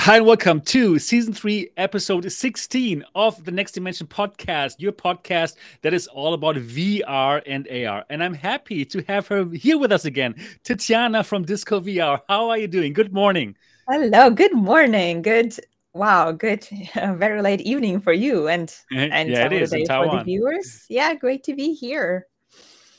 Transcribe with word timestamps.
Hi, 0.00 0.18
and 0.18 0.26
welcome 0.26 0.60
to 0.60 0.96
season 1.00 1.32
three, 1.32 1.70
episode 1.76 2.30
16 2.30 3.04
of 3.16 3.44
the 3.44 3.50
Next 3.50 3.72
Dimension 3.72 4.06
podcast, 4.06 4.76
your 4.78 4.92
podcast 4.92 5.56
that 5.82 5.92
is 5.92 6.06
all 6.06 6.34
about 6.34 6.54
VR 6.54 7.42
and 7.46 7.66
AR. 7.68 8.04
And 8.08 8.22
I'm 8.22 8.32
happy 8.32 8.84
to 8.84 9.02
have 9.08 9.26
her 9.26 9.44
here 9.46 9.76
with 9.76 9.90
us 9.90 10.04
again, 10.04 10.36
Tetiana 10.62 11.26
from 11.26 11.44
Disco 11.44 11.80
VR. 11.80 12.20
How 12.28 12.48
are 12.48 12.56
you 12.56 12.68
doing? 12.68 12.92
Good 12.92 13.12
morning. 13.12 13.56
Hello, 13.88 14.30
good 14.30 14.54
morning. 14.54 15.20
Good 15.20 15.56
wow, 15.94 16.30
good 16.30 16.66
uh, 16.94 17.14
very 17.16 17.42
late 17.42 17.60
evening 17.62 18.00
for 18.00 18.12
you 18.12 18.46
and 18.46 18.72
and 18.92 19.28
yeah, 19.28 19.46
it 19.46 19.52
is 19.52 19.70
for 19.70 20.08
the 20.08 20.22
viewers. 20.24 20.86
Yeah, 20.88 21.12
great 21.14 21.42
to 21.42 21.56
be 21.56 21.74
here. 21.74 22.28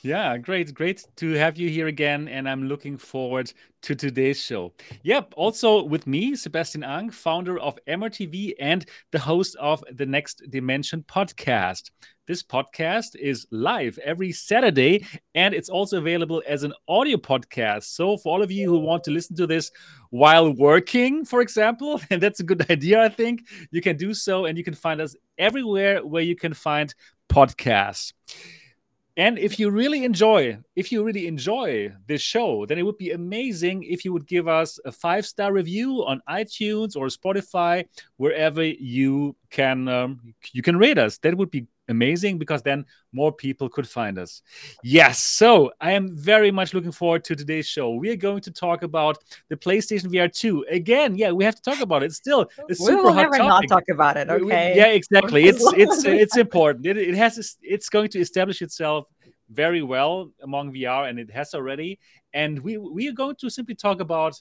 Yeah, 0.02 0.38
great. 0.38 0.74
Great 0.74 1.06
to 1.18 1.34
have 1.34 1.58
you 1.58 1.70
here 1.70 1.88
again. 1.88 2.30
And 2.30 2.48
I'm 2.48 2.70
looking 2.70 2.98
forward 2.98 3.52
to 3.82 3.96
today's 3.96 4.42
show. 4.42 4.74
Yep. 5.04 5.34
Also 5.36 5.84
with 5.84 6.08
me, 6.08 6.38
Sebastian 6.38 6.84
Ang, 6.84 7.10
founder 7.10 7.60
of 7.60 7.78
MRTV 7.86 8.54
and 8.62 8.86
the 9.12 9.20
host 9.20 9.58
of 9.58 9.84
the 9.92 10.06
Next 10.06 10.42
Dimension 10.50 11.04
podcast. 11.04 11.92
This 12.28 12.42
podcast 12.44 13.18
is 13.18 13.46
live 13.52 13.98
every 13.98 14.32
Saturday 14.32 15.06
and 15.36 15.54
it's 15.54 15.68
also 15.68 15.98
available 15.98 16.42
as 16.48 16.64
an 16.64 16.74
audio 16.88 17.18
podcast. 17.18 17.84
So, 17.84 18.18
for 18.18 18.32
all 18.32 18.44
of 18.44 18.52
you 18.52 18.70
who 18.70 18.80
want 18.80 19.04
to 19.06 19.12
listen 19.12 19.36
to 19.36 19.48
this 19.48 19.70
while 20.12 20.54
working, 20.54 21.26
for 21.26 21.42
example, 21.42 22.00
and 22.10 22.22
that's 22.22 22.40
a 22.40 22.44
good 22.44 22.70
idea, 22.70 23.04
I 23.04 23.10
think, 23.10 23.42
you 23.72 23.82
can 23.82 23.98
do 23.98 24.14
so. 24.14 24.46
And 24.46 24.58
you 24.58 24.64
can 24.64 24.76
find 24.76 25.02
us 25.02 25.16
everywhere 25.38 26.06
where 26.06 26.24
you 26.24 26.38
can 26.38 26.54
find 26.54 26.94
podcasts. 27.30 28.14
And 29.20 29.38
if 29.38 29.60
you 29.60 29.70
really 29.70 30.06
enjoy, 30.06 30.60
if 30.78 30.94
you 30.94 31.04
really 31.04 31.28
enjoy 31.28 31.92
this 32.08 32.22
show, 32.22 32.66
then 32.66 32.78
it 32.78 32.84
would 32.84 32.98
be 32.98 33.12
amazing 33.12 33.84
if 33.84 34.06
you 34.06 34.14
would 34.14 34.26
give 34.26 34.48
us 34.48 34.80
a 34.86 34.94
five 34.94 35.26
star 35.26 35.52
review 35.52 36.06
on 36.06 36.22
iTunes 36.30 36.96
or 36.96 37.08
Spotify, 37.08 37.84
wherever 38.16 38.64
you 38.64 39.36
can 39.50 39.90
um, 39.90 40.34
you 40.54 40.62
can 40.62 40.78
rate 40.78 40.98
us. 40.98 41.18
That 41.18 41.36
would 41.36 41.52
be 41.52 41.68
amazing 41.90 42.38
because 42.38 42.62
then 42.62 42.86
more 43.12 43.32
people 43.32 43.68
could 43.70 43.88
find 43.88 44.18
us. 44.18 44.42
Yes, 44.84 45.22
so 45.22 45.72
I 45.82 45.92
am 45.92 46.16
very 46.16 46.52
much 46.52 46.74
looking 46.74 46.92
forward 46.92 47.24
to 47.26 47.36
today's 47.36 47.68
show. 47.68 47.96
We 47.96 48.10
are 48.12 48.16
going 48.16 48.42
to 48.42 48.52
talk 48.52 48.84
about 48.84 49.18
the 49.50 49.58
PlayStation 49.58 50.08
VR 50.08 50.32
2. 50.32 50.66
Again, 50.70 51.16
yeah, 51.16 51.32
we 51.32 51.44
have 51.44 51.56
to 51.56 51.62
talk 51.62 51.82
about 51.82 52.04
it. 52.04 52.14
Still, 52.14 52.50
a 52.70 52.76
super 52.76 52.98
we 52.98 53.02
will 53.02 53.14
hot 53.14 53.24
never 53.24 53.38
topic. 53.38 53.70
not 53.70 53.76
talk 53.76 53.90
about 53.92 54.18
it. 54.18 54.30
Okay. 54.30 54.74
Yeah, 54.76 54.88
exactly. 54.88 55.46
It's 55.46 55.64
it's 55.74 56.06
it's 56.06 56.38
important. 56.38 56.86
It, 56.86 56.98
it 56.98 57.16
has 57.16 57.58
it's 57.62 57.90
going 57.90 58.10
to 58.10 58.20
establish 58.20 58.62
itself 58.62 59.06
very 59.50 59.82
well 59.82 60.32
among 60.44 60.74
VR, 60.74 61.10
and 61.10 61.20
it 61.20 61.32
has 61.32 61.54
already. 61.54 62.00
And 62.34 62.60
we 62.60 62.78
we 62.78 63.08
are 63.08 63.14
going 63.14 63.36
to 63.38 63.50
simply 63.50 63.76
talk 63.76 64.00
about 64.00 64.40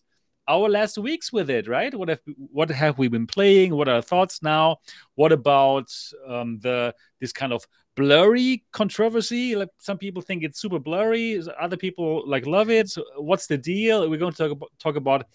our 0.49 0.69
last 0.69 0.99
weeks 0.99 1.33
with 1.33 1.51
it, 1.51 1.69
right? 1.69 1.95
What 1.95 2.09
have 2.09 2.21
what 2.37 2.71
have 2.71 2.99
we 2.99 3.09
been 3.09 3.27
playing? 3.27 3.75
What 3.75 3.89
are 3.89 3.97
our 3.97 4.03
thoughts 4.03 4.43
now? 4.43 4.79
What 5.15 5.31
about 5.31 5.93
um, 6.27 6.59
the 6.61 6.95
this 7.21 7.33
kind 7.33 7.53
of 7.53 7.67
blurry 7.95 8.65
controversy? 8.73 9.55
Like 9.55 9.69
some 9.79 9.99
people 9.99 10.23
think 10.23 10.43
it's 10.43 10.61
super 10.61 10.79
blurry, 10.79 11.41
other 11.61 11.77
people 11.77 12.25
like 12.27 12.47
love 12.47 12.71
it. 12.71 12.89
So 12.89 13.05
what's 13.17 13.47
the 13.47 13.59
deal? 13.59 14.09
We're 14.09 14.19
going 14.19 14.33
to 14.33 14.39
talk 14.39 14.53
about, 14.53 14.71
talk 14.79 14.97
about 14.97 15.27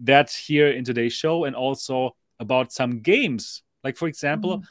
that 0.00 0.30
here 0.30 0.70
in 0.70 0.84
today's 0.84 1.14
show, 1.14 1.44
and 1.44 1.56
also 1.56 2.16
about 2.38 2.72
some 2.72 3.00
games. 3.00 3.62
Like 3.82 3.96
for 3.96 4.08
example, 4.08 4.58
mm. 4.58 4.64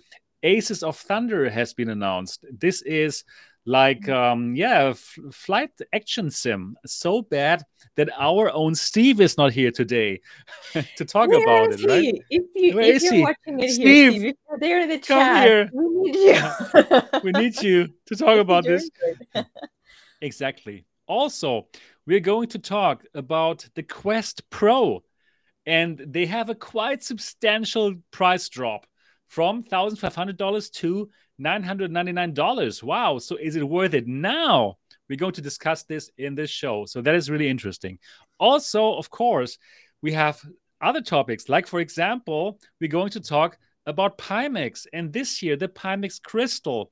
Aces 0.44 0.84
of 0.84 0.96
Thunder 0.98 1.50
has 1.50 1.74
been 1.74 1.90
announced. 1.90 2.46
This 2.52 2.82
is 2.84 3.24
like 3.70 4.10
um 4.10 4.56
yeah 4.56 4.86
f- 4.86 5.20
flight 5.32 5.70
action 5.94 6.32
sim 6.32 6.76
so 6.88 7.22
bad 7.22 7.62
that 7.96 8.10
our 8.18 8.52
own 8.52 8.74
steve 8.74 9.22
is 9.22 9.38
not 9.38 9.52
here 9.54 9.70
today 9.70 10.20
to 10.96 11.06
talk 11.06 11.30
Where 11.30 11.44
about 11.44 11.74
it 11.74 11.86
right? 11.86 12.16
If, 12.32 12.46
you, 12.56 12.74
Where 12.74 12.86
if 12.86 12.96
is 12.96 13.04
you're 13.04 13.14
he? 13.14 13.22
watching 13.22 13.60
it 13.60 13.70
Steve, 13.70 13.86
here, 13.86 14.12
Steve, 14.12 14.26
if 14.26 14.36
you're 14.50 14.60
there 14.60 14.82
in 14.82 14.90
the 14.90 14.98
come 14.98 15.20
chat, 15.20 15.48
here. 15.48 15.70
we 15.72 15.86
need 16.02 16.16
you. 16.16 17.02
we 17.24 17.32
need 17.32 17.62
you 17.62 17.90
to 18.08 18.16
talk 18.16 18.40
about 18.48 18.64
this 18.64 18.90
exactly 20.20 20.86
also 21.06 21.68
we're 22.08 22.20
going 22.20 22.48
to 22.48 22.58
talk 22.58 23.06
about 23.14 23.68
the 23.76 23.84
quest 23.84 24.50
pro 24.50 25.04
and 25.68 26.04
they 26.08 26.26
have 26.26 26.50
a 26.50 26.56
quite 26.56 27.04
substantial 27.04 27.94
price 28.10 28.50
drop 28.50 28.88
from 29.30 29.64
$1500 29.64 30.72
to 30.72 31.10
$999. 31.40 32.84
Wow. 32.84 33.18
So 33.20 33.38
is 33.38 33.56
it 33.56 33.68
worth 33.68 33.94
it? 33.94 34.08
Now 34.08 34.78
we're 35.08 35.18
going 35.18 35.34
to 35.34 35.42
discuss 35.42 35.84
this 35.84 36.12
in 36.18 36.36
this 36.36 36.50
show. 36.50 36.86
So 36.86 37.02
that 37.02 37.16
is 37.16 37.30
really 37.30 37.48
interesting. 37.48 38.00
Also, 38.40 38.94
of 38.96 39.10
course, 39.10 39.58
we 40.02 40.12
have 40.14 40.42
other 40.82 41.02
topics. 41.02 41.48
Like, 41.48 41.68
for 41.68 41.80
example, 41.80 42.60
we're 42.82 42.90
going 42.90 43.12
to 43.12 43.22
talk 43.22 43.58
about 43.86 44.18
Pimax. 44.18 44.86
And 44.94 45.14
this 45.14 45.42
year, 45.42 45.56
the 45.56 45.68
Pimax 45.68 46.22
Crystal. 46.22 46.92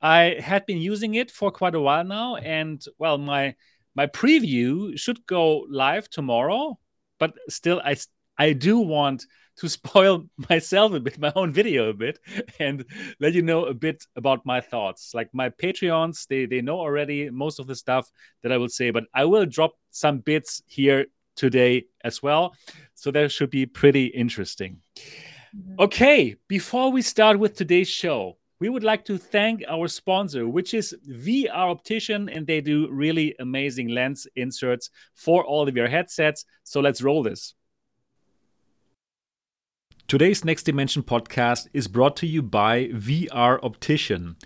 I 0.00 0.36
had 0.40 0.64
been 0.66 0.78
using 0.78 1.14
it 1.14 1.30
for 1.30 1.50
quite 1.50 1.74
a 1.74 1.80
while 1.80 2.04
now. 2.04 2.36
And 2.36 2.84
well, 2.98 3.18
my 3.18 3.54
my 3.94 4.06
preview 4.06 4.96
should 4.96 5.26
go 5.26 5.66
live 5.68 6.08
tomorrow. 6.08 6.78
But 7.18 7.34
still, 7.48 7.80
I 7.84 7.96
I 8.38 8.52
do 8.52 8.78
want 8.78 9.26
to 9.58 9.68
spoil 9.78 10.26
myself 10.48 10.92
a 10.92 11.00
bit, 11.00 11.18
my 11.18 11.32
own 11.36 11.52
video 11.52 11.90
a 11.90 11.94
bit, 11.94 12.18
and 12.58 12.84
let 13.20 13.34
you 13.34 13.42
know 13.42 13.66
a 13.66 13.74
bit 13.74 14.04
about 14.16 14.44
my 14.46 14.60
thoughts. 14.60 15.12
Like 15.14 15.30
my 15.32 15.50
Patreons, 15.50 16.26
they 16.26 16.46
they 16.46 16.60
know 16.60 16.78
already 16.78 17.30
most 17.30 17.58
of 17.58 17.66
the 17.66 17.76
stuff 17.76 18.10
that 18.42 18.52
I 18.52 18.56
will 18.56 18.68
say, 18.68 18.90
but 18.90 19.04
I 19.14 19.24
will 19.24 19.46
drop 19.46 19.72
some 19.90 20.18
bits 20.18 20.62
here 20.66 21.06
today 21.36 21.84
as 22.02 22.22
well. 22.22 22.54
So 22.94 23.10
that 23.12 23.30
should 23.30 23.50
be 23.50 23.66
pretty 23.66 24.06
interesting. 24.06 24.80
Mhm. 25.56 25.78
Okay, 25.78 26.36
before 26.48 26.90
we 26.90 27.02
start 27.02 27.38
with 27.38 27.54
today's 27.54 27.88
show, 27.88 28.38
we 28.60 28.68
would 28.68 28.82
like 28.82 29.04
to 29.04 29.18
thank 29.18 29.62
our 29.68 29.88
sponsor, 29.88 30.48
which 30.48 30.74
is 30.74 30.94
VR 31.06 31.70
Optician, 31.70 32.28
and 32.28 32.46
they 32.46 32.60
do 32.60 32.90
really 32.90 33.34
amazing 33.38 33.88
lens 33.88 34.26
inserts 34.34 34.90
for 35.14 35.44
all 35.44 35.68
of 35.68 35.76
your 35.76 35.88
headsets. 35.88 36.44
So 36.64 36.80
let's 36.80 37.02
roll 37.02 37.22
this. 37.22 37.54
Today's 40.08 40.42
Next 40.42 40.62
Dimension 40.62 41.02
podcast 41.02 41.68
is 41.74 41.86
brought 41.86 42.16
to 42.16 42.26
you 42.26 42.40
by 42.40 42.86
VR 42.86 43.62
Optician. 43.62 44.36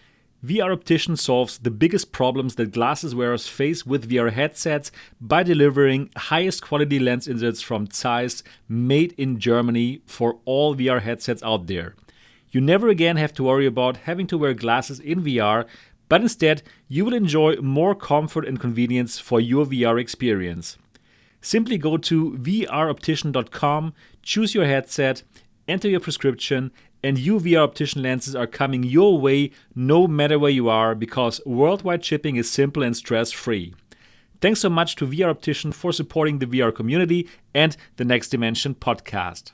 VR 0.45 0.73
Optician 0.73 1.17
solves 1.17 1.59
the 1.59 1.71
biggest 1.71 2.11
problems 2.11 2.57
that 2.57 2.73
glasses 2.73 3.15
wearers 3.15 3.47
face 3.47 3.87
with 3.87 4.11
VR 4.11 4.33
headsets 4.33 4.91
by 5.21 5.45
delivering 5.45 6.11
highest 6.17 6.63
quality 6.63 6.99
lens 6.99 7.29
inserts 7.29 7.63
from 7.63 7.87
Zeiss 7.93 8.43
made 8.69 9.15
in 9.17 9.39
Germany 9.39 10.03
for 10.05 10.41
all 10.47 10.75
VR 10.75 11.01
headsets 11.01 11.45
out 11.45 11.69
there. 11.69 11.95
You 12.51 12.61
never 12.61 12.89
again 12.89 13.17
have 13.19 13.33
to 13.35 13.45
worry 13.45 13.67
about 13.67 13.99
having 13.99 14.27
to 14.27 14.39
wear 14.39 14.55
glasses 14.55 14.99
in 14.99 15.23
VR, 15.23 15.65
but 16.09 16.23
instead 16.23 16.65
you 16.89 17.05
will 17.05 17.15
enjoy 17.15 17.55
more 17.59 17.95
comfort 17.95 18.49
and 18.49 18.59
convenience 18.59 19.21
for 19.21 19.41
your 19.41 19.65
VR 19.67 20.01
experience. 20.01 20.77
Simply 21.41 21.79
go 21.79 21.97
to 21.99 22.33
vroptician.com, 22.33 23.95
choose 24.23 24.55
your 24.57 24.65
headset, 24.65 25.23
enter 25.69 25.89
your 25.89 26.01
prescription, 26.01 26.71
and 27.03 27.17
VR 27.17 27.65
Optician 27.65 28.03
lenses 28.03 28.37
are 28.37 28.47
coming 28.47 28.83
your 28.83 29.19
way 29.19 29.51
no 29.75 30.07
matter 30.07 30.39
where 30.39 30.51
you 30.51 30.69
are 30.69 30.95
because 30.95 31.41
worldwide 31.45 32.05
shipping 32.05 32.37
is 32.37 32.51
simple 32.51 32.83
and 32.83 32.97
stress 32.97 33.33
free. 33.33 33.75
Thanks 34.41 34.61
so 34.61 34.71
much 34.71 34.97
to 34.97 35.07
VR 35.07 35.31
Optician 35.31 35.73
for 35.73 35.93
supporting 35.93 36.39
the 36.39 36.47
VR 36.47 36.75
community 36.75 37.29
and 37.55 37.77
the 37.97 38.05
Next 38.05 38.29
Dimension 38.29 38.75
podcast. 38.75 39.53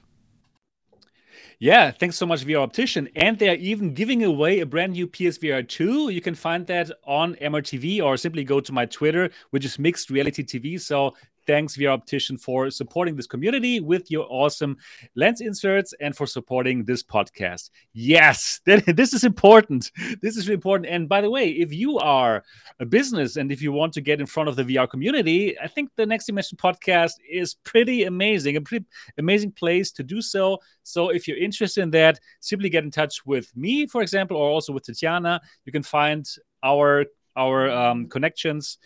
Yeah, 1.60 1.90
thanks 1.90 2.16
so 2.16 2.24
much, 2.24 2.46
VR 2.46 2.62
Optician. 2.62 3.08
And 3.16 3.38
they're 3.38 3.56
even 3.56 3.92
giving 3.92 4.22
away 4.22 4.60
a 4.60 4.66
brand 4.66 4.92
new 4.92 5.08
PSVR 5.08 5.66
2. 5.68 6.10
You 6.10 6.20
can 6.20 6.36
find 6.36 6.66
that 6.68 6.90
on 7.04 7.34
MRTV 7.34 8.00
or 8.00 8.16
simply 8.16 8.44
go 8.44 8.60
to 8.60 8.72
my 8.72 8.86
Twitter, 8.86 9.30
which 9.50 9.64
is 9.64 9.78
Mixed 9.78 10.08
Reality 10.08 10.44
TV. 10.44 10.80
So 10.80 11.14
thanks 11.48 11.78
VR 11.78 11.94
Optician 11.94 12.36
for 12.36 12.68
supporting 12.68 13.16
this 13.16 13.26
community 13.26 13.80
with 13.80 14.10
your 14.10 14.26
awesome 14.28 14.76
lens 15.16 15.40
inserts 15.40 15.94
and 15.98 16.14
for 16.14 16.26
supporting 16.26 16.84
this 16.84 17.02
podcast. 17.02 17.70
Yes, 17.94 18.60
this 18.66 19.14
is 19.14 19.24
important. 19.24 19.90
This 20.20 20.36
is 20.36 20.46
really 20.46 20.56
important. 20.56 20.90
And 20.90 21.08
by 21.08 21.22
the 21.22 21.30
way, 21.30 21.48
if 21.48 21.72
you 21.72 21.98
are 21.98 22.44
a 22.80 22.84
business 22.84 23.36
and 23.36 23.50
if 23.50 23.62
you 23.62 23.72
want 23.72 23.94
to 23.94 24.02
get 24.02 24.20
in 24.20 24.26
front 24.26 24.50
of 24.50 24.56
the 24.56 24.62
VR 24.62 24.88
community, 24.88 25.58
I 25.58 25.68
think 25.68 25.88
the 25.96 26.04
Next 26.04 26.26
Dimension 26.26 26.58
podcast 26.58 27.14
is 27.28 27.54
pretty 27.64 28.04
amazing, 28.04 28.56
a 28.56 28.60
pretty 28.60 28.84
amazing 29.16 29.52
place 29.52 29.90
to 29.92 30.02
do 30.02 30.20
so. 30.20 30.58
So 30.82 31.08
if 31.08 31.26
you're 31.26 31.38
interested 31.38 31.80
in 31.80 31.90
that, 31.92 32.20
simply 32.40 32.68
get 32.68 32.84
in 32.84 32.90
touch 32.90 33.24
with 33.24 33.56
me, 33.56 33.86
for 33.86 34.02
example, 34.02 34.36
or 34.36 34.50
also 34.50 34.74
with 34.74 34.84
Tetiana. 34.84 35.40
You 35.64 35.72
can 35.72 35.82
find 35.82 36.28
our 36.62 37.06
our 37.36 37.70
um, 37.70 38.06
connections 38.06 38.76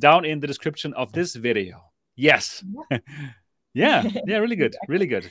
down 0.00 0.24
in 0.24 0.40
the 0.40 0.46
description 0.48 0.92
of 0.94 1.12
this 1.12 1.36
video. 1.36 1.87
Yes. 2.18 2.64
yeah. 3.74 4.02
Yeah. 4.26 4.38
Really 4.38 4.56
good. 4.56 4.76
Really 4.88 5.06
good. 5.06 5.30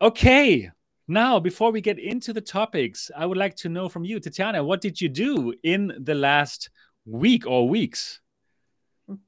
Okay. 0.00 0.70
Now, 1.06 1.38
before 1.38 1.70
we 1.70 1.82
get 1.82 1.98
into 1.98 2.32
the 2.32 2.40
topics, 2.40 3.10
I 3.14 3.26
would 3.26 3.36
like 3.36 3.56
to 3.56 3.68
know 3.68 3.88
from 3.88 4.04
you, 4.04 4.18
Tetiana, 4.18 4.64
what 4.64 4.80
did 4.80 5.00
you 5.00 5.10
do 5.10 5.52
in 5.62 5.92
the 6.00 6.14
last 6.14 6.70
week 7.04 7.46
or 7.46 7.68
weeks? 7.68 8.20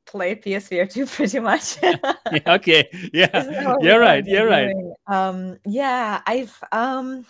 Play 0.07 0.37
PSVR 0.37 0.91
2 0.91 1.07
pretty 1.19 1.41
much. 1.41 1.77
yeah, 1.83 2.41
okay. 2.47 2.89
Yeah. 3.13 3.77
You're 3.81 4.01
right. 4.01 4.25
Yeah, 4.27 4.43
right. 4.43 4.75
Um, 5.07 5.59
yeah, 5.67 6.23
I've 6.27 6.57
um 6.73 7.27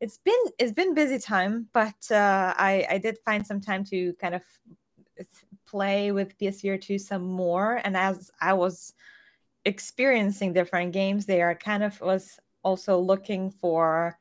it's 0.00 0.18
been 0.18 0.42
it's 0.58 0.72
been 0.72 0.94
busy 0.94 1.18
time, 1.18 1.68
but 1.72 1.96
uh 2.10 2.52
I 2.56 2.86
I 2.90 2.98
did 2.98 3.16
find 3.24 3.46
some 3.46 3.60
time 3.60 3.84
to 3.84 4.12
kind 4.20 4.34
of 4.34 4.42
play 5.68 6.12
with 6.12 6.38
PSVR 6.38 6.80
2 6.80 6.98
some 6.98 7.24
more. 7.24 7.80
And 7.84 7.96
as 7.96 8.30
I 8.40 8.54
was 8.54 8.94
experiencing 9.64 10.52
different 10.52 10.92
games 10.92 11.26
there, 11.26 11.50
I 11.50 11.54
kind 11.54 11.82
of 11.82 12.00
was 12.00 12.38
also 12.62 12.98
looking 12.98 13.50
for 13.50 14.18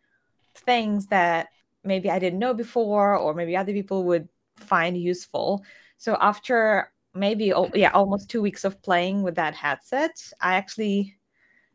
things 0.56 1.08
that 1.08 1.48
maybe 1.84 2.10
I 2.10 2.20
didn't 2.20 2.40
know 2.40 2.54
before, 2.54 3.16
or 3.16 3.34
maybe 3.34 3.56
other 3.56 3.74
people 3.74 4.04
would 4.06 4.28
find 4.58 4.98
useful. 4.98 5.64
So 5.98 6.18
after 6.20 6.92
maybe 7.14 7.52
yeah 7.74 7.92
almost 7.94 8.30
two 8.30 8.42
weeks 8.42 8.64
of 8.64 8.82
playing 8.82 9.24
with 9.24 9.36
that 9.36 9.56
headset, 9.56 10.16
I 10.42 10.56
actually 10.56 11.18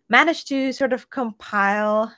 managed 0.08 0.48
to 0.48 0.72
sort 0.72 0.92
of 0.92 1.10
compile 1.10 2.14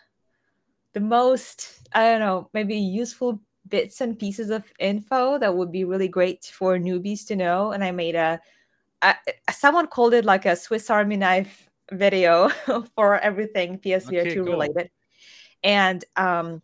the 0.92 1.00
most 1.00 1.88
I 1.92 2.10
don't 2.10 2.20
know 2.20 2.50
maybe 2.52 2.76
useful 2.76 3.40
bits 3.68 4.00
and 4.00 4.18
pieces 4.18 4.50
of 4.50 4.64
info 4.78 5.38
that 5.38 5.56
would 5.56 5.72
be 5.72 5.84
really 5.84 6.08
great 6.08 6.44
for 6.44 6.78
newbies 6.78 7.26
to 7.26 7.36
know. 7.36 7.72
And 7.72 7.82
I 7.82 7.90
made 7.90 8.14
a, 8.14 8.40
a 9.02 9.14
someone 9.52 9.86
called 9.86 10.14
it 10.14 10.24
like 10.24 10.46
a 10.46 10.56
Swiss 10.56 10.90
Army 10.90 11.16
knife 11.16 11.68
video 11.92 12.48
for 12.94 13.18
everything 13.18 13.78
PSVR 13.78 14.20
okay, 14.20 14.34
2 14.34 14.44
cool. 14.44 14.52
related. 14.52 14.90
And 15.62 16.04
um, 16.16 16.62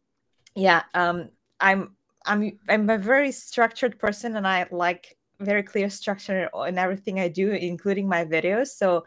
yeah, 0.54 0.82
um, 0.94 1.30
I'm 1.60 1.96
I'm 2.26 2.58
I'm 2.68 2.90
a 2.90 2.98
very 2.98 3.32
structured 3.32 3.98
person, 3.98 4.36
and 4.36 4.46
I 4.46 4.66
like 4.70 5.16
very 5.38 5.62
clear 5.62 5.88
structure 5.88 6.50
in 6.66 6.78
everything 6.78 7.18
I 7.18 7.28
do, 7.28 7.50
including 7.50 8.08
my 8.08 8.24
videos. 8.24 8.68
So 8.68 9.04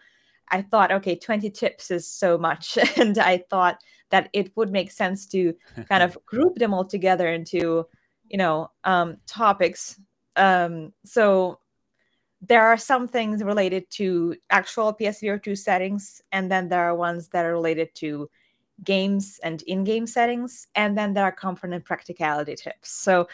I 0.50 0.62
thought, 0.62 0.92
okay, 0.92 1.16
20 1.16 1.50
tips 1.50 1.92
is 1.92 2.08
so 2.08 2.38
much. 2.38 2.78
and 2.98 3.18
I 3.18 3.44
thought 3.50 3.82
that 4.14 4.30
it 4.32 4.56
would 4.56 4.72
make 4.72 4.92
sense 4.92 5.26
to 5.26 5.56
kind 5.90 6.04
of 6.04 6.18
group 6.26 6.56
them 6.56 6.74
all 6.74 6.86
together 6.86 7.30
into 7.30 7.88
you 8.30 8.38
know 8.38 8.70
um, 8.84 9.18
topics 9.26 10.00
um, 10.36 10.94
so 11.04 11.60
there 12.46 12.64
are 12.64 12.78
some 12.78 13.08
things 13.08 13.44
related 13.44 13.90
to 13.90 14.36
actual 14.50 14.94
psvr2 14.94 15.58
settings 15.58 16.22
and 16.32 16.52
then 16.52 16.70
there 16.70 16.84
are 16.84 16.96
ones 16.96 17.30
that 17.30 17.46
are 17.46 17.54
related 17.54 17.94
to 17.96 18.30
games 18.84 19.40
and 19.44 19.62
in-game 19.64 20.06
settings 20.06 20.68
and 20.76 20.98
then 20.98 21.14
there 21.14 21.24
are 21.24 21.32
comfort 21.32 21.72
and 21.72 21.86
practicality 21.86 22.56
tips 22.56 22.92
so 22.92 23.28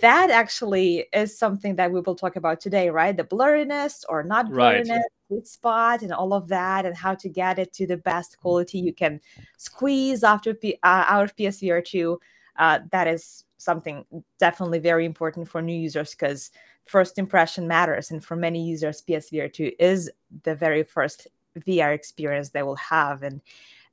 that 0.00 0.30
actually 0.30 1.06
is 1.12 1.36
something 1.36 1.74
that 1.76 1.90
we 1.90 2.00
will 2.00 2.14
talk 2.14 2.36
about 2.36 2.60
today 2.60 2.90
right 2.90 3.16
the 3.16 3.24
blurriness 3.24 4.04
or 4.08 4.22
not 4.22 4.46
blurriness 4.46 4.88
right. 4.88 5.13
Sweet 5.26 5.46
spot 5.46 6.02
and 6.02 6.12
all 6.12 6.32
of 6.32 6.48
that 6.48 6.84
and 6.84 6.96
how 6.96 7.14
to 7.14 7.28
get 7.28 7.58
it 7.58 7.72
to 7.72 7.86
the 7.86 7.96
best 7.96 8.38
quality 8.38 8.78
you 8.78 8.92
can 8.92 9.20
squeeze 9.56 10.22
after 10.22 10.54
P- 10.54 10.78
uh, 10.82 11.04
out 11.08 11.24
of 11.24 11.36
psvr 11.36 11.84
2 11.84 12.18
uh, 12.58 12.78
that 12.92 13.08
is 13.08 13.44
something 13.56 14.04
definitely 14.38 14.78
very 14.78 15.04
important 15.04 15.48
for 15.48 15.62
new 15.62 15.76
users 15.76 16.10
because 16.10 16.50
first 16.84 17.18
impression 17.18 17.66
matters 17.66 18.10
and 18.10 18.22
for 18.24 18.36
many 18.36 18.64
users 18.64 19.02
psvr 19.02 19.52
2 19.52 19.72
is 19.78 20.10
the 20.42 20.54
very 20.54 20.82
first 20.82 21.26
vr 21.60 21.94
experience 21.94 22.50
they 22.50 22.62
will 22.62 22.76
have 22.76 23.22
and 23.22 23.40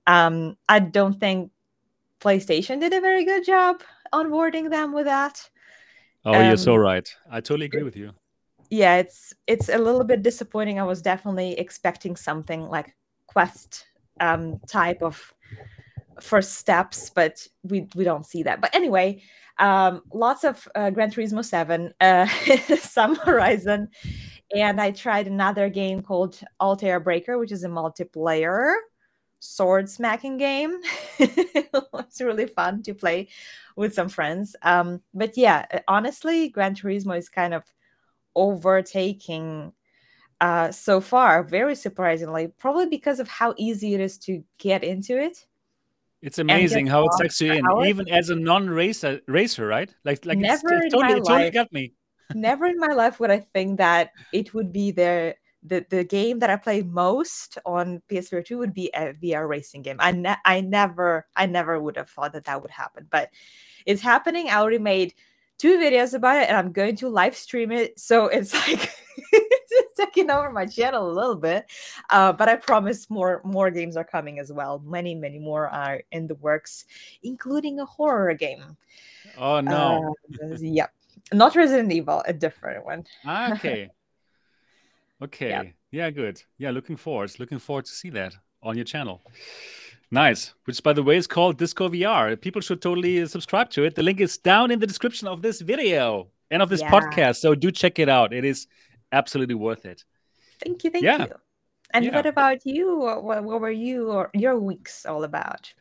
um, 0.07 0.57
I 0.67 0.79
don't 0.79 1.19
think 1.19 1.51
PlayStation 2.19 2.79
did 2.79 2.93
a 2.93 3.01
very 3.01 3.25
good 3.25 3.45
job 3.45 3.81
onboarding 4.13 4.69
them 4.69 4.93
with 4.93 5.05
that. 5.05 5.49
Oh, 6.25 6.33
um, 6.33 6.47
you're 6.47 6.57
so 6.57 6.75
right. 6.75 7.07
I 7.29 7.41
totally 7.41 7.65
agree 7.65 7.83
with 7.83 7.95
you. 7.95 8.11
Yeah, 8.71 8.95
it's 8.97 9.33
it's 9.47 9.67
a 9.67 9.77
little 9.77 10.05
bit 10.05 10.23
disappointing. 10.23 10.79
I 10.79 10.83
was 10.83 11.01
definitely 11.01 11.59
expecting 11.59 12.15
something 12.15 12.69
like 12.69 12.95
Quest 13.27 13.85
um, 14.21 14.59
type 14.67 15.01
of 15.03 15.33
first 16.21 16.53
steps, 16.53 17.09
but 17.09 17.45
we 17.63 17.87
we 17.95 18.05
don't 18.05 18.25
see 18.25 18.43
that. 18.43 18.61
But 18.61 18.73
anyway, 18.73 19.21
um, 19.59 20.03
lots 20.13 20.45
of 20.45 20.67
uh, 20.73 20.89
Gran 20.89 21.11
Turismo 21.11 21.43
Seven, 21.43 21.93
uh, 21.99 22.27
some 22.79 23.15
Horizon, 23.15 23.89
and 24.55 24.79
I 24.79 24.91
tried 24.91 25.27
another 25.27 25.69
game 25.69 26.01
called 26.01 26.39
Altair 26.61 27.01
Breaker, 27.01 27.37
which 27.37 27.51
is 27.51 27.65
a 27.65 27.69
multiplayer 27.69 28.75
sword 29.39 29.89
smacking 29.89 30.37
game. 30.37 30.79
it's 31.19 32.21
really 32.21 32.47
fun 32.47 32.83
to 32.83 32.93
play 32.93 33.27
with 33.75 33.93
some 33.93 34.07
friends. 34.09 34.55
Um, 34.61 35.01
but 35.13 35.35
yeah, 35.37 35.65
honestly, 35.89 36.49
Gran 36.49 36.75
Turismo 36.75 37.17
is 37.17 37.27
kind 37.27 37.53
of 37.53 37.63
overtaking 38.35 39.73
uh, 40.39 40.71
so 40.71 40.99
far, 40.99 41.43
very 41.43 41.75
surprisingly, 41.75 42.47
probably 42.47 42.87
because 42.87 43.19
of 43.19 43.27
how 43.27 43.53
easy 43.57 43.93
it 43.93 44.01
is 44.01 44.17
to 44.17 44.43
get 44.57 44.83
into 44.83 45.17
it. 45.17 45.45
It's 46.21 46.39
amazing 46.39 46.87
how 46.87 47.05
it 47.05 47.13
sucks 47.13 47.41
you 47.41 47.51
in, 47.53 47.65
even 47.85 48.07
as 48.09 48.29
a 48.29 48.35
non-racer 48.35 49.21
racer, 49.27 49.65
right? 49.65 49.93
Like 50.03 50.25
like 50.25 50.37
never 50.37 50.73
it's, 50.73 50.85
it's 50.85 50.93
totally, 50.93 51.19
it 51.19 51.25
totally 51.25 51.51
got 51.51 51.71
me. 51.73 51.93
never 52.35 52.65
in 52.65 52.77
my 52.77 52.93
life 52.93 53.19
would 53.19 53.31
I 53.31 53.39
think 53.39 53.77
that 53.77 54.11
it 54.31 54.53
would 54.53 54.71
be 54.71 54.91
the 54.91 55.35
the 55.63 55.85
the 55.89 56.03
game 56.03 56.39
that 56.39 56.49
I 56.49 56.57
play 56.57 56.83
most 56.83 57.57
on 57.65 58.01
PSVR 58.07 58.45
2 58.45 58.57
would 58.59 58.73
be 58.73 58.91
a 58.93 59.13
VR 59.13 59.47
racing 59.47 59.81
game. 59.81 59.97
I 59.99 60.11
ne- 60.11 60.35
I 60.45 60.61
never 60.61 61.27
I 61.35 61.45
never 61.47 61.79
would 61.79 61.97
have 61.97 62.09
thought 62.09 62.33
that 62.33 62.45
that 62.45 62.61
would 62.61 62.71
happen, 62.71 63.07
but 63.09 63.29
it's 63.85 64.01
happening. 64.01 64.49
I 64.49 64.55
already 64.57 64.79
made 64.79 65.13
two 65.61 65.77
videos 65.77 66.15
about 66.15 66.41
it, 66.41 66.49
and 66.49 66.57
I'm 66.57 66.71
going 66.71 66.95
to 66.97 67.07
live 67.07 67.35
stream 67.35 67.71
it. 67.71 67.99
So 67.99 68.25
it's 68.25 68.53
like 68.67 68.91
it's 69.31 69.93
taking 69.95 70.31
over 70.31 70.51
my 70.51 70.65
channel 70.65 71.09
a 71.09 71.13
little 71.13 71.35
bit, 71.35 71.71
uh, 72.09 72.33
but 72.33 72.49
I 72.49 72.55
promise 72.55 73.09
more 73.09 73.41
more 73.43 73.69
games 73.69 73.95
are 73.95 74.03
coming 74.03 74.39
as 74.39 74.51
well. 74.51 74.81
Many 74.83 75.13
many 75.13 75.37
more 75.37 75.69
are 75.69 76.01
in 76.11 76.25
the 76.25 76.35
works, 76.35 76.85
including 77.21 77.79
a 77.79 77.85
horror 77.85 78.33
game. 78.33 78.75
Oh 79.37 79.61
no! 79.61 80.15
Uh, 80.43 80.57
yep, 80.59 80.91
not 81.31 81.55
Resident 81.55 81.93
Evil, 81.93 82.23
a 82.25 82.33
different 82.33 82.83
one. 82.83 83.05
Ah, 83.23 83.51
okay. 83.53 83.91
Okay. 85.21 85.49
Yeah. 85.49 85.63
yeah, 85.91 86.09
good. 86.09 86.41
Yeah, 86.57 86.71
looking 86.71 86.97
forward. 86.97 87.39
Looking 87.39 87.59
forward 87.59 87.85
to 87.85 87.91
see 87.91 88.09
that 88.09 88.33
on 88.63 88.75
your 88.75 88.85
channel. 88.85 89.21
Nice. 90.11 90.53
Which, 90.65 90.83
by 90.83 90.93
the 90.93 91.03
way, 91.03 91.15
is 91.15 91.25
called 91.25 91.57
Disco 91.57 91.87
VR. 91.89 92.39
People 92.39 92.61
should 92.61 92.81
totally 92.81 93.25
subscribe 93.25 93.69
to 93.71 93.83
it. 93.83 93.95
The 93.95 94.03
link 94.03 94.19
is 94.19 94.37
down 94.37 94.69
in 94.69 94.79
the 94.79 94.87
description 94.87 95.27
of 95.27 95.41
this 95.41 95.61
video 95.61 96.27
and 96.49 96.61
of 96.61 96.69
this 96.69 96.81
yeah. 96.81 96.91
podcast. 96.91 97.37
So 97.37 97.55
do 97.55 97.71
check 97.71 97.97
it 97.97 98.09
out. 98.09 98.33
It 98.33 98.43
is 98.43 98.67
absolutely 99.11 99.55
worth 99.55 99.85
it. 99.85 100.03
Thank 100.63 100.83
you. 100.83 100.91
Thank 100.91 101.05
yeah. 101.05 101.25
you. 101.25 101.35
And 101.93 102.05
yeah. 102.05 102.15
what 102.15 102.25
about 102.25 102.65
you? 102.65 102.99
What, 102.99 103.43
what 103.43 103.61
were 103.61 103.71
you 103.71 104.11
or 104.11 104.29
your 104.33 104.59
weeks 104.59 105.05
all 105.05 105.23
about? 105.23 105.73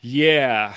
Yeah 0.00 0.74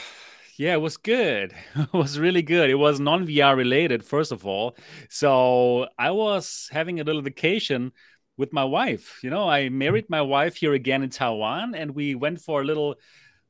yeah, 0.57 0.73
it 0.73 0.81
was 0.81 0.97
good. 0.97 1.53
it 1.75 1.93
was 1.93 2.19
really 2.19 2.41
good. 2.41 2.69
It 2.69 2.75
was 2.75 2.99
non 2.99 3.25
VR 3.27 3.55
related, 3.55 4.03
first 4.03 4.31
of 4.31 4.45
all. 4.45 4.75
So 5.09 5.87
I 5.97 6.11
was 6.11 6.69
having 6.71 6.99
a 6.99 7.03
little 7.03 7.21
vacation 7.21 7.91
with 8.37 8.53
my 8.53 8.63
wife. 8.63 9.19
You 9.23 9.29
know, 9.29 9.47
I 9.47 9.69
married 9.69 10.09
my 10.09 10.21
wife 10.21 10.55
here 10.55 10.73
again 10.73 11.03
in 11.03 11.09
Taiwan, 11.09 11.75
and 11.75 11.95
we 11.95 12.15
went 12.15 12.41
for 12.41 12.61
a 12.61 12.65
little 12.65 12.95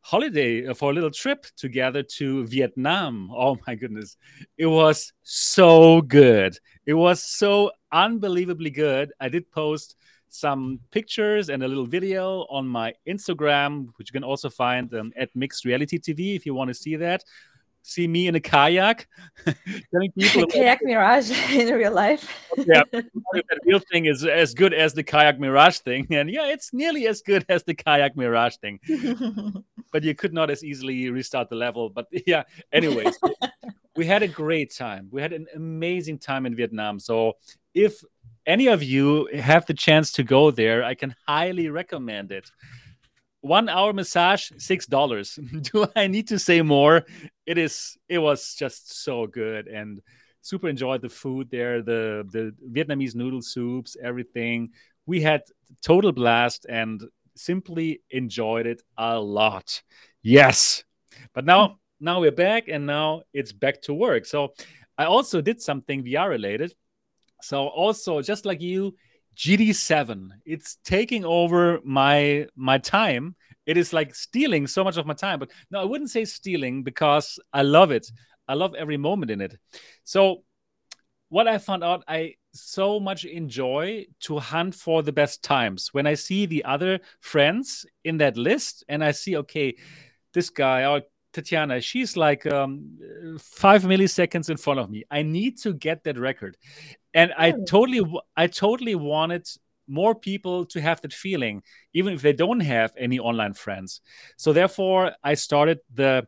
holiday, 0.01 0.67
uh, 0.67 0.73
for 0.73 0.91
a 0.91 0.93
little 0.93 1.11
trip 1.11 1.45
together 1.55 2.03
to 2.03 2.45
Vietnam. 2.47 3.31
Oh 3.33 3.57
my 3.65 3.75
goodness. 3.75 4.17
It 4.57 4.67
was 4.67 5.13
so 5.23 6.01
good. 6.01 6.57
It 6.85 6.93
was 6.93 7.23
so 7.23 7.71
unbelievably 7.91 8.71
good. 8.71 9.13
I 9.19 9.29
did 9.29 9.49
post 9.51 9.95
some 10.29 10.79
pictures 10.91 11.49
and 11.49 11.63
a 11.63 11.67
little 11.67 11.85
video 11.85 12.45
on 12.49 12.67
my 12.67 12.93
Instagram, 13.07 13.87
which 13.95 14.09
you 14.09 14.13
can 14.13 14.23
also 14.23 14.49
find 14.49 14.93
um, 14.93 15.13
at 15.15 15.29
Mixed 15.35 15.63
Reality 15.63 15.99
TV 15.99 16.35
if 16.35 16.45
you 16.45 16.53
want 16.53 16.69
to 16.69 16.73
see 16.73 16.95
that. 16.97 17.23
See 17.83 18.07
me 18.07 18.27
in 18.27 18.35
a 18.35 18.39
kayak? 18.39 19.07
Telling 19.91 20.11
people 20.17 20.47
kayak 20.47 20.79
mirage 20.81 21.29
in 21.53 21.73
real 21.75 21.93
life. 21.93 22.27
Oh, 22.57 22.65
yeah. 22.65 22.83
That 22.91 23.59
real 23.65 23.79
thing 23.79 24.05
is 24.05 24.25
as 24.25 24.53
good 24.53 24.73
as 24.73 24.93
the 24.93 25.03
kayak 25.03 25.39
mirage 25.39 25.79
thing. 25.79 26.07
And 26.09 26.31
yeah 26.31 26.47
it's 26.47 26.73
nearly 26.73 27.05
as 27.07 27.21
good 27.21 27.45
as 27.49 27.63
the 27.63 27.75
kayak 27.75 28.17
mirage 28.17 28.57
thing. 28.57 28.79
But 29.91 30.03
you 30.03 30.15
could 30.15 30.33
not 30.33 30.49
as 30.49 30.63
easily 30.63 31.09
restart 31.09 31.49
the 31.49 31.55
level. 31.55 31.89
But 31.89 32.07
yeah 32.25 32.43
anyways 32.71 33.19
we 33.95 34.05
had 34.07 34.23
a 34.23 34.27
great 34.27 34.73
time. 34.73 35.09
We 35.11 35.21
had 35.21 35.33
an 35.33 35.45
amazing 35.53 36.17
time 36.17 36.47
in 36.47 36.55
vietnam. 36.55 36.99
So 36.99 37.33
if 37.75 38.03
any 38.45 38.67
of 38.67 38.83
you 38.83 39.29
have 39.33 39.65
the 39.65 39.73
chance 39.73 40.11
to 40.11 40.21
go 40.21 40.51
there 40.51 40.83
i 40.83 40.93
can 40.93 41.15
highly 41.27 41.69
recommend 41.69 42.29
it 42.29 42.51
one 43.43 43.67
hour 43.67 43.91
massage 43.91 44.51
six 44.57 44.85
dollars. 44.85 45.37
Do 45.73 45.85
i 45.95 46.07
need 46.07 46.29
to 46.29 46.39
say 46.39 46.61
more? 46.61 47.03
It 47.45 47.57
is 47.57 47.97
it 48.07 48.17
was 48.17 48.55
just 48.55 49.03
so 49.03 49.27
good 49.27 49.67
and 49.67 50.01
super 50.41 50.69
enjoyed 50.69 51.01
the 51.01 51.09
food 51.09 51.49
there 51.51 51.81
the 51.81 52.25
the 52.31 52.53
vietnamese 52.71 53.15
noodle 53.15 53.41
soups 53.41 53.97
everything. 54.01 54.69
We 55.05 55.21
had 55.21 55.43
total 55.81 56.13
blast 56.13 56.65
and 56.69 57.03
simply 57.35 58.01
enjoyed 58.09 58.65
it 58.65 58.81
a 58.97 59.19
lot. 59.19 59.83
Yes. 60.21 60.85
But 61.33 61.45
now 61.45 61.79
now 61.99 62.21
we're 62.21 62.31
back 62.31 62.69
and 62.69 62.85
now 62.85 63.23
it's 63.33 63.51
back 63.51 63.81
to 63.83 63.93
work. 63.93 64.25
So 64.25 64.53
i 64.97 65.05
also 65.05 65.41
did 65.41 65.61
something 65.61 66.01
vr 66.03 66.29
related. 66.29 66.73
So 67.41 67.67
also 67.67 68.21
just 68.21 68.45
like 68.45 68.61
you 68.61 68.95
GT7. 69.35 70.29
It's 70.45 70.77
taking 70.83 71.25
over 71.25 71.79
my 71.83 72.47
my 72.55 72.77
time. 72.77 73.35
It 73.65 73.77
is 73.77 73.93
like 73.93 74.13
stealing 74.13 74.67
so 74.67 74.83
much 74.83 74.97
of 74.97 75.05
my 75.05 75.13
time. 75.13 75.39
But 75.39 75.51
no, 75.71 75.81
I 75.81 75.85
wouldn't 75.85 76.09
say 76.09 76.25
stealing 76.25 76.83
because 76.83 77.39
I 77.53 77.61
love 77.61 77.91
it. 77.91 78.11
I 78.47 78.55
love 78.55 78.75
every 78.75 78.97
moment 78.97 79.31
in 79.31 79.41
it. 79.41 79.57
So 80.03 80.43
what 81.29 81.47
I 81.47 81.57
found 81.57 81.83
out, 81.83 82.03
I 82.07 82.35
so 82.53 82.99
much 82.99 83.25
enjoy 83.25 84.05
to 84.19 84.37
hunt 84.37 84.75
for 84.75 85.01
the 85.01 85.11
best 85.11 85.43
times. 85.43 85.89
When 85.91 86.05
I 86.05 86.13
see 86.13 86.45
the 86.45 86.63
other 86.63 86.99
friends 87.21 87.85
in 88.03 88.17
that 88.17 88.37
list 88.37 88.83
and 88.87 89.03
I 89.03 89.11
see, 89.11 89.37
okay, 89.37 89.75
this 90.33 90.51
guy 90.51 90.85
or 90.85 91.01
Tetiana, 91.33 91.81
she's 91.81 92.15
like 92.15 92.45
um, 92.45 92.99
five 93.39 93.83
milliseconds 93.83 94.51
in 94.51 94.57
front 94.57 94.79
of 94.79 94.91
me. 94.91 95.03
I 95.09 95.23
need 95.23 95.57
to 95.59 95.73
get 95.73 96.03
that 96.03 96.19
record 96.19 96.55
and 97.13 97.33
i 97.37 97.51
totally 97.67 98.01
i 98.35 98.47
totally 98.47 98.95
wanted 98.95 99.47
more 99.87 100.15
people 100.15 100.65
to 100.65 100.81
have 100.81 101.01
that 101.01 101.13
feeling 101.13 101.61
even 101.93 102.13
if 102.13 102.21
they 102.21 102.33
don't 102.33 102.61
have 102.61 102.93
any 102.97 103.19
online 103.19 103.53
friends. 103.53 104.01
So 104.37 104.53
therefore 104.53 105.11
i 105.23 105.33
started 105.33 105.79
the 105.93 106.27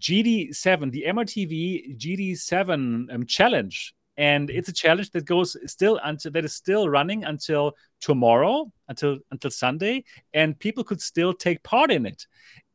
gt7 0.00 0.90
the 0.90 1.04
mrtv 1.08 1.98
gt7 1.98 3.14
um, 3.14 3.26
challenge. 3.26 3.94
And 4.16 4.48
it's 4.48 4.68
a 4.68 4.72
challenge 4.72 5.10
that 5.10 5.24
goes 5.24 5.56
still 5.66 5.98
until 6.04 6.30
that 6.32 6.44
is 6.44 6.54
still 6.54 6.88
running 6.88 7.24
until 7.24 7.72
tomorrow 8.00 8.70
until 8.88 9.18
until 9.32 9.50
sunday. 9.50 10.04
And 10.32 10.58
people 10.58 10.84
could 10.84 11.00
still 11.00 11.34
take 11.34 11.62
part 11.64 11.90
in 11.90 12.06
it. 12.06 12.26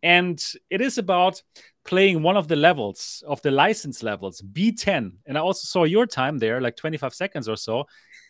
And 0.04 0.44
it 0.70 0.82
is 0.82 0.98
about 0.98 1.42
playing 1.90 2.22
one 2.22 2.38
of 2.38 2.48
the 2.48 2.56
levels 2.56 3.24
of 3.28 3.42
the 3.42 3.50
license 3.50 4.04
levels 4.04 4.44
b10 4.44 5.12
and 5.26 5.36
i 5.36 5.42
also 5.42 5.66
saw 5.66 5.86
your 5.86 6.06
time 6.06 6.38
there 6.38 6.62
like 6.62 6.76
25 6.76 7.14
seconds 7.16 7.50
or 7.50 7.58
so. 7.58 7.86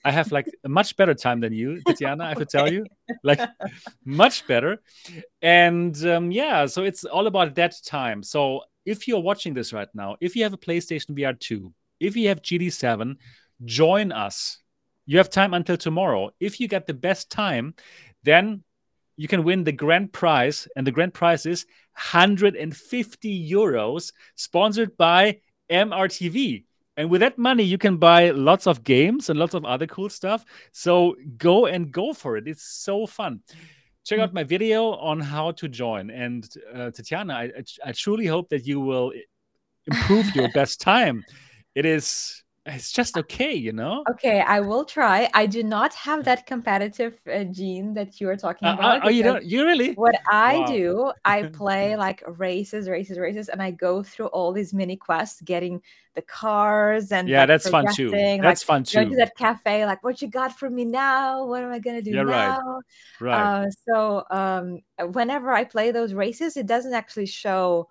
I 0.06 0.12
have 0.12 0.32
like 0.32 0.48
a 0.64 0.70
much 0.70 0.96
better 0.96 1.14
time 1.14 1.42
than 1.42 1.52
you 1.52 1.82
tetiana 1.88 2.24
i 2.24 2.30
have 2.30 2.38
to 2.38 2.46
tell 2.46 2.72
you. 2.72 2.86
Like 3.22 3.42
much 4.06 4.48
better. 4.48 4.82
And 5.42 5.94
um, 6.06 6.32
yeah 6.32 6.68
so 6.68 6.84
it's 6.84 7.04
all 7.04 7.28
about 7.28 7.56
that 7.56 7.76
time. 7.86 8.24
So 8.24 8.62
if 8.86 9.10
you're 9.10 9.20
watching 9.20 9.54
this 9.54 9.74
right 9.74 9.90
now 9.94 10.16
if 10.22 10.38
you 10.38 10.44
have 10.44 10.54
a 10.54 10.64
playstation 10.66 11.12
vr 11.18 11.38
2 11.38 11.74
if 12.00 12.16
you 12.16 12.30
have 12.30 12.42
gt7 12.42 13.18
join 13.66 14.14
us. 14.14 14.60
You 15.06 15.18
have 15.18 15.30
time 15.30 15.54
until 15.54 15.76
tomorrow. 15.76 16.30
If 16.40 16.62
you 16.62 16.70
get 16.70 16.88
the 16.88 16.94
best 16.94 17.30
time 17.30 17.74
then 18.24 18.64
you 19.20 19.28
can 19.28 19.44
win 19.44 19.66
the 19.66 19.74
grand 19.74 20.14
prize, 20.14 20.66
and 20.78 20.88
the 20.88 20.94
grand 20.94 21.14
prize 21.14 21.46
is 21.46 21.66
150 22.00 23.52
euros, 23.52 24.14
sponsored 24.36 24.96
by 24.96 25.42
MRTV. 25.70 26.64
And 26.96 27.10
with 27.10 27.22
that 27.22 27.38
money, 27.38 27.64
you 27.64 27.78
can 27.78 27.98
buy 27.98 28.32
lots 28.32 28.68
of 28.68 28.84
games 28.84 29.30
and 29.30 29.38
lots 29.38 29.54
of 29.54 29.66
other 29.66 29.86
cool 29.86 30.10
stuff. 30.10 30.46
So 30.72 31.16
go 31.38 31.66
and 31.66 31.92
go 31.92 32.14
for 32.14 32.38
it. 32.38 32.48
It's 32.48 32.64
so 32.64 33.06
fun. 33.06 33.42
Check 34.06 34.20
out 34.20 34.34
my 34.34 34.44
video 34.44 34.92
on 34.94 35.20
how 35.20 35.52
to 35.52 35.68
join. 35.68 36.10
And 36.10 36.48
uh, 36.74 36.92
Tetiana, 36.92 37.34
I, 37.34 37.90
I 37.90 37.92
truly 37.92 38.26
hope 38.26 38.50
that 38.50 38.66
you 38.66 38.80
will 38.80 39.12
improve 39.86 40.34
your 40.36 40.50
best 40.54 40.82
time. 40.82 41.24
It 41.76 41.86
is 41.86 42.44
it's 42.72 42.92
just 42.92 43.18
okay, 43.18 43.54
you 43.54 43.72
know. 43.72 44.04
Okay, 44.12 44.42
I 44.42 44.60
will 44.60 44.86
try. 44.86 45.30
I 45.34 45.46
do 45.46 45.64
not 45.64 45.94
have 45.96 46.24
that 46.26 46.46
competitive 46.46 47.20
uh, 47.32 47.44
gene 47.46 47.94
that 47.96 48.22
you 48.22 48.30
are 48.30 48.38
talking 48.38 48.68
uh, 48.68 48.72
uh 48.72 48.76
about. 48.76 49.06
oh, 49.06 49.10
you 49.10 49.24
don't? 49.24 49.44
You 49.44 49.66
really? 49.66 49.94
What 49.94 50.16
I 50.32 50.60
wow. 50.60 50.66
do, 50.66 51.12
I 51.26 51.44
play 51.54 51.96
like 51.96 52.24
races, 52.26 52.88
races, 52.88 53.18
races, 53.18 53.50
and 53.50 53.62
I 53.62 53.72
go 53.72 54.04
through 54.04 54.28
all 54.28 54.52
these 54.52 54.74
mini 54.74 54.96
quests, 54.96 55.42
getting 55.42 55.82
the 56.16 56.22
cars 56.22 57.12
and 57.12 57.30
yeah, 57.30 57.40
like, 57.40 57.48
that's 57.50 57.70
fun 57.70 57.86
too. 57.94 58.12
That's 58.12 58.44
like, 58.44 58.58
fun 58.60 58.84
too. 58.84 59.04
Go 59.04 59.10
to 59.10 59.16
that 59.18 59.38
cafe, 59.38 59.86
like, 59.86 60.04
what 60.04 60.22
you 60.22 60.28
got 60.28 60.58
for 60.58 60.70
me 60.70 60.86
now? 60.86 61.46
What 61.46 61.64
am 61.64 61.72
I 61.72 61.80
gonna 61.80 62.02
do 62.02 62.12
yeah, 62.12 62.24
now? 62.24 62.82
Right. 63.20 63.32
Right. 63.32 63.64
Uh, 63.64 63.70
so 63.88 64.24
um, 64.30 64.80
whenever 65.12 65.52
I 65.52 65.64
play 65.64 65.92
those 65.92 66.14
races, 66.14 66.58
it 66.58 66.66
doesn't 66.66 66.94
actually 66.94 67.28
show 67.28 67.88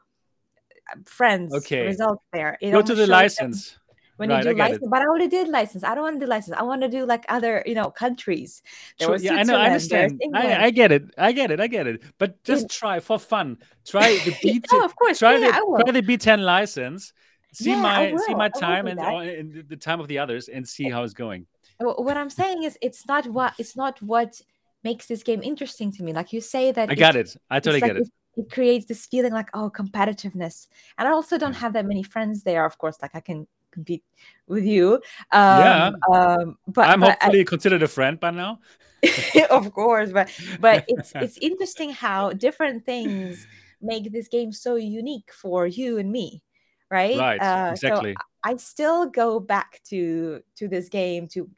uh, 0.93 0.99
friends 1.07 1.55
okay. 1.55 1.87
results 1.87 2.25
there. 2.33 2.59
It 2.61 2.73
go 2.73 2.83
to 2.83 2.95
the 2.95 3.07
license. 3.07 3.71
Them 3.71 3.79
when 4.19 4.31
right, 4.31 4.45
you 4.45 4.53
do 4.53 4.59
license. 4.59 4.83
It. 4.83 4.91
But 4.91 5.03
I 5.03 5.07
already 5.07 5.29
did 5.29 5.49
license. 5.49 5.85
I 5.85 5.95
don't 5.95 6.03
want 6.03 6.21
to 6.21 6.27
do 6.27 6.29
license. 6.29 6.57
I 6.57 6.63
want 6.63 6.83
to 6.83 6.89
do 6.89 7.07
like 7.07 7.25
other, 7.29 7.63
you 7.65 7.75
know, 7.75 7.91
countries. 7.91 8.63
There 8.99 9.09
sure, 9.09 9.17
yeah, 9.17 9.35
I 9.35 9.43
know. 9.45 9.57
I 9.57 9.67
understand. 9.67 10.21
I, 10.35 10.65
I, 10.67 10.71
get 10.71 10.91
it. 10.91 11.05
I 11.17 11.31
get 11.31 11.53
it. 11.53 11.61
I 11.61 11.69
get 11.69 11.87
it. 11.87 12.03
But 12.19 12.43
just 12.43 12.65
In, 12.65 12.69
try 12.69 12.99
for 12.99 13.19
fun. 13.19 13.59
Try 13.87 14.19
the 14.25 14.37
B. 14.43 14.61
oh, 14.73 14.85
of 14.85 14.97
course. 14.97 15.21
Try 15.21 15.37
yeah, 15.37 15.53
the 15.53 15.83
try 15.85 15.93
the 15.93 16.03
B10 16.03 16.41
license. 16.43 17.13
See 17.53 17.71
yeah, 17.71 17.81
my 17.81 18.17
see 18.27 18.35
my 18.35 18.49
time 18.49 18.89
and, 18.89 19.01
oh, 19.01 19.19
and 19.19 19.65
the 19.69 19.77
time 19.77 20.01
of 20.01 20.09
the 20.09 20.19
others 20.19 20.49
and 20.49 20.69
see 20.69 20.87
eh, 20.87 20.91
how 20.91 21.05
it's 21.05 21.15
going. 21.15 21.47
What 21.79 22.17
I'm 22.17 22.29
saying 22.31 22.65
is, 22.65 22.77
it's 22.83 23.07
not 23.07 23.27
what 23.29 23.55
it's 23.57 23.77
not 23.77 24.03
what 24.03 24.41
makes 24.83 25.07
this 25.07 25.23
game 25.23 25.43
interesting 25.45 25.93
to 25.93 26.03
me. 26.03 26.13
Like 26.13 26.33
you 26.33 26.41
say 26.41 26.73
that 26.73 26.91
I 26.91 26.97
got 26.97 27.15
it. 27.15 27.37
I 27.51 27.61
totally 27.61 27.81
like 27.81 27.93
get 27.93 27.97
it. 27.99 28.09
It 28.37 28.51
creates 28.51 28.87
this 28.87 29.07
feeling 29.07 29.33
like 29.33 29.49
oh 29.55 29.71
competitiveness, 29.71 30.67
and 30.99 31.07
I 31.07 31.13
also 31.13 31.39
don't 31.39 31.55
have 31.55 31.73
that 31.75 31.87
many 31.87 32.03
friends 32.03 32.43
there. 32.43 32.67
Of 32.67 32.79
course, 32.79 32.99
like 33.01 33.13
I 33.15 33.21
can 33.21 33.47
compete 33.73 34.05
with 34.47 34.65
you. 34.65 34.95
Um, 35.33 35.61
yeah. 35.61 35.91
Um, 36.11 36.59
but 36.67 36.89
I'm 36.89 37.01
but 37.01 37.19
hopefully 37.21 37.41
I, 37.41 37.45
considered 37.45 37.83
a 37.83 37.89
friend 37.89 38.19
by 38.19 38.31
now. 38.31 38.61
of 39.51 39.73
course, 39.73 40.11
but 40.13 40.31
but 40.61 40.85
it's 40.89 41.13
it's 41.15 41.39
interesting 41.39 41.91
how 41.91 42.33
different 42.33 42.85
things 42.85 43.47
make 43.81 44.13
this 44.13 44.29
game 44.29 44.53
so 44.53 44.77
unique 44.77 45.31
for 45.33 45.67
you 45.67 45.99
and 45.99 46.11
me, 46.11 46.43
right? 46.91 47.17
Right. 47.17 47.41
Uh, 47.41 47.71
exactly. 47.73 48.15
So 48.15 48.25
I 48.43 48.57
still 48.57 49.07
go 49.07 49.41
back 49.41 49.81
to 49.91 50.43
to 50.57 50.69
this 50.69 50.89
game 50.89 51.29
to 51.29 51.49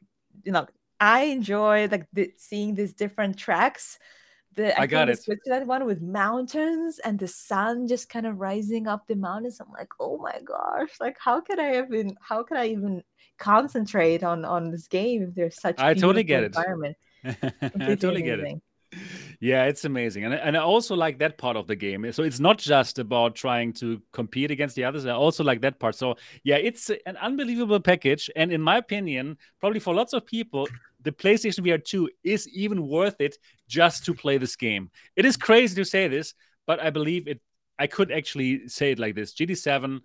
you 0.43 0.51
know 0.51 0.67
I 0.99 1.23
enjoy 1.23 1.87
like 1.91 2.07
the, 2.13 2.31
seeing 2.37 2.75
these 2.75 2.93
different 2.93 3.37
tracks 3.37 3.97
the 4.55 4.77
I, 4.77 4.83
I 4.83 4.87
got 4.87 5.09
it. 5.09 5.21
Switzerland 5.21 5.67
one 5.67 5.85
with 5.85 6.01
mountains 6.01 6.99
and 6.99 7.17
the 7.17 7.27
sun 7.27 7.87
just 7.87 8.09
kind 8.09 8.25
of 8.25 8.39
rising 8.39 8.87
up 8.87 9.07
the 9.07 9.15
mountains. 9.15 9.59
I'm 9.59 9.71
like, 9.71 9.91
oh 9.99 10.17
my 10.17 10.39
gosh, 10.43 10.89
like 10.99 11.17
how 11.19 11.41
can 11.41 11.59
I 11.59 11.79
even 11.79 12.15
how 12.21 12.43
can 12.43 12.57
I 12.57 12.67
even 12.67 13.03
concentrate 13.37 14.23
on 14.23 14.45
on 14.45 14.71
this 14.71 14.87
game 14.87 15.23
if 15.23 15.35
there's 15.35 15.59
such 15.59 15.79
I 15.79 15.93
totally 15.93 16.23
get 16.23 16.43
environment? 16.43 16.97
it. 17.23 17.37
I 17.79 17.95
totally 17.95 18.21
get 18.21 18.39
it. 18.39 18.61
Yeah, 19.39 19.65
it's 19.65 19.85
amazing. 19.85 20.25
And, 20.25 20.33
and 20.33 20.57
I 20.57 20.59
also 20.59 20.95
like 20.95 21.19
that 21.19 21.37
part 21.37 21.55
of 21.55 21.65
the 21.65 21.75
game. 21.75 22.11
So 22.11 22.23
it's 22.23 22.39
not 22.39 22.57
just 22.57 22.99
about 22.99 23.35
trying 23.35 23.73
to 23.73 24.01
compete 24.11 24.51
against 24.51 24.75
the 24.75 24.83
others. 24.83 25.05
I 25.05 25.11
also 25.11 25.43
like 25.43 25.61
that 25.61 25.79
part. 25.79 25.95
So 25.95 26.15
yeah, 26.43 26.57
it's 26.57 26.91
an 27.05 27.17
unbelievable 27.17 27.79
package. 27.79 28.29
And 28.35 28.51
in 28.51 28.61
my 28.61 28.77
opinion, 28.77 29.37
probably 29.59 29.79
for 29.79 29.95
lots 29.95 30.13
of 30.13 30.25
people, 30.25 30.67
the 31.03 31.11
PlayStation 31.11 31.65
VR 31.65 31.83
2 31.83 32.09
is 32.23 32.47
even 32.49 32.87
worth 32.87 33.19
it 33.19 33.37
just 33.67 34.05
to 34.05 34.13
play 34.13 34.37
this 34.37 34.55
game. 34.55 34.91
It 35.15 35.25
is 35.25 35.37
crazy 35.37 35.75
to 35.75 35.85
say 35.85 36.07
this, 36.07 36.33
but 36.67 36.79
I 36.79 36.89
believe 36.89 37.27
it. 37.27 37.41
I 37.79 37.87
could 37.87 38.11
actually 38.11 38.67
say 38.67 38.91
it 38.91 38.99
like 38.99 39.15
this: 39.15 39.33
GT7. 39.33 40.01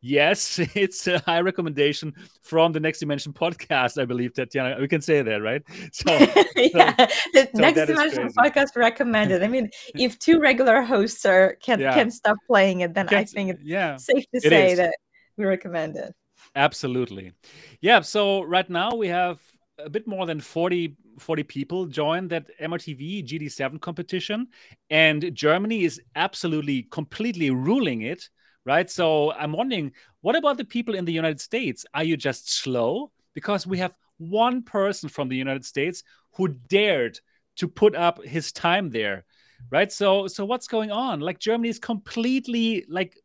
Yes, 0.00 0.58
it's 0.74 1.06
a 1.06 1.18
high 1.20 1.40
recommendation 1.40 2.14
from 2.42 2.72
the 2.72 2.80
Next 2.80 3.00
Dimension 3.00 3.32
podcast. 3.32 4.00
I 4.00 4.04
believe 4.04 4.34
Tetiana, 4.34 4.80
we 4.80 4.88
can 4.88 5.00
say 5.00 5.22
that, 5.22 5.42
right? 5.42 5.62
So, 5.92 6.12
yeah, 6.56 6.94
the 7.32 7.48
so 7.52 7.60
Next 7.60 7.86
Dimension 7.86 8.28
podcast 8.28 8.76
recommended. 8.76 9.42
I 9.42 9.48
mean, 9.48 9.70
if 9.94 10.18
two 10.18 10.38
regular 10.38 10.82
hosts 10.82 11.24
are 11.24 11.56
can 11.62 11.80
yeah. 11.80 11.94
can 11.94 12.10
stop 12.10 12.36
playing 12.46 12.80
it, 12.80 12.94
then 12.94 13.08
can, 13.08 13.18
I 13.18 13.24
think 13.24 13.50
it's 13.50 13.62
yeah, 13.64 13.96
safe 13.96 14.24
to 14.34 14.40
say 14.40 14.74
that 14.74 14.94
we 15.36 15.44
recommend 15.44 15.96
it. 15.96 16.14
Absolutely, 16.54 17.32
yeah. 17.80 18.00
So 18.00 18.42
right 18.42 18.68
now 18.68 18.94
we 18.94 19.08
have 19.08 19.40
a 19.78 19.90
bit 19.90 20.06
more 20.06 20.26
than 20.26 20.40
40, 20.40 20.96
40 21.18 21.42
people 21.42 21.86
joined 21.86 22.30
that 22.30 22.50
MRTV 22.60 23.26
GT7 23.26 23.80
competition. 23.80 24.48
And 24.90 25.34
Germany 25.34 25.84
is 25.84 26.00
absolutely, 26.14 26.84
completely 26.84 27.50
ruling 27.50 28.02
it 28.02 28.28
right? 28.66 28.90
So 28.90 29.32
I'm 29.32 29.52
wondering, 29.52 29.92
what 30.20 30.36
about 30.36 30.58
the 30.58 30.64
people 30.64 30.94
in 30.94 31.06
the 31.06 31.12
United 31.12 31.40
States? 31.40 31.86
Are 31.94 32.04
you 32.04 32.18
just 32.18 32.52
slow? 32.52 33.12
Because 33.32 33.66
we 33.66 33.78
have 33.78 33.96
one 34.18 34.62
person 34.62 35.08
from 35.08 35.28
the 35.28 35.36
United 35.36 35.64
States 35.64 36.02
who 36.34 36.48
dared 36.48 37.18
to 37.56 37.68
put 37.68 37.94
up 37.94 38.22
his 38.22 38.52
time 38.52 38.90
there, 38.90 39.24
right? 39.70 39.90
So, 39.90 40.26
so 40.26 40.44
what's 40.44 40.66
going 40.66 40.90
on? 40.90 41.20
Like 41.20 41.38
Germany 41.38 41.68
is 41.68 41.78
completely 41.78 42.84
like 42.88 43.16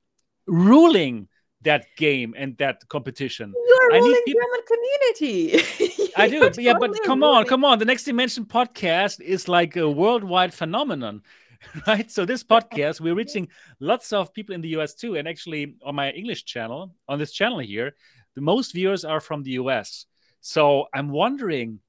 ruling 0.45 1.27
that 1.63 1.85
game 1.95 2.33
and 2.37 2.57
that 2.57 2.87
competition. 2.89 3.53
You're 3.67 3.93
I 3.93 3.97
ruling 3.97 4.21
people... 4.25 4.41
German 4.41 4.61
community. 4.67 6.09
I 6.17 6.27
do, 6.27 6.61
yeah, 6.61 6.73
but 6.79 6.91
come 7.03 7.21
ruling. 7.21 7.37
on, 7.37 7.45
come 7.45 7.63
on. 7.63 7.79
The 7.79 7.85
Next 7.85 8.03
Dimension 8.03 8.45
podcast 8.45 9.21
is 9.21 9.47
like 9.47 9.75
a 9.75 9.89
worldwide 9.89 10.53
phenomenon. 10.53 11.21
right? 11.87 12.09
So 12.09 12.25
this 12.25 12.43
podcast, 12.43 12.99
we're 12.99 13.15
reaching 13.15 13.47
lots 13.79 14.13
of 14.13 14.33
people 14.33 14.55
in 14.55 14.61
the 14.61 14.69
US 14.69 14.93
too. 14.93 15.15
And 15.15 15.27
actually, 15.27 15.75
on 15.85 15.95
my 15.95 16.11
English 16.11 16.45
channel, 16.45 16.95
on 17.07 17.19
this 17.19 17.31
channel 17.31 17.59
here, 17.59 17.95
the 18.35 18.41
most 18.41 18.73
viewers 18.73 19.05
are 19.05 19.19
from 19.19 19.43
the 19.43 19.51
US. 19.51 20.05
So 20.41 20.87
I'm 20.93 21.09
wondering, 21.09 21.79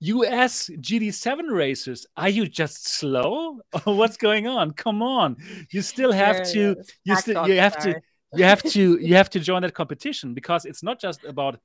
US 0.00 0.70
GT7 0.70 1.50
racers, 1.50 2.06
are 2.16 2.28
you 2.28 2.46
just 2.46 2.86
slow? 2.86 3.60
what's 3.84 4.16
going 4.16 4.46
on? 4.46 4.72
Come 4.72 5.02
on, 5.02 5.36
you 5.70 5.82
still 5.82 6.12
have 6.12 6.48
to, 6.52 6.76
you 7.04 7.16
still, 7.16 7.48
you 7.48 7.58
have 7.58 7.76
to, 7.82 8.00
you 8.34 8.44
have 8.44 8.62
to, 8.62 8.98
you 9.00 9.14
have 9.14 9.30
to 9.30 9.40
join 9.40 9.62
that 9.62 9.74
competition 9.74 10.34
because 10.34 10.64
it's 10.64 10.82
not 10.82 11.00
just 11.00 11.24
about 11.24 11.58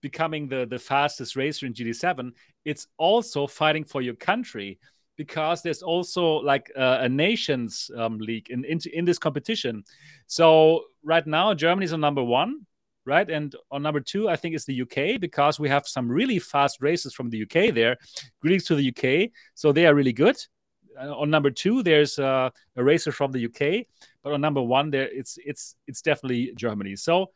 becoming 0.00 0.48
the 0.48 0.66
the 0.66 0.78
fastest 0.78 1.36
racer 1.36 1.66
in 1.66 1.74
GT7. 1.74 2.32
It's 2.64 2.86
also 2.98 3.46
fighting 3.46 3.84
for 3.84 4.02
your 4.02 4.14
country 4.14 4.78
because 5.16 5.62
there's 5.62 5.82
also 5.82 6.36
like 6.36 6.70
a, 6.76 7.00
a 7.02 7.08
nations 7.08 7.90
um, 7.96 8.18
league 8.18 8.48
in, 8.50 8.64
in 8.64 8.80
in 8.92 9.04
this 9.04 9.18
competition. 9.18 9.84
So 10.26 10.84
right 11.02 11.26
now 11.26 11.54
Germany 11.54 11.84
is 11.84 11.92
on 11.92 12.00
number 12.00 12.24
one, 12.24 12.66
right? 13.04 13.28
And 13.28 13.54
on 13.70 13.82
number 13.82 14.00
two, 14.00 14.28
I 14.28 14.36
think 14.36 14.54
it's 14.54 14.64
the 14.64 14.82
UK 14.82 15.20
because 15.20 15.60
we 15.60 15.68
have 15.68 15.86
some 15.86 16.08
really 16.08 16.38
fast 16.38 16.80
races 16.80 17.14
from 17.14 17.30
the 17.30 17.42
UK 17.42 17.74
there. 17.74 17.96
Greetings 18.40 18.64
to 18.66 18.74
the 18.76 18.88
UK, 18.88 19.30
so 19.54 19.72
they 19.72 19.86
are 19.86 19.94
really 19.94 20.12
good. 20.12 20.36
Uh, 21.00 21.14
on 21.16 21.30
number 21.30 21.50
two, 21.50 21.82
there's 21.82 22.18
uh, 22.18 22.50
a 22.76 22.84
racer 22.84 23.12
from 23.12 23.32
the 23.32 23.46
UK, 23.46 23.86
but 24.22 24.32
on 24.32 24.40
number 24.40 24.62
one, 24.62 24.90
there 24.90 25.08
it's 25.10 25.38
it's 25.44 25.74
it's 25.86 26.02
definitely 26.02 26.52
Germany. 26.56 26.96
So. 26.96 27.30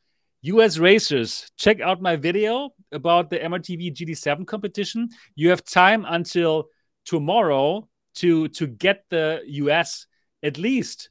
US 0.47 0.77
racers, 0.77 1.51
check 1.57 1.81
out 1.81 2.03
my 2.03 2.17
video 2.17 2.69
about 2.93 3.31
the 3.31 3.39
MRTV 3.39 3.95
GT7 3.95 4.47
competition. 4.47 5.09
You 5.35 5.49
have 5.49 5.65
time 5.65 6.05
until 6.07 6.67
tomorrow 7.07 7.89
to 8.17 8.49
to 8.49 8.67
get 8.67 9.05
the 9.09 9.41
US 9.47 10.07
at 10.43 10.59
least 10.59 11.09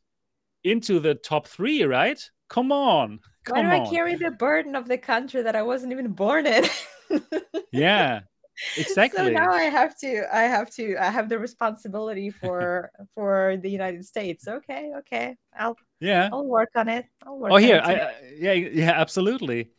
into 0.64 1.00
the 1.00 1.16
top 1.16 1.48
three, 1.48 1.84
right? 1.84 2.20
Come 2.50 2.72
on. 2.72 3.20
Come 3.46 3.58
Why 3.58 3.62
do 3.64 3.82
on. 3.82 3.88
I 3.88 3.90
carry 3.90 4.16
the 4.16 4.32
burden 4.32 4.76
of 4.76 4.88
the 4.88 4.98
country 4.98 5.42
that 5.42 5.56
I 5.56 5.64
wasn't 5.64 5.92
even 5.92 6.10
born 6.14 6.46
in? 6.46 6.66
yeah. 7.72 8.22
Exactly. 8.78 9.26
So 9.26 9.30
now 9.30 9.52
I 9.52 9.64
have 9.64 9.98
to 10.00 10.24
I 10.32 10.44
have 10.44 10.70
to 10.76 10.96
I 10.98 11.10
have 11.10 11.28
the 11.28 11.40
responsibility 11.40 12.30
for 12.30 12.92
for 13.16 13.58
the 13.62 13.70
United 13.70 14.06
States. 14.06 14.48
Okay, 14.48 14.92
okay. 15.00 15.36
I'll 15.58 15.78
yeah. 16.00 16.30
I'll 16.32 16.46
work 16.46 16.70
on 16.76 16.88
it. 16.90 17.06
I'll 17.26 17.40
work 17.40 17.52
oh 17.52 17.58
here, 17.58 17.82
I, 17.84 18.14
yeah, 18.38 18.54
yeah, 18.54 18.92
absolutely. 18.92 19.72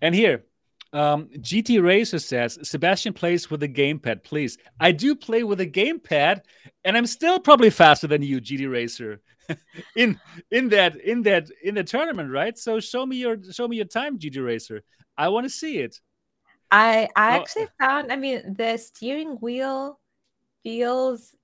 And 0.00 0.14
here, 0.14 0.44
um, 0.92 1.28
GT 1.38 1.82
Racer 1.82 2.18
says 2.18 2.58
Sebastian 2.62 3.14
plays 3.14 3.50
with 3.50 3.62
a 3.62 3.68
gamepad, 3.68 4.24
please. 4.24 4.58
I 4.78 4.92
do 4.92 5.14
play 5.14 5.42
with 5.42 5.60
a 5.60 5.66
gamepad, 5.66 6.42
and 6.84 6.96
I'm 6.96 7.06
still 7.06 7.38
probably 7.38 7.70
faster 7.70 8.06
than 8.06 8.22
you, 8.22 8.40
GT 8.40 8.70
Racer, 8.70 9.20
in 9.96 10.20
in 10.50 10.68
that 10.68 10.96
in 10.96 11.22
that 11.22 11.48
in 11.62 11.76
the 11.76 11.84
tournament, 11.84 12.30
right? 12.30 12.56
So 12.58 12.78
show 12.78 13.06
me 13.06 13.16
your 13.16 13.38
show 13.52 13.68
me 13.68 13.76
your 13.76 13.86
time, 13.86 14.18
GT 14.18 14.44
Racer. 14.44 14.82
I 15.16 15.28
want 15.28 15.44
to 15.44 15.50
see 15.50 15.78
it. 15.78 15.98
I 16.72 17.08
I 17.16 17.36
actually 17.36 17.68
found. 17.80 18.12
I 18.12 18.16
mean, 18.16 18.54
the 18.54 18.78
steering 18.78 19.36
wheel 19.36 20.00
feels 20.64 21.36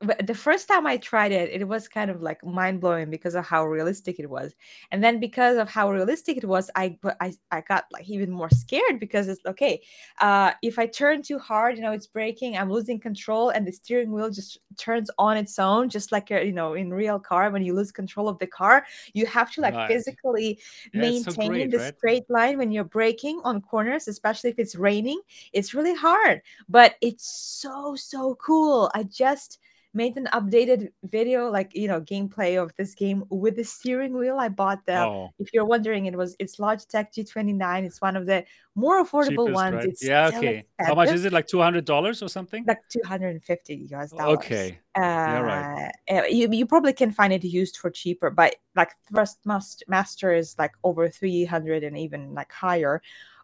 the 0.00 0.34
first 0.34 0.68
time 0.68 0.86
I 0.86 0.98
tried 0.98 1.32
it, 1.32 1.50
it 1.58 1.66
was 1.66 1.88
kind 1.88 2.10
of 2.10 2.20
like 2.20 2.44
mind 2.44 2.80
blowing 2.82 3.08
because 3.08 3.34
of 3.34 3.46
how 3.46 3.64
realistic 3.66 4.18
it 4.18 4.28
was, 4.28 4.54
and 4.90 5.02
then 5.02 5.20
because 5.20 5.56
of 5.56 5.70
how 5.70 5.90
realistic 5.90 6.36
it 6.36 6.44
was, 6.44 6.70
I 6.76 6.98
I 7.20 7.32
I 7.50 7.62
got 7.62 7.86
like 7.92 8.08
even 8.08 8.30
more 8.30 8.50
scared 8.50 9.00
because 9.00 9.26
it's 9.28 9.40
okay. 9.46 9.80
Uh, 10.20 10.52
if 10.62 10.78
I 10.78 10.86
turn 10.86 11.22
too 11.22 11.38
hard, 11.38 11.76
you 11.76 11.82
know, 11.82 11.92
it's 11.92 12.06
breaking. 12.06 12.58
I'm 12.58 12.70
losing 12.70 13.00
control, 13.00 13.48
and 13.50 13.66
the 13.66 13.72
steering 13.72 14.12
wheel 14.12 14.28
just 14.30 14.58
turns 14.76 15.10
on 15.18 15.38
its 15.38 15.58
own, 15.58 15.88
just 15.88 16.12
like 16.12 16.28
you 16.28 16.52
know 16.52 16.74
in 16.74 16.92
real 16.92 17.18
car 17.18 17.50
when 17.50 17.62
you 17.62 17.74
lose 17.74 17.90
control 17.90 18.28
of 18.28 18.38
the 18.38 18.46
car, 18.46 18.84
you 19.14 19.24
have 19.26 19.50
to 19.52 19.62
like 19.62 19.74
right. 19.74 19.86
physically 19.86 20.58
yeah, 20.92 21.02
maintain 21.02 21.24
so 21.32 21.32
great, 21.34 21.70
the 21.70 21.78
right? 21.78 21.94
straight 21.96 22.24
line 22.28 22.58
when 22.58 22.70
you're 22.70 22.84
braking 22.84 23.40
on 23.44 23.60
corners, 23.62 24.08
especially 24.08 24.50
if 24.50 24.58
it's 24.58 24.76
raining. 24.76 25.20
It's 25.52 25.74
really 25.74 25.94
hard, 25.94 26.42
but 26.68 26.96
it's 27.00 27.26
so 27.26 27.94
so 27.96 28.34
cool. 28.36 28.90
I 28.94 29.04
just 29.04 29.58
made 29.96 30.16
an 30.16 30.28
updated 30.32 30.90
video, 31.04 31.50
like 31.50 31.74
you 31.74 31.88
know, 31.88 32.00
gameplay 32.00 32.62
of 32.62 32.72
this 32.76 32.94
game 32.94 33.24
with 33.30 33.56
the 33.56 33.64
steering 33.64 34.16
wheel. 34.16 34.38
I 34.38 34.48
bought 34.48 34.84
the. 34.86 34.98
Oh. 34.98 35.30
If 35.38 35.52
you're 35.52 35.64
wondering, 35.64 36.06
it 36.06 36.14
was 36.14 36.36
it's 36.38 36.56
Logitech 36.56 37.12
G29. 37.14 37.84
It's 37.84 38.00
one 38.00 38.14
of 38.14 38.26
the 38.26 38.44
more 38.74 39.02
affordable 39.02 39.48
Cheapest, 39.48 39.54
ones. 39.54 39.74
Right? 39.74 39.84
It's 39.86 40.04
yeah, 40.04 40.30
okay. 40.32 40.66
How 40.78 40.94
much 40.94 41.08
is 41.08 41.24
it? 41.24 41.32
Like 41.32 41.46
two 41.46 41.60
hundred 41.60 41.86
dollars 41.86 42.22
or 42.22 42.28
something? 42.28 42.64
Like 42.66 42.82
two 42.90 43.00
hundred 43.04 43.30
and 43.30 43.42
fifty 43.42 43.88
US 43.90 44.12
dollars. 44.12 44.38
Okay. 44.38 44.78
Uh, 44.94 45.00
yeah, 45.00 45.40
right. 45.40 45.92
Uh, 46.10 46.22
you 46.24 46.48
you 46.52 46.66
probably 46.66 46.92
can 46.92 47.10
find 47.10 47.32
it 47.32 47.42
used 47.42 47.78
for 47.78 47.90
cheaper, 47.90 48.30
but 48.30 48.56
like 48.76 48.90
Thrustmaster 49.12 50.36
is 50.36 50.54
like 50.58 50.72
over 50.84 51.08
three 51.08 51.44
hundred 51.44 51.82
and 51.82 51.96
even 51.96 52.34
like 52.34 52.52
higher. 52.52 53.02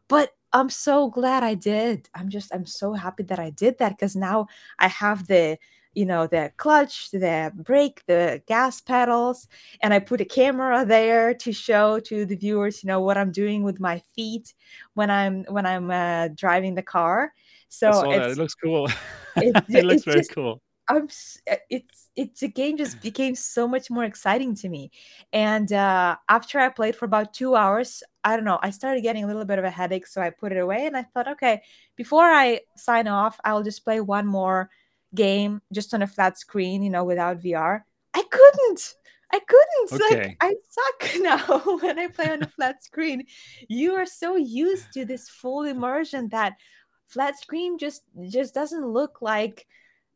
But 0.09 0.33
I'm 0.53 0.69
so 0.69 1.09
glad 1.09 1.43
I 1.43 1.55
did. 1.55 2.11
I'm 2.15 2.29
just 2.29 2.55
I'm 2.55 2.67
so 2.67 2.93
happy 2.93 3.23
that 3.25 3.39
I 3.39 3.51
did 3.51 3.79
that 3.79 3.97
because 3.97 4.15
now 4.15 4.49
I 4.79 4.89
have 4.89 5.27
the 5.27 5.59
you 5.95 6.07
know 6.07 6.27
the 6.27 6.51
clutch 6.57 7.11
the 7.11 7.53
brake 7.55 8.03
the 8.07 8.43
gas 8.47 8.81
pedals 8.81 9.47
and 9.83 9.93
i 9.93 9.99
put 9.99 10.21
a 10.21 10.25
camera 10.25 10.85
there 10.85 11.35
to 11.35 11.53
show 11.53 12.01
to 12.01 12.25
the 12.25 12.37
viewers 12.37 12.83
you 12.83 12.89
know 12.89 13.01
what 13.01 13.19
i'm 13.19 13.31
doing 13.31 13.63
with 13.63 13.79
my 13.79 14.01
feet 14.15 14.55
when 14.95 15.11
i'm 15.11 15.45
when 15.45 15.67
i'm 15.67 15.91
uh, 15.91 16.29
driving 16.35 16.75
the 16.75 16.83
car. 16.83 17.33
So 17.69 18.11
it 18.11 18.37
looks 18.37 18.55
cool. 18.55 18.89
it, 19.37 19.57
it 19.69 19.85
looks 19.85 20.05
very 20.05 20.21
just, 20.21 20.35
cool. 20.35 20.61
I'm 20.89 21.09
uh, 21.51 21.57
it's 21.71 22.11
it's 22.17 22.41
the 22.41 22.49
game 22.49 22.77
just 22.77 23.01
became 23.01 23.35
so 23.35 23.67
much 23.67 23.91
more 23.91 24.05
exciting 24.05 24.55
to 24.57 24.69
me. 24.69 24.91
And 25.33 25.73
uh, 25.73 26.17
after 26.29 26.59
i 26.59 26.69
played 26.69 26.97
for 26.97 27.07
about 27.07 27.33
two 27.33 27.55
hours 27.55 28.03
i 28.25 28.37
don't 28.37 28.45
know 28.45 28.59
i 28.63 28.71
started 28.71 29.03
getting 29.03 29.25
a 29.25 29.27
little 29.27 29.45
bit 29.45 29.59
of 29.59 29.65
a 29.65 29.71
headache 29.71 30.07
so 30.07 30.21
i 30.21 30.31
put 30.31 30.53
it 30.53 30.59
away 30.59 30.87
and 30.87 30.97
i 30.97 31.03
thought 31.03 31.27
okay 31.27 31.61
before 31.97 32.25
i 32.25 32.61
sign 32.77 33.09
off 33.09 33.41
i'll 33.45 33.65
just 33.65 33.85
play 33.85 34.01
one 34.01 34.27
more 34.27 34.71
game 35.15 35.61
just 35.73 35.95
on 35.95 36.03
a 36.03 36.07
flat 36.07 36.39
screen, 36.39 36.83
you 36.83 36.91
know, 36.91 37.05
without 37.05 37.41
VR. 37.41 37.83
I 38.15 38.23
couldn't. 38.31 38.95
I 39.33 39.41
couldn't. 39.41 40.05
Okay. 40.05 40.27
Like 40.27 40.37
I 40.41 40.55
suck 40.69 41.21
now 41.21 41.79
when 41.81 41.99
I 41.99 42.09
play 42.09 42.31
on 42.31 42.43
a 42.43 42.49
flat 42.49 42.83
screen. 42.85 43.25
You 43.69 43.95
are 43.95 44.07
so 44.07 44.37
used 44.37 44.93
to 44.93 45.05
this 45.05 45.29
full 45.29 45.63
immersion 45.63 46.29
that 46.29 46.55
flat 47.07 47.39
screen 47.39 47.79
just 47.79 48.03
just 48.29 48.55
doesn't 48.55 48.87
look 48.87 49.21
like 49.21 49.67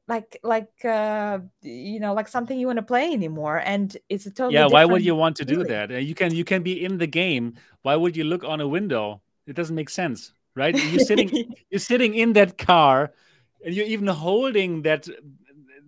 like 0.08 0.38
like 0.42 0.84
uh 0.84 1.38
you 1.62 2.00
know 2.00 2.14
like 2.14 2.28
something 2.28 2.58
you 2.58 2.66
want 2.66 2.78
to 2.78 2.82
play 2.82 3.12
anymore 3.12 3.58
and 3.64 3.96
it's 4.08 4.24
a 4.24 4.30
totally 4.30 4.54
yeah 4.54 4.66
why 4.66 4.84
would 4.84 5.04
you 5.04 5.14
want 5.14 5.36
to 5.36 5.44
do 5.44 5.64
that 5.64 5.90
you 5.90 6.14
can 6.14 6.34
you 6.34 6.44
can 6.44 6.62
be 6.62 6.84
in 6.84 6.96
the 6.96 7.06
game 7.06 7.54
why 7.82 7.96
would 7.96 8.16
you 8.16 8.24
look 8.24 8.44
on 8.44 8.60
a 8.60 8.68
window 8.68 9.20
it 9.46 9.56
doesn't 9.56 9.76
make 9.76 9.90
sense 9.90 10.32
right 10.54 10.74
you're 10.90 11.04
sitting 11.04 11.28
you're 11.70 11.80
sitting 11.80 12.14
in 12.14 12.32
that 12.32 12.56
car 12.56 13.12
and 13.66 13.74
you're 13.74 13.86
even 13.86 14.06
holding 14.06 14.82
that 14.82 15.06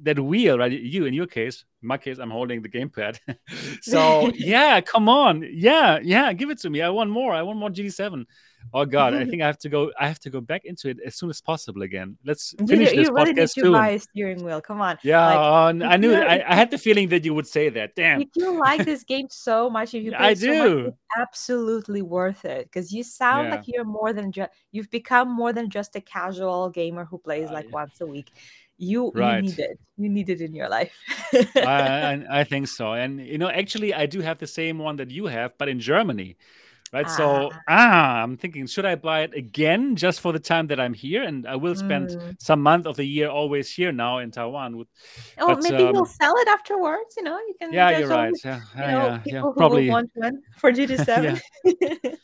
that 0.02 0.20
wheel, 0.20 0.58
right? 0.58 0.70
You, 0.70 1.06
in 1.06 1.14
your 1.14 1.26
case, 1.26 1.64
in 1.82 1.88
my 1.88 1.96
case, 1.96 2.18
I'm 2.18 2.30
holding 2.30 2.60
the 2.62 2.68
gamepad. 2.68 3.18
so 3.82 4.30
yeah, 4.34 4.80
come 4.80 5.08
on, 5.08 5.48
yeah, 5.50 5.98
yeah, 6.02 6.32
give 6.32 6.50
it 6.50 6.58
to 6.60 6.70
me. 6.70 6.82
I 6.82 6.90
want 6.90 7.10
more. 7.10 7.32
I 7.32 7.42
want 7.42 7.58
more 7.58 7.70
GT7. 7.70 8.24
Oh 8.72 8.84
God, 8.84 9.14
I 9.14 9.24
think 9.30 9.42
I 9.42 9.46
have 9.46 9.58
to 9.58 9.68
go. 9.68 9.92
I 9.98 10.06
have 10.08 10.18
to 10.20 10.30
go 10.30 10.40
back 10.40 10.64
into 10.64 10.88
it 10.88 10.98
as 11.04 11.14
soon 11.16 11.30
as 11.30 11.40
possible 11.40 11.82
again. 11.82 12.16
Let's 12.24 12.54
finish 12.66 12.90
you, 12.90 12.96
this 12.96 13.08
you 13.08 13.14
really 13.14 13.32
podcast 13.32 13.56
need 13.56 13.62
to 13.64 13.72
buy 13.72 13.88
a 13.90 13.98
steering 13.98 14.44
wheel. 14.44 14.60
Come 14.60 14.80
on. 14.80 14.98
Yeah, 15.02 15.24
like, 15.26 15.82
uh, 15.82 15.86
I 15.86 15.96
knew. 15.96 16.14
I, 16.14 16.44
I, 16.46 16.54
had 16.54 16.70
the 16.70 16.78
feeling 16.78 17.08
that 17.08 17.24
you 17.24 17.34
would 17.34 17.46
say 17.46 17.68
that. 17.70 17.94
Damn. 17.94 18.20
If 18.20 18.28
you 18.34 18.58
like 18.58 18.84
this 18.84 19.04
game 19.04 19.26
so 19.30 19.70
much, 19.70 19.94
if 19.94 20.04
you 20.04 20.12
I 20.18 20.34
do. 20.34 20.40
So 20.40 20.76
much, 20.76 20.86
it's 20.88 20.96
absolutely 21.18 22.02
worth 22.02 22.44
it 22.44 22.66
because 22.66 22.92
you 22.92 23.02
sound 23.02 23.48
yeah. 23.48 23.54
like 23.56 23.64
you're 23.66 23.84
more 23.84 24.12
than 24.12 24.32
just. 24.32 24.50
You've 24.72 24.90
become 24.90 25.30
more 25.30 25.52
than 25.52 25.70
just 25.70 25.96
a 25.96 26.00
casual 26.00 26.70
gamer 26.70 27.04
who 27.04 27.18
plays 27.18 27.50
uh, 27.50 27.54
like 27.54 27.66
yeah. 27.66 27.72
once 27.72 28.00
a 28.00 28.06
week 28.06 28.30
you 28.78 29.10
right. 29.14 29.36
you 29.36 29.42
need 29.42 29.58
it 29.58 29.78
you 29.96 30.08
need 30.08 30.30
it 30.30 30.40
in 30.40 30.54
your 30.54 30.68
life 30.68 30.92
I, 31.32 31.46
I, 31.56 32.40
I 32.40 32.44
think 32.44 32.68
so 32.68 32.92
and 32.92 33.20
you 33.20 33.36
know 33.36 33.48
actually 33.48 33.92
i 33.92 34.06
do 34.06 34.20
have 34.20 34.38
the 34.38 34.46
same 34.46 34.78
one 34.78 34.94
that 34.96 35.10
you 35.10 35.26
have 35.26 35.58
but 35.58 35.68
in 35.68 35.80
germany 35.80 36.36
right? 36.92 37.06
Ah. 37.06 37.16
So 37.16 37.50
ah, 37.68 38.22
I'm 38.22 38.36
thinking, 38.36 38.66
should 38.66 38.84
I 38.84 38.94
buy 38.94 39.20
it 39.22 39.34
again 39.34 39.96
just 39.96 40.20
for 40.20 40.32
the 40.32 40.38
time 40.38 40.66
that 40.68 40.80
I'm 40.80 40.94
here? 40.94 41.22
And 41.22 41.46
I 41.46 41.56
will 41.56 41.74
spend 41.74 42.10
mm. 42.10 42.40
some 42.40 42.62
month 42.62 42.86
of 42.86 42.96
the 42.96 43.04
year 43.04 43.28
always 43.28 43.70
here 43.70 43.92
now 43.92 44.18
in 44.18 44.30
Taiwan. 44.30 44.76
With, 44.76 44.88
oh, 45.38 45.48
but, 45.48 45.62
maybe 45.62 45.82
um, 45.84 45.94
you'll 45.94 46.06
sell 46.06 46.34
it 46.36 46.48
afterwards. 46.48 47.14
You 47.16 47.24
know, 47.24 47.38
you 47.38 47.54
can. 47.60 47.72
Yeah, 47.72 47.98
you're 47.98 48.08
right. 48.08 48.34
Yeah, 48.44 48.60
you 48.74 48.80
know, 48.80 48.86
yeah, 48.86 49.18
people 49.18 49.32
yeah, 49.32 49.40
who 49.40 49.54
probably 49.54 49.90
want 49.90 50.10
one 50.14 50.42
for 50.56 50.72
GT7. 50.72 51.40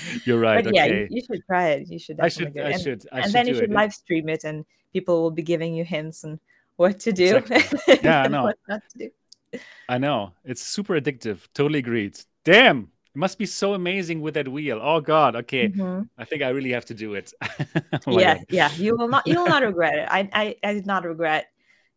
you're 0.24 0.40
right. 0.40 0.64
But 0.64 0.74
yeah, 0.74 0.86
you, 0.86 1.08
you, 1.10 1.22
should 1.22 1.44
try 1.46 1.68
it. 1.70 1.88
You 1.88 1.98
should. 1.98 2.20
I 2.20 2.28
should. 2.28 2.58
I 2.58 2.70
and, 2.70 2.82
should. 2.82 3.06
I 3.12 3.16
and 3.16 3.24
should 3.26 3.32
then 3.32 3.46
you 3.46 3.54
should 3.54 3.64
it. 3.64 3.70
live 3.70 3.94
stream 3.94 4.28
it, 4.28 4.44
and 4.44 4.64
people 4.92 5.22
will 5.22 5.30
be 5.30 5.42
giving 5.42 5.74
you 5.74 5.84
hints 5.84 6.24
and 6.24 6.38
what 6.76 7.00
to 7.00 7.12
do. 7.12 7.36
Exactly. 7.36 7.98
Yeah, 8.02 8.22
I 8.22 8.28
know. 8.28 8.44
what 8.44 8.58
not 8.68 8.82
to 8.92 8.98
do. 8.98 9.58
I 9.88 9.98
know. 9.98 10.32
It's 10.44 10.62
super 10.62 10.98
addictive. 10.98 11.40
Totally 11.54 11.80
agreed. 11.80 12.18
Damn. 12.44 12.90
It 13.14 13.18
must 13.18 13.38
be 13.38 13.46
so 13.46 13.74
amazing 13.74 14.20
with 14.20 14.34
that 14.34 14.48
wheel. 14.48 14.80
Oh 14.82 15.00
God. 15.00 15.36
Okay. 15.36 15.72
Mhm. 15.74 16.08
I 16.18 16.24
think 16.24 16.42
I 16.42 16.48
really 16.50 16.72
have 16.72 16.86
to 16.86 16.94
do 16.94 17.14
it. 17.14 17.32
Oh 18.06 18.20
Yeah, 18.20 18.38
God. 18.46 18.46
yeah. 18.50 18.72
You 18.76 18.96
will 18.96 19.08
not. 19.08 19.26
You 19.26 19.38
will 19.40 19.48
not 19.48 19.62
regret 19.64 19.94
it. 19.94 20.08
I, 20.10 20.28
I, 20.32 20.56
I 20.62 20.72
did 20.74 20.86
not 20.86 21.04
regret 21.04 21.48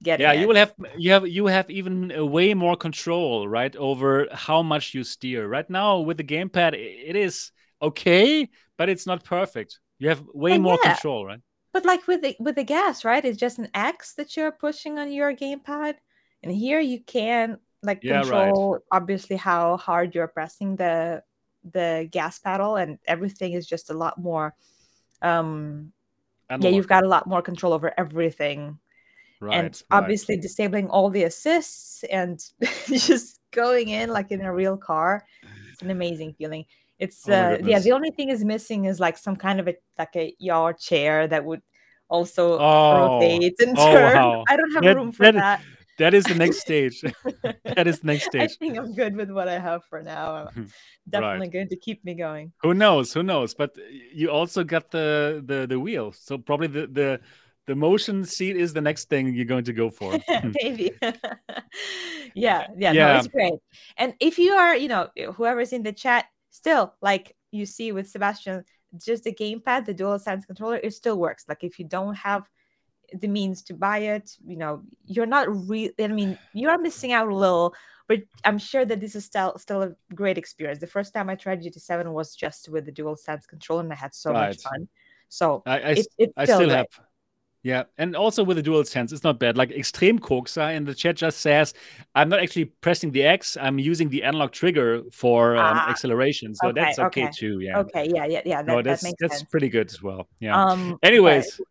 getting 0.04 0.23
Yeah, 0.23 0.32
you 0.32 0.47
will 0.47 0.56
have 0.56 0.73
you 0.97 1.12
have 1.12 1.28
you 1.28 1.47
have 1.47 1.69
even 1.69 2.32
way 2.32 2.54
more 2.54 2.78
control, 2.78 3.47
right, 3.49 3.75
over 3.75 4.28
how 4.32 4.62
much 4.63 4.93
you 4.93 5.04
steer. 5.04 5.45
Right 5.47 5.69
now 5.69 5.99
with 5.99 6.17
the 6.17 6.23
gamepad, 6.23 6.73
it 6.73 7.15
is 7.17 7.51
okay, 7.82 8.49
but 8.78 8.88
it's 8.89 9.06
not 9.06 9.25
perfect. 9.25 9.80
You 9.99 10.10
have 10.10 10.23
way 10.34 10.58
But 10.58 10.58
more 10.58 10.78
yeah, 10.84 10.97
control, 10.97 11.25
right? 11.25 11.41
but 11.73 11.86
like 11.86 12.08
with 12.08 12.21
the 12.21 12.36
with 12.39 12.56
the 12.56 12.63
gas, 12.63 13.06
right? 13.06 13.25
It's 13.25 13.39
just 13.39 13.60
an 13.60 13.69
X 13.73 14.13
that 14.15 14.38
you're 14.38 14.51
pushing 14.51 14.99
on 14.99 15.12
your 15.12 15.36
gamepad, 15.36 15.95
and 16.43 16.51
here 16.54 16.80
you 16.80 17.04
can 17.04 17.60
like 17.86 18.04
Yeah, 18.04 18.24
right. 18.24 18.54
control 18.54 18.80
obviously 18.91 19.36
how 19.38 19.78
hard 19.78 20.15
you're 20.15 20.28
pressing 20.28 20.76
the 20.78 21.24
the 21.74 22.08
gas 22.12 22.39
pedal, 22.39 22.76
and 22.78 23.00
everything 23.08 23.54
is 23.54 23.67
just 23.67 23.89
a 23.89 23.93
lot 23.93 24.17
more. 24.19 24.56
Um, 25.21 25.93
yeah, 26.60 26.69
you've 26.69 26.88
got 26.88 27.04
a 27.04 27.08
lot 27.10 27.28
more 27.28 27.41
control 27.41 27.74
over 27.74 27.93
everything, 27.98 28.80
and 29.52 29.71
right, 29.71 29.82
right. 29.91 29.91
obviously 29.91 30.38
disabling 30.38 30.89
all 30.89 31.10
the 31.10 31.24
assists 31.24 32.04
and 32.06 32.43
just 32.88 33.39
going 33.52 33.89
in 33.89 34.10
like 34.10 34.32
in 34.32 34.41
a 34.41 34.54
real 34.54 34.78
car. 34.78 35.26
It's 35.71 35.82
an 35.82 35.91
amazing 35.91 36.34
feeling. 36.38 36.65
It's 37.00 37.28
Oh 37.28 37.30
uh 37.30 37.58
yeah, 37.63 37.80
the 37.80 37.91
only 37.91 38.12
thing 38.12 38.30
is 38.30 38.43
missing 38.45 38.86
is 38.86 39.00
like 39.00 39.17
some 39.17 39.36
kind 39.36 39.60
of 39.60 39.67
a 39.67 39.76
like 40.00 40.15
a 40.15 40.36
yaw 40.39 40.74
chair 40.74 41.28
that 41.28 41.43
would 41.45 41.62
also 42.10 42.63
Oh, 42.63 42.67
rotate 42.89 43.56
and 43.60 43.78
oh 43.78 43.91
turn. 43.91 44.15
wow. 44.15 44.45
I 44.50 44.58
don't 44.58 44.71
have 44.74 44.86
That 44.86 44.95
room 44.95 45.12
for 45.12 45.26
that 45.26 45.34
that. 45.34 45.62
That 45.97 46.13
is 46.13 46.23
the 46.25 46.36
next 46.36 46.60
stage. 46.60 47.01
That 47.75 47.88
is 47.88 47.99
the 47.99 48.08
next 48.08 48.25
stage. 48.25 48.41
I 48.41 48.47
think 48.47 48.77
I'm 48.77 48.93
good 48.93 49.15
with 49.15 49.29
what 49.31 49.47
I 49.49 49.60
have 49.60 49.84
for 49.89 50.01
now. 50.01 50.47
I'm 50.55 50.69
definitely 51.10 51.47
Right. 51.47 51.51
going 51.53 51.67
to 51.69 51.75
keep 51.75 52.05
me 52.05 52.13
going. 52.13 52.53
Who 52.63 52.73
knows? 52.73 53.12
Who 53.13 53.23
knows? 53.23 53.53
But 53.53 53.75
you 54.13 54.29
also 54.31 54.63
got 54.63 54.91
the 54.91 55.41
the 55.45 55.67
the 55.67 55.79
wheel, 55.79 56.12
so 56.13 56.38
probably 56.38 56.67
the 56.67 56.88
the 56.88 57.19
the 57.67 57.75
motion 57.75 58.23
seat 58.23 58.55
is 58.55 58.73
the 58.73 58.81
next 58.81 59.10
thing 59.10 59.34
you're 59.34 59.45
going 59.55 59.65
to 59.65 59.73
go 59.73 59.89
for. 59.89 60.13
Hmm. 60.29 60.51
Maybe. 60.62 60.91
yeah, 62.36 62.67
yeah, 62.77 62.91
no, 62.91 62.99
Yeah. 62.99 63.17
it's 63.19 63.27
great. 63.27 63.53
And 63.97 64.13
if 64.19 64.38
you 64.39 64.53
are, 64.53 64.75
you 64.75 64.88
know, 64.88 65.10
whoever's 65.36 65.73
in 65.73 65.84
the 65.84 65.91
chat, 65.93 66.25
still 66.51 66.93
like 67.01 67.36
you 67.51 67.65
see 67.65 67.91
with 67.91 68.08
Sebastian, 68.10 68.63
just 69.03 69.23
the 69.23 69.34
gamepad, 69.34 69.86
the 69.86 69.93
dual 69.93 70.19
sense 70.19 70.45
controller, 70.45 70.77
it 70.81 70.93
still 70.93 71.17
works. 71.17 71.45
Like 71.47 71.63
if 71.63 71.79
you 71.79 71.86
don't 71.86 72.15
have 72.15 72.43
the 73.13 73.28
means 73.28 73.62
to 73.63 73.74
buy 73.74 74.00
it, 74.00 74.38
you 74.46 74.58
know, 74.58 74.84
you're 75.06 75.26
not 75.26 75.48
really. 75.68 75.94
I 76.00 76.08
mean, 76.08 76.38
you 76.54 76.70
are 76.70 76.78
missing 76.78 77.12
out 77.12 77.28
a 77.28 77.36
little, 77.36 77.74
but 78.08 78.20
I'm 78.44 78.58
sure 78.58 78.86
that 78.86 79.00
this 79.00 79.15
is 79.15 79.26
still 79.26 79.58
still 79.58 79.84
a 79.84 79.96
great 80.13 80.38
experience. 80.38 80.80
The 80.80 80.88
first 80.88 81.13
time 81.13 81.30
I 81.30 81.36
tried 81.36 81.62
GT7 81.63 82.12
was 82.13 82.36
just 82.36 82.70
with 82.70 82.86
the 82.86 82.91
dual 82.91 83.15
sense 83.15 83.46
control 83.46 83.80
and 83.80 83.91
I 83.91 83.96
had 83.96 84.13
so 84.13 84.32
Right. 84.32 84.50
much 84.50 84.62
fun. 84.62 84.88
So 85.30 85.63
I, 85.65 85.80
I, 85.80 85.89
it, 85.91 86.08
it's 86.18 86.34
I 86.38 86.46
still, 86.46 86.60
still 86.60 86.70
have. 86.70 86.88
Yeah, 87.63 87.86
and 87.98 88.15
also 88.15 88.44
with 88.44 88.58
the 88.58 88.62
dual 88.63 88.84
sense, 88.84 89.12
it's 89.12 89.24
not 89.24 89.39
bad. 89.39 89.58
Like 89.58 89.72
Extreme 89.72 90.20
Koksa 90.20 90.76
in 90.76 90.86
the 90.86 90.94
chat 90.94 91.15
just 91.15 91.39
says, 91.39 91.74
I'm 92.13 92.30
not 92.30 92.39
actually 92.39 92.65
pressing 92.65 93.10
the 93.10 93.24
X, 93.24 93.58
I'm 93.60 93.80
using 93.80 94.08
the 94.08 94.22
analog 94.22 94.52
trigger 94.52 95.02
for 95.12 95.58
um, 95.58 95.63
Ah, 95.78 95.89
acceleration. 95.89 96.54
So 96.54 96.68
okay, 96.68 96.82
that's 96.82 97.00
okay, 97.00 97.22
okay. 97.24 97.32
too. 97.34 97.62
Yeah. 97.62 97.80
Okay, 97.80 98.08
yeah, 98.13 98.26
yeah, 98.28 98.41
yeah. 98.46 98.62
That, 98.62 98.68
no, 98.68 98.76
that 98.78 98.84
that's 98.84 99.02
makes 99.02 99.20
that's 99.20 99.39
sense. 99.39 99.50
pretty 99.50 99.70
good 99.70 99.88
as 99.89 100.04
well. 100.04 100.28
Yeah. 100.39 100.63
Um, 100.63 101.00
Anyways, 101.02 101.60
e- 101.60 101.63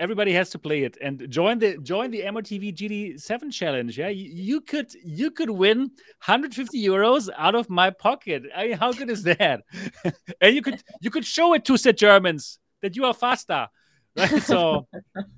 everybody 0.00 0.32
has 0.32 0.50
to 0.50 0.58
play 0.58 0.82
it 0.82 0.96
and 1.00 1.30
join 1.30 1.58
the 1.58 1.76
join 1.78 2.10
the 2.10 2.22
MRTV 2.22 2.74
GT7 2.74 3.52
challenge. 3.52 3.98
Yeah, 3.98 4.08
you, 4.08 4.30
you 4.32 4.60
could 4.62 4.92
you 5.04 5.30
could 5.30 5.50
win 5.50 5.78
150 5.78 6.82
euros 6.82 7.28
out 7.36 7.54
of 7.54 7.68
my 7.68 7.90
pocket. 7.90 8.44
I 8.56 8.68
mean, 8.68 8.78
how 8.78 8.92
good 8.92 9.10
is 9.10 9.22
that? 9.24 9.62
and 10.40 10.56
you 10.56 10.62
could 10.62 10.82
you 11.00 11.10
could 11.10 11.24
show 11.24 11.52
it 11.52 11.64
to 11.66 11.76
the 11.76 11.92
Germans 11.92 12.58
that 12.80 12.96
you 12.96 13.04
are 13.04 13.14
faster. 13.14 13.68
Right? 14.16 14.42
So 14.42 14.88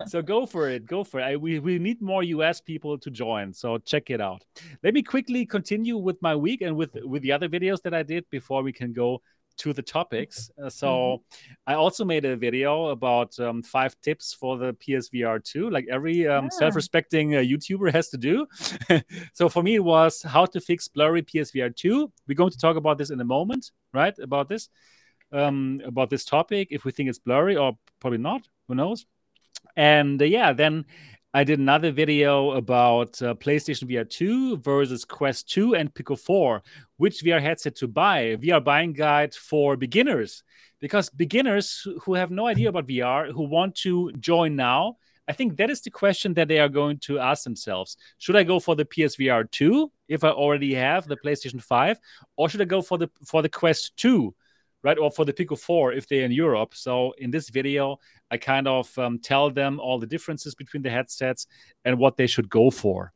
so 0.06 0.22
go 0.22 0.46
for 0.46 0.70
it. 0.70 0.86
Go 0.86 1.04
for 1.04 1.20
it. 1.20 1.24
I, 1.24 1.36
we 1.36 1.58
we 1.58 1.78
need 1.78 2.00
more 2.00 2.22
US 2.22 2.62
people 2.62 2.96
to 3.00 3.10
join. 3.10 3.52
So 3.52 3.76
check 3.76 4.08
it 4.08 4.18
out. 4.18 4.42
Let 4.82 4.94
me 4.94 5.02
quickly 5.02 5.44
continue 5.44 5.98
with 5.98 6.16
my 6.22 6.34
week 6.34 6.62
and 6.62 6.74
with 6.74 6.96
with 7.04 7.20
the 7.20 7.32
other 7.32 7.50
videos 7.50 7.82
that 7.82 7.92
I 7.92 8.02
did 8.02 8.24
before 8.30 8.62
we 8.62 8.72
can 8.72 8.94
go 8.94 9.20
to 9.58 9.72
the 9.72 9.82
topics. 9.82 10.50
Uh, 10.62 10.68
so 10.68 11.22
I 11.66 11.74
also 11.74 12.04
made 12.04 12.24
a 12.24 12.36
video 12.36 12.88
about 12.88 13.38
um, 13.38 13.62
five 13.62 13.94
tips 14.02 14.32
for 14.32 14.56
the 14.58 14.72
PSVR 14.74 15.42
2, 15.42 15.70
like 15.70 15.86
every 15.90 16.26
um, 16.26 16.46
Ah. 16.46 16.48
self-respecting 16.48 17.34
uh, 17.36 17.38
YouTuber 17.38 17.92
has 17.92 18.08
to 18.10 18.16
do. 18.18 18.46
so 19.32 19.48
for 19.48 19.62
me, 19.62 19.76
it 19.76 19.84
was 19.84 20.22
how 20.22 20.46
to 20.46 20.60
fix 20.60 20.88
blurry 20.88 21.22
PSVR 21.22 21.74
2. 21.74 22.12
We're 22.26 22.34
going 22.34 22.50
to 22.50 22.58
talk 22.58 22.76
about 22.76 22.98
this 22.98 23.10
in 23.10 23.20
a 23.20 23.24
moment, 23.24 23.70
right? 23.92 24.18
About 24.18 24.48
this, 24.48 24.68
um, 25.32 25.80
about 25.84 26.10
this 26.10 26.24
topic, 26.24 26.68
if 26.70 26.84
we 26.84 26.92
think 26.92 27.08
it's 27.08 27.18
blurry 27.18 27.56
or 27.56 27.78
probably 28.00 28.18
not, 28.18 28.48
who 28.68 28.74
knows? 28.74 29.06
And 29.76 30.20
uh, 30.20 30.24
yeah, 30.24 30.52
then 30.52 30.84
I 31.34 31.44
did 31.44 31.58
another 31.58 31.90
video 31.92 32.50
about 32.50 33.20
uh, 33.22 33.34
PlayStation 33.34 33.88
VR 33.88 34.04
2 34.04 34.58
versus 34.58 35.06
Quest 35.06 35.48
2 35.48 35.74
and 35.74 35.92
Pico 35.94 36.14
4, 36.14 36.62
which 36.98 37.22
VR 37.22 37.40
headset 37.40 37.74
to 37.76 37.88
buy, 37.88 38.36
VR 38.36 38.62
buying 38.62 38.92
guide 38.92 39.34
for 39.34 39.74
beginners. 39.78 40.42
Because 40.78 41.08
beginners 41.08 41.86
who- 42.02 42.14
have 42.14 42.30
no 42.30 42.46
idea 42.46 42.68
about 42.68 42.86
VR, 42.86 43.32
who 43.32 43.44
want 43.44 43.74
to 43.76 44.12
join 44.20 44.56
now, 44.56 44.98
I 45.26 45.32
think 45.32 45.56
that 45.56 45.70
is 45.70 45.80
the 45.80 45.90
question 45.90 46.34
that 46.34 46.48
they 46.48 46.58
are 46.58 46.68
going 46.68 46.98
to 47.06 47.18
ask 47.18 47.44
themselves. 47.44 47.96
Should 48.18 48.36
I 48.36 48.42
go 48.42 48.60
for 48.60 48.76
the 48.76 48.84
PSVR 48.84 49.44
2 49.44 49.90
if 50.08 50.24
I 50.24 50.30
already 50.30 50.74
have 50.74 51.06
the 51.06 51.16
PlayStation 51.16 51.62
5, 51.62 51.98
or 52.36 52.50
should 52.50 52.60
I 52.60 52.66
go 52.66 52.82
for 52.82 52.98
the 52.98 53.08
for 53.24 53.40
the 53.40 53.48
Quest 53.48 53.96
2? 53.96 54.34
Right, 54.84 54.98
or 54.98 55.12
for 55.12 55.24
the 55.24 55.32
Pico 55.32 55.54
4 55.54 55.92
if 55.92 56.08
they're 56.08 56.24
in 56.24 56.32
Europe. 56.32 56.74
So, 56.74 57.12
in 57.16 57.30
this 57.30 57.50
video, 57.50 58.00
I 58.32 58.38
kind 58.38 58.66
of 58.66 58.98
um, 58.98 59.18
tell 59.18 59.50
them 59.50 59.78
all 59.78 59.98
the 59.98 60.06
differences 60.06 60.54
between 60.54 60.82
the 60.82 60.90
headsets 60.90 61.46
and 61.84 61.98
what 61.98 62.16
they 62.16 62.26
should 62.26 62.48
go 62.48 62.70
for. 62.70 63.12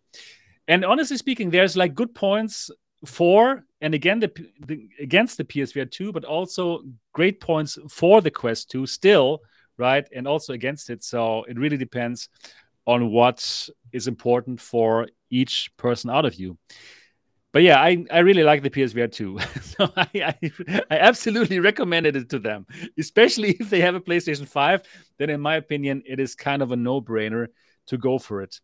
And 0.69 0.85
honestly 0.85 1.17
speaking, 1.17 1.49
there's 1.51 1.77
like 1.77 1.95
good 1.95 2.15
points 2.15 2.71
for 3.05 3.65
and 3.81 3.95
again 3.95 4.21
the, 4.21 4.31
the 4.67 4.89
against 5.01 5.39
the 5.39 5.45
PSVR 5.45 5.91
2, 5.91 6.13
but 6.13 6.25
also 6.25 6.83
great 7.15 7.41
points 7.41 7.79
for 7.89 8.21
the 8.21 8.31
Quest 8.31 8.71
2 8.71 8.87
still, 8.87 9.41
right? 9.79 10.07
And 10.15 10.29
also 10.29 10.53
against 10.53 10.91
it. 10.91 11.03
So 11.03 11.45
it 11.45 11.59
really 11.59 11.79
depends 11.79 12.29
on 12.87 13.11
what 13.11 13.69
is 13.93 14.09
important 14.09 14.61
for 14.61 15.09
each 15.31 15.71
person 15.79 16.11
out 16.11 16.27
of 16.27 16.35
you. 16.35 16.59
But 17.57 17.63
yeah, 17.63 17.81
I, 17.81 18.05
I 18.11 18.19
really 18.19 18.43
like 18.43 18.63
the 18.63 18.69
PSVR 18.69 19.11
2. 19.11 19.39
so 19.63 19.91
I, 19.97 20.07
I, 20.15 20.53
I 20.91 20.99
absolutely 20.99 21.59
recommended 21.59 22.15
it 22.15 22.29
to 22.29 22.39
them, 22.39 22.67
especially 22.99 23.53
if 23.53 23.71
they 23.71 23.81
have 23.81 23.95
a 23.95 24.01
PlayStation 24.03 24.47
5. 24.47 24.83
Then, 25.17 25.31
in 25.31 25.41
my 25.41 25.57
opinion, 25.57 26.03
it 26.05 26.21
is 26.21 26.35
kind 26.35 26.61
of 26.61 26.71
a 26.71 26.77
no 26.77 27.01
brainer 27.01 27.47
to 27.87 27.97
go 27.97 28.19
for 28.19 28.43
it. 28.43 28.61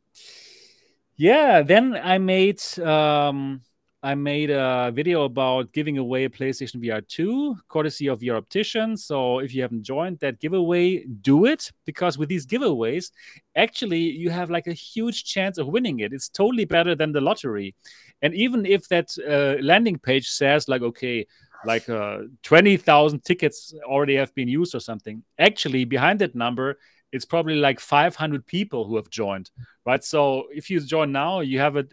Yeah, 1.16 1.62
then 1.62 1.94
I 1.94 2.18
made 2.18 2.60
um, 2.80 3.62
I 4.04 4.16
made 4.16 4.50
a 4.50 4.90
video 4.92 5.22
about 5.22 5.72
giving 5.72 5.96
away 5.96 6.28
PlayStation 6.28 6.82
VR 6.82 7.06
2, 7.06 7.56
courtesy 7.68 8.08
of 8.08 8.18
VR 8.20 8.36
Optician. 8.36 8.96
So 8.96 9.38
if 9.38 9.54
you 9.54 9.62
haven't 9.62 9.84
joined 9.84 10.18
that 10.18 10.40
giveaway, 10.40 11.04
do 11.04 11.44
it 11.44 11.70
because 11.86 12.18
with 12.18 12.28
these 12.28 12.44
giveaways, 12.44 13.12
actually 13.54 14.00
you 14.00 14.30
have 14.30 14.50
like 14.50 14.66
a 14.66 14.72
huge 14.72 15.22
chance 15.22 15.56
of 15.56 15.68
winning 15.68 16.00
it. 16.00 16.12
It's 16.12 16.28
totally 16.28 16.64
better 16.64 16.96
than 16.96 17.12
the 17.12 17.20
lottery. 17.20 17.76
And 18.22 18.34
even 18.34 18.66
if 18.66 18.88
that 18.88 19.16
uh, 19.18 19.62
landing 19.62 19.98
page 19.98 20.28
says 20.28 20.68
like, 20.68 20.82
okay, 20.82 21.26
like 21.64 21.88
uh, 21.88 22.22
20,000 22.42 23.20
tickets 23.20 23.72
already 23.84 24.16
have 24.16 24.34
been 24.34 24.48
used 24.48 24.74
or 24.74 24.80
something, 24.80 25.22
actually 25.38 25.84
behind 25.84 26.18
that 26.20 26.34
number, 26.34 26.78
it's 27.12 27.24
probably 27.24 27.56
like 27.56 27.78
500 27.78 28.46
people 28.46 28.86
who 28.86 28.96
have 28.96 29.10
joined, 29.10 29.50
right? 29.86 30.02
So 30.02 30.46
if 30.50 30.70
you 30.70 30.80
join 30.80 31.12
now, 31.12 31.40
you 31.40 31.58
have 31.58 31.76
a 31.76 31.80
uh, 31.80 31.84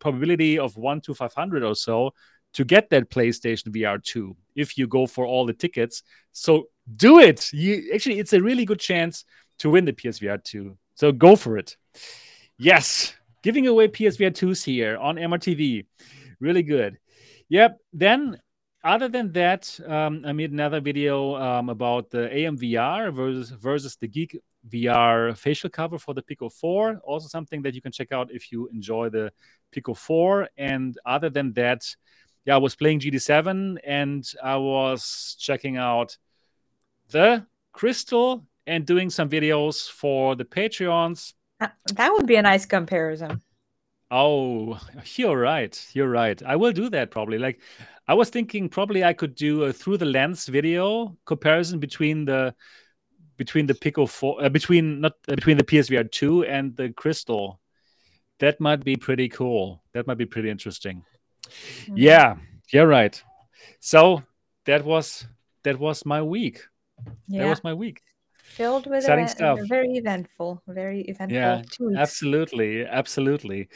probability 0.00 0.58
of 0.58 0.76
one 0.76 1.00
to 1.02 1.14
500 1.14 1.62
or 1.62 1.74
so 1.74 2.12
to 2.54 2.64
get 2.64 2.90
that 2.90 3.10
PlayStation 3.10 3.68
VR 3.68 4.02
2 4.02 4.36
if 4.56 4.76
you 4.76 4.86
go 4.86 5.06
for 5.06 5.24
all 5.24 5.46
the 5.46 5.52
tickets. 5.52 6.02
So 6.32 6.68
do 6.96 7.20
it. 7.20 7.52
You 7.52 7.90
actually, 7.94 8.18
it's 8.18 8.32
a 8.32 8.42
really 8.42 8.64
good 8.64 8.80
chance 8.80 9.24
to 9.58 9.70
win 9.70 9.84
the 9.84 9.92
PSVR 9.92 10.42
2. 10.42 10.76
So 10.94 11.12
go 11.12 11.36
for 11.36 11.58
it. 11.58 11.76
Yes, 12.58 13.14
giving 13.42 13.66
away 13.66 13.88
PSVR 13.88 14.32
2s 14.32 14.64
here 14.64 14.96
on 14.96 15.16
MRTV. 15.16 15.86
Really 16.40 16.62
good. 16.62 16.98
Yep. 17.48 17.78
Then 17.92 18.40
other 18.82 19.08
than 19.08 19.32
that, 19.32 19.78
um, 19.86 20.22
I 20.24 20.32
made 20.32 20.52
another 20.52 20.80
video 20.80 21.34
um, 21.36 21.68
about 21.68 22.10
the 22.10 22.28
AMVR 22.28 23.12
versus 23.12 23.50
versus 23.50 23.96
the 23.96 24.08
Geek 24.08 24.40
VR 24.68 25.36
facial 25.36 25.70
cover 25.70 25.98
for 25.98 26.14
the 26.14 26.22
Pico 26.22 26.48
4. 26.48 27.00
Also 27.04 27.28
something 27.28 27.62
that 27.62 27.74
you 27.74 27.82
can 27.82 27.92
check 27.92 28.12
out 28.12 28.30
if 28.30 28.50
you 28.52 28.68
enjoy 28.68 29.08
the 29.08 29.32
Pico 29.72 29.94
4. 29.94 30.48
And 30.56 30.98
other 31.04 31.30
than 31.30 31.52
that, 31.54 31.84
yeah, 32.44 32.54
I 32.54 32.58
was 32.58 32.74
playing 32.74 33.00
GT7 33.00 33.78
and 33.84 34.24
I 34.42 34.56
was 34.56 35.36
checking 35.38 35.76
out 35.76 36.16
the 37.10 37.46
Crystal 37.72 38.44
and 38.66 38.86
doing 38.86 39.10
some 39.10 39.28
videos 39.28 39.90
for 39.90 40.34
the 40.34 40.44
Patreons. 40.44 41.34
Uh, 41.60 41.68
that 41.94 42.12
would 42.12 42.26
be 42.26 42.36
a 42.36 42.42
nice 42.42 42.66
comparison. 42.66 43.42
Oh, 44.10 44.78
you're 45.16 45.38
right. 45.38 45.86
You're 45.92 46.08
right. 46.10 46.40
I 46.42 46.56
will 46.56 46.72
do 46.72 46.88
that 46.90 47.10
probably. 47.10 47.38
Like, 47.38 47.60
I 48.08 48.14
was 48.14 48.30
thinking 48.30 48.68
probably 48.68 49.02
I 49.02 49.12
could 49.12 49.34
do 49.34 49.64
a 49.64 49.72
through 49.72 49.98
the 49.98 50.04
lens 50.04 50.46
video 50.46 51.16
comparison 51.24 51.80
between 51.80 52.24
the 52.24 52.54
between 53.36 53.66
the 53.66 53.74
Pico 53.74 54.06
4 54.06 54.44
uh, 54.44 54.48
between 54.48 55.00
not 55.00 55.14
uh, 55.28 55.34
between 55.34 55.56
the 55.56 55.64
PSVR 55.64 56.10
2 56.10 56.44
and 56.44 56.76
the 56.76 56.90
Crystal. 56.90 57.60
That 58.38 58.60
might 58.60 58.84
be 58.84 58.96
pretty 58.96 59.28
cool. 59.28 59.82
That 59.94 60.06
might 60.06 60.18
be 60.18 60.26
pretty 60.26 60.50
interesting. 60.50 61.04
Mm-hmm. 61.48 61.94
Yeah, 61.96 62.36
you're 62.70 62.86
right. 62.86 63.22
So 63.80 64.22
that 64.66 64.84
was 64.84 65.26
that 65.64 65.78
was 65.78 66.04
my 66.04 66.22
week. 66.22 66.62
Yeah. 67.28 67.44
That 67.44 67.50
was 67.50 67.64
my 67.64 67.74
week. 67.74 68.02
Filled 68.34 68.86
with 68.86 69.00
exciting 69.00 69.24
event, 69.24 69.36
stuff. 69.36 69.58
Very 69.68 69.96
eventful. 69.96 70.62
Very 70.68 71.02
eventful. 71.02 71.36
Yeah, 71.36 71.62
absolutely, 71.98 72.86
absolutely. 72.86 73.68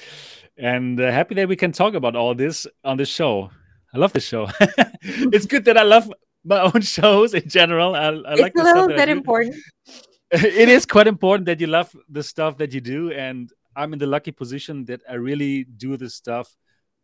And 0.57 1.01
uh, 1.01 1.11
happy 1.11 1.35
that 1.35 1.49
we 1.49 1.57
can 1.57 1.73
talk 1.73 1.95
about 1.95 2.17
all 2.17 2.35
this 2.35 2.67
on 2.85 2.97
the 2.97 3.05
show. 3.05 3.51
I 3.93 3.99
love 3.99 4.13
the 4.13 4.21
show. 4.21 4.49
it's 5.03 5.47
good 5.47 5.65
that 5.65 5.77
I 5.77 5.83
love 5.83 6.11
my 6.45 6.61
own 6.75 6.81
shows 6.81 7.35
in 7.35 7.49
general. 7.49 7.95
I, 7.95 8.09
I 8.09 8.33
it's 8.33 8.41
like 8.41 8.55
a 8.59 8.63
little 8.63 8.89
bit 8.89 9.09
important. 9.09 9.57
it 10.31 10.69
is 10.69 10.87
quite 10.87 11.07
important 11.07 11.47
that 11.47 11.61
you 11.61 11.67
love 11.67 11.95
the 12.09 12.23
stuff 12.23 12.59
that 12.59 12.73
you 12.73 12.81
do, 12.81 13.11
and 13.13 13.51
I'm 13.77 13.93
in 13.93 13.99
the 13.99 14.07
lucky 14.07 14.33
position 14.33 14.85
that 14.87 15.03
I 15.09 15.15
really 15.15 15.65
do 15.65 15.97
the 15.97 16.11
stuff 16.11 16.55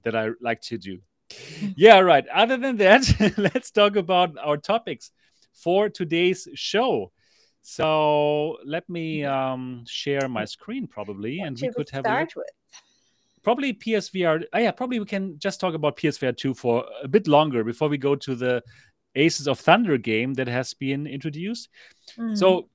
that 0.05 0.15
I 0.15 0.31
like 0.41 0.61
to 0.63 0.79
do. 0.79 1.01
yeah, 1.77 1.99
right. 1.99 2.27
Other 2.29 2.57
than 2.57 2.77
that, 2.77 3.35
let's 3.37 3.71
talk 3.71 3.97
about 3.97 4.37
our 4.39 4.57
topics 4.57 5.11
for 5.53 5.89
today's 5.89 6.47
show. 6.55 7.13
So 7.63 8.59
let 8.65 8.89
me 8.89 9.25
um, 9.25 9.85
share 9.89 10.29
my 10.29 10.45
screen 10.45 10.87
probably, 10.87 11.41
what 11.41 11.49
and 11.49 11.59
we 11.61 11.73
could 11.73 11.91
have 11.91 12.05
start 12.05 12.33
a 12.37 12.39
with? 12.39 12.47
probably 13.43 13.73
PSVR. 13.73 14.45
Oh, 14.53 14.59
yeah, 14.59 14.71
probably 14.73 15.01
we 15.01 15.07
can 15.07 15.39
just 15.39 15.61
talk 15.61 15.75
about 15.75 15.97
PSVR 15.97 16.37
2 16.37 16.55
for 16.55 16.85
a 17.03 17.09
bit 17.09 17.29
longer 17.29 17.63
before 17.65 17.89
we 17.89 17.97
go 17.97 18.15
to 18.17 18.35
the 18.35 18.63
Aces 19.17 19.49
of 19.49 19.59
Thunder 19.59 19.99
game 19.99 20.35
that 20.35 20.47
has 20.49 20.75
been 20.75 21.07
introduced. 21.07 21.69
Mm. 22.19 22.37
So 22.37 22.69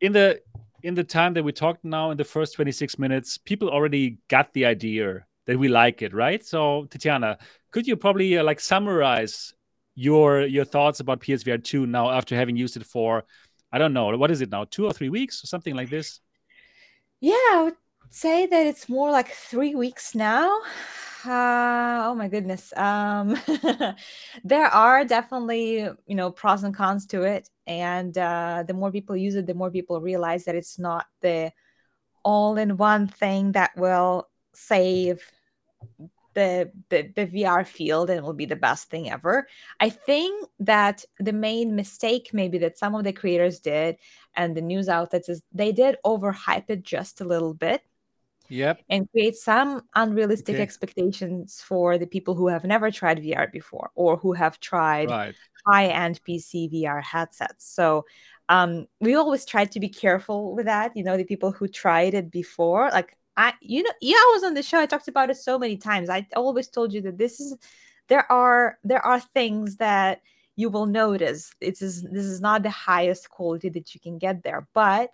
in 0.00 0.12
the 0.12 0.40
in 0.82 0.94
the 0.94 1.04
time 1.04 1.34
that 1.34 1.44
we 1.44 1.52
talked 1.52 1.84
now 1.84 2.10
in 2.10 2.16
the 2.16 2.24
first 2.24 2.54
26 2.54 2.98
minutes, 2.98 3.38
people 3.38 3.70
already 3.70 4.18
got 4.28 4.52
the 4.52 4.66
idea 4.66 5.26
that 5.46 5.58
we 5.58 5.68
like 5.68 6.02
it, 6.02 6.12
right? 6.12 6.44
So 6.44 6.86
Tetiana, 6.90 7.38
could 7.70 7.86
you 7.86 7.96
probably 7.96 8.38
uh, 8.38 8.44
like 8.44 8.60
summarize 8.60 9.54
your 9.94 10.42
your 10.42 10.64
thoughts 10.64 11.00
about 11.00 11.20
PSVR 11.20 11.62
2 11.62 11.86
now 11.86 12.10
after 12.10 12.34
having 12.34 12.56
used 12.56 12.76
it 12.76 12.86
for 12.86 13.24
I 13.70 13.78
don't 13.78 13.94
know, 13.94 14.16
what 14.16 14.30
is 14.30 14.40
it 14.40 14.50
now? 14.50 14.64
2 14.64 14.86
or 14.86 14.92
3 14.92 15.08
weeks 15.08 15.42
or 15.42 15.46
something 15.46 15.74
like 15.74 15.88
this? 15.88 16.20
Yeah, 17.20 17.70
say 18.08 18.46
that 18.46 18.66
it's 18.66 18.88
more 18.88 19.10
like 19.10 19.28
3 19.28 19.74
weeks 19.74 20.14
now. 20.14 20.60
Uh, 21.24 22.02
oh 22.04 22.14
my 22.16 22.28
goodness. 22.28 22.72
Um, 22.76 23.36
there 24.44 24.66
are 24.66 25.04
definitely, 25.04 25.88
you 26.06 26.14
know, 26.14 26.30
pros 26.30 26.64
and 26.64 26.74
cons 26.74 27.06
to 27.06 27.22
it. 27.22 27.48
And 27.66 28.16
uh, 28.18 28.64
the 28.66 28.74
more 28.74 28.90
people 28.90 29.16
use 29.16 29.36
it, 29.36 29.46
the 29.46 29.54
more 29.54 29.70
people 29.70 30.00
realize 30.00 30.44
that 30.44 30.56
it's 30.56 30.78
not 30.78 31.06
the 31.20 31.52
all 32.24 32.56
in 32.56 32.76
one 32.76 33.06
thing 33.06 33.52
that 33.52 33.70
will 33.76 34.28
save 34.54 35.22
the, 36.34 36.70
the 36.88 37.12
the 37.14 37.26
VR 37.26 37.66
field 37.66 38.08
and 38.08 38.24
will 38.24 38.32
be 38.32 38.46
the 38.46 38.56
best 38.56 38.88
thing 38.90 39.10
ever. 39.10 39.46
I 39.80 39.90
think 39.90 40.48
that 40.60 41.04
the 41.18 41.32
main 41.32 41.76
mistake 41.76 42.30
maybe 42.32 42.58
that 42.58 42.78
some 42.78 42.94
of 42.94 43.04
the 43.04 43.12
creators 43.12 43.60
did 43.60 43.96
and 44.34 44.56
the 44.56 44.62
news 44.62 44.88
outlets 44.88 45.28
is 45.28 45.42
they 45.52 45.72
did 45.72 45.96
overhype 46.06 46.64
it 46.68 46.82
just 46.82 47.20
a 47.20 47.24
little 47.24 47.54
bit 47.54 47.82
Yep. 48.52 48.82
And 48.90 49.10
create 49.10 49.36
some 49.36 49.80
unrealistic 49.94 50.56
okay. 50.56 50.62
expectations 50.62 51.62
for 51.66 51.96
the 51.96 52.06
people 52.06 52.34
who 52.34 52.48
have 52.48 52.64
never 52.64 52.90
tried 52.90 53.22
VR 53.22 53.50
before 53.50 53.90
or 53.94 54.18
who 54.18 54.34
have 54.34 54.60
tried 54.60 55.08
right. 55.08 55.34
high 55.66 55.86
end 55.86 56.20
PC 56.28 56.70
VR 56.70 57.02
headsets. 57.02 57.64
So 57.64 58.04
um, 58.50 58.86
we 59.00 59.14
always 59.14 59.46
try 59.46 59.64
to 59.64 59.80
be 59.80 59.88
careful 59.88 60.54
with 60.54 60.66
that. 60.66 60.94
You 60.94 61.02
know, 61.02 61.16
the 61.16 61.24
people 61.24 61.50
who 61.50 61.66
tried 61.66 62.12
it 62.12 62.30
before, 62.30 62.90
like 62.90 63.16
I, 63.38 63.54
you 63.62 63.84
know, 63.84 63.92
yeah, 64.02 64.16
I 64.16 64.30
was 64.34 64.44
on 64.44 64.52
the 64.52 64.62
show. 64.62 64.78
I 64.78 64.84
talked 64.84 65.08
about 65.08 65.30
it 65.30 65.38
so 65.38 65.58
many 65.58 65.78
times. 65.78 66.10
I 66.10 66.26
always 66.36 66.68
told 66.68 66.92
you 66.92 67.00
that 67.02 67.16
this 67.16 67.40
is 67.40 67.56
there 68.08 68.30
are 68.30 68.76
there 68.84 69.00
are 69.00 69.20
things 69.20 69.76
that 69.76 70.20
you 70.56 70.68
will 70.68 70.84
notice. 70.84 71.54
It's 71.62 71.80
this 71.80 72.26
is 72.26 72.42
not 72.42 72.62
the 72.62 72.70
highest 72.70 73.30
quality 73.30 73.70
that 73.70 73.94
you 73.94 74.00
can 74.00 74.18
get 74.18 74.42
there, 74.42 74.68
but 74.74 75.08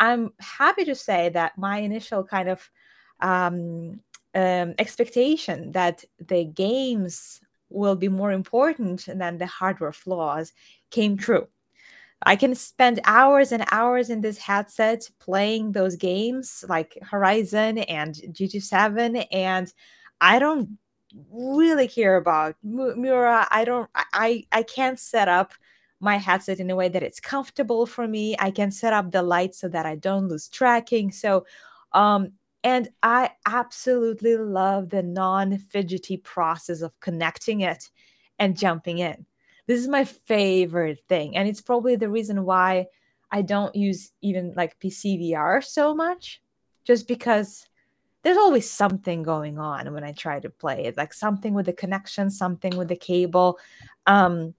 I'm 0.00 0.32
happy 0.40 0.84
to 0.86 0.94
say 0.94 1.28
that 1.28 1.56
my 1.56 1.78
initial 1.78 2.24
kind 2.24 2.48
of 2.48 2.68
um, 3.20 4.00
um, 4.34 4.74
expectation 4.78 5.72
that 5.72 6.02
the 6.18 6.44
games 6.44 7.40
will 7.68 7.96
be 7.96 8.08
more 8.08 8.32
important 8.32 9.06
than 9.06 9.38
the 9.38 9.46
hardware 9.46 9.92
flaws 9.92 10.52
came 10.90 11.16
true. 11.16 11.46
I 12.22 12.36
can 12.36 12.54
spend 12.54 13.00
hours 13.04 13.52
and 13.52 13.64
hours 13.70 14.10
in 14.10 14.20
this 14.20 14.38
headset 14.38 15.08
playing 15.20 15.72
those 15.72 15.96
games 15.96 16.64
like 16.68 16.98
Horizon 17.02 17.78
and 17.78 18.14
GT7, 18.14 19.26
and 19.32 19.72
I 20.20 20.38
don't 20.38 20.78
really 21.30 21.88
care 21.88 22.16
about 22.16 22.56
Mura. 22.62 23.48
I 23.50 23.64
don't. 23.64 23.88
I 24.12 24.44
I 24.52 24.62
can't 24.64 24.98
set 24.98 25.28
up 25.28 25.54
my 26.00 26.16
headset 26.16 26.60
in 26.60 26.70
a 26.70 26.76
way 26.76 26.88
that 26.88 27.02
it's 27.02 27.20
comfortable 27.20 27.86
for 27.86 28.08
me. 28.08 28.34
I 28.38 28.50
can 28.50 28.70
set 28.70 28.92
up 28.92 29.10
the 29.10 29.22
light 29.22 29.54
so 29.54 29.68
that 29.68 29.86
I 29.86 29.96
don't 29.96 30.28
lose 30.28 30.48
tracking. 30.48 31.12
So, 31.12 31.46
um, 31.92 32.32
and 32.64 32.88
I 33.02 33.30
absolutely 33.46 34.36
love 34.36 34.90
the 34.90 35.02
non 35.02 35.58
fidgety 35.58 36.16
process 36.16 36.80
of 36.80 36.98
connecting 37.00 37.60
it 37.60 37.90
and 38.38 38.58
jumping 38.58 38.98
in. 38.98 39.26
This 39.66 39.80
is 39.80 39.88
my 39.88 40.04
favorite 40.04 41.00
thing. 41.08 41.36
And 41.36 41.48
it's 41.48 41.60
probably 41.60 41.96
the 41.96 42.10
reason 42.10 42.44
why 42.44 42.86
I 43.30 43.42
don't 43.42 43.74
use 43.76 44.10
even 44.20 44.52
like 44.56 44.78
PC 44.80 45.20
VR 45.20 45.64
so 45.64 45.94
much, 45.94 46.42
just 46.84 47.06
because 47.06 47.66
there's 48.22 48.36
always 48.36 48.68
something 48.70 49.22
going 49.22 49.58
on 49.58 49.92
when 49.94 50.04
I 50.04 50.12
try 50.12 50.40
to 50.40 50.50
play 50.50 50.84
it, 50.84 50.96
like 50.96 51.14
something 51.14 51.54
with 51.54 51.66
the 51.66 51.72
connection, 51.72 52.30
something 52.30 52.76
with 52.76 52.88
the 52.88 52.96
cable. 52.96 53.58
Um, 54.06 54.54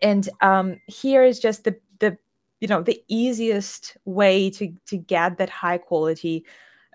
and 0.00 0.28
um, 0.40 0.80
here 0.86 1.24
is 1.24 1.38
just 1.40 1.64
the 1.64 1.76
the 1.98 2.16
you 2.60 2.68
know 2.68 2.82
the 2.82 3.02
easiest 3.08 3.96
way 4.04 4.50
to 4.50 4.72
to 4.86 4.96
get 4.96 5.38
that 5.38 5.50
high 5.50 5.78
quality 5.78 6.44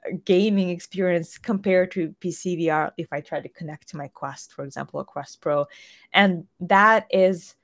uh, 0.06 0.16
gaming 0.26 0.70
experience 0.70 1.38
compared 1.38 1.92
to 1.92 2.16
PC 2.22 2.60
VR 2.60 2.92
if 2.98 3.12
I 3.12 3.22
try 3.22 3.42
to 3.42 3.50
connect 3.50 3.90
to 3.90 3.98
my 3.98 4.08
Quest, 4.10 4.54
for 4.54 4.64
example, 4.66 5.00
a 5.00 5.06
Quest 5.06 5.42
Pro, 5.42 5.66
and 6.14 6.46
that 6.60 7.08
is 7.10 7.56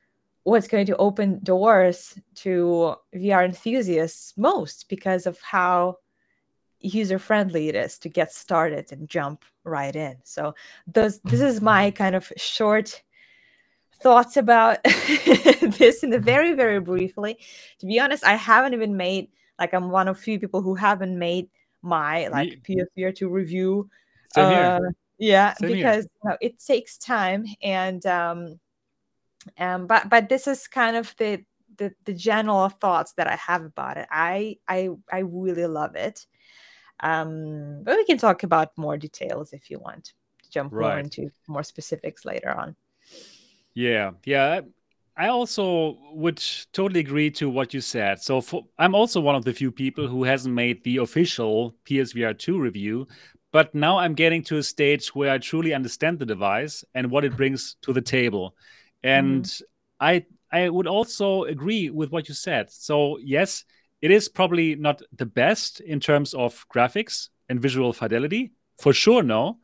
what's 0.44 0.68
going 0.68 0.86
to 0.88 0.98
open 0.98 1.40
doors 1.44 2.18
to 2.34 2.96
VR 3.14 3.46
enthusiasts 3.46 4.34
most 4.38 4.90
because 4.90 5.28
of 5.28 5.40
how 5.42 5.98
user 6.80 7.20
friendly 7.20 7.68
it 7.68 7.76
is 7.76 7.98
to 8.00 8.10
get 8.10 8.32
started 8.32 8.92
and 8.92 9.10
jump 9.10 9.44
right 9.64 9.96
in. 9.96 10.18
So 10.24 10.56
those 10.88 11.20
this 11.22 11.42
is 11.42 11.62
my 11.62 11.92
kind 11.92 12.16
of 12.16 12.32
short 12.38 13.04
thoughts 14.02 14.38
about 14.38 14.82
this 14.84 16.04
in 16.04 16.10
the 16.10 16.20
very 16.20 16.54
very 16.54 16.80
briefly. 16.80 17.38
To 17.80 17.86
be 17.86 18.00
honest 18.00 18.24
i 18.26 18.36
haven't 18.36 18.74
even 18.74 18.98
made 18.98 19.30
like 19.60 19.74
i'm 19.74 19.90
one 19.90 20.08
of 20.08 20.20
few 20.20 20.40
people 20.40 20.62
who 20.62 20.76
haven't 20.76 21.18
made 21.18 21.50
my 21.82 22.28
like 22.28 22.62
psvr 22.64 23.16
2 23.16 23.30
review 23.30 23.90
uh, 24.36 24.80
yeah 25.18 25.54
Same 25.54 25.72
because 25.72 26.06
you 26.24 26.30
know, 26.30 26.38
it 26.42 26.60
takes 26.60 26.98
time 26.98 27.46
and 27.62 28.06
um 28.06 28.60
um 29.58 29.88
but 29.88 30.10
but 30.10 30.30
this 30.30 30.48
is 30.48 30.68
kind 30.68 30.96
of 30.96 31.14
the 31.18 31.44
the, 31.78 31.94
the 32.06 32.14
general 32.14 32.68
thoughts 32.70 33.14
that 33.14 33.28
i 33.28 33.36
have 33.36 33.64
about 33.64 33.98
it. 33.98 34.08
I 34.12 34.58
i 34.68 34.90
i 35.12 35.20
really 35.20 35.66
love 35.66 35.96
it. 35.96 36.26
Um 37.00 37.84
but 37.84 37.96
we 37.96 38.06
can 38.06 38.18
talk 38.18 38.44
about 38.44 38.78
more 38.78 38.98
details 38.98 39.54
if 39.54 39.70
you 39.70 39.80
want 39.80 40.06
to 40.06 40.50
jump 40.50 40.74
right. 40.74 40.90
more 40.90 41.00
into 41.00 41.32
more 41.48 41.64
specifics 41.64 42.26
later 42.26 42.52
on 42.52 42.76
yeah, 43.74 44.12
yeah. 44.26 44.62
I 45.18 45.28
also 45.28 45.98
would 46.14 46.42
totally 46.72 47.02
agree 47.02 47.30
to 47.32 47.50
what 47.50 47.74
you 47.74 47.82
said. 47.82 48.22
So 48.22 48.40
for, 48.40 48.64
I'm 48.78 48.96
also 48.96 49.20
one 49.20 49.36
of 49.36 49.44
the 49.44 49.54
few 49.54 49.70
people 49.70 50.08
who 50.08 50.24
hasn't 50.24 50.56
made 50.56 50.82
the 50.84 50.98
official 50.98 51.76
PSVR 51.86 52.38
2 52.38 52.58
review, 52.58 53.06
but 53.52 53.76
now 53.76 53.98
I'm 53.98 54.14
getting 54.14 54.44
to 54.44 54.58
a 54.58 54.64
stage 54.64 55.14
where 55.14 55.32
I 55.32 55.38
truly 55.38 55.74
understand 55.74 56.20
the 56.20 56.26
device 56.26 56.86
and 56.94 57.12
what 57.12 57.26
it 57.26 57.36
brings 57.36 57.76
to 57.82 57.92
the 57.92 58.02
table. 58.02 58.56
And 59.04 59.44
mm-hmm. 59.44 59.66
I 60.00 60.26
I 60.52 60.70
would 60.70 60.88
also 60.88 61.44
agree 61.44 61.90
with 61.90 62.12
what 62.12 62.28
you 62.28 62.34
said. 62.34 62.72
So 62.72 63.18
yes, 63.18 63.66
it 64.02 64.12
is 64.12 64.30
probably 64.30 64.76
not 64.76 65.02
the 65.16 65.26
best 65.26 65.80
in 65.82 66.00
terms 66.00 66.34
of 66.34 66.66
graphics 66.74 67.30
and 67.50 67.62
visual 67.62 67.94
fidelity, 67.94 68.52
for 68.80 68.94
sure, 68.94 69.24
no, 69.24 69.60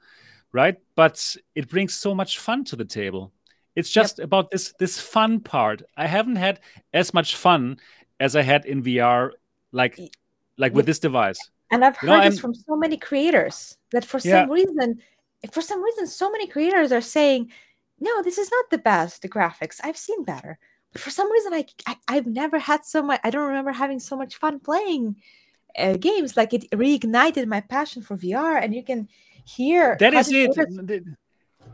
right? 0.52 0.78
But 0.96 1.38
it 1.56 1.70
brings 1.70 1.94
so 1.94 2.14
much 2.14 2.40
fun 2.40 2.66
to 2.66 2.76
the 2.76 2.86
table. 2.86 3.32
It's 3.76 3.90
just 3.90 4.20
yep. 4.20 4.26
about 4.26 4.52
this 4.52 4.74
this 4.80 5.00
fun 5.00 5.40
part. 5.40 5.82
I 5.98 6.08
haven't 6.08 6.38
had 6.38 6.60
as 6.94 7.14
much 7.14 7.36
fun 7.36 7.78
as 8.20 8.36
I 8.36 8.42
had 8.42 8.66
in 8.66 8.82
VR, 8.84 9.32
like 9.72 10.00
like 10.58 10.74
with 10.74 10.86
this 10.86 11.00
device. 11.00 11.40
And 11.72 11.84
I've 11.84 11.98
heard 11.98 12.10
you 12.10 12.18
know, 12.18 12.30
this 12.30 12.40
from 12.40 12.54
so 12.54 12.76
many 12.78 12.98
creators 12.98 13.78
that 13.92 14.06
for 14.06 14.20
yeah. 14.24 14.44
some 14.44 14.52
reason, 14.52 15.02
for 15.52 15.62
some 15.62 15.84
reason, 15.84 16.08
so 16.08 16.32
many 16.32 16.48
creators 16.48 16.92
are 16.92 17.02
saying, 17.02 17.52
"No, 18.00 18.22
this 18.22 18.38
is 18.38 18.50
not 18.52 18.70
the 18.70 18.78
best. 18.78 19.22
The 19.22 19.30
graphics 19.30 19.82
I've 19.84 19.98
seen 19.98 20.24
better." 20.24 20.58
But 20.94 21.02
for 21.02 21.10
some 21.10 21.30
reason, 21.30 21.54
I, 21.54 21.66
I 22.08 22.16
have 22.16 22.28
never 22.28 22.58
had 22.58 22.86
so 22.86 23.04
much. 23.04 23.20
I 23.26 23.30
don't 23.30 23.50
remember 23.50 23.74
having 23.74 24.00
so 24.00 24.16
much 24.16 24.38
fun 24.38 24.60
playing 24.62 25.18
uh, 25.78 25.98
games. 25.98 26.38
Like 26.38 26.54
it 26.54 26.70
reignited 26.72 27.48
my 27.48 27.60
passion 27.60 28.02
for 28.02 28.16
VR, 28.16 28.64
and 28.64 28.74
you 28.74 28.84
can 28.84 29.10
hear 29.44 29.98
that 30.00 30.14
is 30.14 30.32
it. 30.32 30.56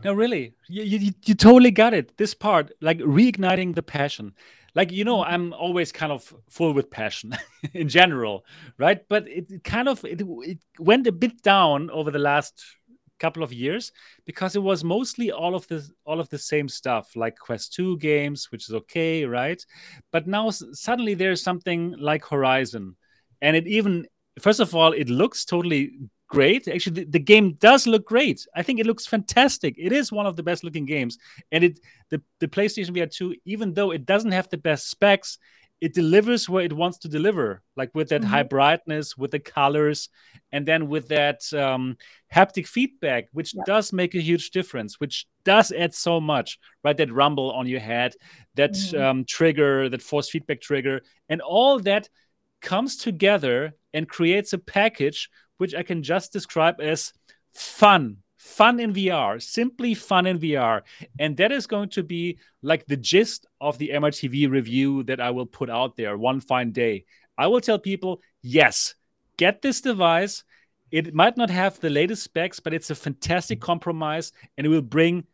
No, 0.04 0.12
really, 0.12 0.54
you, 0.68 0.82
you 0.82 1.12
you 1.24 1.34
totally 1.34 1.70
got 1.70 1.94
it. 1.94 2.16
This 2.16 2.34
part, 2.34 2.72
like 2.80 2.98
reigniting 2.98 3.74
the 3.74 3.82
passion. 3.82 4.34
Like 4.74 4.90
you 4.90 5.04
know 5.04 5.22
i'm 5.22 5.52
always 5.52 5.92
kind 5.92 6.10
of 6.10 6.34
full 6.48 6.72
with 6.72 6.90
passion 6.90 7.36
in 7.74 7.88
general 7.90 8.44
right? 8.78 9.06
But 9.06 9.28
it 9.28 9.64
kind 9.64 9.88
of 9.88 10.02
it, 10.04 10.22
it 10.22 10.58
went 10.78 11.06
a 11.06 11.12
bit 11.12 11.42
down 11.42 11.90
over 11.90 12.10
the 12.10 12.18
last 12.18 12.64
couple 13.18 13.42
of 13.42 13.52
years 13.52 13.92
because 14.24 14.56
it 14.56 14.62
was 14.62 14.82
mostly 14.82 15.30
all 15.30 15.54
of 15.54 15.68
the 15.68 15.86
all 16.06 16.20
of 16.20 16.28
the 16.30 16.38
same 16.38 16.68
stuff 16.68 17.14
like 17.14 17.38
quest 17.38 17.74
2 17.74 17.98
games 17.98 18.50
which 18.50 18.68
is 18.68 18.74
okay 18.74 19.24
right? 19.26 19.64
But 20.10 20.26
now 20.26 20.50
suddenly 20.50 21.14
there's 21.14 21.42
something 21.42 21.94
like 21.98 22.24
horizon. 22.24 22.96
And 23.42 23.56
it 23.56 23.66
even 23.66 24.06
first 24.40 24.60
of 24.60 24.74
all 24.74 24.92
it 24.92 25.10
looks 25.10 25.44
totally 25.44 25.90
great. 26.32 26.66
Actually, 26.66 27.04
the, 27.04 27.10
the, 27.10 27.18
game 27.18 27.52
does 27.60 27.86
look 27.86 28.06
great. 28.06 28.46
I 28.56 28.62
think 28.62 28.80
it 28.80 28.86
looks 28.86 29.06
fantastic. 29.06 29.74
It 29.78 29.92
is 29.92 30.10
one 30.10 30.26
of 30.26 30.34
the 30.34 30.42
best 30.42 30.64
looking 30.64 30.86
games. 30.86 31.18
And 31.52 31.62
it 31.62 31.78
the, 32.08 32.22
the 32.40 32.48
PlayStation 32.48 32.96
VR 32.96 33.10
2, 33.10 33.36
even 33.44 33.74
though 33.74 33.90
it 33.90 34.06
doesn't 34.06 34.32
have 34.32 34.48
the 34.48 34.56
best 34.56 34.88
specs, 34.88 35.38
it 35.82 35.92
delivers 35.92 36.48
where 36.48 36.64
it 36.64 36.72
wants 36.72 36.98
to 36.98 37.08
deliver, 37.08 37.60
like 37.76 37.90
with 37.92 38.08
that 38.10 38.22
mm-hmm. 38.22 38.30
high 38.30 38.44
brightness, 38.44 39.18
with 39.18 39.32
the 39.32 39.40
colors, 39.40 40.08
and 40.52 40.64
then 40.64 40.88
with 40.88 41.08
that 41.08 41.52
um, 41.52 41.98
haptic 42.32 42.66
feedback, 42.66 43.28
which 43.32 43.52
yeah. 43.52 43.62
does 43.66 43.92
make 43.92 44.14
a 44.14 44.20
huge 44.20 44.52
difference, 44.52 45.00
which 45.00 45.26
does 45.44 45.70
add 45.72 45.92
so 45.92 46.20
much, 46.20 46.58
right? 46.82 46.96
That 46.96 47.12
rumble 47.12 47.50
on 47.50 47.66
your 47.66 47.80
head, 47.80 48.14
that 48.54 48.72
mm-hmm. 48.72 49.02
um, 49.02 49.24
trigger, 49.24 49.88
that 49.88 50.02
force 50.02 50.30
feedback 50.30 50.60
trigger, 50.62 51.02
and 51.28 51.42
all 51.42 51.80
that 51.80 52.08
comes 52.62 52.96
together 52.96 53.74
and 53.92 54.08
creates 54.08 54.52
a 54.52 54.58
package 54.58 55.28
which 55.62 55.76
I 55.76 55.84
can 55.84 56.02
just 56.02 56.32
describe 56.32 56.80
as 56.80 57.12
fun. 57.52 58.16
Fun 58.36 58.80
in 58.80 58.92
VR, 58.92 59.40
simply 59.40 59.94
fun 59.94 60.26
in 60.26 60.40
VR. 60.40 60.82
And 61.20 61.36
that 61.36 61.52
is 61.52 61.68
going 61.68 61.90
to 61.90 62.02
be 62.02 62.38
like 62.62 62.84
the 62.86 62.96
gist 62.96 63.46
of 63.60 63.78
the 63.78 63.90
MRTV 63.90 64.50
review 64.50 65.04
that 65.04 65.20
I 65.20 65.30
will 65.30 65.46
put 65.46 65.70
out 65.70 65.94
there 65.96 66.18
one 66.18 66.40
fine 66.40 66.72
day. 66.72 67.04
I 67.38 67.46
will 67.46 67.60
tell 67.60 67.78
people, 67.78 68.22
yes, 68.42 68.96
get 69.36 69.62
this 69.62 69.80
device. 69.80 70.42
It 70.90 71.14
might 71.14 71.36
not 71.36 71.50
have 71.50 71.78
the 71.78 71.90
latest 71.90 72.24
specs, 72.24 72.58
but 72.58 72.74
it's 72.74 72.90
a 72.90 72.96
fantastic 72.96 73.60
compromise 73.60 74.32
and 74.58 74.66
it 74.66 74.70
will 74.70 74.82
bring 74.82 75.28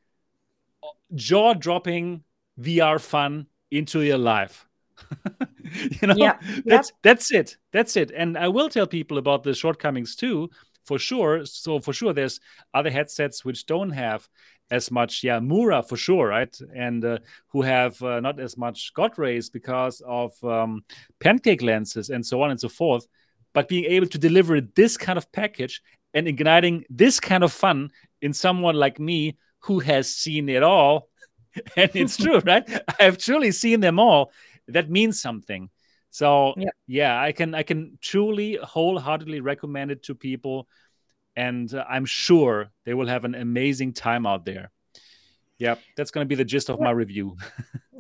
jaw 1.15 1.55
dropping 1.55 2.23
VR 2.61 3.01
fun 3.01 3.47
into 3.71 4.03
your 4.03 4.19
life. 4.19 4.68
you 6.01 6.09
know, 6.09 6.15
yeah, 6.17 6.39
that's 6.65 6.89
yep. 6.89 6.99
that's 7.03 7.33
it. 7.33 7.57
That's 7.73 7.97
it. 7.97 8.11
And 8.15 8.37
I 8.37 8.49
will 8.49 8.69
tell 8.69 8.87
people 8.87 9.19
about 9.19 9.43
the 9.43 9.55
shortcomings 9.55 10.17
too, 10.17 10.51
for 10.85 10.99
sure. 10.99 11.45
So 11.45 11.81
for 11.81 11.93
sure, 11.93 12.13
there's 12.13 12.41
other 12.75 12.91
headsets 12.91 13.45
which 13.45 13.67
don't 13.67 13.91
have 13.91 14.29
as 14.71 14.91
much, 14.91 15.25
yeah, 15.25 15.41
Mura 15.41 15.83
for 15.83 15.97
sure, 15.97 16.29
right? 16.29 16.57
And 16.75 17.05
uh, 17.05 17.19
who 17.49 17.63
have 17.63 18.01
uh, 18.03 18.21
not 18.21 18.39
as 18.39 18.57
much 18.57 18.93
God 18.95 19.19
rays 19.19 19.49
because 19.51 20.03
of 20.07 20.33
um, 20.45 20.83
pancake 21.21 21.63
lenses 21.63 22.11
and 22.11 22.25
so 22.25 22.43
on 22.43 22.51
and 22.51 22.61
so 22.61 22.69
forth. 22.69 23.07
But 23.55 23.69
being 23.69 23.85
able 23.85 24.07
to 24.09 24.19
deliver 24.19 24.61
this 24.61 24.97
kind 24.97 25.17
of 25.17 25.31
package 25.33 25.81
and 26.13 26.29
igniting 26.29 26.85
this 26.91 27.19
kind 27.19 27.43
of 27.43 27.53
fun 27.53 27.91
in 28.21 28.33
someone 28.33 28.75
like 28.75 29.01
me 29.01 29.37
who 29.61 29.81
has 29.81 30.15
seen 30.15 30.49
it 30.49 30.63
all 30.63 31.09
and 31.77 31.91
it's 31.95 32.17
true, 32.17 32.39
right? 32.47 32.69
I 32.99 33.05
have 33.05 33.19
truly 33.19 33.53
seen 33.53 33.81
them 33.81 33.99
all 33.99 34.33
that 34.69 34.91
means 34.91 35.21
something. 35.21 35.71
So 36.11 36.55
yeah. 36.57 36.71
yeah 36.87 37.21
i 37.21 37.33
can 37.33 37.55
i 37.55 37.63
can 37.63 37.99
truly 38.01 38.59
wholeheartedly 38.63 39.41
recommend 39.41 39.91
it 39.91 40.03
to 40.05 40.15
people 40.15 40.67
and 41.37 41.73
uh, 41.75 41.85
i'm 41.89 42.07
sure 42.07 42.71
they 42.85 42.95
will 42.95 43.07
have 43.07 43.25
an 43.25 43.35
amazing 43.35 43.93
time 43.93 44.27
out 44.27 44.45
there. 44.45 44.71
Yeah 45.59 45.77
that's 45.97 46.11
going 46.11 46.25
to 46.25 46.29
be 46.29 46.35
the 46.35 46.45
gist 46.45 46.71
of 46.71 46.81
my 46.81 46.91
review. 46.91 47.37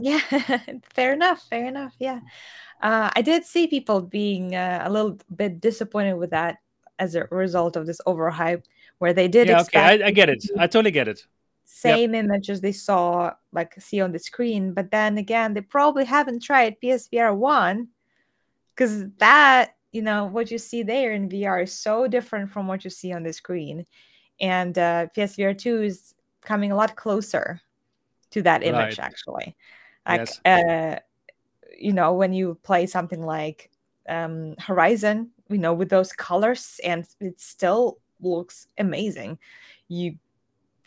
Yeah 0.00 0.20
fair 0.94 1.12
enough 1.12 1.42
fair 1.50 1.66
enough 1.66 1.92
yeah. 1.98 2.20
Uh, 2.80 3.10
i 3.14 3.20
did 3.20 3.44
see 3.44 3.66
people 3.66 4.00
being 4.00 4.54
uh, 4.54 4.82
a 4.84 4.90
little 4.90 5.18
bit 5.34 5.60
disappointed 5.60 6.14
with 6.14 6.30
that 6.30 6.58
as 7.00 7.16
a 7.16 7.24
result 7.30 7.76
of 7.76 7.84
this 7.84 8.00
overhype 8.06 8.62
where 8.98 9.12
they 9.12 9.26
did 9.26 9.48
yeah 9.48 9.60
okay 9.62 9.80
I, 9.80 10.06
I 10.06 10.10
get 10.12 10.28
it. 10.30 10.44
I 10.56 10.66
totally 10.68 10.92
get 10.92 11.08
it 11.08 11.26
same 11.70 12.14
yep. 12.14 12.24
images 12.24 12.62
they 12.62 12.72
saw 12.72 13.30
like 13.52 13.74
see 13.78 14.00
on 14.00 14.10
the 14.10 14.18
screen 14.18 14.72
but 14.72 14.90
then 14.90 15.18
again 15.18 15.52
they 15.52 15.60
probably 15.60 16.02
haven't 16.02 16.42
tried 16.42 16.80
psvr 16.80 17.36
1 17.36 17.86
because 18.74 19.06
that 19.18 19.74
you 19.92 20.00
know 20.00 20.24
what 20.24 20.50
you 20.50 20.56
see 20.56 20.82
there 20.82 21.12
in 21.12 21.28
vr 21.28 21.62
is 21.62 21.72
so 21.72 22.08
different 22.08 22.50
from 22.50 22.66
what 22.66 22.84
you 22.84 22.90
see 22.90 23.12
on 23.12 23.22
the 23.22 23.30
screen 23.30 23.84
and 24.40 24.78
uh, 24.78 25.06
psvr 25.14 25.56
2 25.56 25.82
is 25.82 26.14
coming 26.40 26.72
a 26.72 26.74
lot 26.74 26.96
closer 26.96 27.60
to 28.30 28.40
that 28.40 28.62
image 28.62 28.98
right. 28.98 29.00
actually 29.00 29.54
like 30.08 30.20
yes. 30.20 30.40
uh, 30.46 30.98
you 31.78 31.92
know 31.92 32.14
when 32.14 32.32
you 32.32 32.58
play 32.62 32.86
something 32.86 33.26
like 33.26 33.70
um, 34.08 34.54
horizon 34.58 35.30
you 35.50 35.58
know 35.58 35.74
with 35.74 35.90
those 35.90 36.12
colors 36.14 36.80
and 36.82 37.06
it 37.20 37.38
still 37.38 37.98
looks 38.22 38.68
amazing 38.78 39.38
you 39.88 40.16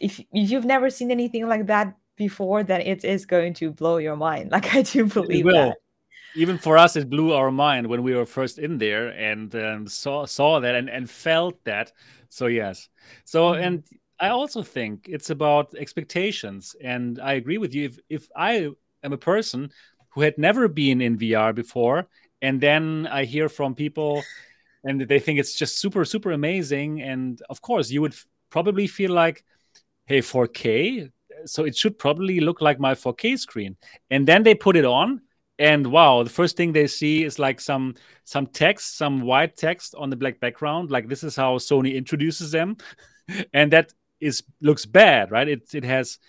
if 0.02 0.20
if 0.20 0.52
you've 0.52 0.66
never 0.66 0.90
seen 0.90 1.12
anything 1.12 1.48
like 1.48 1.68
that 1.68 1.96
before, 2.18 2.64
then 2.64 2.82
it 2.82 3.04
is 3.04 3.26
going 3.26 3.54
to 3.56 3.72
blow 3.72 3.98
your 3.98 4.16
mind. 4.16 4.52
Like 4.56 4.76
I 4.76 4.82
do 4.82 5.06
believe 5.06 5.46
that. 5.46 5.78
Even 6.36 6.58
for 6.58 6.78
us, 6.78 6.96
it 6.96 7.10
blew 7.10 7.34
our 7.34 7.52
mind 7.52 7.88
when 7.88 8.04
we 8.04 8.16
were 8.16 8.26
first 8.26 8.58
in 8.58 8.78
there 8.78 9.10
and 9.10 9.54
um, 9.56 9.88
saw 9.88 10.26
saw 10.26 10.60
that 10.60 10.76
and, 10.76 10.90
and 10.90 11.10
felt 11.10 11.64
that. 11.66 11.92
So 12.30 12.48
yes. 12.48 12.90
So 13.26 13.52
mm-hmm. 13.52 13.64
and 13.64 13.84
I 14.20 14.30
also 14.30 14.64
think 14.64 15.08
it's 15.10 15.30
about 15.30 15.74
expectations. 15.76 16.76
And 16.82 17.20
I 17.20 17.34
agree 17.34 17.58
with 17.58 17.74
you. 17.74 17.86
If 17.86 18.00
if 18.10 18.30
I 18.36 18.70
am 19.04 19.14
a 19.14 19.18
person 19.18 19.72
who 20.10 20.22
had 20.22 20.38
never 20.38 20.68
been 20.68 21.02
in 21.02 21.18
VR 21.18 21.54
before, 21.54 22.08
and 22.42 22.60
then 22.60 23.08
I 23.12 23.26
hear 23.26 23.50
from 23.50 23.76
people 23.76 24.24
and 24.84 25.02
they 25.02 25.20
think 25.20 25.40
it's 25.40 25.54
just 25.54 25.80
super, 25.80 26.06
super 26.06 26.32
amazing. 26.32 27.02
And 27.02 27.42
of 27.50 27.62
course, 27.62 27.92
you 27.92 28.02
would 28.02 28.14
f- 28.14 28.26
probably 28.50 28.88
feel 28.88 29.12
like, 29.12 29.44
hey 30.06 30.20
4k 30.20 31.12
so 31.46 31.66
it 31.66 31.76
should 31.76 31.98
probably 31.98 32.40
look 32.40 32.62
like 32.62 32.80
my 32.80 32.94
4k 32.94 33.38
screen. 33.38 33.78
And 34.10 34.28
then 34.28 34.44
they 34.44 34.56
put 34.56 34.76
it 34.76 34.86
on 34.86 35.22
and 35.60 35.88
wow 35.88 36.24
the 36.24 36.30
first 36.30 36.58
thing 36.58 36.72
they 36.72 36.88
see 36.88 37.24
is 37.24 37.38
like 37.38 37.60
some 37.60 37.96
some 38.24 38.48
text 38.48 38.98
some 38.98 39.22
white 39.22 39.56
text 39.58 39.94
on 39.96 40.10
the 40.10 40.16
black 40.16 40.40
background 40.40 40.90
like 40.90 41.08
this 41.08 41.24
is 41.24 41.36
how 41.36 41.58
sony 41.58 41.96
introduces 41.96 42.52
them. 42.52 42.78
And 43.54 43.72
that 43.72 43.94
is 44.20 44.44
looks 44.62 44.86
bad 44.86 45.32
right? 45.32 45.48
It, 45.48 45.74
it 45.74 45.84
has 45.86 46.20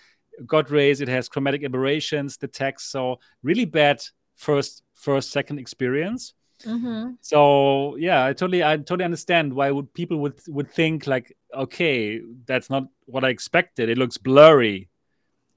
god 0.47 0.71
rays 0.71 1.01
it 1.01 1.09
has 1.09 1.29
chromatic 1.29 1.65
aberrations 1.65 2.37
the 2.37 2.49
text 2.49 2.91
so 2.91 3.19
really 3.43 3.67
bad 3.67 4.03
first 4.37 4.83
first 4.95 5.31
second 5.31 5.59
experience 5.59 6.35
Mm-hmm. 6.65 7.13
So 7.21 7.97
yeah, 7.97 8.25
I 8.25 8.33
totally 8.33 8.63
I 8.63 8.77
totally 8.77 9.05
understand 9.05 9.53
why 9.53 9.71
would 9.71 9.93
people 9.95 10.19
would 10.19 10.41
would 10.49 10.71
think 10.71 11.07
like, 11.07 11.37
okay, 11.55 12.21
that's 12.47 12.71
not 12.71 12.85
what 13.07 13.25
I 13.25 13.29
expected. 13.29 13.89
It 13.89 13.99
looks 13.99 14.19
blurry. 14.19 14.89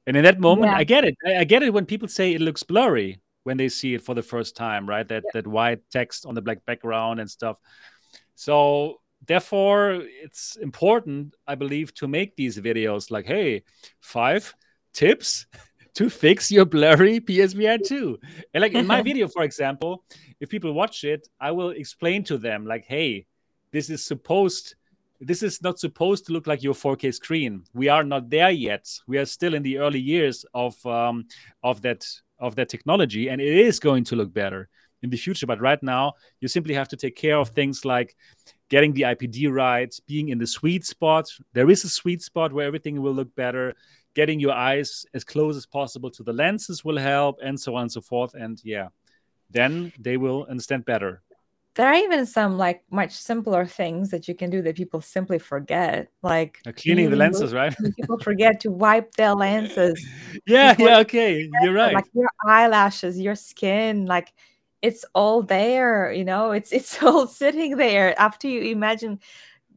And 0.07 0.15
in 0.15 0.23
that 0.23 0.39
moment, 0.39 0.71
yeah. 0.71 0.77
I 0.77 0.83
get 0.83 1.03
it. 1.03 1.15
I, 1.25 1.37
I, 1.37 1.43
get 1.45 1.63
it 1.63 1.73
when 1.73 1.85
people 1.85 2.07
say 2.07 2.33
it 2.33 2.41
looks 2.41 2.61
blurry 2.61 3.19
when 3.43 3.57
they 3.57 3.69
see 3.69 3.95
it 3.95 4.03
for 4.03 4.13
the 4.13 4.21
first 4.21 4.55
time, 4.55 4.87
right? 4.87 5.07
That 5.07 5.23
yeah. 5.25 5.41
that 5.41 5.47
white 5.47 5.81
text 5.91 6.25
on 6.25 6.35
the 6.35 6.41
black 6.41 6.63
background 6.65 7.19
and 7.19 7.29
stuff. 7.29 7.57
So 8.35 9.01
therefore, 9.25 10.03
it's 10.03 10.57
important, 10.57 11.35
I 11.47 11.55
believe, 11.55 11.93
to 11.95 12.07
make 12.07 12.35
these 12.35 12.59
videos 12.59 13.09
like, 13.09 13.25
hey, 13.25 13.63
five 13.99 14.53
tips 14.93 15.47
to 15.95 16.10
fix 16.10 16.51
your 16.51 16.65
blurry 16.65 17.19
PSVR 17.19 17.79
2. 17.84 18.19
And 18.53 18.62
like 18.62 18.73
in 18.73 18.86
my 18.86 19.02
video, 19.10 19.27
for 19.27 19.43
example, 19.43 20.04
if 20.39 20.50
people 20.50 20.73
watch 20.73 21.04
it, 21.04 21.27
I 21.39 21.52
will 21.52 21.71
explain 21.71 22.23
to 22.25 22.37
them, 22.37 22.65
like, 22.65 22.85
hey, 22.85 23.25
this 23.71 23.89
is 23.89 24.06
supposed 24.06 24.75
this 25.21 25.41
is 25.41 25.62
not 25.62 25.79
supposed 25.79 26.25
to 26.25 26.33
look 26.33 26.46
like 26.46 26.62
your 26.62 26.73
4K 26.73 27.13
screen. 27.13 27.63
We 27.73 27.87
are 27.87 28.04
not 28.04 28.29
there 28.29 28.52
yet. 28.52 28.85
We 29.08 29.17
are 29.17 29.25
still 29.25 29.54
in 29.54 29.63
the 29.63 29.77
early 29.77 30.00
years 30.00 30.46
of 30.54 30.85
um, 30.85 31.27
of 31.63 31.81
that 31.81 32.06
of 32.37 32.56
that 32.56 32.69
technology, 32.69 33.29
and 33.29 33.41
it 33.41 33.58
is 33.58 33.79
going 33.79 34.04
to 34.06 34.15
look 34.15 34.33
better 34.33 34.67
in 35.02 35.10
the 35.10 35.17
future. 35.17 35.48
But 35.48 35.62
right 35.62 35.81
now, 35.81 36.13
you 36.41 36.48
simply 36.48 36.73
have 36.73 36.89
to 36.89 36.98
take 36.98 37.15
care 37.15 37.37
of 37.37 37.50
things 37.50 37.85
like 37.85 38.15
getting 38.69 38.93
the 38.93 39.04
IPD 39.04 39.52
right, 39.52 39.93
being 40.06 40.29
in 40.29 40.37
the 40.37 40.48
sweet 40.48 40.85
spot. 40.85 41.29
There 41.54 41.69
is 41.69 41.83
a 41.85 41.89
sweet 41.89 42.21
spot 42.21 42.52
where 42.52 42.67
everything 42.67 43.02
will 43.02 43.13
look 43.13 43.33
better. 43.35 43.73
Getting 44.15 44.39
your 44.39 44.53
eyes 44.53 45.05
as 45.13 45.23
close 45.23 45.55
as 45.55 45.65
possible 45.65 46.09
to 46.11 46.23
the 46.23 46.33
lenses 46.33 46.83
will 46.83 46.97
help, 46.97 47.39
and 47.43 47.59
so 47.59 47.75
on 47.75 47.83
and 47.83 47.91
so 47.91 48.01
forth. 48.01 48.33
And 48.33 48.59
yeah, 48.63 48.87
then 49.51 49.93
they 49.99 50.17
will 50.17 50.47
understand 50.49 50.85
better. 50.85 51.21
There 51.75 51.87
are 51.87 51.95
even 51.95 52.25
some 52.25 52.57
like 52.57 52.83
much 52.89 53.11
simpler 53.11 53.65
things 53.65 54.09
that 54.11 54.29
you 54.29 54.35
can 54.35 54.49
do 54.49 54.61
that 54.61 54.77
people 54.77 55.01
simply 55.01 55.39
forget 55.39 56.07
like 56.23 56.59
uh, 56.65 56.71
cleaning 56.71 57.09
the 57.09 57.17
lenses 57.17 57.53
right? 57.53 57.75
people 57.97 58.17
forget 58.19 58.61
to 58.61 58.71
wipe 58.71 59.11
their 59.15 59.35
lenses 59.35 60.01
yeah 60.47 60.73
yeah 60.79 60.99
okay 60.99 61.49
you're 61.61 61.73
right. 61.73 61.93
like 61.93 62.05
your 62.13 62.29
eyelashes 62.47 63.19
your 63.19 63.35
skin 63.35 64.05
like 64.05 64.31
it's 64.81 65.03
all 65.13 65.41
there 65.41 66.13
you 66.13 66.23
know? 66.23 66.51
It's 66.51 66.71
it's 66.71 67.01
all 67.03 67.27
sitting 67.27 67.75
there 67.75 68.17
after 68.19 68.47
you 68.47 68.61
imagine 68.61 69.19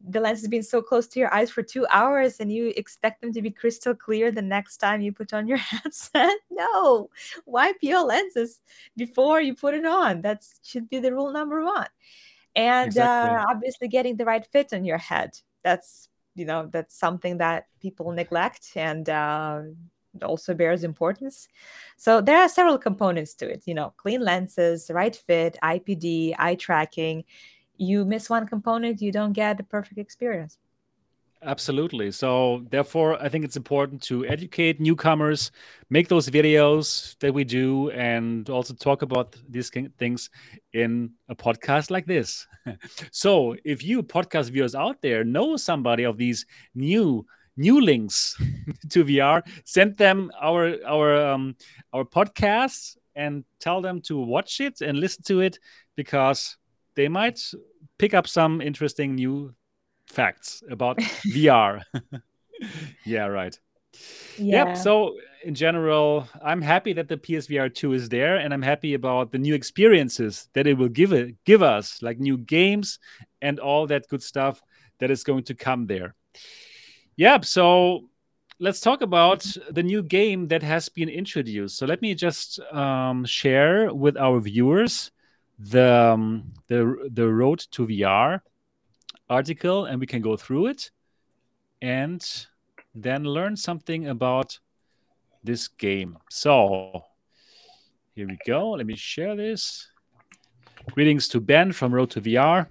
the 0.07 0.19
lens 0.19 0.39
has 0.39 0.47
been 0.47 0.63
so 0.63 0.81
close 0.81 1.07
to 1.07 1.19
your 1.19 1.33
eyes 1.33 1.51
for 1.51 1.61
two 1.61 1.85
hours 1.89 2.39
and 2.39 2.51
you 2.51 2.73
expect 2.77 3.21
them 3.21 3.33
to 3.33 3.41
be 3.41 3.51
crystal 3.51 3.93
clear 3.93 4.31
the 4.31 4.41
next 4.41 4.77
time 4.77 5.01
you 5.01 5.11
put 5.11 5.33
on 5.33 5.47
your 5.47 5.57
headset 5.57 6.37
no. 6.59 7.09
Wipe 7.45 7.77
your 7.81 8.03
lenses 8.03 8.61
before 8.95 9.41
you 9.41 9.55
put 9.55 9.73
it 9.73 9.85
on. 9.85 10.21
That 10.21 10.43
should 10.63 10.89
be 10.89 10.99
the 10.99 11.13
rule 11.13 11.31
number 11.31 11.63
one. 11.63 11.87
And 12.55 12.87
exactly. 12.87 13.35
uh, 13.35 13.45
obviously 13.49 13.87
getting 13.87 14.17
the 14.17 14.25
right 14.25 14.45
fit 14.45 14.73
on 14.73 14.83
your 14.85 14.97
head. 14.97 15.31
That's 15.63 16.09
you 16.35 16.45
know 16.45 16.67
that's 16.71 16.95
something 16.95 17.37
that 17.39 17.67
people 17.81 18.11
neglect 18.11 18.71
and 18.75 19.09
uh, 19.09 19.61
also 20.21 20.53
bears 20.53 20.83
importance. 20.83 21.47
So 21.97 22.21
there 22.21 22.41
are 22.41 22.49
several 22.49 22.77
components 22.77 23.33
to 23.35 23.49
it 23.49 23.63
you 23.65 23.73
know 23.73 23.93
clean 23.97 24.21
lenses 24.21 24.89
right 24.93 25.15
fit 25.15 25.57
ipd 25.63 26.35
eye 26.37 26.55
tracking 26.55 27.23
you 27.79 28.05
miss 28.05 28.29
one 28.29 28.47
component, 28.47 29.01
you 29.01 29.11
don't 29.11 29.33
get 29.33 29.57
the 29.57 29.63
perfect 29.63 29.97
experience. 29.97 30.57
Absolutely. 31.41 32.11
So, 32.11 32.65
therefore, 32.69 33.21
I 33.23 33.29
think 33.29 33.45
it's 33.45 33.55
important 33.55 34.01
to 34.03 34.25
educate 34.25 34.81
newcomers, 34.81 35.51
make 35.89 36.09
those 36.09 36.29
videos 36.29 37.17
that 37.19 37.33
we 37.33 37.45
do, 37.45 37.89
and 37.91 38.49
also 38.49 38.73
talk 38.73 39.03
about 39.03 39.37
these 39.47 39.71
things 39.97 40.29
in 40.73 41.11
a 41.29 41.35
podcast 41.35 41.91
like 41.91 42.05
this. 42.05 42.45
so, 43.11 43.55
if 43.63 43.85
you 43.85 44.03
podcast 44.03 44.49
viewers 44.49 44.75
out 44.75 45.01
there 45.01 45.23
know 45.23 45.55
somebody 45.55 46.03
of 46.03 46.17
these 46.17 46.45
new 46.75 47.25
new 47.55 47.79
links 47.79 48.35
to 48.89 49.05
VR, 49.05 49.41
send 49.63 49.95
them 49.95 50.31
our 50.41 50.75
our 50.85 51.25
um, 51.25 51.55
our 51.93 52.03
podcasts 52.03 52.97
and 53.15 53.45
tell 53.59 53.81
them 53.81 54.01
to 54.01 54.17
watch 54.19 54.59
it 54.59 54.81
and 54.81 54.99
listen 54.99 55.23
to 55.23 55.39
it 55.39 55.57
because 55.95 56.57
they 56.95 57.07
might 57.07 57.39
pick 57.99 58.15
up 58.15 58.27
some 58.27 58.61
interesting 58.61 59.13
new 59.13 59.53
facts 60.07 60.63
about 60.69 60.97
VR. 61.33 61.83
yeah, 63.05 63.27
right. 63.27 63.57
Yeah. 64.37 64.69
Yep. 64.69 64.77
So 64.77 65.15
in 65.43 65.53
general, 65.53 66.27
I'm 66.43 66.61
happy 66.61 66.93
that 66.93 67.07
the 67.07 67.17
PSVR 67.17 67.73
2 67.73 67.93
is 67.93 68.09
there, 68.09 68.37
and 68.37 68.53
I'm 68.53 68.61
happy 68.61 68.93
about 68.93 69.31
the 69.31 69.37
new 69.37 69.53
experiences 69.53 70.49
that 70.53 70.67
it 70.67 70.77
will 70.77 70.89
give 70.89 71.13
it 71.13 71.35
give 71.45 71.61
us, 71.61 72.01
like 72.01 72.19
new 72.19 72.37
games 72.37 72.99
and 73.41 73.59
all 73.59 73.87
that 73.87 74.07
good 74.07 74.23
stuff 74.23 74.61
that 74.99 75.11
is 75.11 75.23
going 75.23 75.43
to 75.43 75.53
come 75.53 75.85
there. 75.85 76.15
Yep. 77.17 77.45
So 77.45 78.09
let's 78.59 78.79
talk 78.79 79.01
about 79.01 79.45
the 79.69 79.83
new 79.83 80.03
game 80.03 80.47
that 80.49 80.63
has 80.63 80.89
been 80.89 81.09
introduced. 81.09 81.77
So 81.77 81.85
let 81.85 82.01
me 82.01 82.15
just 82.15 82.59
um, 82.71 83.25
share 83.25 83.93
with 83.93 84.17
our 84.17 84.39
viewers 84.39 85.11
the 85.59 86.11
um, 86.13 86.53
the 86.67 87.09
the 87.11 87.27
road 87.27 87.59
to 87.71 87.85
VR 87.87 88.41
article, 89.29 89.85
and 89.85 89.99
we 89.99 90.07
can 90.07 90.21
go 90.21 90.37
through 90.37 90.67
it, 90.67 90.91
and 91.81 92.25
then 92.95 93.23
learn 93.23 93.55
something 93.55 94.07
about 94.07 94.59
this 95.43 95.67
game. 95.67 96.17
So 96.29 97.03
here 98.15 98.27
we 98.27 98.37
go. 98.45 98.71
Let 98.71 98.85
me 98.85 98.95
share 98.95 99.35
this. 99.35 99.87
Greetings 100.91 101.27
to 101.29 101.39
Ben 101.39 101.71
from 101.71 101.93
Road 101.93 102.09
to 102.11 102.21
VR. 102.21 102.67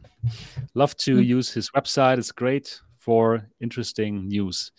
Love 0.74 0.96
to 0.98 1.12
mm-hmm. 1.12 1.22
use 1.22 1.52
his 1.52 1.70
website. 1.70 2.18
It's 2.18 2.32
great 2.32 2.80
for 2.96 3.48
interesting 3.60 4.28
news. 4.28 4.72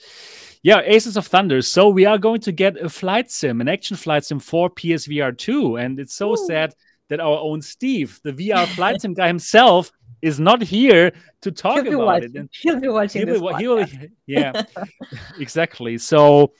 Yeah, 0.62 0.82
Aces 0.84 1.16
of 1.16 1.26
Thunder. 1.28 1.62
So 1.62 1.90
we 1.90 2.06
are 2.06 2.18
going 2.18 2.42
to 2.42 2.52
get 2.52 2.78
a 2.78 2.90
flight 2.90 3.32
sim, 3.32 3.62
an 3.62 3.70
action 3.70 3.96
flight 3.96 4.26
sim 4.26 4.40
for 4.40 4.70
PSVR 4.70 5.38
2. 5.38 5.78
And 5.78 6.00
it's 6.00 6.16
so 6.16 6.34
Ooh. 6.34 6.48
sad 6.48 6.76
that 7.10 7.20
our 7.20 7.40
own 7.40 7.62
Steve, 7.62 8.20
the 8.24 8.34
VR 8.34 8.68
flight 8.76 9.02
sim 9.02 9.14
guy 9.14 9.28
himself, 9.28 9.92
is 10.22 10.40
not 10.40 10.62
here 10.62 11.12
to 11.42 11.52
talk 11.52 11.86
about 11.86 12.06
watching. 12.06 12.36
it. 12.36 12.36
And 12.36 12.50
he'll 12.52 12.80
be 12.80 12.88
watching 12.88 13.28
he'll 13.28 13.42
this. 13.42 13.58
Be, 13.58 13.64
he'll, 13.64 14.10
yeah, 14.28 14.64
exactly. 15.40 15.98
So 15.98 16.54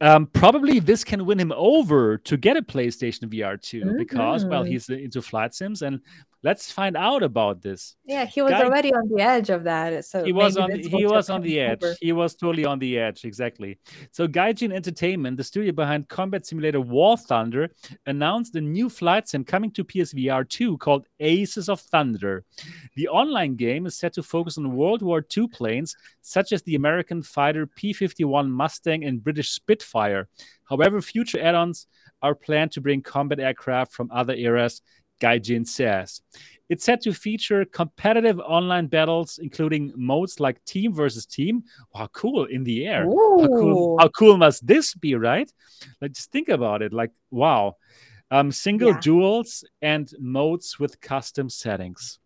um, 0.00 0.26
probably 0.26 0.78
this 0.78 1.04
can 1.04 1.24
win 1.24 1.40
him 1.40 1.52
over 1.52 2.18
to 2.18 2.36
get 2.36 2.56
a 2.56 2.62
PlayStation 2.62 3.24
VR 3.24 3.60
2 3.60 3.80
mm-hmm. 3.80 3.96
because, 3.96 4.44
well, 4.44 4.62
he's 4.62 4.88
into 4.88 5.22
flight 5.22 5.54
sims 5.54 5.82
and 5.82 6.00
let's 6.42 6.70
find 6.70 6.96
out 6.96 7.22
about 7.22 7.62
this. 7.62 7.96
Yeah, 8.04 8.24
he 8.24 8.42
was 8.42 8.52
Guy, 8.52 8.64
already 8.64 8.94
on 8.94 9.08
the 9.08 9.22
edge 9.22 9.50
of 9.50 9.64
that. 9.64 10.04
So 10.04 10.24
he 10.24 10.32
was 10.32 10.56
on 10.56 10.70
he 10.70 11.06
was 11.06 11.30
on 11.30 11.42
the 11.42 11.60
edge. 11.60 11.82
Over. 11.82 11.96
He 12.00 12.12
was 12.12 12.34
totally 12.34 12.64
on 12.64 12.78
the 12.78 12.98
edge, 12.98 13.24
exactly. 13.24 13.78
So 14.12 14.26
Gaijin 14.28 14.72
Entertainment, 14.72 15.36
the 15.36 15.44
studio 15.44 15.72
behind 15.72 16.08
Combat 16.08 16.46
Simulator 16.46 16.80
War 16.80 17.16
Thunder, 17.16 17.70
announced 18.06 18.54
a 18.56 18.60
new 18.60 18.88
flight 18.88 19.28
sim 19.28 19.44
coming 19.44 19.70
to 19.72 19.84
PSVR 19.84 20.48
2 20.48 20.78
called 20.78 21.06
Aces 21.20 21.68
of 21.68 21.80
Thunder. 21.80 22.44
The 22.94 23.08
online 23.08 23.56
game 23.56 23.86
is 23.86 23.96
set 23.96 24.12
to 24.14 24.22
focus 24.22 24.58
on 24.58 24.76
World 24.76 25.02
War 25.02 25.24
II 25.36 25.48
planes 25.48 25.96
such 26.22 26.52
as 26.52 26.62
the 26.62 26.74
American 26.74 27.22
fighter 27.22 27.66
P-51 27.66 28.48
Mustang 28.48 29.04
and 29.04 29.22
British 29.22 29.50
Spitfire. 29.50 30.28
However, 30.64 31.00
future 31.00 31.40
add-ons 31.40 31.86
are 32.22 32.34
planned 32.34 32.72
to 32.72 32.80
bring 32.80 33.02
combat 33.02 33.38
aircraft 33.38 33.92
from 33.92 34.10
other 34.10 34.34
eras 34.34 34.82
Gaijin 35.20 35.66
says. 35.66 36.20
It's 36.68 36.84
set 36.84 37.00
to 37.02 37.12
feature 37.12 37.64
competitive 37.64 38.40
online 38.40 38.88
battles, 38.88 39.38
including 39.40 39.92
modes 39.96 40.40
like 40.40 40.64
team 40.64 40.92
versus 40.92 41.24
team. 41.24 41.62
Wow, 41.94 42.08
cool 42.12 42.46
in 42.46 42.64
the 42.64 42.86
air. 42.86 43.04
How 43.04 43.46
cool, 43.46 43.96
how 44.00 44.08
cool, 44.08 44.36
must 44.36 44.66
this 44.66 44.94
be, 44.94 45.14
right? 45.14 45.50
Like, 46.00 46.12
just 46.12 46.32
think 46.32 46.48
about 46.48 46.82
it. 46.82 46.92
Like, 46.92 47.12
wow. 47.30 47.76
Um, 48.32 48.50
single 48.50 48.90
yeah. 48.90 49.00
duels 49.00 49.64
and 49.80 50.10
modes 50.18 50.80
with 50.80 51.00
custom 51.00 51.48
settings. 51.48 52.18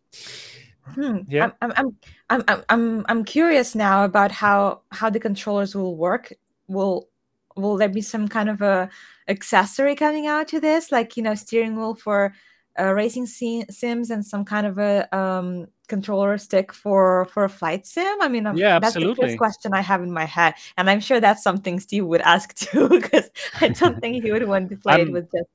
Hmm. 0.95 1.19
Yeah, 1.29 1.51
I'm, 1.61 1.73
I'm, 1.77 1.97
I'm, 2.31 2.45
I'm, 2.49 2.65
I'm, 2.71 3.07
I'm 3.09 3.25
curious 3.25 3.75
now 3.75 4.05
about 4.05 4.33
how 4.33 4.81
how 4.91 5.11
the 5.11 5.21
controllers 5.21 5.75
will 5.75 5.97
work. 5.97 6.33
Will 6.67 7.09
will 7.55 7.77
there 7.77 7.91
be 7.91 8.01
some 8.01 8.29
kind 8.29 8.49
of 8.49 8.63
a 8.63 8.89
accessory 9.29 9.95
coming 9.95 10.27
out 10.27 10.49
to 10.49 10.61
this, 10.61 10.91
like 10.91 11.19
you 11.19 11.23
know, 11.23 11.35
steering 11.35 11.77
wheel 11.77 11.95
for 11.95 12.35
uh, 12.79 12.93
racing 12.93 13.27
sims 13.27 14.11
and 14.11 14.25
some 14.25 14.45
kind 14.45 14.67
of 14.67 14.79
a 14.79 15.15
um, 15.17 15.67
controller 15.89 16.39
stick 16.39 16.73
for 16.73 17.27
for 17.27 17.45
a 17.45 17.49
flight 17.49 17.87
sim? 17.87 18.17
I 18.21 18.29
mean, 18.29 18.47
um, 18.47 18.57
yeah, 18.57 18.79
that's 18.79 18.97
absolutely. 18.97 19.15
the 19.15 19.29
first 19.29 19.39
question 19.39 19.75
I 19.75 19.81
have 19.81 20.03
in 20.03 20.13
my 20.13 20.25
head, 20.25 20.55
and 20.77 20.89
I'm 20.89 21.01
sure 21.01 21.21
that's 21.21 21.43
something 21.43 21.81
Steve 21.81 22.07
would 22.07 22.23
ask 22.23 22.55
too, 22.65 22.89
because 22.89 23.31
I 23.61 23.69
don't 23.69 24.01
think 24.01 24.23
he 24.23 24.33
would 24.33 24.47
want 24.47 24.71
to 24.71 24.77
play 24.77 25.03
it 25.03 25.13
with 25.13 25.31
just. 25.33 25.49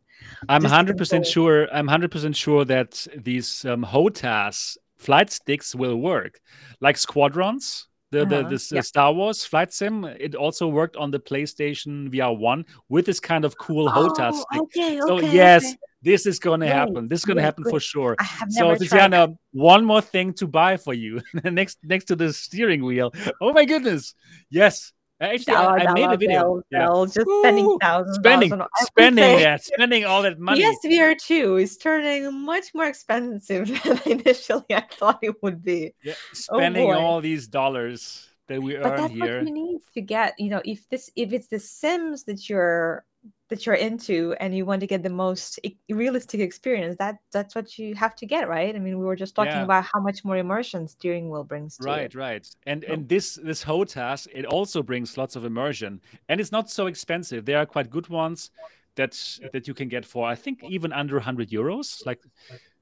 I'm 0.49 0.63
hundred 0.63 0.97
percent 0.97 1.25
sure. 1.25 1.67
I'm 1.73 1.87
hundred 1.87 2.11
percent 2.11 2.35
sure 2.35 2.65
that 2.65 3.07
these 3.15 3.65
um, 3.65 3.83
HOTAS 3.83 4.77
flight 4.97 5.31
sticks 5.31 5.75
will 5.75 5.95
work, 5.97 6.39
like 6.79 6.97
squadrons. 6.97 7.87
The, 8.11 8.21
uh-huh. 8.21 8.43
the 8.43 8.49
this 8.49 8.71
uh, 8.71 8.81
Star 8.81 9.11
Wars 9.11 9.43
flight 9.43 9.73
sim. 9.73 10.05
It 10.05 10.35
also 10.35 10.67
worked 10.67 10.95
on 10.95 11.11
the 11.11 11.19
PlayStation 11.19 12.09
VR 12.09 12.37
One 12.37 12.65
with 12.87 13.05
this 13.05 13.19
kind 13.19 13.43
of 13.43 13.57
cool 13.57 13.89
oh, 13.89 13.91
HOTAS 13.91 14.35
stick. 14.35 14.61
Okay, 14.61 14.99
so 14.99 15.17
okay, 15.17 15.33
yes, 15.33 15.65
okay 15.65 15.75
this 16.05 16.25
is 16.25 16.39
going 16.39 16.61
to 16.61 16.67
happen. 16.67 17.07
This 17.07 17.19
is 17.19 17.25
going 17.25 17.37
to 17.37 17.43
happen 17.43 17.65
for 17.69 17.79
sure. 17.79 18.15
so, 18.49 18.75
Tetiana, 18.75 19.35
one 19.51 19.83
more 19.83 20.01
thing 20.01 20.33
to 20.35 20.47
buy 20.47 20.77
for 20.77 20.93
you 20.93 21.21
next 21.43 21.79
next 21.83 22.05
to 22.05 22.15
the 22.15 22.31
steering 22.31 22.85
wheel. 22.85 23.11
Oh 23.41 23.51
my 23.51 23.65
goodness! 23.65 24.13
Yes, 24.49 24.93
Actually, 25.21 25.55
I, 25.55 25.85
I 25.85 25.93
made 25.93 26.11
a 26.11 26.17
video. 26.17 26.61
yeah. 26.69 26.87
just 27.05 27.27
spending 27.39 27.77
thousands. 27.79 28.17
Spending, 28.17 28.61
spending, 28.81 29.39
yeah, 29.39 29.55
spending 29.55 30.05
all 30.05 30.21
that 30.21 30.39
money. 30.39 30.61
PSVR 30.61 31.17
2 31.17 31.57
is 31.57 31.77
turning 31.77 32.31
much 32.45 32.65
more 32.73 32.85
expensive 32.85 33.67
than 33.83 33.99
initially 34.05 34.65
I 34.71 34.83
thought 34.91 35.19
it 35.21 35.41
would 35.41 35.63
be. 35.63 35.93
Yeah, 36.03 36.13
oh, 36.51 36.57
spending 36.59 36.91
oh 36.91 36.99
all 36.99 37.21
these 37.21 37.47
dollars 37.47 38.29
that 38.47 38.61
we 38.61 38.75
but 38.75 38.91
earn 38.91 38.97
that's 39.01 39.13
here. 39.13 39.37
What 39.39 39.47
you 39.47 39.53
need 39.53 39.79
to 39.93 40.01
get, 40.01 40.37
you 40.37 40.49
know, 40.49 40.61
if 40.65 40.87
this 40.89 41.09
if 41.15 41.31
it's 41.31 41.47
the 41.47 41.59
Sims 41.59 42.25
that 42.25 42.49
you're 42.49 43.05
that 43.49 43.65
you're 43.65 43.75
into 43.75 44.35
and 44.39 44.55
you 44.55 44.65
want 44.65 44.79
to 44.81 44.87
get 44.87 45.03
the 45.03 45.09
most 45.09 45.59
realistic 45.89 46.39
experience 46.39 46.95
that 46.97 47.17
that's 47.31 47.53
what 47.53 47.77
you 47.77 47.93
have 47.93 48.15
to 48.15 48.25
get 48.25 48.47
right 48.49 48.75
i 48.75 48.79
mean 48.79 48.97
we 48.97 49.05
were 49.05 49.15
just 49.15 49.35
talking 49.35 49.51
yeah. 49.51 49.63
about 49.63 49.83
how 49.83 49.99
much 49.99 50.25
more 50.25 50.37
immersion 50.37 50.87
steering 50.87 51.29
wheel 51.29 51.43
brings 51.43 51.77
right 51.81 52.13
you. 52.13 52.19
right 52.19 52.47
and 52.65 52.85
oh. 52.89 52.93
and 52.93 53.07
this 53.07 53.35
this 53.43 53.63
HOTAS 53.63 54.27
it 54.33 54.45
also 54.45 54.81
brings 54.81 55.17
lots 55.17 55.35
of 55.35 55.45
immersion 55.45 56.01
and 56.27 56.41
it's 56.41 56.51
not 56.51 56.69
so 56.69 56.87
expensive 56.87 57.45
there 57.45 57.59
are 57.59 57.65
quite 57.65 57.89
good 57.89 58.07
ones 58.09 58.49
that 58.95 59.11
that 59.53 59.67
you 59.67 59.73
can 59.73 59.87
get 59.87 60.05
for 60.05 60.27
i 60.27 60.35
think 60.35 60.63
even 60.63 60.91
under 60.91 61.15
100 61.15 61.49
euros 61.49 62.05
like 62.05 62.21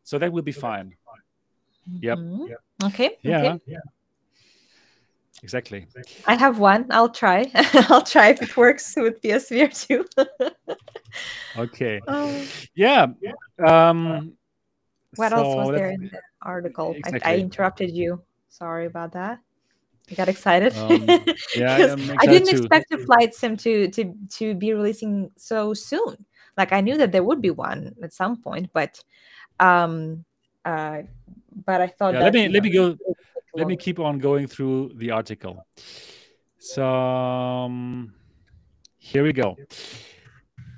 so 0.04 0.18
that 0.18 0.32
will 0.32 0.44
be 0.44 0.52
fine 0.52 0.96
yep, 2.00 2.18
mm-hmm. 2.18 2.48
yep. 2.48 2.60
okay 2.84 3.18
yeah. 3.22 3.54
okay. 3.54 3.78
Exactly. 5.44 5.86
I 6.26 6.36
have 6.36 6.58
one. 6.58 6.88
I'll 6.90 7.10
try. 7.10 7.52
I'll 7.90 8.02
try 8.02 8.30
if 8.30 8.42
it 8.42 8.58
works 8.58 8.94
with 8.96 9.22
PSVR 9.22 9.72
2. 9.88 10.06
okay. 11.58 12.00
Um, 12.08 12.48
yeah. 12.76 13.08
Um, 13.66 14.34
what 15.16 15.30
so 15.30 15.38
else 15.38 15.56
was 15.56 15.76
there 15.76 15.92
in 15.92 16.10
the 16.12 16.20
article? 16.42 16.94
Exactly. 16.94 17.22
I, 17.24 17.36
I, 17.36 17.38
interrupted 17.38 17.92
you. 17.92 18.22
Sorry 18.50 18.86
about 18.86 19.12
that. 19.14 19.40
I 20.12 20.16
got 20.16 20.28
excited. 20.28 20.76
Um, 20.76 21.06
yeah, 21.56 21.78
excited 21.94 22.18
I 22.20 22.26
didn't 22.26 22.50
too. 22.50 22.58
expect 22.58 22.90
the 22.90 22.98
flight 23.00 23.34
sim 23.34 23.56
to 23.58 23.88
to 23.90 24.14
to 24.38 24.56
be 24.56 24.74
releasing 24.74 25.32
so 25.38 25.74
soon. 25.74 26.26
Like 26.58 26.74
I 26.74 26.82
knew 26.82 26.98
that 26.98 27.12
there 27.12 27.24
would 27.24 27.42
be 27.42 27.52
one 27.52 27.96
at 28.04 28.14
some 28.14 28.42
point, 28.42 28.70
but 28.74 29.02
um, 29.60 30.26
uh, 30.66 31.04
but 31.66 31.82
I 31.82 31.88
thought 31.88 32.16
yeah, 32.16 32.24
let 32.24 32.34
me 32.34 32.50
let 32.50 32.64
me 32.64 32.70
go 32.70 32.98
let 33.54 33.68
me 33.68 33.76
keep 33.76 34.00
on 34.00 34.20
going 34.20 34.48
through 34.48 34.94
the 34.96 35.12
article. 35.12 35.66
So 36.60 36.88
um, 36.88 38.14
here 38.98 39.24
we 39.24 39.34
go. 39.34 39.58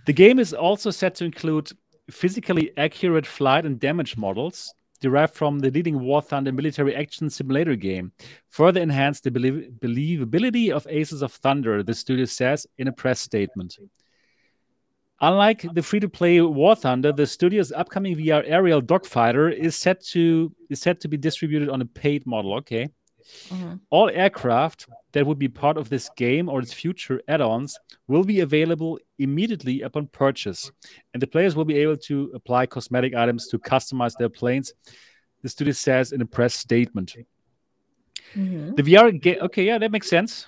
The 0.05 0.13
game 0.13 0.39
is 0.39 0.53
also 0.53 0.91
set 0.91 1.15
to 1.15 1.25
include 1.25 1.71
physically 2.11 2.71
accurate 2.77 3.25
flight 3.25 3.65
and 3.65 3.79
damage 3.79 4.17
models 4.17 4.73
derived 5.01 5.33
from 5.33 5.59
the 5.59 5.69
leading 5.71 5.99
War 5.99 6.21
Thunder 6.21 6.51
military 6.51 6.95
action 6.95 7.29
simulator 7.29 7.75
game. 7.75 8.11
Further 8.49 8.81
enhance 8.81 9.19
the 9.21 9.31
belie 9.31 9.69
believability 9.79 10.71
of 10.71 10.87
Aces 10.89 11.21
of 11.21 11.31
Thunder, 11.33 11.83
the 11.83 11.93
studio 11.93 12.25
says 12.25 12.65
in 12.77 12.87
a 12.87 12.91
press 12.91 13.19
statement. 13.19 13.77
Unlike 15.21 15.67
the 15.73 15.81
free-to-play 15.81 16.41
War 16.41 16.75
Thunder, 16.75 17.13
the 17.13 17.25
studio's 17.25 17.71
upcoming 17.71 18.15
VR 18.17 18.43
aerial 18.45 18.81
dogfighter 18.81 19.53
is 19.53 19.75
set 19.75 20.03
to 20.07 20.53
is 20.69 20.81
set 20.81 20.99
to 21.01 21.07
be 21.07 21.17
distributed 21.17 21.69
on 21.69 21.81
a 21.81 21.85
paid 21.85 22.25
model. 22.25 22.55
Okay. 22.55 22.89
Mm-hmm. 23.49 23.75
All 23.89 24.09
aircraft 24.09 24.87
that 25.13 25.25
would 25.25 25.39
be 25.39 25.47
part 25.47 25.77
of 25.77 25.89
this 25.89 26.09
game 26.15 26.47
or 26.47 26.59
its 26.59 26.73
future 26.73 27.21
add-ons 27.27 27.79
will 28.07 28.23
be 28.23 28.41
available 28.41 28.99
immediately 29.17 29.81
upon 29.81 30.07
purchase, 30.07 30.69
and 31.13 31.21
the 31.21 31.27
players 31.27 31.55
will 31.55 31.65
be 31.65 31.77
able 31.77 31.97
to 31.97 32.31
apply 32.35 32.67
cosmetic 32.67 33.15
items 33.15 33.47
to 33.47 33.57
customize 33.57 34.13
their 34.19 34.29
planes. 34.29 34.73
The 35.41 35.49
studio 35.49 35.73
says 35.73 36.11
in 36.11 36.21
a 36.21 36.25
press 36.25 36.53
statement. 36.53 37.15
Mm-hmm. 38.35 38.75
The 38.75 38.83
VR 38.83 39.19
game. 39.19 39.37
Okay, 39.41 39.63
yeah, 39.63 39.77
that 39.77 39.91
makes 39.91 40.09
sense 40.09 40.45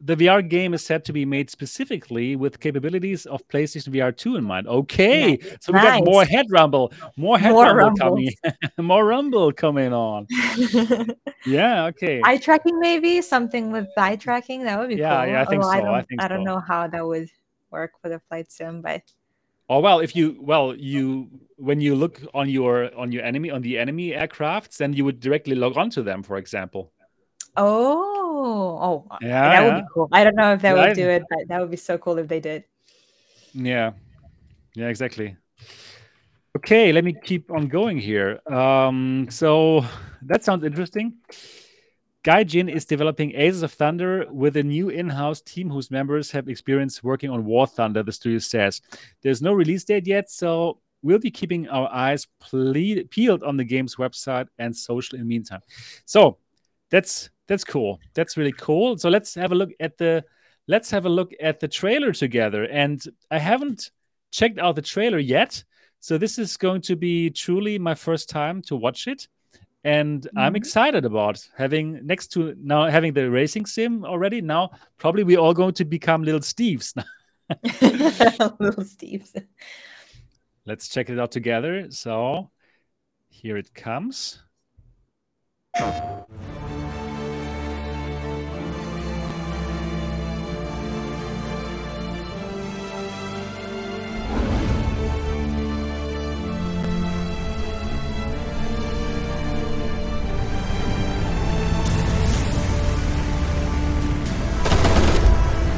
the 0.00 0.16
VR 0.16 0.46
game 0.46 0.74
is 0.74 0.84
said 0.84 1.04
to 1.06 1.12
be 1.12 1.24
made 1.24 1.48
specifically 1.50 2.36
with 2.36 2.60
capabilities 2.60 3.26
of 3.26 3.46
PlayStation 3.48 3.88
VR 3.94 4.14
2 4.14 4.36
in 4.36 4.44
mind. 4.44 4.66
Okay, 4.66 5.38
so 5.60 5.72
we 5.72 5.78
nice. 5.78 6.00
got 6.00 6.04
more 6.04 6.24
head 6.24 6.46
rumble, 6.50 6.92
more 7.16 7.38
head 7.38 7.52
more 7.52 7.74
rumble 7.74 7.98
coming, 7.98 8.30
more 8.78 9.04
rumble 9.04 9.52
coming 9.52 9.92
on. 9.92 10.26
yeah, 11.46 11.86
okay. 11.86 12.20
Eye 12.24 12.36
tracking, 12.36 12.78
maybe 12.78 13.22
something 13.22 13.70
with 13.70 13.88
eye 13.96 14.16
tracking. 14.16 14.64
That 14.64 14.78
would 14.78 14.88
be 14.88 14.96
yeah, 14.96 15.24
cool. 15.24 15.32
yeah, 15.32 15.42
I 15.42 15.44
think 15.46 15.62
Although 15.62 15.78
so. 15.78 15.86
I, 15.86 15.98
I 15.98 16.02
think 16.02 16.22
I 16.22 16.28
don't 16.28 16.40
so. 16.40 16.54
know 16.54 16.60
how 16.60 16.86
that 16.86 17.06
would 17.06 17.30
work 17.70 17.92
for 18.02 18.08
the 18.08 18.20
flight 18.28 18.50
sim, 18.50 18.82
but. 18.82 19.02
Oh 19.70 19.80
well, 19.80 20.00
if 20.00 20.14
you 20.14 20.36
well 20.40 20.74
you 20.76 21.30
when 21.56 21.80
you 21.80 21.94
look 21.94 22.20
on 22.34 22.50
your 22.50 22.94
on 22.94 23.10
your 23.12 23.24
enemy 23.24 23.50
on 23.50 23.62
the 23.62 23.78
enemy 23.78 24.10
aircrafts, 24.10 24.76
then 24.76 24.92
you 24.92 25.06
would 25.06 25.20
directly 25.20 25.54
log 25.54 25.78
onto 25.78 26.02
them, 26.02 26.22
for 26.22 26.36
example. 26.36 26.92
Oh, 27.56 29.06
oh, 29.10 29.16
yeah, 29.20 29.28
that 29.28 29.52
yeah. 29.52 29.64
would 29.64 29.82
be 29.82 29.88
cool. 29.92 30.08
I 30.12 30.24
don't 30.24 30.36
know 30.36 30.52
if 30.52 30.62
that 30.62 30.76
yeah, 30.76 30.86
would 30.86 30.96
do 30.96 31.08
it, 31.08 31.22
but 31.28 31.48
that 31.48 31.60
would 31.60 31.70
be 31.70 31.76
so 31.76 31.98
cool 31.98 32.18
if 32.18 32.28
they 32.28 32.40
did. 32.40 32.64
Yeah, 33.52 33.92
yeah, 34.74 34.88
exactly. 34.88 35.36
Okay, 36.56 36.92
let 36.92 37.04
me 37.04 37.14
keep 37.24 37.50
on 37.50 37.68
going 37.68 37.98
here. 37.98 38.40
Um, 38.52 39.28
so 39.30 39.84
that 40.22 40.44
sounds 40.44 40.64
interesting. 40.64 41.14
Gaijin 42.24 42.74
is 42.74 42.86
developing 42.86 43.34
Aces 43.34 43.62
of 43.62 43.72
Thunder 43.72 44.26
with 44.30 44.56
a 44.56 44.62
new 44.62 44.88
in-house 44.88 45.42
team 45.42 45.68
whose 45.68 45.90
members 45.90 46.30
have 46.30 46.48
experience 46.48 47.04
working 47.04 47.28
on 47.28 47.44
War 47.44 47.66
Thunder. 47.66 48.02
The 48.02 48.12
studio 48.12 48.38
says 48.38 48.80
there's 49.22 49.42
no 49.42 49.52
release 49.52 49.84
date 49.84 50.06
yet, 50.06 50.30
so 50.30 50.80
we'll 51.02 51.18
be 51.18 51.30
keeping 51.30 51.68
our 51.68 51.92
eyes 51.92 52.26
ple- 52.40 53.04
peeled 53.10 53.42
on 53.42 53.58
the 53.58 53.64
game's 53.64 53.96
website 53.96 54.48
and 54.58 54.74
social 54.74 55.16
in 55.16 55.22
the 55.22 55.28
meantime. 55.28 55.60
So 56.06 56.38
that's 56.90 57.28
that's 57.46 57.64
cool. 57.64 58.00
That's 58.14 58.36
really 58.36 58.52
cool. 58.52 58.96
So 58.98 59.08
let's 59.08 59.34
have 59.34 59.52
a 59.52 59.54
look 59.54 59.70
at 59.80 59.98
the 59.98 60.24
let's 60.66 60.90
have 60.90 61.06
a 61.06 61.10
look 61.10 61.32
at 61.40 61.60
the 61.60 61.68
trailer 61.68 62.12
together. 62.12 62.64
And 62.64 63.02
I 63.30 63.38
haven't 63.38 63.90
checked 64.30 64.58
out 64.58 64.76
the 64.76 64.82
trailer 64.82 65.18
yet. 65.18 65.62
So 66.00 66.18
this 66.18 66.38
is 66.38 66.56
going 66.56 66.82
to 66.82 66.96
be 66.96 67.30
truly 67.30 67.78
my 67.78 67.94
first 67.94 68.28
time 68.28 68.62
to 68.62 68.76
watch 68.76 69.06
it. 69.06 69.28
And 69.84 70.22
mm-hmm. 70.22 70.38
I'm 70.38 70.56
excited 70.56 71.04
about 71.04 71.46
having 71.56 72.06
next 72.06 72.28
to 72.28 72.54
now 72.58 72.86
having 72.86 73.12
the 73.12 73.30
racing 73.30 73.66
sim 73.66 74.04
already. 74.04 74.40
Now 74.40 74.70
probably 74.96 75.24
we're 75.24 75.38
all 75.38 75.54
going 75.54 75.74
to 75.74 75.84
become 75.84 76.22
little 76.22 76.40
Steves. 76.40 76.94
little 77.50 78.84
Steves. 78.84 79.34
Let's 80.66 80.88
check 80.88 81.10
it 81.10 81.18
out 81.18 81.30
together. 81.30 81.90
So 81.90 82.50
here 83.28 83.58
it 83.58 83.74
comes. 83.74 84.40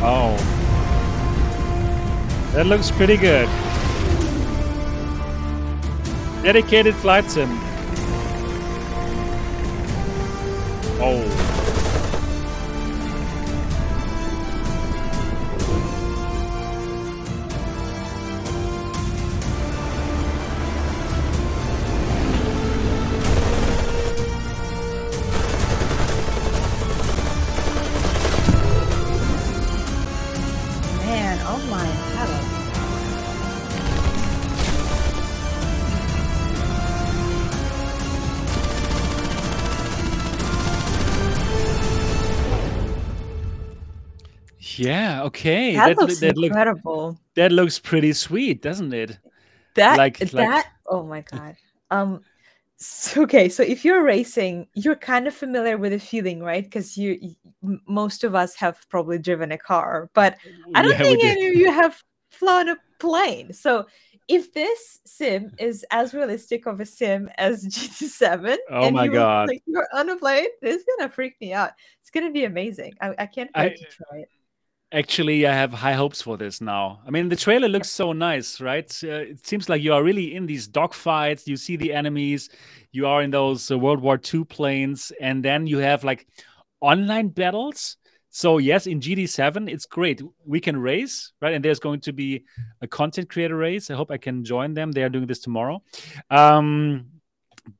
Oh. 0.08 0.36
That 2.52 2.66
looks 2.66 2.92
pretty 2.92 3.16
good. 3.16 3.48
Dedicated 6.44 6.94
flight 6.94 7.28
sim. 7.28 7.48
Oh. 11.02 11.45
Okay. 45.36 45.74
That, 45.74 45.88
that 45.88 45.98
looks 45.98 46.20
that 46.20 46.36
incredible. 46.36 47.08
Looks, 47.08 47.20
that 47.34 47.52
looks 47.52 47.78
pretty 47.78 48.14
sweet, 48.14 48.62
doesn't 48.62 48.94
it? 48.94 49.18
That 49.74 49.98
like 49.98 50.18
that. 50.18 50.32
Like... 50.32 50.64
Oh 50.86 51.02
my 51.02 51.20
god. 51.20 51.56
Um. 51.90 52.22
So, 52.78 53.22
okay, 53.22 53.48
so 53.48 53.62
if 53.62 53.86
you're 53.86 54.02
racing, 54.02 54.66
you're 54.74 54.96
kind 54.96 55.26
of 55.26 55.34
familiar 55.34 55.78
with 55.78 55.92
the 55.92 55.98
feeling, 55.98 56.42
right? 56.42 56.62
Because 56.62 56.98
you, 56.98 57.18
you, 57.22 57.80
most 57.86 58.22
of 58.22 58.34
us 58.34 58.54
have 58.56 58.86
probably 58.90 59.18
driven 59.18 59.50
a 59.50 59.56
car, 59.56 60.10
but 60.12 60.36
I 60.74 60.82
don't 60.82 60.90
yeah, 60.92 60.98
think 60.98 61.24
any 61.24 61.48
of 61.48 61.54
you 61.54 61.72
have 61.72 62.02
flown 62.28 62.68
a 62.68 62.76
plane. 62.98 63.54
So 63.54 63.86
if 64.28 64.52
this 64.52 65.00
sim 65.06 65.52
is 65.58 65.86
as 65.90 66.12
realistic 66.12 66.66
of 66.66 66.80
a 66.80 66.84
sim 66.84 67.30
as 67.38 67.64
GT7, 67.66 68.56
oh 68.68 68.90
my 68.90 69.08
god, 69.08 69.48
like 69.48 69.62
you're 69.66 69.88
on 69.94 70.10
a 70.10 70.16
plane, 70.16 70.48
this 70.60 70.76
is 70.76 70.84
gonna 70.98 71.10
freak 71.10 71.40
me 71.40 71.54
out. 71.54 71.70
It's 72.02 72.10
gonna 72.10 72.30
be 72.30 72.44
amazing. 72.44 72.92
I, 73.00 73.14
I 73.18 73.26
can't 73.26 73.50
wait 73.56 73.72
I, 73.72 73.74
to 73.74 73.84
try 73.84 74.18
it. 74.18 74.28
Actually, 74.92 75.44
I 75.46 75.52
have 75.52 75.72
high 75.72 75.94
hopes 75.94 76.22
for 76.22 76.36
this 76.36 76.60
now. 76.60 77.00
I 77.04 77.10
mean, 77.10 77.28
the 77.28 77.34
trailer 77.34 77.68
looks 77.68 77.90
so 77.90 78.12
nice, 78.12 78.60
right? 78.60 78.88
Uh, 79.02 79.08
it 79.32 79.44
seems 79.44 79.68
like 79.68 79.82
you 79.82 79.92
are 79.92 80.02
really 80.02 80.34
in 80.34 80.46
these 80.46 80.68
dogfights. 80.68 81.48
You 81.48 81.56
see 81.56 81.74
the 81.74 81.92
enemies. 81.92 82.50
You 82.92 83.08
are 83.08 83.20
in 83.20 83.32
those 83.32 83.68
uh, 83.68 83.76
World 83.76 84.00
War 84.00 84.20
II 84.32 84.44
planes, 84.44 85.10
and 85.20 85.44
then 85.44 85.66
you 85.66 85.78
have 85.78 86.04
like 86.04 86.28
online 86.80 87.28
battles. 87.28 87.96
So 88.30 88.58
yes, 88.58 88.86
in 88.86 89.00
GT7, 89.00 89.68
it's 89.68 89.86
great. 89.86 90.22
We 90.44 90.60
can 90.60 90.76
race, 90.76 91.32
right? 91.40 91.54
And 91.54 91.64
there's 91.64 91.80
going 91.80 92.00
to 92.02 92.12
be 92.12 92.44
a 92.80 92.86
content 92.86 93.28
creator 93.28 93.56
race. 93.56 93.90
I 93.90 93.94
hope 93.94 94.12
I 94.12 94.18
can 94.18 94.44
join 94.44 94.74
them. 94.74 94.92
They 94.92 95.02
are 95.02 95.08
doing 95.08 95.26
this 95.26 95.40
tomorrow. 95.40 95.82
Um, 96.30 97.06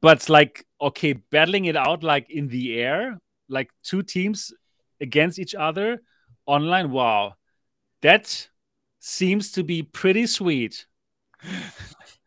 but 0.00 0.28
like, 0.28 0.66
okay, 0.80 1.12
battling 1.12 1.66
it 1.66 1.76
out 1.76 2.02
like 2.02 2.30
in 2.30 2.48
the 2.48 2.80
air, 2.80 3.20
like 3.48 3.70
two 3.84 4.02
teams 4.02 4.52
against 5.00 5.38
each 5.38 5.54
other 5.54 6.00
online. 6.46 6.90
Wow, 6.90 7.34
that 8.02 8.48
seems 9.00 9.52
to 9.52 9.64
be 9.64 9.82
pretty 9.82 10.26
sweet. 10.26 10.86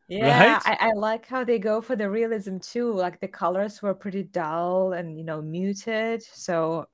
Yeah, 0.07 0.55
right? 0.55 0.61
I, 0.65 0.89
I, 0.89 0.93
like 0.93 1.27
how 1.27 1.43
they 1.43 1.59
go 1.59 1.81
for 1.81 1.95
the 1.95 2.09
realism 2.09 2.57
too. 2.57 2.91
Like 2.91 3.19
the 3.19 3.27
colors 3.27 3.79
were 3.83 3.93
pretty 3.93 4.23
dull 4.23 4.93
and 4.93 5.15
you 5.17 5.23
know 5.23 5.39
muted, 5.39 6.23
so 6.23 6.87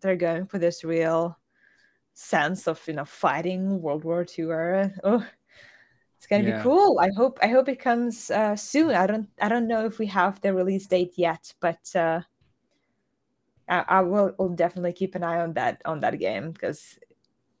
they're 0.00 0.16
going 0.16 0.46
for 0.46 0.58
this 0.58 0.82
real 0.82 1.38
sense 2.14 2.66
of 2.66 2.80
you 2.88 2.94
know 2.94 3.04
fighting 3.04 3.82
World 3.82 4.04
War 4.04 4.24
II 4.24 4.46
era. 4.46 4.92
Oh, 5.04 5.26
it's 6.18 6.26
gonna 6.26 6.44
yeah. 6.44 6.58
be 6.58 6.62
cool. 6.62 6.98
I 6.98 7.10
hope 7.14 7.38
I 7.42 7.48
hope 7.48 7.68
it 7.68 7.78
comes 7.78 8.30
uh, 8.30 8.56
soon. 8.56 8.90
I 8.92 9.06
don't 9.06 9.28
I 9.40 9.48
don't 9.50 9.68
know 9.68 9.84
if 9.84 9.98
we 9.98 10.06
have 10.06 10.40
the 10.40 10.54
release 10.54 10.86
date 10.86 11.12
yet, 11.16 11.52
but 11.60 11.94
uh, 11.94 12.22
I, 13.68 13.84
I 13.88 14.00
will, 14.02 14.34
will 14.38 14.50
definitely 14.50 14.92
keep 14.92 15.14
an 15.14 15.24
eye 15.24 15.40
on 15.40 15.54
that 15.54 15.82
on 15.84 16.00
that 16.00 16.18
game 16.18 16.52
because 16.52 16.98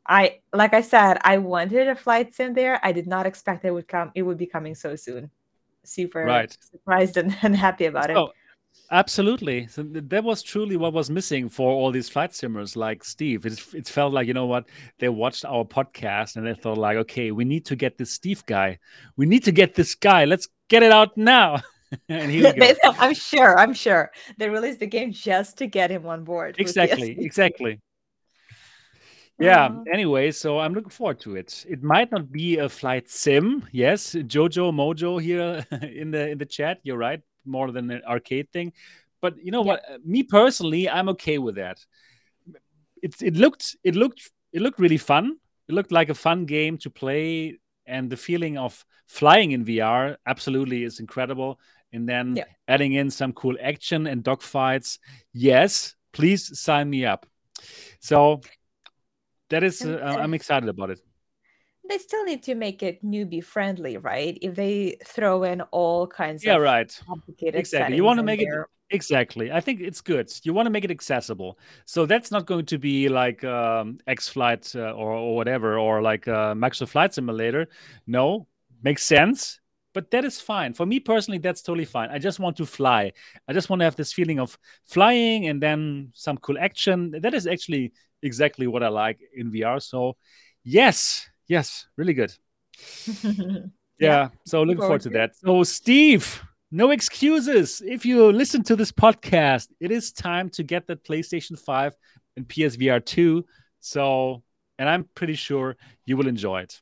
I 0.06 0.40
like 0.52 0.74
I 0.74 0.80
said, 0.80 1.18
I 1.22 1.38
wanted 1.38 1.88
a 1.88 1.96
flight 1.96 2.34
sim 2.34 2.54
there. 2.54 2.80
I 2.82 2.92
did 2.92 3.06
not 3.06 3.26
expect 3.26 3.64
it 3.64 3.72
would 3.72 3.88
come. 3.88 4.12
It 4.14 4.22
would 4.22 4.38
be 4.38 4.46
coming 4.46 4.74
so 4.74 4.96
soon. 4.96 5.30
Super 5.84 6.24
right. 6.24 6.56
surprised 6.60 7.16
and, 7.16 7.36
and 7.42 7.56
happy 7.56 7.86
about 7.86 8.06
so, 8.06 8.26
it. 8.26 8.32
Absolutely. 8.90 9.66
So 9.66 9.82
that 9.82 10.22
was 10.22 10.42
truly 10.42 10.76
what 10.76 10.92
was 10.92 11.10
missing 11.10 11.48
for 11.48 11.72
all 11.72 11.90
these 11.90 12.08
flight 12.08 12.34
simmers 12.34 12.76
like 12.76 13.02
Steve. 13.02 13.44
It, 13.44 13.60
it 13.74 13.88
felt 13.88 14.12
like, 14.12 14.28
you 14.28 14.34
know 14.34 14.46
what, 14.46 14.68
they 14.98 15.08
watched 15.08 15.44
our 15.44 15.64
podcast 15.64 16.36
and 16.36 16.46
they 16.46 16.54
thought, 16.54 16.78
like, 16.78 16.96
okay, 16.98 17.32
we 17.32 17.44
need 17.44 17.64
to 17.66 17.76
get 17.76 17.98
this 17.98 18.12
Steve 18.12 18.46
guy. 18.46 18.78
We 19.16 19.26
need 19.26 19.44
to 19.44 19.52
get 19.52 19.74
this 19.74 19.94
guy. 19.94 20.24
Let's 20.24 20.48
get 20.68 20.82
it 20.82 20.92
out 20.92 21.16
now. 21.16 21.62
and 22.08 22.30
here 22.30 22.52
we 22.54 22.60
go. 22.60 22.74
I'm 22.98 23.14
sure. 23.14 23.58
I'm 23.58 23.74
sure. 23.74 24.10
They 24.38 24.48
released 24.48 24.80
the 24.80 24.86
game 24.86 25.12
just 25.12 25.58
to 25.58 25.66
get 25.66 25.90
him 25.90 26.06
on 26.06 26.24
board. 26.24 26.56
Exactly. 26.58 27.16
Exactly 27.26 27.80
yeah 29.38 29.70
anyway 29.92 30.30
so 30.30 30.58
i'm 30.58 30.72
looking 30.72 30.90
forward 30.90 31.20
to 31.20 31.36
it 31.36 31.64
it 31.68 31.82
might 31.82 32.10
not 32.10 32.32
be 32.32 32.58
a 32.58 32.68
flight 32.68 33.08
sim 33.08 33.66
yes 33.70 34.14
jojo 34.14 34.72
mojo 34.72 35.20
here 35.20 35.64
in 35.82 36.10
the 36.10 36.30
in 36.30 36.38
the 36.38 36.46
chat 36.46 36.78
you're 36.82 36.96
right 36.96 37.20
more 37.44 37.70
than 37.70 37.90
an 37.90 38.02
arcade 38.06 38.50
thing 38.52 38.72
but 39.20 39.34
you 39.42 39.50
know 39.50 39.62
yeah. 39.62 39.66
what 39.66 39.82
uh, 39.90 39.98
me 40.04 40.22
personally 40.22 40.88
i'm 40.88 41.08
okay 41.08 41.38
with 41.38 41.56
that 41.56 41.84
it, 43.02 43.14
it 43.20 43.36
looked 43.36 43.76
it 43.84 43.94
looked 43.94 44.30
it 44.52 44.62
looked 44.62 44.80
really 44.80 44.96
fun 44.96 45.36
it 45.68 45.74
looked 45.74 45.92
like 45.92 46.08
a 46.08 46.14
fun 46.14 46.46
game 46.46 46.78
to 46.78 46.88
play 46.88 47.58
and 47.86 48.08
the 48.08 48.16
feeling 48.16 48.56
of 48.56 48.84
flying 49.06 49.52
in 49.52 49.64
vr 49.64 50.16
absolutely 50.26 50.82
is 50.82 50.98
incredible 50.98 51.60
and 51.92 52.08
then 52.08 52.36
yeah. 52.36 52.44
adding 52.68 52.92
in 52.92 53.10
some 53.10 53.32
cool 53.32 53.56
action 53.60 54.06
and 54.06 54.24
dogfights. 54.24 54.98
Yes 55.32 55.96
please 56.16 56.58
sign 56.58 56.88
me 56.88 57.04
up. 57.04 57.26
So 58.00 58.40
that 59.50 59.62
is 59.62 59.80
uh, 59.82 60.16
i'm 60.18 60.34
excited 60.34 60.68
about 60.68 60.90
it. 60.90 60.98
they 61.88 61.98
still 61.98 62.24
need 62.24 62.42
to 62.42 62.56
make 62.56 62.82
it 62.82 63.04
newbie 63.04 63.44
friendly 63.44 63.96
right? 63.96 64.36
If 64.42 64.56
they 64.56 64.96
throw 65.04 65.44
in 65.44 65.60
all 65.70 66.06
kinds 66.08 66.44
yeah 66.44 66.56
of 66.56 66.62
right. 66.62 66.90
complicated 67.06 67.54
exactly. 67.54 67.96
You 67.96 68.02
want 68.02 68.18
to 68.18 68.24
make 68.24 68.40
it 68.40 68.48
exactly. 68.90 69.52
I 69.52 69.60
think 69.60 69.80
it's 69.80 70.00
good. 70.00 70.26
You 70.42 70.52
want 70.54 70.66
to 70.66 70.70
make 70.70 70.84
it 70.84 70.90
accessible. 70.90 71.58
So 71.84 72.06
that's 72.06 72.30
not 72.30 72.46
going 72.46 72.66
to 72.66 72.78
be 72.78 73.08
like 73.08 73.44
um, 73.44 73.98
x 74.06 74.28
flight 74.28 74.72
uh, 74.74 74.90
or, 75.00 75.12
or 75.12 75.36
whatever 75.36 75.78
or 75.78 76.02
like 76.02 76.26
uh, 76.26 76.54
microsoft 76.54 76.88
flight 76.88 77.14
simulator. 77.14 77.68
No. 78.06 78.48
Makes 78.82 79.04
sense 79.04 79.60
but 79.96 80.10
that 80.10 80.24
is 80.24 80.40
fine 80.40 80.74
for 80.74 80.84
me 80.84 81.00
personally 81.00 81.38
that's 81.38 81.62
totally 81.62 81.86
fine 81.86 82.10
i 82.10 82.18
just 82.18 82.38
want 82.38 82.56
to 82.56 82.66
fly 82.66 83.10
i 83.48 83.52
just 83.52 83.70
want 83.70 83.80
to 83.80 83.84
have 83.84 83.96
this 83.96 84.12
feeling 84.12 84.38
of 84.38 84.58
flying 84.84 85.48
and 85.48 85.62
then 85.62 86.10
some 86.14 86.36
cool 86.36 86.58
action 86.58 87.10
that 87.22 87.32
is 87.32 87.46
actually 87.46 87.92
exactly 88.22 88.66
what 88.66 88.82
I 88.82 88.88
like 88.88 89.20
in 89.34 89.50
VR. 89.50 89.80
So, 89.80 90.16
yes, 90.64 91.28
yes, 91.46 91.86
really 91.96 92.14
good. 92.14 92.34
yeah, 93.24 93.60
yeah, 93.98 94.28
so 94.44 94.62
looking 94.62 94.80
forward 94.80 95.02
to 95.02 95.10
that. 95.10 95.36
So, 95.36 95.62
Steve, 95.62 96.42
no 96.70 96.90
excuses. 96.90 97.82
If 97.84 98.04
you 98.04 98.30
listen 98.32 98.62
to 98.64 98.76
this 98.76 98.92
podcast, 98.92 99.68
it 99.80 99.90
is 99.90 100.12
time 100.12 100.50
to 100.50 100.62
get 100.62 100.86
that 100.88 101.04
PlayStation 101.04 101.58
5 101.58 101.94
and 102.36 102.46
PSVR 102.46 103.04
2. 103.04 103.44
So, 103.80 104.42
and 104.78 104.88
I'm 104.88 105.08
pretty 105.14 105.34
sure 105.34 105.76
you 106.04 106.16
will 106.16 106.28
enjoy 106.28 106.62
it. 106.62 106.80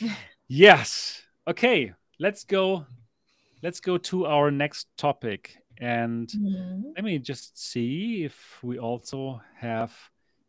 yes. 0.48 1.22
Okay, 1.48 1.92
let's 2.18 2.44
go. 2.44 2.86
Let's 3.62 3.80
go 3.80 3.98
to 3.98 4.26
our 4.26 4.50
next 4.50 4.88
topic. 4.96 5.56
And 5.78 6.28
mm-hmm. 6.28 6.90
let 6.94 7.04
me 7.04 7.18
just 7.18 7.58
see 7.58 8.24
if 8.24 8.58
we 8.62 8.78
also 8.78 9.40
have 9.58 9.92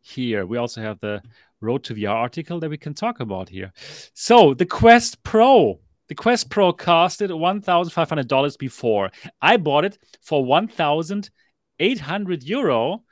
here. 0.00 0.46
We 0.46 0.56
also 0.56 0.80
have 0.80 1.00
the 1.00 1.22
Road 1.60 1.82
to 1.84 1.94
VR 1.94 2.14
article 2.14 2.60
that 2.60 2.70
we 2.70 2.76
can 2.76 2.94
talk 2.94 3.18
about 3.20 3.48
here. 3.48 3.72
So 4.14 4.54
the 4.54 4.66
Quest 4.66 5.22
Pro. 5.24 5.80
The 6.06 6.14
Quest 6.14 6.50
Pro 6.50 6.72
costed 6.72 7.30
$1,500 7.30 8.58
before. 8.58 9.10
I 9.42 9.56
bought 9.56 9.84
it 9.84 9.98
for 10.22 10.44
1,800 10.44 12.42
euro. 12.44 13.02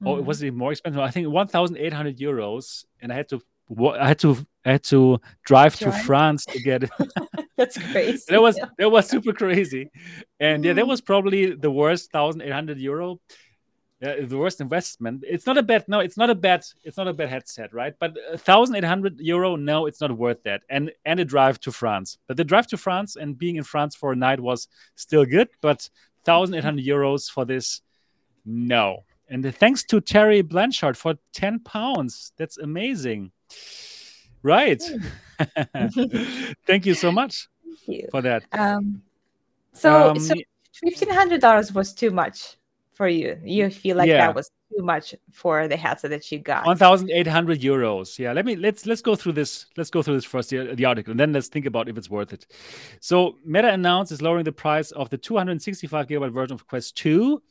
Mm-hmm. 0.00 0.06
Oh, 0.06 0.16
it 0.18 0.24
was 0.24 0.42
it 0.42 0.54
more 0.54 0.70
expensive? 0.72 1.00
I 1.00 1.10
think 1.10 1.28
1,800 1.28 2.16
euros, 2.18 2.84
and 3.00 3.12
I 3.12 3.16
had 3.16 3.28
to 3.30 3.42
I 3.98 4.08
had 4.08 4.18
to 4.20 4.46
I 4.64 4.72
had 4.72 4.82
to 4.84 5.20
drive 5.44 5.76
to 5.76 5.92
France 5.92 6.44
to 6.46 6.58
get 6.60 6.84
it. 6.84 6.90
That's 7.56 7.78
crazy. 7.78 8.24
that 8.28 8.42
was 8.42 8.58
that 8.78 8.90
was 8.90 9.08
super 9.08 9.32
crazy, 9.32 9.90
and 10.40 10.64
yeah, 10.64 10.72
that 10.72 10.84
mm. 10.84 10.88
was 10.88 11.00
probably 11.00 11.54
the 11.54 11.70
worst 11.70 12.12
1,800 12.12 12.78
euro 12.78 13.20
uh, 14.04 14.16
the 14.26 14.36
worst 14.36 14.60
investment. 14.60 15.24
It's 15.26 15.46
not 15.46 15.56
a 15.56 15.62
bad 15.62 15.84
no, 15.88 16.00
it's 16.00 16.16
not 16.16 16.28
a 16.28 16.34
bad 16.34 16.64
it's 16.82 16.96
not 16.96 17.08
a 17.08 17.12
bad 17.12 17.28
headset, 17.28 17.72
right? 17.72 17.94
But 17.98 18.16
thousand 18.36 18.76
eight 18.76 18.84
hundred 18.84 19.20
euro, 19.20 19.56
no, 19.56 19.86
it's 19.86 20.00
not 20.00 20.16
worth 20.16 20.42
that. 20.42 20.62
And 20.68 20.92
and 21.04 21.20
a 21.20 21.24
drive 21.24 21.60
to 21.60 21.72
France. 21.72 22.18
But 22.26 22.36
the 22.36 22.44
drive 22.44 22.66
to 22.68 22.76
France 22.76 23.16
and 23.16 23.38
being 23.38 23.56
in 23.56 23.64
France 23.64 23.94
for 23.94 24.12
a 24.12 24.16
night 24.16 24.40
was 24.40 24.68
still 24.94 25.24
good, 25.24 25.48
but 25.60 25.88
thousand 26.24 26.56
eight 26.56 26.64
hundred 26.64 26.84
euros 26.84 27.30
for 27.30 27.44
this, 27.44 27.80
no. 28.44 29.04
And 29.28 29.54
thanks 29.54 29.84
to 29.84 30.00
Terry 30.00 30.42
Blanchard 30.42 30.98
for 30.98 31.14
ten 31.32 31.60
pounds. 31.60 32.32
That's 32.36 32.58
amazing. 32.58 33.32
Right. 34.44 34.82
Thank 36.66 36.84
you 36.86 36.94
so 36.94 37.10
much 37.10 37.48
you. 37.86 38.06
for 38.10 38.22
that. 38.22 38.44
Um, 38.52 39.02
so, 39.72 40.10
um, 40.10 40.20
so 40.20 40.34
fifteen 40.74 41.10
hundred 41.10 41.40
dollars 41.40 41.72
was 41.72 41.94
too 41.94 42.10
much 42.10 42.56
for 42.92 43.08
you. 43.08 43.40
You 43.42 43.70
feel 43.70 43.96
like 43.96 44.06
yeah. 44.06 44.18
that 44.18 44.34
was 44.34 44.50
too 44.76 44.84
much 44.84 45.14
for 45.32 45.66
the 45.66 45.78
headset 45.78 46.10
that 46.10 46.30
you 46.30 46.38
got. 46.38 46.66
One 46.66 46.76
thousand 46.76 47.10
eight 47.10 47.26
hundred 47.26 47.62
euros. 47.62 48.18
Yeah, 48.18 48.32
let 48.32 48.44
me 48.44 48.54
let's 48.54 48.84
let's 48.84 49.00
go 49.00 49.16
through 49.16 49.32
this. 49.32 49.64
Let's 49.78 49.88
go 49.88 50.02
through 50.02 50.16
this 50.16 50.26
first 50.26 50.50
the, 50.50 50.74
the 50.74 50.84
article, 50.84 51.12
and 51.12 51.18
then 51.18 51.32
let's 51.32 51.48
think 51.48 51.64
about 51.64 51.88
if 51.88 51.96
it's 51.96 52.10
worth 52.10 52.34
it. 52.34 52.46
So 53.00 53.36
Meta 53.46 53.72
announced 53.72 54.12
is 54.12 54.20
lowering 54.20 54.44
the 54.44 54.52
price 54.52 54.90
of 54.92 55.08
the 55.08 55.16
265 55.16 56.06
gigabyte 56.06 56.32
version 56.32 56.54
of 56.54 56.66
Quest 56.66 56.98
2, 56.98 57.42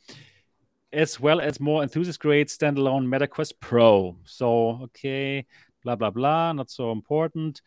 as 0.92 1.18
well 1.18 1.40
as 1.40 1.58
more 1.58 1.82
enthusiast 1.82 2.20
grade 2.20 2.46
standalone 2.46 3.04
Meta 3.04 3.26
Quest 3.26 3.58
Pro. 3.58 4.16
So 4.24 4.78
okay, 4.84 5.44
blah 5.84 5.96
blah 5.96 6.10
blah, 6.10 6.52
not 6.52 6.70
so 6.70 6.90
important. 6.90 7.60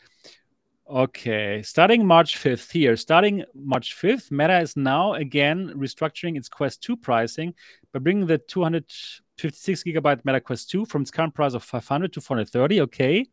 Okay, 0.89 1.61
starting 1.63 2.05
March 2.05 2.37
5th 2.37 2.71
here. 2.71 2.95
Starting 2.95 3.43
March 3.53 3.95
5th, 3.95 4.31
Meta 4.31 4.59
is 4.59 4.77
now 4.77 5.13
again 5.13 5.73
restructuring 5.75 6.37
its 6.37 6.47
Quest 6.47 6.81
2 6.81 6.95
pricing 6.95 7.53
by 7.91 7.99
bringing 7.99 8.25
the 8.25 8.37
256 8.37 9.83
gigabyte 9.83 10.23
Meta 10.23 10.39
Quest 10.39 10.69
2 10.69 10.85
from 10.85 11.01
its 11.01 11.11
current 11.11 11.35
price 11.35 11.53
of 11.53 11.63
500 11.63 12.13
to 12.13 12.21
430. 12.21 12.81
Okay, 12.81 13.25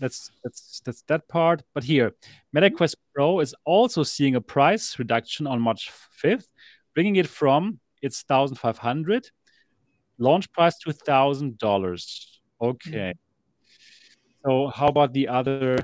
that's 0.00 0.32
that's 0.42 0.80
that's 0.80 1.02
that 1.02 1.28
part. 1.28 1.62
But 1.72 1.84
here, 1.84 2.14
Meta 2.52 2.70
Quest 2.70 2.96
Pro 3.14 3.38
is 3.40 3.54
also 3.64 4.02
seeing 4.02 4.34
a 4.34 4.40
price 4.40 4.98
reduction 4.98 5.46
on 5.46 5.60
March 5.60 5.90
5th, 6.22 6.48
bringing 6.94 7.14
it 7.14 7.28
from 7.28 7.78
its 8.02 8.24
1,500 8.26 9.30
launch 10.18 10.50
price 10.52 10.78
to 10.78 10.90
$1,000. 10.90 12.26
Okay. 12.60 12.90
Mm-hmm. 12.90 13.25
So 14.46 14.68
how 14.68 14.86
about 14.86 15.12
the 15.12 15.26
other 15.28 15.78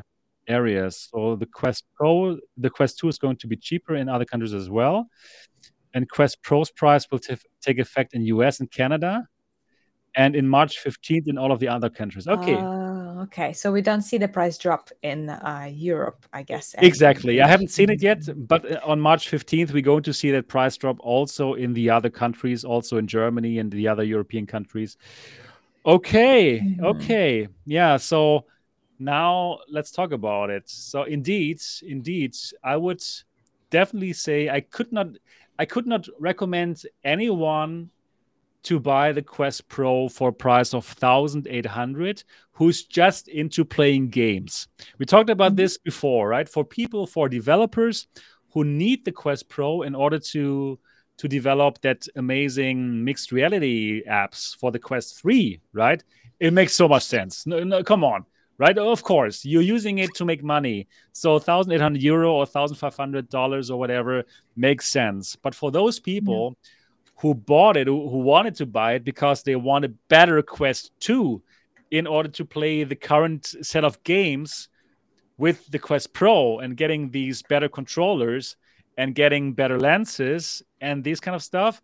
areas. 0.49 1.09
So 1.13 1.37
the 1.37 1.47
Quest 1.47 1.85
Pro, 1.95 2.39
the 2.57 2.71
Quest 2.71 2.99
2 2.99 3.09
is 3.09 3.19
going 3.19 3.37
to 3.37 3.47
be 3.47 3.57
cheaper 3.57 3.95
in 3.95 4.09
other 4.09 4.25
countries 4.25 4.55
as 4.55 4.71
well. 4.71 5.09
And 5.95 6.09
Quest 6.09 6.43
Pro's 6.43 6.71
price 6.71 7.07
will 7.11 7.21
take 7.61 7.79
effect 7.79 8.15
in 8.15 8.23
US 8.27 8.61
and 8.61 8.71
Canada 8.71 9.29
and 10.15 10.35
in 10.35 10.49
March 10.49 10.83
15th 10.83 11.29
in 11.29 11.39
all 11.39 11.53
of 11.53 11.61
the 11.61 11.69
other 11.69 11.91
countries. 11.91 12.27
Okay. 12.27 12.55
Uh, 12.55 13.23
okay. 13.23 13.53
So 13.53 13.73
we 13.73 13.83
don't 13.83 14.03
see 14.03 14.19
the 14.19 14.29
price 14.29 14.59
drop 14.59 14.91
in 15.03 15.31
uh, 15.31 15.71
Europe, 15.71 16.25
I 16.33 16.43
guess. 16.43 16.75
Exactly. 16.79 17.41
I 17.41 17.49
haven't 17.49 17.71
seen 17.71 17.91
it 17.91 18.03
yet, 18.03 18.23
but 18.49 18.71
uh, 18.71 18.81
on 18.85 19.01
March 19.01 19.31
15th, 19.31 19.73
we're 19.73 19.83
going 19.83 20.03
to 20.05 20.13
see 20.15 20.31
that 20.31 20.49
price 20.49 20.77
drop 20.77 20.97
also 21.01 21.55
in 21.55 21.75
the 21.75 21.91
other 21.91 22.11
countries, 22.11 22.65
also 22.65 22.97
in 22.97 23.07
Germany 23.07 23.59
and 23.59 23.71
the 23.71 23.89
other 23.89 24.05
European 24.05 24.47
countries. 24.47 24.97
Okay. 25.85 26.61
Mm-hmm. 26.61 26.85
Okay. 26.85 27.49
Yeah. 27.67 27.97
So 27.97 28.47
now 28.99 29.59
let's 29.69 29.91
talk 29.91 30.13
about 30.13 30.51
it. 30.51 30.69
So 30.69 31.05
indeed, 31.05 31.61
indeed, 31.83 32.37
I 32.63 32.77
would 32.77 33.03
definitely 33.71 34.13
say 34.13 34.49
I 34.49 34.61
could 34.61 34.93
not 34.93 35.09
I 35.59 35.65
could 35.65 35.87
not 35.87 36.09
recommend 36.19 36.83
anyone 37.05 37.91
to 38.65 38.79
buy 38.79 39.11
the 39.11 39.23
Quest 39.23 39.69
Pro 39.69 40.09
for 40.09 40.29
a 40.29 40.33
price 40.33 40.73
of 40.73 40.97
1800 41.03 42.23
who's 42.53 42.85
just 42.85 43.29
into 43.29 43.65
playing 43.65 44.09
games. 44.09 44.69
We 44.99 45.07
talked 45.07 45.31
about 45.31 45.53
mm-hmm. 45.53 45.57
this 45.57 45.79
before, 45.79 46.29
right? 46.29 46.49
For 46.49 46.65
people 46.65 47.07
for 47.07 47.29
developers 47.29 48.07
who 48.51 48.65
need 48.65 49.05
the 49.05 49.13
Quest 49.13 49.49
Pro 49.49 49.83
in 49.83 49.95
order 49.95 50.19
to 50.19 50.79
to 51.19 51.29
develop 51.29 51.81
that 51.83 52.07
amazing 52.17 53.05
mixed 53.05 53.33
reality 53.33 54.03
apps 54.05 54.57
for 54.57 54.73
the 54.73 54.79
Quest 54.79 55.21
3, 55.21 55.61
right? 55.73 56.03
It 56.41 56.53
makes 56.53 56.75
so 56.75 56.89
much 56.89 57.05
sense. 57.05 57.47
No, 57.47 57.63
no, 57.63 57.85
come 57.85 58.03
on, 58.03 58.25
right? 58.59 58.77
Of 58.77 59.03
course, 59.03 59.45
you're 59.45 59.63
using 59.63 59.99
it 59.99 60.15
to 60.17 60.25
make 60.25 60.43
money. 60.43 60.89
So 61.13 61.33
1,800 61.33 62.03
euro 62.03 62.33
or 62.33 62.47
1,500 62.47 63.29
dollars 63.29 63.71
or 63.71 63.79
whatever 63.79 64.25
makes 64.57 64.89
sense. 64.89 65.37
But 65.37 65.55
for 65.55 65.71
those 65.71 66.01
people 66.01 66.57
who 67.17 67.35
bought 67.35 67.77
it, 67.77 67.87
who, 67.87 68.09
who 68.09 68.19
wanted 68.19 68.57
to 68.57 68.67
buy 68.67 68.95
it 68.95 69.05
because 69.05 69.43
they 69.43 69.55
want 69.55 69.85
a 69.85 69.95
better 70.09 70.43
Quest 70.43 70.91
2 71.01 71.41
in 71.93 72.07
order 72.07 72.29
to 72.31 72.45
play 72.45 72.85
the 72.85 72.97
current 72.97 73.47
set 73.63 73.85
of 73.85 74.03
games 74.03 74.69
with 75.37 75.67
the 75.71 75.79
Quest 75.79 76.13
Pro 76.13 76.59
and 76.59 76.77
getting 76.77 77.11
these 77.11 77.43
better 77.43 77.69
controllers 77.69 78.57
and 78.97 79.15
getting 79.15 79.53
better 79.53 79.79
lenses 79.79 80.63
and 80.81 81.03
these 81.05 81.21
kind 81.21 81.35
of 81.35 81.43
stuff, 81.43 81.81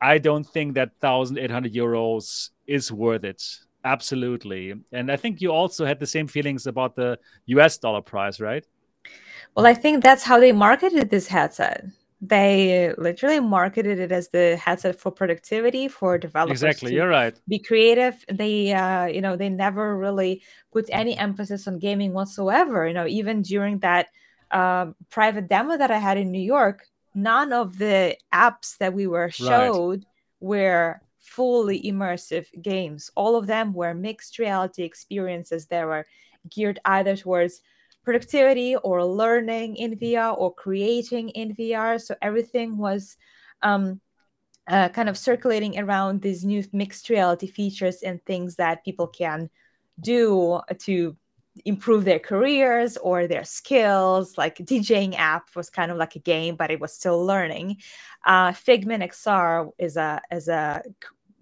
I 0.00 0.18
don't 0.18 0.44
think 0.44 0.74
that 0.74 0.90
1,800 1.00 1.72
euros 1.72 2.50
is 2.66 2.90
worth 2.90 3.24
it. 3.24 3.42
Absolutely. 3.84 4.74
And 4.92 5.10
I 5.10 5.16
think 5.16 5.40
you 5.40 5.50
also 5.50 5.84
had 5.84 5.98
the 5.98 6.06
same 6.06 6.26
feelings 6.28 6.66
about 6.66 6.94
the 6.94 7.18
US 7.46 7.78
dollar 7.78 8.00
price, 8.02 8.40
right? 8.40 8.64
Well, 9.56 9.66
I 9.66 9.74
think 9.74 10.02
that's 10.02 10.22
how 10.22 10.38
they 10.38 10.52
marketed 10.52 11.10
this 11.10 11.26
headset. 11.26 11.84
They 12.20 12.94
literally 12.98 13.40
marketed 13.40 13.98
it 13.98 14.12
as 14.12 14.28
the 14.28 14.56
headset 14.56 14.96
for 14.96 15.10
productivity 15.10 15.88
for 15.88 16.18
developers. 16.18 16.62
Exactly, 16.62 16.94
you're 16.94 17.08
right. 17.08 17.36
Be 17.48 17.58
creative. 17.58 18.24
They, 18.30 18.72
uh, 18.72 19.06
you 19.06 19.20
know, 19.20 19.34
they 19.34 19.48
never 19.48 19.98
really 19.98 20.42
put 20.72 20.86
any 20.92 21.18
emphasis 21.18 21.66
on 21.66 21.80
gaming 21.80 22.12
whatsoever. 22.12 22.86
You 22.86 22.94
know, 22.94 23.08
even 23.08 23.42
during 23.42 23.80
that 23.80 24.06
um, 24.52 24.94
private 25.10 25.48
demo 25.48 25.76
that 25.76 25.90
I 25.90 25.98
had 25.98 26.18
in 26.18 26.30
New 26.30 26.40
York, 26.40 26.86
none 27.14 27.52
of 27.52 27.78
the 27.78 28.16
apps 28.32 28.78
that 28.78 28.94
we 28.94 29.06
were 29.06 29.30
showed 29.30 30.00
right. 30.00 30.06
were 30.40 31.00
fully 31.18 31.80
immersive 31.82 32.46
games. 32.60 33.10
All 33.14 33.36
of 33.36 33.46
them 33.46 33.72
were 33.72 33.94
mixed 33.94 34.38
reality 34.38 34.82
experiences 34.82 35.66
that 35.66 35.86
were 35.86 36.06
geared 36.50 36.80
either 36.84 37.16
towards 37.16 37.62
productivity 38.04 38.76
or 38.76 39.04
learning 39.04 39.76
in 39.76 39.96
VR 39.96 40.36
or 40.36 40.52
creating 40.52 41.30
in 41.30 41.54
VR. 41.54 42.00
So 42.00 42.14
everything 42.20 42.76
was 42.76 43.16
um, 43.62 44.00
uh, 44.66 44.88
kind 44.88 45.08
of 45.08 45.16
circulating 45.16 45.78
around 45.78 46.20
these 46.20 46.44
new 46.44 46.64
mixed 46.72 47.08
reality 47.08 47.46
features 47.46 48.02
and 48.02 48.24
things 48.24 48.56
that 48.56 48.84
people 48.84 49.06
can 49.06 49.48
do 50.00 50.60
to 50.80 51.16
improve 51.64 52.04
their 52.04 52.18
careers 52.18 52.96
or 52.96 53.26
their 53.26 53.44
skills. 53.44 54.38
Like 54.38 54.56
djing 54.56 55.14
app 55.16 55.54
was 55.54 55.70
kind 55.70 55.90
of 55.90 55.98
like 55.98 56.16
a 56.16 56.20
game 56.20 56.56
but 56.56 56.70
it 56.70 56.80
was 56.80 56.92
still 56.92 57.24
learning. 57.24 57.78
Uh, 58.24 58.52
Figmin 58.52 59.02
XR 59.02 59.70
is 59.78 59.96
a 59.96 60.20
is 60.30 60.48
a 60.48 60.82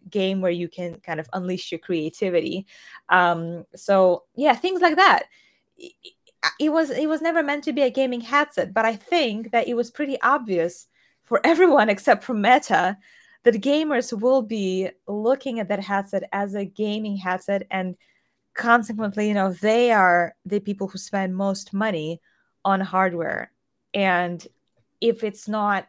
game 0.08 0.40
where 0.40 0.50
you 0.50 0.68
can 0.68 0.98
kind 1.00 1.20
of 1.20 1.28
unleash 1.32 1.70
your 1.70 1.78
creativity. 1.78 2.66
Um, 3.08 3.64
so 3.74 4.24
yeah 4.34 4.54
things 4.54 4.80
like 4.80 4.96
that. 4.96 5.24
It, 5.76 5.92
it 6.58 6.70
was 6.70 6.90
it 6.90 7.08
was 7.08 7.20
never 7.20 7.42
meant 7.42 7.64
to 7.64 7.72
be 7.72 7.82
a 7.82 7.90
gaming 7.90 8.20
headset 8.20 8.72
but 8.72 8.84
i 8.84 8.96
think 8.96 9.50
that 9.52 9.68
it 9.68 9.74
was 9.74 9.90
pretty 9.90 10.20
obvious 10.22 10.86
for 11.24 11.40
everyone 11.44 11.88
except 11.88 12.24
for 12.24 12.34
meta 12.34 12.96
that 13.42 13.54
gamers 13.54 14.18
will 14.18 14.42
be 14.42 14.90
looking 15.06 15.60
at 15.60 15.68
that 15.68 15.80
headset 15.80 16.24
as 16.32 16.54
a 16.54 16.64
gaming 16.64 17.16
headset 17.16 17.66
and 17.70 17.96
consequently, 18.54 19.28
you 19.28 19.34
know, 19.34 19.52
they 19.52 19.92
are 19.92 20.34
the 20.44 20.60
people 20.60 20.88
who 20.88 20.98
spend 20.98 21.36
most 21.36 21.72
money 21.72 22.20
on 22.64 22.80
hardware. 22.80 23.52
And 23.94 24.46
if 25.00 25.24
it's 25.24 25.48
not, 25.48 25.86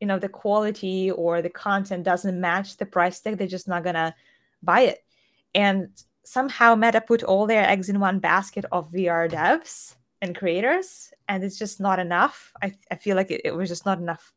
you 0.00 0.06
know, 0.06 0.18
the 0.18 0.28
quality 0.28 1.10
or 1.10 1.42
the 1.42 1.50
content 1.50 2.04
doesn't 2.04 2.40
match 2.40 2.76
the 2.76 2.86
price 2.86 3.20
tag, 3.20 3.38
they're 3.38 3.46
just 3.46 3.68
not 3.68 3.84
gonna 3.84 4.14
buy 4.62 4.82
it. 4.82 5.04
And 5.54 5.88
somehow 6.24 6.74
Meta 6.74 7.00
put 7.00 7.22
all 7.22 7.46
their 7.46 7.68
eggs 7.68 7.88
in 7.88 8.00
one 8.00 8.18
basket 8.18 8.64
of 8.72 8.90
VR 8.92 9.28
devs 9.28 9.94
and 10.20 10.36
creators, 10.36 11.12
and 11.28 11.42
it's 11.42 11.58
just 11.58 11.80
not 11.80 11.98
enough. 11.98 12.52
I, 12.62 12.74
I 12.90 12.96
feel 12.96 13.16
like 13.16 13.30
it, 13.30 13.42
it 13.44 13.54
was 13.54 13.68
just 13.68 13.86
not 13.86 13.98
enough 13.98 14.32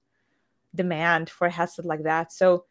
demand 0.73 1.30
for 1.30 1.47
a 1.47 1.51
headset 1.51 1.86
like 1.86 2.03
that. 2.03 2.32
So 2.32 2.65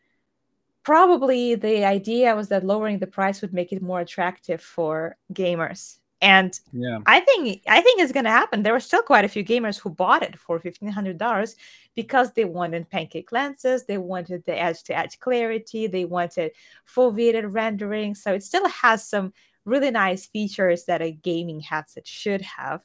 probably 0.84 1.54
the 1.54 1.84
idea 1.84 2.36
was 2.36 2.48
that 2.48 2.64
lowering 2.64 2.98
the 2.98 3.06
price 3.06 3.40
would 3.40 3.52
make 3.52 3.72
it 3.72 3.82
more 3.82 4.00
attractive 4.00 4.60
for 4.60 5.16
gamers. 5.32 5.98
And 6.20 6.58
yeah. 6.72 7.00
i 7.04 7.20
think 7.20 7.62
i 7.68 7.80
think 7.82 8.00
it's 8.00 8.12
going 8.12 8.24
to 8.24 8.30
happen. 8.30 8.62
There 8.62 8.72
were 8.72 8.80
still 8.80 9.02
quite 9.02 9.24
a 9.24 9.28
few 9.28 9.44
gamers 9.44 9.78
who 9.78 9.90
bought 9.90 10.22
it 10.22 10.38
for 10.38 10.58
$1500 10.58 11.54
because 11.94 12.32
they 12.32 12.44
wanted 12.44 12.88
pancake 12.88 13.30
lenses 13.32 13.84
they 13.84 13.98
wanted 13.98 14.44
the 14.46 14.58
edge 14.58 14.82
to 14.84 14.96
edge 14.96 15.18
clarity 15.18 15.86
they 15.86 16.04
wanted 16.04 16.52
foveated 16.86 17.52
rendering. 17.52 18.14
So 18.14 18.32
it 18.32 18.42
still 18.42 18.68
has 18.68 19.06
some 19.06 19.32
really 19.64 19.90
nice 19.90 20.26
features 20.26 20.84
that 20.84 21.02
a 21.02 21.10
gaming 21.10 21.60
headset 21.60 22.06
should 22.06 22.42
have. 22.42 22.82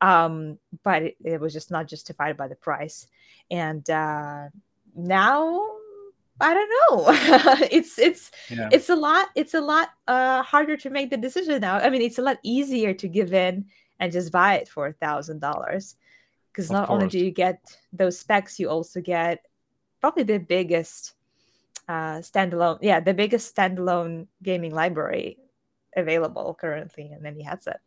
Um, 0.00 0.58
but 0.82 1.02
it, 1.02 1.16
it, 1.24 1.40
was 1.40 1.52
just 1.52 1.70
not 1.70 1.86
justified 1.86 2.36
by 2.36 2.48
the 2.48 2.56
price. 2.56 3.06
And 3.50 3.88
uh, 3.88 4.48
now 4.94 5.60
I 6.40 6.54
don't 6.54 6.70
know. 6.70 7.04
it's 7.70 7.98
it's 7.98 8.30
yeah. 8.50 8.68
it's 8.72 8.88
a 8.88 8.96
lot 8.96 9.28
it's 9.34 9.54
a 9.54 9.60
lot 9.60 9.90
uh 10.08 10.42
harder 10.42 10.76
to 10.78 10.90
make 10.90 11.10
the 11.10 11.16
decision 11.16 11.60
now. 11.60 11.76
I 11.76 11.90
mean, 11.90 12.02
it's 12.02 12.18
a 12.18 12.22
lot 12.22 12.38
easier 12.42 12.92
to 12.94 13.08
give 13.08 13.32
in 13.32 13.66
and 14.00 14.12
just 14.12 14.32
buy 14.32 14.56
it 14.56 14.68
for 14.68 14.88
a 14.88 14.92
thousand 14.92 15.40
dollars. 15.40 15.96
Because 16.50 16.70
not 16.70 16.88
course. 16.88 17.02
only 17.02 17.08
do 17.08 17.18
you 17.18 17.30
get 17.30 17.76
those 17.92 18.18
specs, 18.18 18.60
you 18.60 18.68
also 18.68 19.00
get 19.00 19.46
probably 20.00 20.22
the 20.22 20.38
biggest 20.38 21.14
uh 21.88 22.18
standalone, 22.18 22.78
yeah, 22.82 23.00
the 23.00 23.14
biggest 23.14 23.54
standalone 23.54 24.26
gaming 24.42 24.74
library 24.74 25.38
available 25.96 26.56
currently 26.60 27.12
in 27.12 27.24
any 27.24 27.42
headset. 27.42 27.80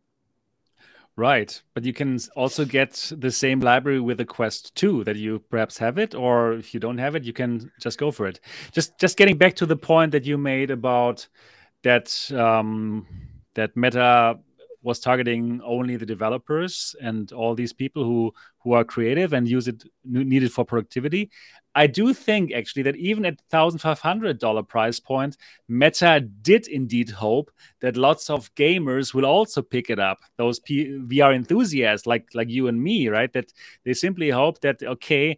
Right, 1.18 1.60
but 1.74 1.84
you 1.84 1.94
can 1.94 2.20
also 2.36 2.64
get 2.64 3.12
the 3.18 3.32
same 3.32 3.60
library 3.60 4.00
with 4.00 4.20
the 4.20 4.26
Quest 4.26 4.76
2 4.76 5.04
that 5.06 5.16
you 5.16 5.40
perhaps 5.50 5.76
have 5.80 5.98
it, 5.98 6.14
or 6.14 6.54
if 6.54 6.76
you 6.76 6.80
don't 6.80 7.00
have 7.00 7.16
it, 7.16 7.24
you 7.24 7.34
can 7.34 7.72
just 7.82 7.98
go 7.98 8.12
for 8.12 8.28
it. 8.28 8.40
Just 8.72 9.00
just 9.00 9.18
getting 9.18 9.36
back 9.36 9.56
to 9.56 9.66
the 9.66 9.76
point 9.76 10.12
that 10.12 10.26
you 10.26 10.38
made 10.38 10.70
about 10.70 11.28
that 11.82 12.32
um, 12.34 13.08
that 13.56 13.76
Meta 13.76 14.38
was 14.84 15.00
targeting 15.00 15.60
only 15.66 15.96
the 15.96 16.06
developers 16.06 16.96
and 17.02 17.32
all 17.32 17.56
these 17.56 17.74
people 17.74 18.04
who 18.04 18.32
who 18.60 18.74
are 18.74 18.84
creative 18.84 19.34
and 19.34 19.48
use 19.48 19.68
it 19.68 19.84
need 20.04 20.44
it 20.44 20.52
for 20.52 20.66
productivity. 20.66 21.32
I 21.78 21.86
do 21.86 22.12
think 22.12 22.52
actually 22.52 22.82
that 22.84 22.96
even 22.96 23.24
at 23.24 23.40
$1,500 23.54 24.68
price 24.68 25.00
point, 25.00 25.38
Meta 25.68 26.20
did 26.42 26.68
indeed 26.68 27.12
hope 27.12 27.52
that 27.82 27.96
lots 27.96 28.32
of 28.32 28.54
gamers 28.56 29.14
will 29.14 29.28
also 29.28 29.62
pick 29.62 29.92
it 29.92 30.00
up. 30.00 30.22
Those 30.38 30.60
P- 30.60 30.98
VR 31.06 31.36
enthusiasts 31.36 32.08
like 32.08 32.30
like 32.34 32.50
you 32.50 32.68
and 32.68 32.82
me, 32.82 33.10
right? 33.10 33.32
That 33.32 33.54
they 33.86 33.94
simply 33.94 34.32
hope 34.32 34.60
that 34.62 34.82
okay, 34.82 35.38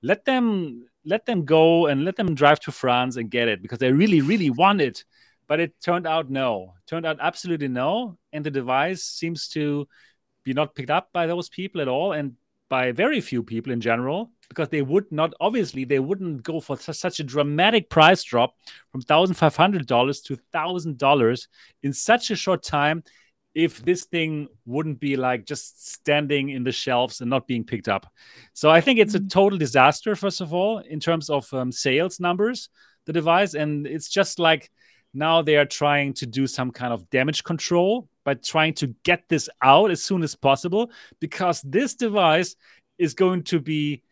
let 0.00 0.24
them 0.26 0.86
let 1.04 1.26
them 1.26 1.44
go 1.44 1.86
and 1.86 2.04
let 2.04 2.14
them 2.14 2.36
drive 2.36 2.60
to 2.60 2.70
France 2.70 3.16
and 3.16 3.28
get 3.28 3.48
it 3.48 3.60
because 3.60 3.80
they 3.80 3.90
really 3.90 4.20
really 4.20 4.50
want 4.50 4.80
it. 4.80 5.04
But 5.48 5.58
it 5.58 5.74
turned 5.80 6.06
out 6.06 6.30
no. 6.30 6.74
Turned 6.86 7.04
out 7.04 7.18
absolutely 7.20 7.66
no, 7.66 8.16
and 8.32 8.46
the 8.46 8.52
device 8.52 9.02
seems 9.02 9.48
to 9.48 9.88
be 10.44 10.52
not 10.52 10.76
picked 10.76 10.90
up 10.90 11.08
by 11.12 11.26
those 11.26 11.48
people 11.48 11.80
at 11.80 11.88
all 11.88 12.12
and 12.12 12.36
by 12.68 12.92
very 12.92 13.20
few 13.20 13.42
people 13.42 13.72
in 13.72 13.80
general 13.80 14.30
because 14.50 14.68
they 14.68 14.82
would 14.82 15.10
not 15.10 15.32
obviously 15.40 15.84
they 15.84 16.00
wouldn't 16.00 16.42
go 16.42 16.60
for 16.60 16.76
such 16.76 17.20
a 17.20 17.24
dramatic 17.24 17.88
price 17.88 18.22
drop 18.22 18.54
from 18.92 19.00
$1500 19.02 20.24
to 20.24 20.38
$1000 20.54 21.48
in 21.82 21.92
such 21.94 22.30
a 22.30 22.36
short 22.36 22.62
time 22.62 23.02
if 23.54 23.82
this 23.82 24.04
thing 24.04 24.48
wouldn't 24.66 25.00
be 25.00 25.16
like 25.16 25.46
just 25.46 25.90
standing 25.90 26.50
in 26.50 26.62
the 26.62 26.70
shelves 26.70 27.20
and 27.20 27.30
not 27.30 27.46
being 27.46 27.64
picked 27.64 27.88
up 27.88 28.06
so 28.52 28.70
i 28.70 28.80
think 28.80 28.98
it's 28.98 29.14
a 29.14 29.18
mm-hmm. 29.18 29.28
total 29.28 29.58
disaster 29.58 30.14
first 30.14 30.40
of 30.40 30.52
all 30.52 30.78
in 30.78 31.00
terms 31.00 31.30
of 31.30 31.52
um, 31.54 31.72
sales 31.72 32.20
numbers 32.20 32.68
the 33.06 33.12
device 33.12 33.54
and 33.54 33.86
it's 33.86 34.08
just 34.08 34.38
like 34.38 34.70
now 35.14 35.42
they 35.42 35.56
are 35.56 35.66
trying 35.66 36.12
to 36.14 36.26
do 36.26 36.46
some 36.46 36.70
kind 36.70 36.92
of 36.92 37.08
damage 37.10 37.42
control 37.42 38.08
by 38.24 38.34
trying 38.34 38.74
to 38.74 38.94
get 39.02 39.24
this 39.28 39.48
out 39.62 39.90
as 39.90 40.02
soon 40.02 40.22
as 40.22 40.36
possible 40.36 40.90
because 41.18 41.62
this 41.62 41.94
device 41.94 42.54
is 42.98 43.14
going 43.14 43.42
to 43.42 43.58
be 43.58 44.02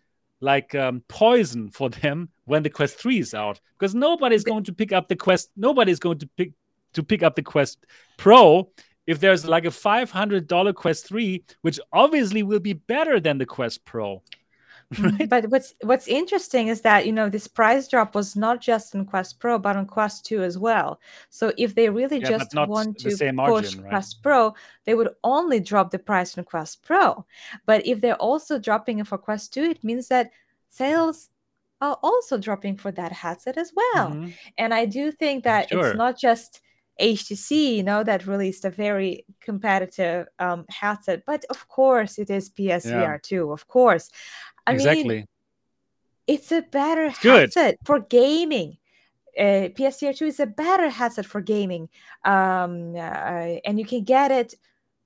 like 0.41 0.75
um, 0.75 1.03
poison 1.09 1.71
for 1.71 1.91
them 1.91 2.29
when 2.45 2.63
the 2.63 2.71
quest 2.71 2.97
3 2.97 3.19
is 3.19 3.35
out 3.35 3.61
because 3.79 3.95
nobody's 3.95 4.45
going 4.45 4.65
to 4.65 4.73
pick 4.73 4.93
up 4.93 5.09
the 5.09 5.17
quest 5.17 5.51
nobody's 5.57 5.99
going 5.99 6.19
to 6.19 6.27
pick 6.37 6.53
to 6.93 7.03
pick 7.03 7.23
up 7.23 7.37
the 7.37 7.43
Quest 7.43 7.87
Pro 8.17 8.71
if 9.07 9.21
there's 9.21 9.47
like 9.47 9.65
a 9.65 9.69
$500 9.69 10.75
Quest 10.75 11.07
3, 11.07 11.45
which 11.63 11.81
obviously 11.93 12.43
will 12.43 12.61
be 12.61 12.75
better 12.75 13.21
than 13.21 13.39
the 13.39 13.47
Quest 13.47 13.85
Pro. 13.85 14.23
Right? 14.99 15.29
But 15.29 15.51
what's 15.51 15.75
what's 15.83 16.09
interesting 16.09 16.69
is 16.69 16.81
that 16.83 17.07
you 17.07 17.13
know 17.13 17.29
this 17.29 17.47
price 17.47 17.89
drop 17.89 18.15
was 18.15 18.35
not 18.37 18.61
just 18.61 18.95
on 18.95 19.05
Quest 19.05 19.39
Pro, 19.39 19.59
but 19.59 19.77
on 19.77 19.87
Quest 19.87 20.25
2 20.27 20.43
as 20.43 20.57
well. 20.59 20.99
So 21.31 21.53
if 21.59 21.75
they 21.75 21.91
really 21.91 22.21
Yeah, 22.21 22.33
just 22.33 22.57
want 22.57 22.99
to 23.01 23.21
push 23.45 23.75
margin, 23.75 23.81
right? 23.81 24.01
Quest 24.01 24.23
Pro, 24.23 24.55
they 24.85 24.95
would 24.95 25.11
only 25.25 25.61
drop 25.61 25.91
the 25.91 25.99
price 25.99 26.39
on 26.39 26.45
Quest 26.45 26.83
Pro. 26.83 27.27
But 27.67 27.87
if 27.87 28.01
they're 28.01 28.17
also 28.17 28.59
dropping 28.59 28.99
it 28.99 29.07
for 29.07 29.19
Quest 29.19 29.53
2, 29.53 29.63
it 29.65 29.85
means 29.85 30.09
that 30.09 30.31
sales 30.69 31.31
are 31.81 31.99
also 32.03 32.39
dropping 32.39 32.77
for 32.77 32.91
that 32.93 33.13
headset 33.13 33.57
as 33.57 33.73
well. 33.75 34.19
Mhm. 34.19 34.39
And 34.57 34.75
I 34.75 34.85
do 34.87 35.13
think 35.13 35.45
that 35.45 35.69
Sure. 35.71 35.71
it's 35.71 35.95
not 35.95 36.19
just 36.19 36.61
HTC, 37.01 37.77
you 37.77 37.83
know, 37.85 38.03
that 38.03 38.27
released 38.27 38.65
a 38.65 38.71
very 38.71 39.25
competitive 39.41 40.27
um, 40.41 40.65
headset, 40.69 41.23
but 41.25 41.45
of 41.51 41.69
course 41.69 42.19
it 42.19 42.29
is 42.31 42.49
PSVR 42.51 43.19
2, 43.19 43.53
of 43.53 43.69
course. 43.69 44.11
I 44.69 44.73
mean, 44.73 44.81
exactly. 44.81 45.27
it's 46.27 46.53
a 46.53 46.63
better 46.63 47.13
good. 47.23 47.41
headset 47.41 47.79
for 47.85 48.01
gaming. 48.01 48.77
Uh, 49.39 49.71
PSVR 49.77 50.17
2 50.17 50.27
is 50.27 50.41
a 50.41 50.47
better 50.47 50.91
headset 50.91 51.25
for 51.25 51.41
gaming. 51.41 51.89
Um, 52.25 52.95
uh, 52.97 53.59
and 53.65 53.79
you 53.79 53.85
can 53.85 54.05
get 54.05 54.31
it 54.31 54.55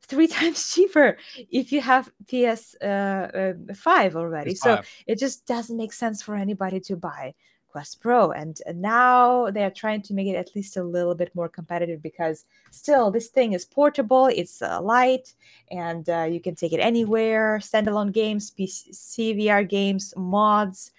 three 0.07 0.27
times 0.39 0.73
cheaper 0.75 1.17
if 1.51 1.71
you 1.71 1.81
have 1.81 2.11
PS 2.29 2.75
uh, 2.83 3.55
uh, 3.71 3.75
5 3.75 4.17
already. 4.17 4.55
So 4.55 4.77
PS5. 4.77 4.85
it 5.07 5.19
just 5.19 5.47
doesn't 5.47 5.77
make 5.77 5.93
sense 5.93 6.23
for 6.23 6.35
anybody 6.35 6.81
to 6.81 6.97
buy 6.97 7.35
Quest 7.73 8.01
Pro. 8.01 8.31
And, 8.33 8.61
and 8.67 8.81
now 8.81 9.51
they're 9.51 9.71
trying 9.71 10.03
to 10.03 10.15
make 10.15 10.29
it 10.29 10.37
at 10.37 10.55
least 10.55 10.77
a 10.77 10.85
little 10.85 11.15
bit 11.15 11.35
more 11.35 11.49
competitive 11.49 12.03
because 12.03 12.45
still 12.71 13.11
this 13.11 13.29
thing 13.29 13.55
is 13.55 13.65
portable, 13.65 14.27
it's 14.27 14.61
uh, 14.61 14.81
light, 14.81 15.35
and 15.71 16.09
uh, 16.09 16.29
you 16.31 16.41
can 16.41 16.55
take 16.55 16.73
it 16.73 16.81
anywhere. 16.81 17.59
Standalone 17.61 18.13
games, 18.13 18.51
PC 18.51 19.39
VR 19.39 19.69
games, 19.69 20.13
mods, 20.17 20.93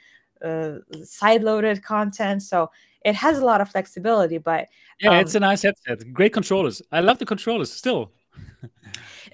uh, 0.43 0.79
side-loaded 1.03 1.83
content. 1.83 2.41
So 2.41 2.71
it 3.05 3.15
has 3.15 3.37
a 3.37 3.45
lot 3.45 3.61
of 3.61 3.69
flexibility, 3.69 4.39
but 4.39 4.67
Yeah, 4.99 5.19
it's 5.19 5.35
a 5.35 5.37
um, 5.37 5.43
nice 5.43 5.61
headset. 5.61 6.11
Great 6.11 6.33
controllers. 6.33 6.81
I 6.91 7.01
love 7.01 7.19
the 7.19 7.25
controllers 7.25 7.71
still. 7.71 8.11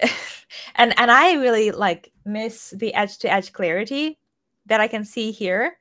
and 0.76 0.92
and 0.98 1.10
I 1.10 1.34
really 1.34 1.70
like 1.70 2.12
miss 2.24 2.70
the 2.70 2.92
edge-to-edge 2.94 3.52
clarity 3.52 4.18
that 4.66 4.80
I 4.80 4.88
can 4.88 5.04
see 5.04 5.30
here 5.30 5.79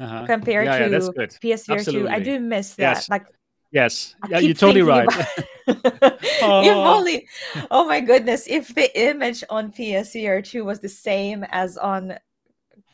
Uh-huh. 0.00 0.26
compared 0.26 0.66
Yeah, 0.66 0.86
yeah, 0.86 0.98
to. 0.98 1.10
PSVR 1.40 1.84
2. 1.84 2.08
I 2.08 2.18
do 2.18 2.40
miss 2.40 2.74
that. 2.74 2.82
Yes. 2.82 3.08
Like 3.08 3.26
Yes. 3.70 4.14
I 4.22 4.28
Yeah, 4.28 4.38
you're 4.38 4.54
totally 4.54 4.82
right. 4.82 5.06
about- 5.06 5.28
if 5.66 6.42
Oh. 6.42 6.96
only, 6.96 7.26
oh 7.70 7.84
my 7.86 8.00
goodness, 8.00 8.46
if 8.48 8.74
the 8.74 8.88
image 9.00 9.42
on 9.50 9.72
PSVR 9.72 10.42
2 10.44 10.64
was 10.64 10.80
the 10.80 10.88
same 10.88 11.44
as 11.50 11.76
on 11.78 12.18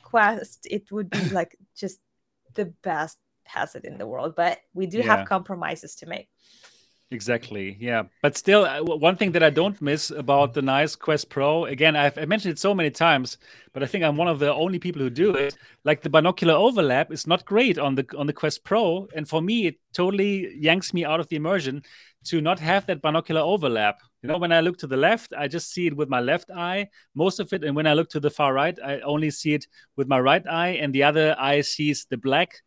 Quest, 0.02 0.66
it 0.70 0.90
would 0.92 1.10
be 1.10 1.18
like 1.30 1.56
just 1.76 2.00
the 2.54 2.66
best 2.82 3.18
headset 3.44 3.84
in 3.84 3.98
the 3.98 4.06
world. 4.06 4.34
But 4.36 4.58
we 4.74 4.86
do 4.86 4.98
Yeah. 4.98 5.16
have 5.16 5.28
compromises 5.28 5.96
to 5.96 6.06
make. 6.06 6.28
Exactly. 7.12 7.76
Yeah. 7.80 8.04
But 8.22 8.36
still, 8.36 8.64
uh, 8.64 8.82
one 8.82 9.16
thing 9.16 9.32
that 9.32 9.42
I 9.42 9.50
don't 9.50 9.80
miss 9.82 10.10
about 10.12 10.54
the 10.54 10.62
nice 10.62 10.94
Quest 10.94 11.28
Pro, 11.28 11.64
again, 11.64 11.96
I've 11.96 12.16
I 12.16 12.24
mentioned 12.24 12.52
it 12.52 12.58
so 12.60 12.72
many 12.72 12.90
times, 12.90 13.36
but 13.72 13.82
I 13.82 13.86
think 13.86 14.04
I'm 14.04 14.16
one 14.16 14.28
of 14.28 14.38
the 14.38 14.54
only 14.54 14.78
people 14.78 15.02
who 15.02 15.10
do 15.10 15.34
it. 15.34 15.56
Like 15.82 16.02
the 16.02 16.10
binocular 16.10 16.54
overlap 16.54 17.10
is 17.10 17.26
not 17.26 17.44
great 17.44 17.78
on 17.78 17.96
the 17.96 18.06
on 18.16 18.28
the 18.28 18.32
Quest 18.32 18.62
Pro, 18.62 19.08
and 19.16 19.28
for 19.28 19.42
me, 19.42 19.66
it 19.66 19.80
totally 19.92 20.54
yanks 20.56 20.94
me 20.94 21.04
out 21.04 21.18
of 21.18 21.26
the 21.28 21.36
immersion 21.36 21.82
to 22.26 22.40
not 22.40 22.60
have 22.60 22.86
that 22.86 23.02
binocular 23.02 23.40
overlap. 23.40 23.98
You 24.22 24.28
know, 24.28 24.38
when 24.38 24.52
I 24.52 24.60
look 24.60 24.78
to 24.78 24.86
the 24.86 24.96
left, 24.96 25.32
I 25.36 25.48
just 25.48 25.72
see 25.72 25.88
it 25.88 25.96
with 25.96 26.08
my 26.08 26.20
left 26.20 26.50
eye, 26.52 26.90
most 27.16 27.40
of 27.40 27.52
it, 27.52 27.64
and 27.64 27.74
when 27.74 27.88
I 27.88 27.94
look 27.94 28.10
to 28.10 28.20
the 28.20 28.30
far 28.30 28.54
right, 28.54 28.78
I 28.84 29.00
only 29.00 29.30
see 29.30 29.54
it 29.54 29.66
with 29.96 30.06
my 30.06 30.20
right 30.20 30.46
eye, 30.46 30.78
and 30.80 30.94
the 30.94 31.02
other 31.02 31.34
eye 31.40 31.62
sees 31.62 32.06
the 32.08 32.18
black. 32.18 32.62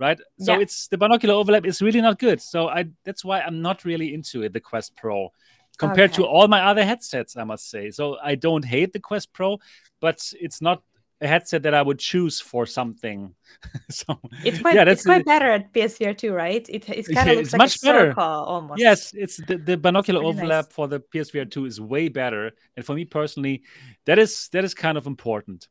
Right, 0.00 0.18
so 0.38 0.52
Yeah. 0.52 0.60
it's 0.60 0.86
the 0.88 0.96
binocular 0.96 1.34
overlap 1.34 1.66
is 1.66 1.82
really 1.82 2.00
not 2.00 2.20
good. 2.20 2.40
So 2.40 2.68
I 2.68 2.84
that's 3.04 3.24
why 3.24 3.40
I'm 3.40 3.60
not 3.62 3.84
really 3.84 4.14
into 4.14 4.44
it, 4.44 4.52
the 4.52 4.60
Quest 4.60 4.94
Pro, 4.94 5.32
compared 5.76 6.12
to 6.14 6.24
all 6.24 6.46
my 6.46 6.62
other 6.62 6.84
headsets. 6.84 7.36
I 7.36 7.42
must 7.44 7.68
say. 7.68 7.90
So 7.90 8.16
I 8.22 8.36
don't 8.36 8.64
hate 8.64 8.92
the 8.92 9.00
Quest 9.00 9.32
Pro, 9.32 9.58
but 10.00 10.32
it's 10.40 10.60
not 10.62 10.82
a 11.20 11.26
headset 11.28 11.62
that 11.64 11.74
I 11.74 11.82
would 11.82 11.98
choose 11.98 12.40
for 12.40 12.66
something. 12.66 13.34
so 13.90 14.20
It's 14.44 14.58
quite, 14.60 14.74
yeah, 14.76 14.84
it's 14.84 15.02
that's 15.02 15.04
quite 15.04 15.24
better 15.24 15.50
at 15.50 15.72
PSVR 15.72 16.14
2, 16.14 16.32
right? 16.32 16.64
It, 16.68 16.88
it 16.88 17.10
kind 17.10 17.28
Yeah, 17.28 17.32
of 17.32 17.36
looks 17.36 17.48
it's 17.48 17.52
like 17.52 17.58
much 17.58 17.76
a 17.76 17.80
better. 17.80 18.10
circle 18.10 18.22
almost. 18.22 18.80
Yes, 18.80 19.12
it's 19.14 19.36
the, 19.38 19.58
the 19.58 19.76
binocular 19.76 20.20
nice. 20.20 20.28
overlap 20.28 20.72
for 20.72 20.86
the 20.86 21.00
PSVR 21.00 21.50
2 21.50 21.64
is 21.66 21.80
way 21.80 22.08
better, 22.08 22.52
and 22.76 22.84
for 22.86 22.94
me 22.94 23.04
personally, 23.04 23.62
that 24.06 24.18
is 24.18 24.48
that 24.52 24.64
is 24.64 24.74
kind 24.74 24.96
of 24.96 25.06
important. 25.06 25.68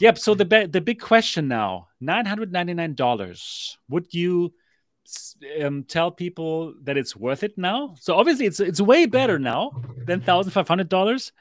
Yep. 0.00 0.18
So 0.18 0.34
the 0.34 0.68
the 0.70 0.80
big 0.80 1.00
question 1.00 1.48
now: 1.48 1.88
nine 2.00 2.26
hundred 2.26 2.52
ninety 2.52 2.74
nine 2.74 2.94
dollars. 2.94 3.78
Would 3.88 4.12
you 4.12 4.52
um, 5.62 5.84
tell 5.84 6.10
people 6.10 6.74
that 6.82 6.96
it's 6.96 7.16
worth 7.16 7.42
it 7.42 7.56
now? 7.56 7.94
So 8.00 8.14
obviously, 8.16 8.46
it's 8.46 8.60
it's 8.60 8.80
way 8.80 9.06
better 9.06 9.38
now 9.38 9.72
than 10.06 10.20
thousand 10.20 10.52
five 10.52 10.68
hundred 10.68 10.88
dollars, 10.88 11.32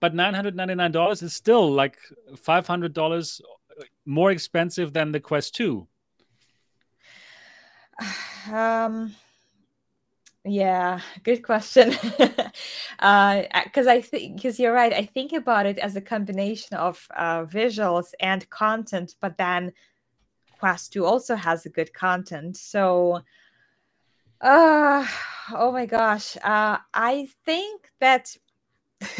but 0.00 0.14
nine 0.14 0.34
hundred 0.34 0.54
ninety 0.54 0.74
nine 0.74 0.92
dollars 0.92 1.22
is 1.22 1.34
still 1.34 1.70
like 1.70 1.98
five 2.36 2.66
hundred 2.66 2.92
dollars 2.92 3.40
more 4.04 4.30
expensive 4.30 4.92
than 4.92 5.12
the 5.12 5.20
Quest 5.20 5.54
2. 5.54 5.86
Um, 8.50 9.14
yeah, 10.44 11.00
good 11.24 11.42
question. 11.42 11.92
uh, 12.98 13.42
because 13.64 13.86
I 13.86 14.00
think 14.00 14.36
because 14.36 14.58
you're 14.58 14.72
right. 14.72 14.92
I 14.92 15.04
think 15.04 15.32
about 15.32 15.66
it 15.66 15.78
as 15.78 15.96
a 15.96 16.00
combination 16.00 16.76
of 16.76 17.06
uh, 17.16 17.44
visuals 17.44 18.12
and 18.20 18.48
content, 18.50 19.14
but 19.20 19.36
then 19.36 19.72
Quest 20.58 20.92
2 20.94 21.04
also 21.04 21.36
has 21.36 21.66
a 21.66 21.70
good 21.70 21.92
content. 21.92 22.56
So, 22.56 23.20
uh, 24.40 25.06
oh 25.52 25.72
my 25.72 25.86
gosh, 25.86 26.36
uh, 26.38 26.78
I 26.94 27.28
think 27.44 27.90
that 28.00 28.34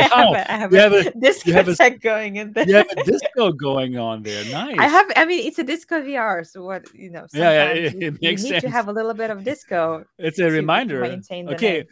Wow, 0.00 0.32
I 0.34 0.56
have 0.56 0.72
you 0.72 0.78
a 0.78 0.82
have 0.82 0.92
a- 0.92 1.12
you 1.44 1.52
have 1.52 1.68
a- 1.68 1.90
going 1.98 2.36
in 2.36 2.52
there. 2.52 2.66
You 2.66 2.76
have 2.76 2.88
a 2.96 3.04
disco 3.12 3.52
going 3.52 3.98
on 3.98 4.22
there. 4.22 4.44
Nice. 4.50 4.76
I 4.78 4.86
have. 4.88 5.06
I 5.14 5.24
mean, 5.26 5.46
it's 5.46 5.58
a 5.58 5.64
disco 5.64 6.00
VR, 6.00 6.46
so 6.46 6.62
what 6.64 6.92
you 6.94 7.10
know. 7.10 7.26
Yeah, 7.34 7.50
yeah, 7.52 7.68
it- 7.72 7.94
you, 7.94 8.08
it 8.08 8.14
you 8.14 8.18
makes 8.22 8.42
need 8.42 8.60
to 8.60 8.70
have 8.70 8.88
a 8.88 8.92
little 8.92 9.12
bit 9.14 9.30
of 9.30 9.44
disco 9.44 10.04
It's 10.18 10.38
a 10.38 10.50
reminder. 10.50 11.04
Okay, 11.04 11.84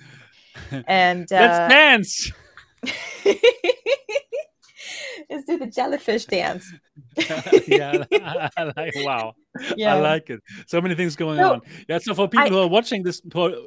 name. 0.73 0.85
and 0.89 1.27
let's 1.31 1.59
uh, 1.59 1.69
dance. 1.69 2.33
let's 5.31 5.45
do 5.45 5.59
the 5.59 5.67
jellyfish 5.67 6.25
dance. 6.27 6.73
yeah, 7.67 8.05
I, 8.13 8.51
I 8.57 8.73
like. 8.77 8.93
Wow, 8.97 9.35
Yeah. 9.77 9.95
I 9.95 10.01
like 10.01 10.31
it. 10.31 10.41
So 10.67 10.81
many 10.81 10.95
things 10.95 11.17
going 11.17 11.39
So, 11.39 11.53
on. 11.55 11.61
Yeah. 11.89 11.99
So 11.99 12.15
for 12.15 12.29
people 12.29 12.47
I- 12.47 12.51
who 12.51 12.59
are 12.59 12.69
watching 12.69 13.03
this, 13.03 13.21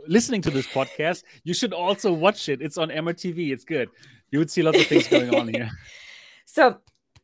listening 0.07 0.41
to 0.43 0.51
this 0.51 0.67
podcast, 0.67 1.23
you 1.43 1.53
should 1.53 1.73
also 1.73 2.11
watch 2.11 2.49
it. 2.49 2.61
It's 2.61 2.77
on 2.77 2.89
MRTV. 2.89 3.51
It's 3.51 3.63
good. 3.65 3.89
You 4.31 4.39
would 4.39 4.49
see 4.51 4.61
lots 4.63 4.79
of 4.79 4.87
things 4.87 5.07
going 5.07 5.33
on 5.35 5.47
here. 5.47 5.69
so 6.45 6.77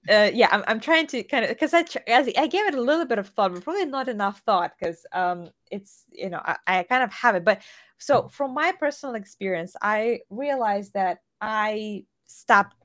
uh, 0.09 0.29
yeah, 0.33 0.47
I'm, 0.51 0.63
I'm 0.67 0.79
trying 0.79 1.05
to 1.07 1.21
kind 1.23 1.43
of 1.43 1.49
because 1.49 1.73
I 1.73 1.83
tr- 1.83 1.97
as 2.07 2.29
I 2.37 2.47
gave 2.47 2.65
it 2.65 2.75
a 2.75 2.81
little 2.81 3.05
bit 3.05 3.19
of 3.19 3.27
thought, 3.29 3.53
but 3.53 3.63
probably 3.63 3.85
not 3.85 4.07
enough 4.07 4.39
thought 4.45 4.71
because 4.79 5.05
um 5.11 5.49
it's 5.69 6.03
you 6.11 6.29
know 6.29 6.39
I, 6.45 6.55
I 6.65 6.83
kind 6.83 7.03
of 7.03 7.11
have 7.11 7.35
it. 7.35 7.43
But 7.43 7.61
so 7.97 8.29
from 8.29 8.53
my 8.53 8.71
personal 8.79 9.15
experience, 9.15 9.75
I 9.81 10.21
realized 10.29 10.93
that 10.93 11.17
I 11.41 12.05
stopped. 12.25 12.76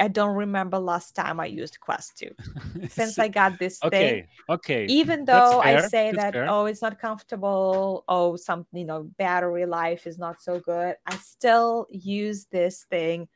I 0.00 0.08
don't 0.08 0.34
remember 0.36 0.78
last 0.78 1.14
time 1.14 1.40
I 1.40 1.46
used 1.46 1.78
Quest 1.80 2.18
2 2.18 2.30
since 2.88 3.18
I 3.18 3.28
got 3.28 3.58
this 3.58 3.78
thing. 3.78 3.88
okay, 3.88 4.28
okay. 4.48 4.86
even 4.86 5.24
though 5.24 5.60
I 5.60 5.80
say 5.88 6.12
that's 6.12 6.16
that 6.16 6.32
fair. 6.34 6.46
oh 6.48 6.66
it's 6.66 6.80
not 6.82 6.98
comfortable 7.00 8.04
oh 8.08 8.36
some 8.36 8.66
you 8.72 8.84
know 8.84 9.02
battery 9.18 9.66
life 9.66 10.06
is 10.06 10.18
not 10.18 10.40
so 10.40 10.58
good 10.60 10.96
I 11.06 11.16
still 11.16 11.86
use 11.90 12.46
this 12.46 12.84
thing 12.88 13.28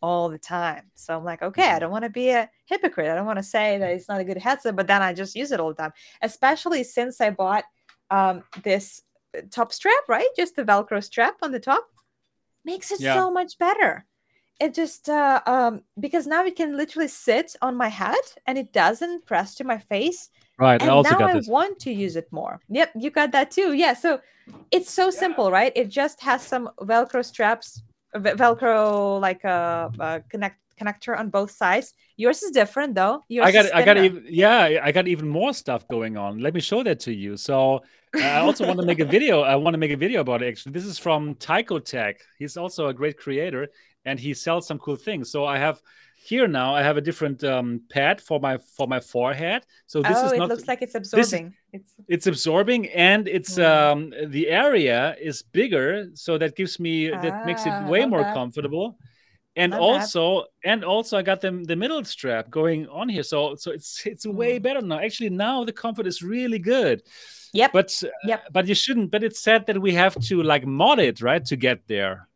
all 0.00 0.28
the 0.28 0.38
time 0.38 0.90
so 0.94 1.16
I'm 1.16 1.24
like 1.24 1.42
okay 1.42 1.62
Mm-hmm. 1.62 1.76
I 1.76 1.78
don't 1.80 1.90
want 1.90 2.04
to 2.04 2.10
be 2.10 2.30
a 2.30 2.48
hypocrite 2.66 3.08
I 3.10 3.14
don't 3.14 3.26
want 3.26 3.38
to 3.38 3.42
say 3.42 3.78
that 3.78 3.90
it's 3.90 4.08
not 4.08 4.20
a 4.20 4.24
good 4.24 4.38
headset 4.38 4.76
but 4.76 4.86
then 4.86 5.02
I 5.02 5.12
just 5.12 5.34
use 5.34 5.50
it 5.52 5.60
all 5.60 5.68
the 5.68 5.74
time 5.82 5.92
especially 6.22 6.84
since 6.84 7.20
I 7.20 7.30
bought 7.30 7.64
um 8.10 8.42
this 8.62 9.02
uh, 9.36 9.40
top 9.50 9.72
strap 9.72 10.04
right 10.08 10.28
just 10.36 10.56
the 10.56 10.64
velcro 10.64 11.02
strap 11.02 11.36
on 11.42 11.50
the 11.52 11.60
top 11.60 11.84
makes 12.64 12.90
it 12.92 13.00
Yeah. 13.00 13.14
so 13.14 13.30
much 13.30 13.58
better 13.58 14.04
it 14.60 14.74
just 14.74 15.08
uh, 15.08 15.40
um 15.46 15.82
because 15.98 16.26
now 16.26 16.44
it 16.44 16.56
can 16.56 16.76
literally 16.76 17.08
sit 17.08 17.56
on 17.60 17.76
my 17.76 17.88
head 17.88 18.24
and 18.46 18.56
it 18.56 18.72
doesn't 18.72 19.26
press 19.26 19.54
to 19.56 19.64
my 19.64 19.78
face 19.78 20.30
Right. 20.58 20.80
I 20.80 20.84
and 20.84 20.90
also 20.90 21.10
now 21.10 21.18
got 21.18 21.30
I 21.30 21.34
this. 21.34 21.48
want 21.48 21.78
to 21.80 21.92
use 21.92 22.16
it 22.16 22.28
more. 22.30 22.60
Yep, 22.68 22.92
you 22.96 23.10
got 23.10 23.32
that 23.32 23.50
too. 23.50 23.72
Yeah, 23.72 23.94
so 23.94 24.20
it's 24.70 24.92
so 24.92 25.10
simple, 25.10 25.50
right? 25.50 25.72
It 25.74 25.88
just 25.88 26.20
has 26.22 26.42
some 26.42 26.70
Velcro 26.80 27.24
straps, 27.24 27.82
uh, 28.14 28.20
Velcro 28.20 29.20
like 29.20 29.42
a, 29.44 29.90
uh 29.98 30.20
connect 30.28 30.60
connector 30.80 31.18
on 31.18 31.28
both 31.30 31.50
sides. 31.50 31.94
Yours 32.16 32.42
is 32.42 32.50
different 32.52 32.94
though. 32.94 33.22
Yours 33.28 33.46
I 33.46 33.52
got 33.52 33.74
I 33.74 33.84
got 33.84 33.96
even 33.96 34.24
yeah, 34.28 34.80
I 34.82 34.92
got 34.92 35.08
even 35.08 35.28
more 35.28 35.52
stuff 35.52 35.88
going 35.88 36.16
on. 36.16 36.38
Let 36.38 36.54
me 36.54 36.60
show 36.60 36.82
that 36.84 37.00
to 37.00 37.12
you. 37.12 37.36
So 37.36 37.82
I 38.14 38.38
also 38.38 38.64
want 38.64 38.78
to 38.78 38.86
make 38.86 39.00
a 39.00 39.04
video. 39.16 39.40
I 39.42 39.56
want 39.56 39.74
to 39.74 39.78
make 39.78 39.90
a 39.90 39.96
video 39.96 40.20
about 40.20 40.42
it. 40.42 40.48
Actually, 40.48 40.72
this 40.72 40.84
is 40.84 40.98
from 41.00 41.34
Tycho 41.36 41.80
Tech. 41.80 42.20
He's 42.38 42.56
also 42.56 42.88
a 42.88 42.94
great 42.94 43.18
creator, 43.18 43.68
and 44.04 44.18
he 44.20 44.34
sells 44.34 44.66
some 44.66 44.78
cool 44.78 44.96
things. 44.96 45.30
So 45.30 45.44
I 45.44 45.58
have 45.58 45.80
here 46.16 46.48
now. 46.48 46.74
I 46.74 46.82
have 46.82 46.96
a 46.96 47.00
different 47.02 47.44
um, 47.44 47.82
pad 47.90 48.20
for 48.20 48.40
my 48.40 48.58
for 48.76 48.86
my 48.88 49.00
forehead. 49.00 49.66
So 49.86 50.02
this 50.02 50.16
oh, 50.16 50.26
is 50.26 50.32
it 50.32 50.38
not. 50.38 50.48
looks 50.48 50.66
like 50.68 50.80
it's 50.82 50.94
absorbing. 50.94 51.54
It's 51.72 51.92
It's 52.08 52.26
absorbing, 52.26 52.88
and 52.88 53.28
it's 53.28 53.58
Mm. 53.58 53.64
um, 53.64 54.30
the 54.30 54.48
area 54.48 55.16
is 55.20 55.42
bigger, 55.42 56.08
so 56.14 56.38
that 56.38 56.56
gives 56.56 56.78
me 56.80 57.10
that 57.10 57.46
makes 57.46 57.66
it 57.66 57.72
Ah, 57.72 57.88
way 57.88 58.06
more 58.06 58.22
bad. 58.22 58.34
comfortable. 58.34 58.96
And 59.56 59.70
Not 59.70 59.78
bad. 59.80 59.84
also, 59.86 60.46
and 60.64 60.84
also, 60.84 61.16
I 61.18 61.22
got 61.22 61.40
the 61.40 61.50
the 61.66 61.76
middle 61.76 62.02
strap 62.04 62.50
going 62.50 62.88
on 62.88 63.08
here, 63.08 63.22
so 63.22 63.54
so 63.56 63.70
it's 63.70 64.06
it's 64.06 64.26
way 64.26 64.58
Mm. 64.58 64.62
better 64.62 64.82
now. 64.82 64.98
Actually, 64.98 65.30
now 65.30 65.64
the 65.64 65.72
comfort 65.72 66.06
is 66.06 66.22
really 66.22 66.58
good. 66.58 67.02
Yep. 67.52 67.70
But 67.72 68.02
uh, 68.02 68.36
but 68.50 68.66
you 68.66 68.74
shouldn't. 68.74 69.10
But 69.10 69.22
it's 69.22 69.40
said 69.40 69.66
that 69.66 69.78
we 69.78 69.94
have 69.94 70.14
to 70.28 70.42
like 70.42 70.66
mod 70.66 70.98
it, 70.98 71.20
right, 71.20 71.44
to 71.46 71.56
get 71.56 71.86
there. 71.86 72.28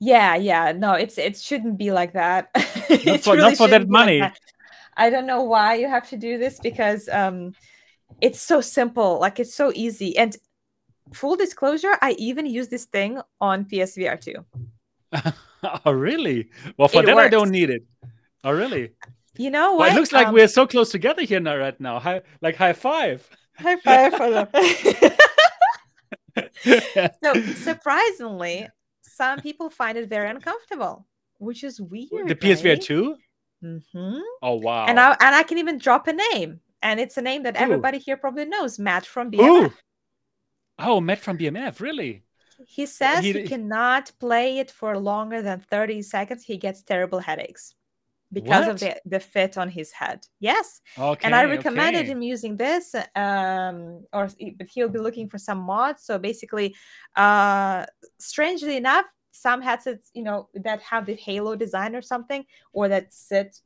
Yeah, 0.00 0.36
yeah. 0.36 0.72
No, 0.72 0.92
it's 0.94 1.18
it 1.18 1.36
shouldn't 1.38 1.78
be 1.78 1.90
like 1.92 2.12
that. 2.14 2.50
Not 3.04 3.20
for 3.22 3.36
not 3.36 3.56
for 3.56 3.68
that 3.68 3.82
shouldn't 3.82 3.88
like 3.88 3.88
money. 3.88 4.20
that. 4.20 4.38
I 4.96 5.10
don't 5.10 5.26
know 5.26 5.42
why 5.42 5.74
you 5.74 5.88
have 5.88 6.08
to 6.10 6.16
do 6.16 6.38
this 6.38 6.58
because 6.60 7.08
um 7.08 7.54
it's 8.20 8.40
so 8.40 8.60
simple, 8.60 9.18
like 9.20 9.40
it's 9.40 9.54
so 9.54 9.72
easy. 9.74 10.16
And 10.16 10.36
full 11.12 11.36
disclosure, 11.36 11.96
I 12.00 12.12
even 12.18 12.46
use 12.46 12.68
this 12.68 12.86
thing 12.86 13.20
on 13.40 13.64
PSVR 13.66 14.20
2. 14.20 14.34
oh, 15.84 15.92
really? 15.92 16.50
Well, 16.76 16.88
for 16.88 17.02
It 17.02 17.06
that 17.06 17.18
I 17.18 17.28
don't 17.28 17.50
need 17.50 17.70
it. 17.70 17.82
Oh, 18.44 18.52
really? 18.52 18.92
You 19.36 19.50
know 19.50 19.76
Well, 19.76 19.78
what? 19.78 19.92
it 19.92 19.96
looks 19.96 20.12
like 20.12 20.28
Um, 20.28 20.34
we're 20.34 20.48
so 20.48 20.66
close 20.66 20.90
together 20.90 21.22
here 21.22 21.40
now, 21.40 21.56
right 21.56 21.78
now. 21.80 21.98
High, 21.98 22.22
like 22.40 22.56
high 22.56 22.72
five. 22.72 23.28
high 23.58 23.76
five 23.84 24.14
for 24.14 24.30
them. 24.30 24.48
so 27.22 27.34
surprisingly, 27.54 28.68
some 29.16 29.40
people 29.40 29.70
find 29.70 29.96
it 29.98 30.08
very 30.08 30.28
uncomfortable, 30.28 31.06
which 31.38 31.64
is 31.64 31.80
weird. 31.80 32.28
the 32.28 32.34
PSVR 32.34 32.74
right? 32.74 32.80
two. 32.82 33.16
Mhm. 33.64 34.20
Oh 34.42 34.56
wow! 34.56 34.86
And 34.86 35.00
I 35.00 35.16
and 35.20 35.34
I 35.34 35.42
can 35.42 35.58
even 35.58 35.78
drop 35.78 36.06
a 36.08 36.12
name, 36.12 36.60
and 36.82 37.00
it's 37.00 37.16
a 37.16 37.22
name 37.22 37.42
that 37.44 37.56
Ooh. 37.56 37.64
everybody 37.64 37.98
here 37.98 38.16
probably 38.16 38.44
knows, 38.44 38.78
Matt 38.78 39.06
from 39.06 39.30
BMF. 39.30 39.48
Ooh. 39.48 39.72
Oh, 40.78 41.00
Matt 41.00 41.20
from 41.20 41.38
BMF, 41.38 41.80
really? 41.80 42.22
He 42.66 42.84
says 42.86 43.24
he, 43.24 43.32
he- 43.32 43.48
cannot 43.48 44.12
play 44.20 44.58
it 44.58 44.70
for 44.70 44.98
longer 44.98 45.40
than 45.40 45.60
30 45.60 46.02
seconds. 46.02 46.44
He 46.44 46.56
gets 46.58 46.82
terrible 46.82 47.18
headaches 47.18 47.74
because 48.32 48.66
of 48.68 48.80
the, 48.80 48.96
the 49.06 49.20
fit 49.20 49.56
on 49.56 49.68
his 49.68 49.92
head. 49.92 50.26
Yes. 50.40 50.80
Okay. 50.98 51.24
and 51.24 51.34
I 51.34 51.44
recommended 51.44 52.00
okay. 52.00 52.08
him 52.08 52.22
using 52.22 52.56
this, 52.56 52.94
um, 53.14 54.04
or 54.12 54.28
but 54.58 54.66
he'll 54.68 54.88
be 54.88 54.98
looking 54.98 55.28
for 55.28 55.38
some 55.38 55.58
mods. 55.58 56.02
So 56.02 56.18
basically, 56.18 56.74
uh, 57.14 57.86
strangely 58.18 58.76
enough, 58.76 59.06
some 59.32 59.60
headsets, 59.60 60.10
you 60.14 60.22
know, 60.22 60.48
that 60.54 60.80
have 60.80 61.06
the 61.06 61.14
Halo 61.14 61.54
design 61.56 61.94
or 61.94 62.02
something, 62.02 62.44
or 62.72 62.88
that 62.88 63.12
sit, 63.12 63.60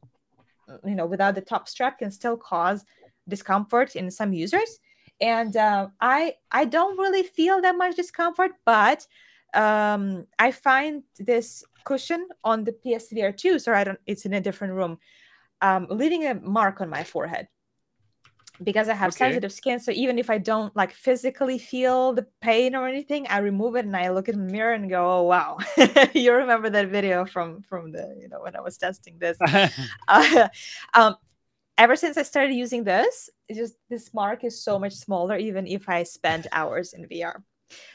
you 0.85 0.95
know, 0.95 1.07
without 1.07 1.35
the 1.35 1.41
top 1.41 1.69
strap, 1.69 1.99
can 1.99 2.11
still 2.11 2.37
cause 2.37 2.85
discomfort 3.29 3.97
in 3.97 4.11
some 4.11 4.33
users. 4.33 4.79
And 5.21 5.57
uh, 5.57 5.89
I 6.01 6.35
I 6.51 6.65
don't 6.65 6.99
really 6.99 7.23
feel 7.23 7.61
that 7.63 7.77
much 7.77 7.97
discomfort, 7.97 8.53
but 8.65 9.07
um, 9.55 10.27
I 10.39 10.51
find 10.53 11.03
this 11.19 11.65
cushion 11.85 12.29
on 12.45 12.65
the 12.65 12.73
PSVR 12.73 13.33
2, 13.33 13.59
so 13.59 13.73
I 13.73 13.85
don't. 13.85 13.99
It's 14.07 14.27
in 14.27 14.35
a 14.35 14.41
different 14.41 14.75
room 14.75 14.99
um, 15.61 15.87
leaving 15.91 16.27
a 16.27 16.35
mark 16.35 16.81
on 16.81 16.89
my 16.89 17.05
forehead 17.05 17.49
because 18.63 18.89
I 18.89 18.95
have 18.95 19.11
Okay. 19.11 19.27
sensitive 19.27 19.53
skin. 19.53 19.81
So 19.81 19.91
even 19.93 20.19
if 20.19 20.29
I 20.29 20.39
don't 20.39 20.75
like 20.77 20.93
physically 20.93 21.59
feel 21.59 22.13
the 22.13 22.27
pain 22.41 22.75
or 22.75 22.87
anything, 22.87 23.27
I 23.29 23.39
remove 23.39 23.77
it 23.77 23.85
and 23.87 23.97
I 23.97 24.11
look 24.11 24.29
in 24.29 24.47
the 24.47 24.53
mirror 24.53 24.75
and 24.75 24.89
go, 24.91 25.21
"Oh 25.21 25.23
wow!" 25.23 25.59
you 26.15 26.33
remember 26.33 26.71
that 26.71 26.89
video 26.89 27.25
from 27.25 27.63
from 27.63 27.93
the 27.93 28.17
you 28.21 28.29
know 28.29 28.41
when 28.43 28.57
I 28.57 28.61
was 28.61 28.77
testing 28.77 29.19
this? 29.19 29.39
uh, 30.09 30.49
um, 30.95 31.17
ever 31.79 31.97
since 31.97 32.17
I 32.17 32.23
started 32.23 32.55
using 32.55 32.85
this, 32.85 33.31
just 33.53 33.75
this 33.89 34.13
mark 34.13 34.45
is 34.45 34.63
so 34.63 34.79
much 34.79 34.95
smaller, 34.95 35.37
even 35.37 35.67
if 35.67 35.89
I 35.89 36.03
spend 36.03 36.47
hours 36.53 36.93
in 36.93 37.07
VR. 37.09 37.43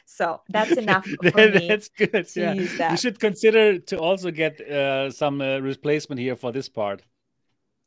So 0.06 0.42
that's 0.50 0.72
enough 0.72 1.06
for 1.06 1.32
me. 1.50 1.68
That's 1.68 1.90
good. 1.90 2.28
Yeah. 2.36 2.54
use 2.54 2.80
You 2.80 2.98
should 2.98 3.20
consider 3.20 3.80
to 3.80 3.98
also 3.98 4.32
get 4.32 4.62
uh, 4.62 5.12
some 5.12 5.42
uh, 5.42 5.60
replacement 5.60 6.20
here 6.20 6.36
for 6.36 6.52
this 6.52 6.70
part. 6.70 7.02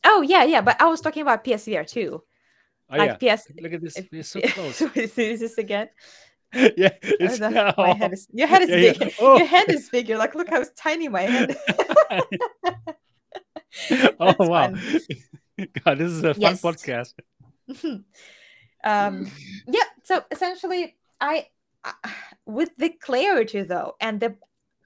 Oh 0.04 0.22
yeah, 0.22 0.44
yeah. 0.44 0.60
But 0.60 0.80
I 0.80 0.86
was 0.86 1.00
talking 1.00 1.22
about 1.22 1.44
PSVR 1.44 1.86
too. 1.86 2.22
Oh 2.90 2.96
like 2.96 3.20
yeah. 3.20 3.36
PS. 3.36 3.46
Look 3.60 3.72
at 3.72 3.80
this. 3.82 3.96
We're 4.12 4.22
so 4.22 4.40
close. 4.44 4.80
is 4.96 5.14
this 5.40 5.58
again? 5.58 5.88
yeah. 6.54 6.90
Oh, 6.94 6.98
It's 7.02 7.38
the- 7.38 7.74
my 7.76 7.92
head 7.92 8.12
is, 8.12 8.26
your 8.32 8.48
head 8.48 8.62
is 8.62 8.70
Yeah, 8.70 8.76
yeah. 8.76 8.92
big. 8.94 9.14
Oh. 9.20 9.36
Your 9.36 9.46
head 9.46 9.68
is 9.68 9.88
big. 9.90 10.08
You're 10.08 10.18
like, 10.18 10.34
look 10.34 10.48
how 10.48 10.64
tiny 10.76 11.08
my 11.08 11.22
head. 11.22 11.56
oh 14.20 14.34
wow. 14.38 14.68
fun. 14.72 14.80
God, 15.84 15.98
this 15.98 16.10
is 16.12 16.24
a 16.24 16.34
fun 16.34 16.40
Yes. 16.40 16.62
podcast. 16.62 17.14
um, 18.84 19.30
yeah. 19.66 19.82
So 20.04 20.24
essentially, 20.30 20.96
I 21.20 21.48
with 22.46 22.70
the 22.76 22.90
clarity 22.90 23.62
though, 23.62 23.96
and 24.00 24.20
the 24.20 24.36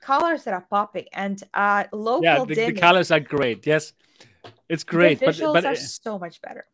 colors 0.00 0.44
that 0.44 0.54
are 0.54 0.66
popping, 0.68 1.06
and 1.12 1.42
uh, 1.54 1.84
local 1.92 2.24
Yeah, 2.24 2.44
the, 2.44 2.54
the 2.54 2.72
colors 2.72 3.10
are 3.10 3.20
great. 3.20 3.66
Yes. 3.66 3.92
It's 4.68 4.84
great. 4.84 5.20
The 5.20 5.26
But 5.26 5.34
visuals 5.36 5.52
but 5.52 5.64
are 5.64 5.72
uh, 5.72 5.76
so 5.76 6.18
much 6.18 6.40
better. 6.40 6.64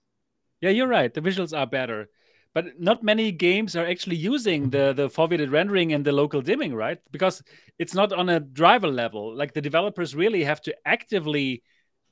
Yeah, 0.60 0.70
you're 0.70 0.88
right. 0.88 1.12
The 1.12 1.20
visuals 1.20 1.56
are 1.56 1.66
better, 1.66 2.08
but 2.54 2.80
not 2.80 3.02
many 3.02 3.32
games 3.32 3.76
are 3.76 3.86
actually 3.86 4.16
using 4.16 4.70
the 4.70 4.92
the 4.92 5.08
foveated 5.08 5.50
rendering 5.50 5.92
and 5.92 6.04
the 6.04 6.12
local 6.12 6.40
dimming, 6.42 6.74
right? 6.74 6.98
Because 7.10 7.42
it's 7.78 7.94
not 7.94 8.12
on 8.12 8.28
a 8.28 8.40
driver 8.40 8.88
level. 8.88 9.34
Like 9.34 9.52
the 9.54 9.60
developers 9.60 10.14
really 10.14 10.44
have 10.44 10.60
to 10.62 10.74
actively 10.84 11.62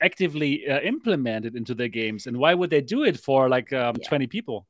actively 0.03 0.69
uh, 0.69 0.81
implement 0.81 1.47
it 1.47 1.55
into 1.57 1.75
their 1.75 1.89
games. 1.89 2.27
And 2.27 2.37
why 2.37 2.55
would 2.55 2.71
they 2.71 2.83
do 2.83 3.05
it 3.05 3.19
for 3.19 3.49
like 3.49 3.73
um, 3.73 3.97
Yeah. 4.01 4.09
20 4.09 4.27
people? 4.27 4.67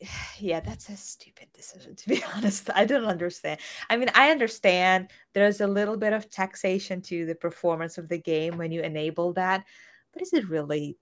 yeah 0.38 0.60
that's 0.60 0.88
a 0.88 0.96
stupid 0.96 1.48
decision 1.54 1.94
to 1.96 2.08
be 2.08 2.22
honest. 2.34 2.70
I 2.74 2.84
don't 2.84 3.04
understand. 3.04 3.60
I 3.90 3.96
mean 3.96 4.10
i 4.14 4.30
understand 4.30 5.10
there's 5.32 5.60
a 5.60 5.66
little 5.66 5.96
bit 5.96 6.12
of 6.12 6.30
taxation 6.30 7.00
to 7.02 7.26
the 7.26 7.34
performance 7.34 7.98
of 7.98 8.08
the 8.08 8.18
game 8.18 8.56
when 8.58 8.72
you 8.72 8.82
enable 8.82 9.32
that 9.34 9.64
but 10.12 10.22
is 10.22 10.32
it 10.32 10.48
really 10.48 10.96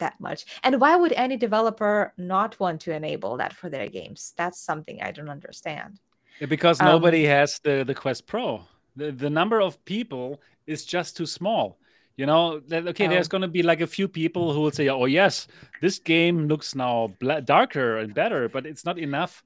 that 0.00 0.20
much? 0.20 0.44
And 0.62 0.80
why 0.80 0.96
would 0.96 1.12
any 1.12 1.36
developer 1.36 2.12
not 2.16 2.58
want 2.60 2.80
to 2.82 2.92
enable 2.92 3.36
that 3.38 3.52
for 3.52 3.68
their 3.68 3.88
games? 3.88 4.34
That's 4.36 4.60
something 4.60 5.00
i 5.02 5.10
don't 5.10 5.28
understand. 5.28 5.98
Yeah, 6.40 6.46
Because 6.46 6.80
Um, 6.80 6.86
nobody 6.86 7.24
has 7.24 7.58
the 7.64 7.84
the 7.84 7.94
Quest 7.94 8.26
Pro. 8.26 8.62
The 8.96 9.12
the 9.12 9.30
number 9.30 9.60
of 9.60 9.82
people 9.84 10.40
is 10.66 10.84
just 10.84 11.16
too 11.16 11.26
small. 11.26 11.78
You 12.18 12.26
know, 12.26 12.58
that, 12.68 12.82
okay, 12.88 13.06
Oh. 13.06 13.10
there's 13.10 13.28
going 13.28 13.42
to 13.42 13.48
be 13.58 13.62
like 13.62 13.80
a 13.80 13.86
few 13.86 14.08
people 14.08 14.52
who 14.52 14.60
will 14.64 14.72
say, 14.80 14.88
"Oh 14.88 15.06
yes, 15.06 15.46
this 15.80 16.00
game 16.00 16.48
looks 16.50 16.74
now 16.74 17.14
bla- 17.20 17.40
darker 17.54 17.96
and 18.02 18.12
better," 18.12 18.48
but 18.54 18.66
it's 18.66 18.84
not 18.84 18.98
enough 18.98 19.42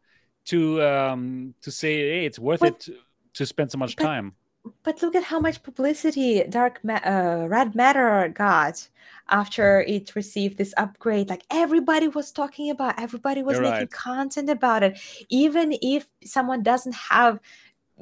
to 0.50 0.58
um 0.82 1.54
to 1.64 1.70
say, 1.70 1.94
"Hey, 2.12 2.24
it's 2.28 2.38
worth 2.38 2.60
But- 2.60 2.72
it 2.72 2.80
to, 2.86 2.92
to 3.34 3.42
spend 3.46 3.70
so 3.70 3.78
much 3.78 3.94
but- 3.96 4.04
time." 4.10 4.28
but 4.84 5.02
look 5.02 5.16
at 5.16 5.24
how 5.24 5.40
much 5.40 5.60
publicity 5.68 6.30
dark 6.48 6.78
Ma- 6.84 7.02
uh, 7.14 7.46
red 7.50 7.74
matter 7.74 8.28
got 8.46 8.76
after 9.28 9.82
it 9.94 10.14
received 10.14 10.54
this 10.56 10.72
upgrade 10.84 11.28
like 11.28 11.42
everybody 11.50 12.06
was 12.06 12.30
talking 12.30 12.70
about 12.70 12.94
everybody 13.06 13.42
was 13.42 13.54
You're 13.54 13.62
making 13.70 13.90
right. 13.90 13.90
content 13.90 14.48
about 14.58 14.84
it 14.86 14.92
even 15.28 15.66
if 15.82 16.06
someone 16.36 16.62
doesn't 16.62 16.94
have 17.10 17.40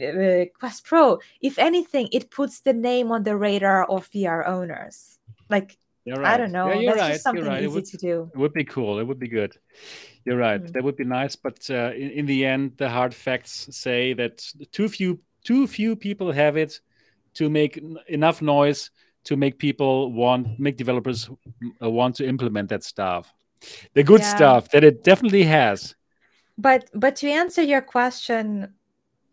uh, 0.03 0.45
quest 0.59 0.85
pro 0.85 1.19
if 1.41 1.59
anything 1.59 2.09
it 2.13 2.31
puts 2.31 2.61
the 2.61 2.73
name 2.73 3.11
on 3.13 3.23
the 3.23 3.37
radar 3.37 3.85
of 3.85 4.09
vr 4.11 4.47
owners 4.47 5.19
like 5.49 5.77
right. 6.07 6.25
i 6.35 6.37
don't 6.37 6.53
know 6.53 6.69
Yeah, 6.69 6.81
you're 6.81 6.95
that's 6.95 7.01
right. 7.01 7.13
just 7.13 7.23
something 7.25 7.45
you're 7.45 7.53
right. 7.53 7.63
It 7.63 7.67
easy 7.67 7.75
would, 7.75 7.85
to 7.87 7.97
do 7.97 8.31
it 8.35 8.39
would 8.39 8.53
be 8.53 8.65
cool. 8.65 8.99
It 9.01 9.05
would 9.07 9.19
be 9.19 9.29
good. 9.29 9.57
You're 10.25 10.37
right. 10.39 10.63
Mm. 10.63 10.73
That 10.73 10.83
would 10.85 10.97
be 10.97 11.05
nice. 11.05 11.35
But 11.37 11.59
uh, 11.71 11.93
in, 11.95 12.11
in 12.11 12.27
the 12.27 12.45
end, 12.45 12.73
the 12.77 12.89
hard 12.89 13.15
facts 13.15 13.69
say 13.71 14.13
that 14.15 14.45
too 14.73 14.89
few 14.89 15.19
too 15.45 15.67
few 15.67 15.97
people 15.97 16.31
have 16.33 16.57
it 16.59 16.81
to 17.35 17.49
make 17.49 17.81
enough 18.09 18.43
noise 18.43 18.91
to 19.25 19.37
make 19.37 19.59
people 19.59 20.13
want 20.13 20.59
make 20.59 20.77
developers 20.77 21.31
uh, 21.83 21.91
want 21.91 22.17
to 22.17 22.27
implement 22.27 22.69
that 22.69 22.85
stuff. 22.85 23.33
The 23.95 24.03
good 24.03 24.21
Yeah. 24.21 24.37
stuff 24.37 24.71
that 24.73 24.85
it 24.85 25.05
definitely 25.05 25.45
has. 25.45 25.95
but 26.59 26.91
but 26.95 27.17
to 27.17 27.29
answer 27.31 27.63
your 27.63 27.83
question 27.83 28.75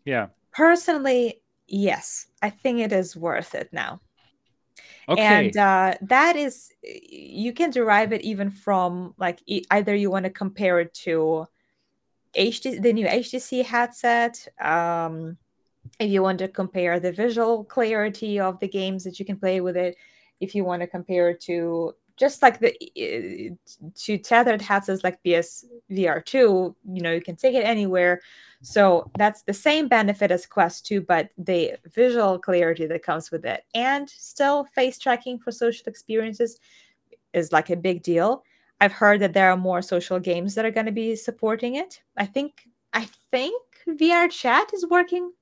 Yeah. 0.04 0.26
Personally 0.58 1.40
yes 1.68 2.26
i 2.42 2.50
think 2.50 2.80
it 2.80 2.92
is 2.92 3.16
worth 3.16 3.54
it 3.54 3.72
now 3.72 4.00
Okay. 5.08 5.46
and 5.46 5.56
uh, 5.56 5.94
that 6.02 6.34
is 6.36 6.72
you 6.82 7.52
can 7.52 7.70
derive 7.70 8.12
it 8.12 8.22
even 8.22 8.50
from 8.50 9.14
like 9.18 9.40
e- 9.46 9.64
either 9.70 9.94
you 9.94 10.10
want 10.10 10.24
to 10.24 10.30
compare 10.30 10.80
it 10.80 10.92
to 10.94 11.46
HTC, 12.36 12.82
the 12.82 12.92
new 12.92 13.06
HTC 13.06 13.64
headset. 13.64 14.46
Um, 14.60 15.38
if 15.98 16.10
you 16.10 16.22
want 16.22 16.38
to 16.40 16.48
compare 16.48 17.00
the 17.00 17.12
visual 17.12 17.64
clarity 17.64 18.38
of 18.38 18.60
the 18.60 18.68
games 18.68 19.04
that 19.04 19.18
you 19.18 19.24
can 19.24 19.38
play 19.38 19.60
with 19.60 19.76
it, 19.76 19.96
if 20.40 20.54
you 20.54 20.64
want 20.64 20.82
to 20.82 20.86
compare 20.86 21.30
it 21.30 21.40
to 21.42 21.94
just 22.18 22.42
like 22.42 22.58
the 22.60 23.56
to 23.94 24.18
tethered 24.18 24.62
headsets 24.62 25.04
like 25.04 25.22
PSVR 25.22 26.24
2, 26.24 26.76
you 26.92 27.02
know, 27.02 27.12
you 27.12 27.20
can 27.20 27.36
take 27.36 27.54
it 27.54 27.64
anywhere. 27.64 28.20
So 28.62 29.10
that's 29.16 29.42
the 29.42 29.54
same 29.54 29.88
benefit 29.88 30.30
as 30.30 30.46
Quest 30.46 30.86
2, 30.86 31.02
but 31.02 31.30
the 31.38 31.76
visual 31.94 32.38
clarity 32.38 32.86
that 32.86 33.02
comes 33.02 33.30
with 33.30 33.44
it 33.44 33.64
and 33.74 34.08
still 34.08 34.64
face 34.64 34.98
tracking 34.98 35.38
for 35.38 35.52
social 35.52 35.84
experiences 35.86 36.58
is 37.32 37.52
like 37.52 37.70
a 37.70 37.76
big 37.76 38.02
deal. 38.02 38.42
I've 38.80 38.92
heard 38.92 39.20
that 39.20 39.32
there 39.32 39.50
are 39.50 39.56
more 39.56 39.82
social 39.82 40.18
games 40.18 40.54
that 40.54 40.64
are 40.64 40.70
going 40.70 40.86
to 40.86 40.92
be 40.92 41.16
supporting 41.16 41.76
it. 41.76 42.02
I 42.16 42.26
think 42.26 42.68
I 42.92 43.08
think 43.30 43.62
VRChat 43.88 44.74
is 44.74 44.86
working 44.88 45.32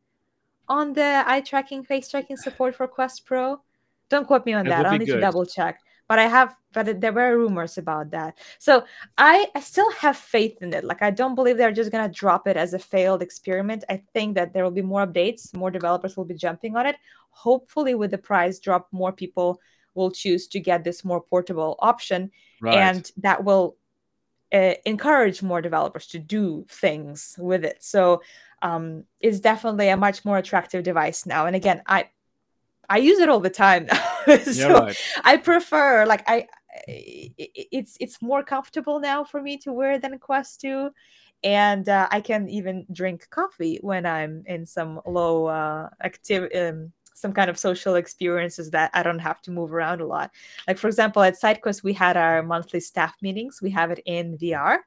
on 0.68 0.92
the 0.92 1.22
eye 1.26 1.40
tracking, 1.40 1.84
face 1.84 2.08
tracking 2.08 2.36
support 2.36 2.74
for 2.74 2.86
Quest 2.88 3.24
Pro. 3.24 3.60
Don't 4.08 4.26
quote 4.26 4.46
me 4.46 4.52
on 4.52 4.64
that. 4.66 4.82
that. 4.82 4.86
I'll 4.86 4.98
need 4.98 5.06
good. 5.06 5.14
to 5.16 5.20
double 5.20 5.46
check. 5.46 5.80
But 6.08 6.18
I 6.18 6.28
have, 6.28 6.54
but 6.72 7.00
there 7.00 7.12
were 7.12 7.36
rumors 7.36 7.78
about 7.78 8.10
that. 8.10 8.38
So 8.58 8.84
I, 9.18 9.46
I 9.54 9.60
still 9.60 9.90
have 9.92 10.16
faith 10.16 10.58
in 10.60 10.72
it. 10.72 10.84
Like 10.84 11.02
I 11.02 11.10
don't 11.10 11.34
believe 11.34 11.56
they're 11.56 11.72
just 11.72 11.90
gonna 11.90 12.08
drop 12.08 12.46
it 12.46 12.56
as 12.56 12.74
a 12.74 12.78
failed 12.78 13.22
experiment. 13.22 13.84
I 13.88 14.02
think 14.12 14.34
that 14.36 14.52
there 14.52 14.64
will 14.64 14.70
be 14.70 14.82
more 14.82 15.06
updates. 15.06 15.54
More 15.54 15.70
developers 15.70 16.16
will 16.16 16.24
be 16.24 16.34
jumping 16.34 16.76
on 16.76 16.86
it. 16.86 16.96
Hopefully, 17.30 17.94
with 17.94 18.10
the 18.10 18.18
price 18.18 18.58
drop, 18.58 18.88
more 18.92 19.12
people 19.12 19.60
will 19.94 20.10
choose 20.10 20.46
to 20.48 20.60
get 20.60 20.84
this 20.84 21.04
more 21.04 21.20
portable 21.22 21.76
option, 21.80 22.30
right. 22.60 22.76
and 22.76 23.10
that 23.16 23.42
will 23.42 23.76
uh, 24.52 24.74
encourage 24.84 25.42
more 25.42 25.60
developers 25.60 26.06
to 26.08 26.18
do 26.18 26.64
things 26.68 27.34
with 27.38 27.64
it. 27.64 27.82
So 27.82 28.22
um, 28.62 29.04
it's 29.20 29.40
definitely 29.40 29.88
a 29.88 29.96
much 29.96 30.24
more 30.24 30.38
attractive 30.38 30.82
device 30.82 31.26
now. 31.26 31.46
And 31.46 31.56
again, 31.56 31.82
I 31.86 32.10
I 32.88 32.98
use 32.98 33.18
it 33.18 33.28
all 33.28 33.40
the 33.40 33.50
time. 33.50 33.88
so 34.26 34.50
yeah, 34.52 34.72
right. 34.72 34.96
I 35.24 35.36
prefer 35.36 36.06
like 36.06 36.24
I 36.26 36.46
it's 36.86 37.96
it's 38.00 38.20
more 38.20 38.42
comfortable 38.42 39.00
now 39.00 39.24
for 39.24 39.40
me 39.40 39.56
to 39.58 39.72
wear 39.72 39.98
than 39.98 40.18
Quest 40.18 40.60
2 40.60 40.90
and 41.44 41.88
uh, 41.88 42.08
I 42.10 42.20
can 42.20 42.48
even 42.48 42.86
drink 42.92 43.28
coffee 43.30 43.78
when 43.82 44.06
I'm 44.06 44.42
in 44.46 44.66
some 44.66 45.00
low 45.06 45.46
uh, 45.46 45.88
active 46.02 46.50
um, 46.54 46.92
some 47.14 47.32
kind 47.32 47.48
of 47.48 47.58
social 47.58 47.94
experiences 47.94 48.70
that 48.70 48.90
I 48.92 49.02
don't 49.02 49.18
have 49.18 49.40
to 49.42 49.50
move 49.50 49.72
around 49.72 50.02
a 50.02 50.06
lot. 50.06 50.30
Like 50.68 50.76
for 50.76 50.86
example, 50.86 51.22
at 51.22 51.40
SideQuest, 51.40 51.82
we 51.82 51.94
had 51.94 52.16
our 52.16 52.42
monthly 52.42 52.80
staff 52.80 53.14
meetings. 53.22 53.62
We 53.62 53.70
have 53.70 53.90
it 53.90 54.00
in 54.04 54.36
VR. 54.36 54.80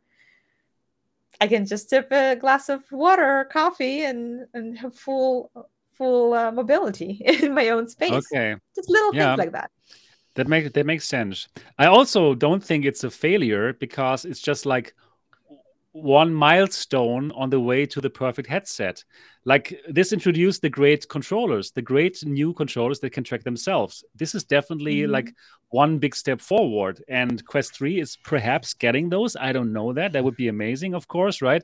I 1.42 1.48
can 1.48 1.66
just 1.66 1.90
sip 1.90 2.12
a 2.12 2.36
glass 2.36 2.70
of 2.70 2.84
water 2.92 3.40
or 3.40 3.46
coffee 3.46 4.04
and 4.04 4.46
and 4.54 4.78
have 4.78 4.96
full 4.96 5.52
full 6.00 6.34
uh, 6.34 6.52
mobility 6.52 7.22
in 7.44 7.54
my 7.54 7.70
own 7.70 7.88
space. 7.88 8.12
Okay, 8.12 8.56
just 8.76 8.90
little 8.90 9.14
yeah. 9.14 9.36
things 9.36 9.38
like 9.38 9.52
that. 9.52 9.70
That 10.34 10.48
makes 10.48 10.72
that 10.72 10.86
makes 10.86 11.08
sense. 11.08 11.48
I 11.78 11.86
also 11.86 12.34
don't 12.34 12.64
think 12.64 12.86
it's 12.86 13.04
a 13.04 13.12
failure 13.12 13.74
because 13.74 14.26
it's 14.26 14.42
just 14.42 14.66
like 14.66 14.96
one 15.92 16.34
milestone 16.34 17.32
on 17.32 17.50
the 17.50 17.60
way 17.60 17.86
to 17.86 18.00
the 18.00 18.10
perfect 18.10 18.48
headset. 18.48 19.04
Like 19.44 19.82
this 19.88 20.14
introduced 20.14 20.62
the 20.62 20.70
great 20.70 21.08
controllers, 21.10 21.72
the 21.72 21.82
great 21.82 22.24
new 22.26 22.54
controllers 22.54 23.00
that 23.00 23.10
can 23.12 23.24
track 23.24 23.44
themselves. 23.44 24.04
This 24.16 24.36
is 24.36 24.44
definitely 24.44 24.98
mm-hmm. 24.98 25.12
like 25.12 25.34
one 25.70 25.98
big 25.98 26.16
step 26.16 26.42
forward. 26.42 27.04
And 27.08 27.44
Quest 27.46 27.74
3 27.76 28.00
is 28.00 28.18
perhaps 28.18 28.74
getting 28.74 29.10
those. 29.10 29.36
I 29.36 29.52
don't 29.52 29.74
know 29.74 29.94
that. 29.94 30.14
That 30.14 30.24
would 30.24 30.36
be 30.36 30.48
amazing, 30.48 30.94
of 30.94 31.08
course, 31.08 31.42
right? 31.42 31.64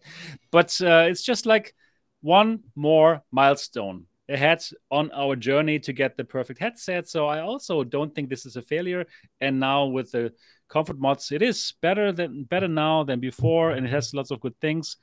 But 0.52 0.76
uh, 0.82 1.06
it's 1.08 1.24
just 1.24 1.46
like 1.46 1.76
one 2.22 2.64
more 2.76 3.22
milestone 3.32 4.08
ahead 4.30 4.64
on 4.90 5.12
our 5.12 5.36
journey 5.36 5.80
to 5.80 5.94
get 5.94 6.18
the 6.18 6.24
perfect 6.24 6.60
headset. 6.60 7.08
So 7.08 7.28
I 7.28 7.42
also 7.42 7.84
don't 7.84 8.14
think 8.14 8.30
this 8.30 8.46
is 8.46 8.56
a 8.56 8.62
failure. 8.62 9.06
And 9.42 9.60
now 9.60 9.86
with 9.86 10.12
the 10.12 10.34
comfort 10.68 11.00
mods, 11.00 11.32
it 11.32 11.42
is 11.42 11.74
better 11.82 12.12
than 12.12 12.44
better 12.44 12.68
now 12.68 13.04
than 13.04 13.20
before, 13.20 13.72
and 13.72 13.86
it 13.86 13.90
has 13.90 14.14
lots 14.14 14.32
of 14.32 14.40
good 14.40 14.60
things. 14.60 14.98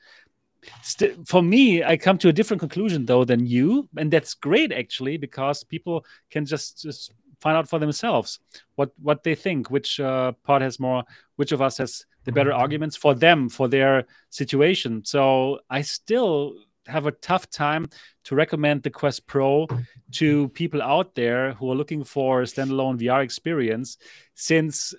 St- 0.81 1.27
for 1.27 1.41
me, 1.41 1.83
I 1.83 1.97
come 1.97 2.17
to 2.19 2.29
a 2.29 2.33
different 2.33 2.59
conclusion 2.59 3.05
though 3.05 3.25
than 3.25 3.45
you, 3.45 3.89
and 3.97 4.11
that's 4.11 4.33
great 4.33 4.71
actually 4.71 5.17
because 5.17 5.63
people 5.63 6.05
can 6.29 6.45
just, 6.45 6.81
just 6.81 7.13
find 7.41 7.57
out 7.57 7.69
for 7.69 7.79
themselves 7.79 8.39
what 8.75 8.91
what 9.01 9.23
they 9.23 9.35
think, 9.35 9.69
which 9.69 9.99
uh, 9.99 10.31
part 10.43 10.61
has 10.61 10.79
more, 10.79 11.03
which 11.35 11.51
of 11.51 11.61
us 11.61 11.77
has 11.77 12.05
the 12.25 12.31
better 12.31 12.53
arguments 12.53 12.95
for 12.95 13.13
them 13.13 13.49
for 13.49 13.67
their 13.67 14.05
situation. 14.29 15.03
So 15.03 15.59
I 15.69 15.81
still 15.81 16.55
have 16.87 17.05
a 17.05 17.11
tough 17.11 17.49
time 17.49 17.89
to 18.25 18.35
recommend 18.35 18.83
the 18.83 18.89
Quest 18.89 19.27
Pro 19.27 19.67
to 20.13 20.49
people 20.49 20.81
out 20.81 21.15
there 21.15 21.53
who 21.53 21.71
are 21.71 21.75
looking 21.75 22.03
for 22.03 22.41
a 22.41 22.45
standalone 22.45 22.99
VR 22.99 23.23
experience, 23.23 23.97
since 24.35 24.93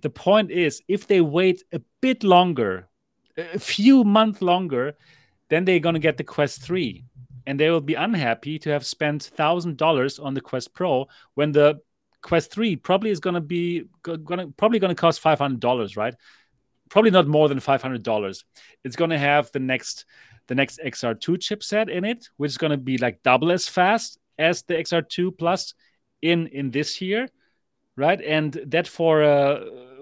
the 0.00 0.10
point 0.10 0.50
is 0.50 0.82
if 0.88 1.06
they 1.06 1.20
wait 1.20 1.62
a 1.72 1.80
bit 2.00 2.22
longer, 2.22 2.88
a 3.36 3.58
few 3.58 4.04
months 4.04 4.42
longer, 4.42 4.94
then 5.48 5.64
they're 5.64 5.80
going 5.80 5.94
to 5.94 6.00
get 6.00 6.16
the 6.16 6.24
Quest 6.24 6.62
3 6.62 7.04
and 7.46 7.58
they 7.58 7.70
will 7.70 7.80
be 7.80 7.94
unhappy 7.94 8.58
to 8.60 8.70
have 8.70 8.86
spent 8.86 9.30
$1000 9.36 10.24
on 10.24 10.34
the 10.34 10.40
Quest 10.40 10.72
Pro 10.74 11.08
when 11.34 11.52
the 11.52 11.80
Quest 12.22 12.52
3 12.52 12.76
probably 12.76 13.10
is 13.10 13.20
going 13.20 13.34
to 13.34 13.40
be 13.40 13.84
going 14.02 14.38
to 14.38 14.52
probably 14.56 14.78
going 14.78 14.94
to 14.94 15.00
cost 15.00 15.22
$500, 15.22 15.96
right? 15.96 16.14
Probably 16.90 17.10
not 17.10 17.26
more 17.26 17.48
than 17.48 17.58
$500. 17.58 18.44
It's 18.84 18.96
going 18.96 19.10
to 19.10 19.18
have 19.18 19.50
the 19.52 19.60
next 19.60 20.04
the 20.50 20.56
next 20.56 20.80
XR2 20.84 21.38
chipset 21.38 21.88
in 21.88 22.04
it, 22.04 22.28
which 22.36 22.50
is 22.50 22.58
going 22.58 22.72
to 22.72 22.76
be 22.76 22.98
like 22.98 23.22
double 23.22 23.52
as 23.52 23.68
fast 23.68 24.18
as 24.36 24.62
the 24.64 24.74
XR2 24.74 25.38
Plus 25.38 25.74
in 26.22 26.48
in 26.48 26.72
this 26.72 27.00
year, 27.00 27.28
right? 27.96 28.20
And 28.20 28.52
that 28.66 28.88
for 28.88 29.22
uh, 29.22 29.60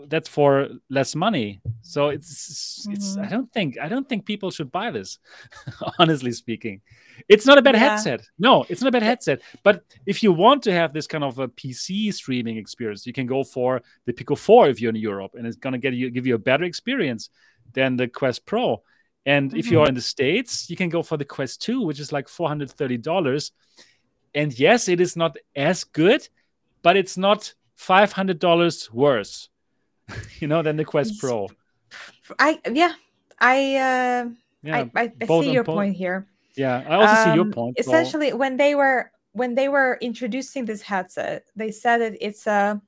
that's 0.08 0.26
for 0.26 0.68
less 0.88 1.14
money. 1.14 1.60
So 1.82 2.08
it's 2.08 2.88
it's 2.90 3.10
mm-hmm. 3.10 3.24
I 3.24 3.28
don't 3.28 3.52
think 3.52 3.78
I 3.78 3.90
don't 3.90 4.08
think 4.08 4.24
people 4.24 4.50
should 4.50 4.72
buy 4.72 4.90
this. 4.90 5.18
honestly 5.98 6.32
speaking, 6.32 6.80
it's 7.28 7.44
not 7.44 7.58
a 7.58 7.62
bad 7.62 7.74
yeah. 7.74 7.90
headset. 7.90 8.22
No, 8.38 8.64
it's 8.70 8.80
not 8.80 8.88
a 8.88 8.92
bad 8.92 9.02
headset. 9.02 9.42
But 9.62 9.84
if 10.06 10.22
you 10.22 10.32
want 10.32 10.62
to 10.62 10.72
have 10.72 10.94
this 10.94 11.06
kind 11.06 11.24
of 11.24 11.38
a 11.38 11.48
PC 11.48 12.14
streaming 12.14 12.56
experience, 12.56 13.06
you 13.06 13.12
can 13.12 13.26
go 13.26 13.44
for 13.44 13.82
the 14.06 14.14
Pico 14.14 14.34
4 14.34 14.70
if 14.70 14.80
you're 14.80 14.96
in 14.96 14.96
Europe, 14.96 15.32
and 15.34 15.46
it's 15.46 15.58
gonna 15.58 15.76
get 15.76 15.92
you 15.92 16.08
give 16.08 16.26
you 16.26 16.36
a 16.36 16.44
better 16.50 16.64
experience 16.64 17.28
than 17.74 17.96
the 17.96 18.08
Quest 18.08 18.46
Pro. 18.46 18.82
And 19.28 19.50
mm-hmm. 19.50 19.58
if 19.58 19.70
you 19.70 19.82
are 19.82 19.86
in 19.86 19.94
the 19.94 20.00
States, 20.00 20.70
you 20.70 20.76
can 20.76 20.88
go 20.88 21.02
for 21.02 21.18
the 21.18 21.24
Quest 21.24 21.60
2, 21.60 21.82
which 21.82 22.00
is 22.00 22.12
like 22.12 22.28
$430. 22.28 23.50
And 24.34 24.58
yes, 24.58 24.88
it 24.88 25.02
is 25.02 25.16
not 25.16 25.36
as 25.54 25.84
good, 25.84 26.26
but 26.80 26.96
it's 26.96 27.18
not 27.18 27.52
$500 27.78 28.90
worse, 28.90 29.50
you 30.40 30.48
know, 30.48 30.62
than 30.62 30.78
the 30.78 30.84
Quest 30.86 31.20
Pro. 31.20 31.46
I, 32.38 32.58
yeah, 32.72 32.94
I, 33.38 33.76
uh, 33.76 34.28
yeah, 34.62 34.76
I, 34.76 34.90
I, 34.96 35.12
I 35.20 35.26
see 35.26 35.52
your 35.52 35.64
point 35.64 35.94
here. 35.94 36.26
Yeah, 36.56 36.82
I 36.88 36.94
also 36.94 37.12
um, 37.12 37.24
see 37.24 37.34
your 37.34 37.44
um, 37.44 37.52
point. 37.52 37.76
Essentially, 37.78 38.32
when 38.32 38.56
they 38.56 38.74
were 38.74 39.12
when 39.32 39.54
they 39.54 39.68
were 39.68 39.98
introducing 40.00 40.64
this 40.64 40.82
headset, 40.82 41.44
they 41.54 41.70
said 41.70 41.98
that 41.98 42.16
it's 42.20 42.46
a 42.46 42.80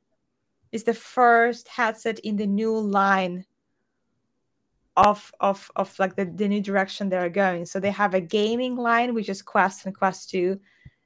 it's 0.72 0.84
the 0.84 0.94
first 0.94 1.68
headset 1.68 2.18
in 2.20 2.36
the 2.36 2.46
new 2.46 2.76
line 2.76 3.44
of 5.00 5.32
of 5.40 5.70
of 5.76 5.98
like 5.98 6.14
the, 6.14 6.26
the 6.26 6.46
new 6.46 6.60
direction 6.60 7.08
they're 7.08 7.30
going. 7.30 7.64
So 7.64 7.80
they 7.80 7.90
have 7.90 8.12
a 8.12 8.20
gaming 8.20 8.76
line, 8.76 9.14
which 9.14 9.30
is 9.30 9.40
Quest 9.40 9.86
and 9.86 9.96
Quest 9.96 10.28
2, 10.30 10.60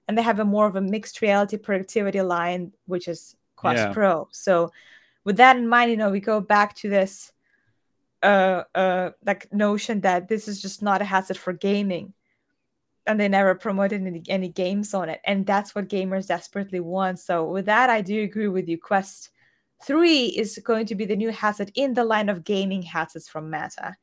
and 0.09 0.19
they 0.19 0.23
have 0.23 0.41
a 0.41 0.45
more 0.45 0.67
of 0.67 0.75
a 0.75 0.81
mixed 0.81 1.23
reality 1.23 1.57
productivity 1.57 2.21
line, 2.21 2.73
which 2.87 3.07
is 3.07 3.37
Quest 3.55 3.79
yeah. 3.79 3.93
Pro. 3.93 4.29
So 4.33 4.73
with 5.25 5.37
that 5.37 5.57
in 5.57 5.69
mind, 5.69 5.93
you 5.93 5.97
know, 5.97 6.11
we 6.11 6.21
go 6.21 6.41
back 6.41 6.75
to 6.77 6.91
this 6.91 7.31
uh 8.23 8.65
uh 8.75 9.11
like 9.25 9.53
notion 9.53 10.01
that 10.01 10.29
this 10.29 10.49
is 10.49 10.61
just 10.61 10.83
not 10.83 11.01
a 11.01 11.05
hazard 11.05 11.39
for 11.39 11.53
gaming. 11.53 12.15
And 13.07 13.21
they 13.21 13.29
never 13.29 13.55
promoted 13.55 14.05
any, 14.05 14.23
any 14.29 14.49
games 14.49 14.95
on 14.95 15.11
it. 15.11 15.21
And 15.25 15.45
that's 15.47 15.75
what 15.75 15.89
gamers 15.89 16.27
desperately 16.27 16.81
want. 16.81 17.19
So 17.19 17.45
with 17.45 17.67
that, 17.67 17.91
I 17.91 18.01
do 18.01 18.23
agree 18.23 18.49
with 18.49 18.67
you. 18.67 18.79
Quest 18.79 19.29
3 19.85 20.27
is 20.27 20.59
going 20.65 20.87
to 20.87 20.95
be 20.95 21.05
the 21.05 21.17
new 21.17 21.31
headset 21.31 21.71
in 21.75 21.95
the 21.95 22.05
line 22.05 22.29
of 22.29 22.45
gaming 22.45 22.83
headsets 22.83 23.29
from 23.29 23.51
Meta. 23.51 23.97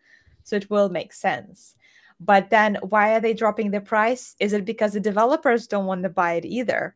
So 0.44 0.56
it 0.56 0.70
will 0.70 0.90
make 0.90 1.14
sense. 1.14 1.76
But 2.20 2.50
then 2.50 2.78
why 2.82 3.16
are 3.16 3.20
they 3.20 3.34
dropping 3.34 3.72
the 3.72 3.82
price? 3.82 4.36
Is 4.40 4.54
it 4.54 4.64
because 4.64 4.94
the 4.94 5.00
developers 5.00 5.68
don't 5.68 5.86
want 5.88 6.04
to 6.04 6.10
buy 6.10 6.34
it 6.34 6.46
either? 6.46 6.96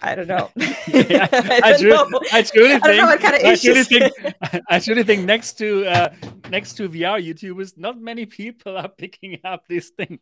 I 0.00 0.14
don't 0.14 0.28
know. 0.28 0.50
yeah, 0.56 1.28
I, 1.32 1.60
I, 1.64 1.76
truly, 1.78 2.10
know. 2.10 2.20
I, 2.32 2.42
truly 2.42 2.78
think, 2.78 3.20
kind 3.20 3.36
of 3.36 3.44
I 3.44 3.56
truly 3.56 3.84
think, 3.84 4.12
I 4.68 4.78
truly 4.78 5.02
think 5.02 5.24
next 5.24 5.54
to 5.54 5.86
uh, 5.86 6.14
next 6.50 6.74
to 6.74 6.88
VR 6.88 7.24
YouTubers, 7.24 7.78
not 7.78 7.98
many 7.98 8.26
people 8.26 8.76
are 8.76 8.88
picking 8.88 9.38
up 9.44 9.66
this 9.68 9.90
thing. 9.90 10.20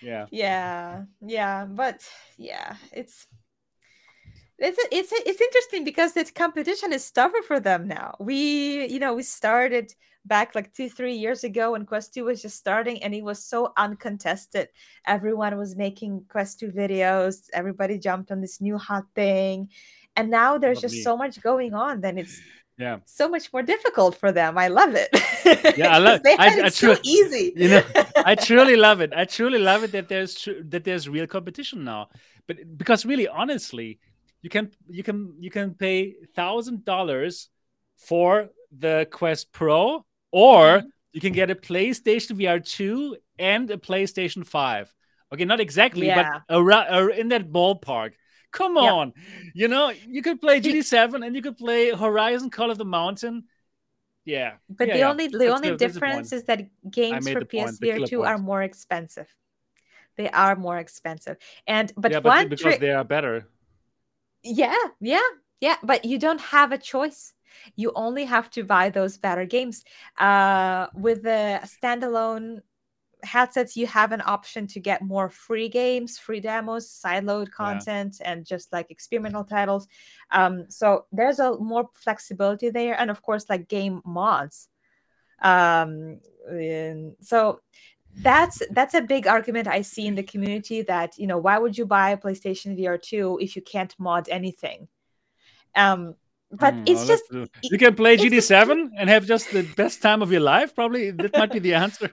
Yeah. 0.00 0.26
Yeah. 0.30 1.04
Yeah. 1.20 1.64
But 1.66 2.08
yeah, 2.38 2.76
it's 2.92 3.26
it's 4.60 4.78
it's 4.92 5.12
it's 5.12 5.40
interesting 5.40 5.84
because 5.84 6.12
the 6.12 6.24
competition 6.24 6.92
is 6.92 7.10
tougher 7.10 7.42
for 7.46 7.60
them 7.60 7.88
now. 7.88 8.14
We 8.20 8.86
you 8.86 8.98
know 8.98 9.14
we 9.14 9.22
started 9.22 9.94
back 10.26 10.54
like 10.54 10.72
two 10.74 10.88
three 10.90 11.14
years 11.14 11.44
ago 11.44 11.72
when 11.72 11.86
Quest 11.86 12.12
2 12.12 12.24
was 12.24 12.42
just 12.42 12.58
starting 12.58 13.02
and 13.02 13.14
it 13.14 13.24
was 13.24 13.42
so 13.42 13.72
uncontested. 13.76 14.68
Everyone 15.06 15.56
was 15.56 15.76
making 15.76 16.24
Quest 16.28 16.60
2 16.60 16.68
videos. 16.72 17.48
Everybody 17.54 17.98
jumped 17.98 18.30
on 18.30 18.40
this 18.42 18.60
new 18.60 18.76
hot 18.76 19.04
thing. 19.14 19.68
and 20.16 20.30
now 20.30 20.58
there's 20.58 20.80
just 20.80 21.02
so 21.02 21.16
much 21.16 21.40
going 21.40 21.72
on 21.74 22.00
then 22.00 22.18
it's 22.18 22.40
yeah 22.78 22.98
so 23.04 23.28
much 23.28 23.52
more 23.52 23.62
difficult 23.62 24.16
for 24.16 24.32
them 24.32 24.58
i 24.58 24.68
love 24.68 24.94
it 24.94 25.08
yeah 25.76 25.94
i 25.94 25.98
love 26.06 26.22
they 26.22 26.36
I, 26.36 26.48
it 26.58 26.64
I 26.64 26.68
so 26.68 26.96
easy 27.04 27.52
you 27.56 27.68
know 27.68 27.82
i 28.24 28.34
truly 28.34 28.76
love 28.88 29.00
it 29.00 29.12
i 29.14 29.24
truly 29.24 29.58
love 29.58 29.84
it 29.84 29.92
that 29.92 30.08
there's 30.08 30.34
tr- 30.34 30.62
that 30.68 30.84
there's 30.84 31.08
real 31.08 31.26
competition 31.26 31.84
now 31.84 32.08
but 32.46 32.56
because 32.76 33.04
really 33.06 33.28
honestly 33.28 33.98
you 34.42 34.50
can 34.50 34.70
you 34.88 35.02
can 35.02 35.34
you 35.38 35.50
can 35.50 35.74
pay 35.74 36.14
thousand 36.34 36.84
dollars 36.84 37.48
for 37.96 38.48
the 38.78 39.06
quest 39.10 39.52
pro 39.52 40.04
or 40.30 40.62
Mhm. 40.78 40.84
you 41.12 41.20
can 41.20 41.32
get 41.32 41.50
a 41.50 41.54
playstation 41.54 42.32
vr 42.38 42.58
2 42.64 43.16
and 43.38 43.70
a 43.70 43.76
playstation 43.76 44.46
5 44.46 44.94
okay 45.32 45.44
not 45.44 45.60
exactly 45.60 46.06
Yeah. 46.06 46.40
but 46.48 46.56
around, 46.56 46.86
ar- 46.88 47.10
in 47.10 47.28
that 47.28 47.50
ballpark. 47.52 48.12
Come 48.52 48.74
Yeah. 48.76 48.92
on. 49.00 49.12
You 49.54 49.68
know 49.68 49.90
you 50.16 50.22
could 50.22 50.40
play 50.40 50.58
The- 50.60 50.72
gt7 50.72 51.22
and 51.24 51.36
you 51.36 51.42
could 51.42 51.56
play 51.56 51.90
horizon 51.90 52.50
call 52.50 52.70
of 52.70 52.78
the 52.78 52.84
mountain. 52.84 53.44
Yeah. 54.24 54.52
But 54.68 54.88
Yeah, 54.88 54.96
the 54.96 55.02
only 55.10 55.26
the 55.28 55.38
That's 55.38 55.54
only 55.56 55.68
the- 55.70 55.76
that's 55.76 55.94
the 55.94 56.00
difference 56.00 56.32
is 56.32 56.42
that 56.50 56.60
games 56.90 57.28
for 57.28 57.40
the 57.40 57.46
point, 57.46 57.78
the 57.80 57.86
psvr 57.90 58.08
2 58.08 58.22
are 58.30 58.38
more 58.38 58.62
expensive. 58.62 59.28
They 60.16 60.28
are 60.30 60.56
more 60.56 60.78
expensive. 60.78 61.36
And 61.66 61.92
but 61.96 62.10
yeah 62.12 62.18
one 62.18 62.44
but 62.44 62.50
because 62.50 62.62
trick 62.62 62.80
they 62.80 62.90
are 62.90 63.04
better 63.04 63.46
Yeah, 64.42 64.76
yeah, 65.00 65.20
yeah. 65.60 65.76
But 65.82 66.04
you 66.04 66.18
don't 66.18 66.40
have 66.40 66.72
a 66.72 66.78
choice. 66.78 67.32
You 67.76 67.92
only 67.94 68.24
have 68.24 68.50
to 68.50 68.64
buy 68.64 68.90
those 68.90 69.18
better 69.18 69.44
games. 69.44 69.84
Uh, 70.18 70.86
with 70.94 71.22
the 71.22 71.60
standalone 71.64 72.60
headsets, 73.22 73.76
you 73.76 73.86
have 73.86 74.12
an 74.12 74.22
option 74.24 74.66
to 74.68 74.80
get 74.80 75.02
more 75.02 75.28
free 75.28 75.68
games, 75.68 76.18
free 76.18 76.40
demos, 76.40 76.88
sideload 76.88 77.50
content, 77.50 78.20
and 78.24 78.46
just 78.46 78.72
like 78.72 78.90
experimental 78.90 79.44
titles. 79.44 79.88
Um, 80.30 80.66
so 80.70 81.06
there's 81.12 81.38
a 81.38 81.58
more 81.58 81.90
flexibility 81.94 82.70
there, 82.70 82.98
and 82.98 83.10
of 83.10 83.22
course, 83.22 83.46
like 83.48 83.68
game 83.68 84.00
mods. 84.04 84.68
Um, 85.42 86.20
so 87.20 87.60
that's 88.16 88.62
that's 88.70 88.94
a 88.94 89.00
big 89.00 89.26
argument 89.26 89.66
I 89.68 89.82
see 89.82 90.06
in 90.06 90.14
the 90.14 90.22
community 90.22 90.82
that 90.82 91.16
you 91.18 91.26
know 91.26 91.38
why 91.38 91.58
would 91.58 91.78
you 91.78 91.86
buy 91.86 92.10
a 92.10 92.16
PlayStation 92.16 92.76
VR 92.78 93.00
2 93.00 93.38
if 93.40 93.56
you 93.56 93.62
can't 93.62 93.94
mod 93.98 94.28
anything? 94.28 94.88
Um, 95.74 96.14
but 96.50 96.74
Hmm, 96.74 96.84
it's 96.86 97.06
just 97.06 97.24
that's- 97.30 97.48
you 97.62 97.78
can 97.78 97.94
play 97.94 98.16
just- 98.16 98.50
GT7 98.50 98.90
and 98.98 99.08
have 99.08 99.24
just 99.26 99.50
the 99.52 99.62
best 99.76 100.02
time 100.02 100.20
of 100.22 100.32
your 100.32 100.40
life. 100.40 100.74
Probably 100.74 101.10
that 101.12 101.36
might 101.36 101.52
be 101.52 101.60
the 101.60 101.74
answer. 101.84 102.10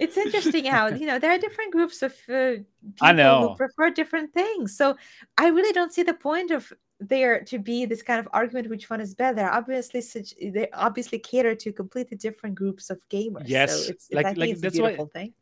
it's 0.00 0.16
interesting 0.16 0.64
how 0.64 0.86
you 0.88 1.06
know 1.06 1.18
there 1.18 1.32
are 1.32 1.38
different 1.38 1.72
groups 1.72 2.02
of 2.02 2.12
uh, 2.28 2.62
people 2.62 3.02
I 3.02 3.12
know. 3.12 3.48
who 3.50 3.56
prefer 3.56 3.90
different 3.90 4.32
things. 4.32 4.76
So 4.76 4.96
I 5.36 5.48
really 5.48 5.72
don't 5.72 5.92
see 5.92 6.04
the 6.04 6.14
point 6.14 6.52
of 6.52 6.72
there 7.00 7.42
to 7.44 7.58
be 7.58 7.84
this 7.84 8.02
kind 8.02 8.18
of 8.18 8.28
argument 8.32 8.68
which 8.68 8.90
one 8.90 9.00
is 9.00 9.14
better. 9.14 9.48
Obviously, 9.48 10.00
such 10.00 10.34
they 10.40 10.68
obviously 10.72 11.18
cater 11.18 11.54
to 11.54 11.72
completely 11.72 12.16
different 12.16 12.54
groups 12.56 12.90
of 12.90 12.98
gamers. 13.08 13.44
Yes, 13.46 13.86
so 13.86 13.90
it's, 13.92 14.08
like- 14.12 14.26
I 14.26 14.32
like, 14.32 14.50
it's 14.50 14.58
a 14.58 14.62
that's 14.62 14.80
why- 14.80 14.96
thing. 15.12 15.32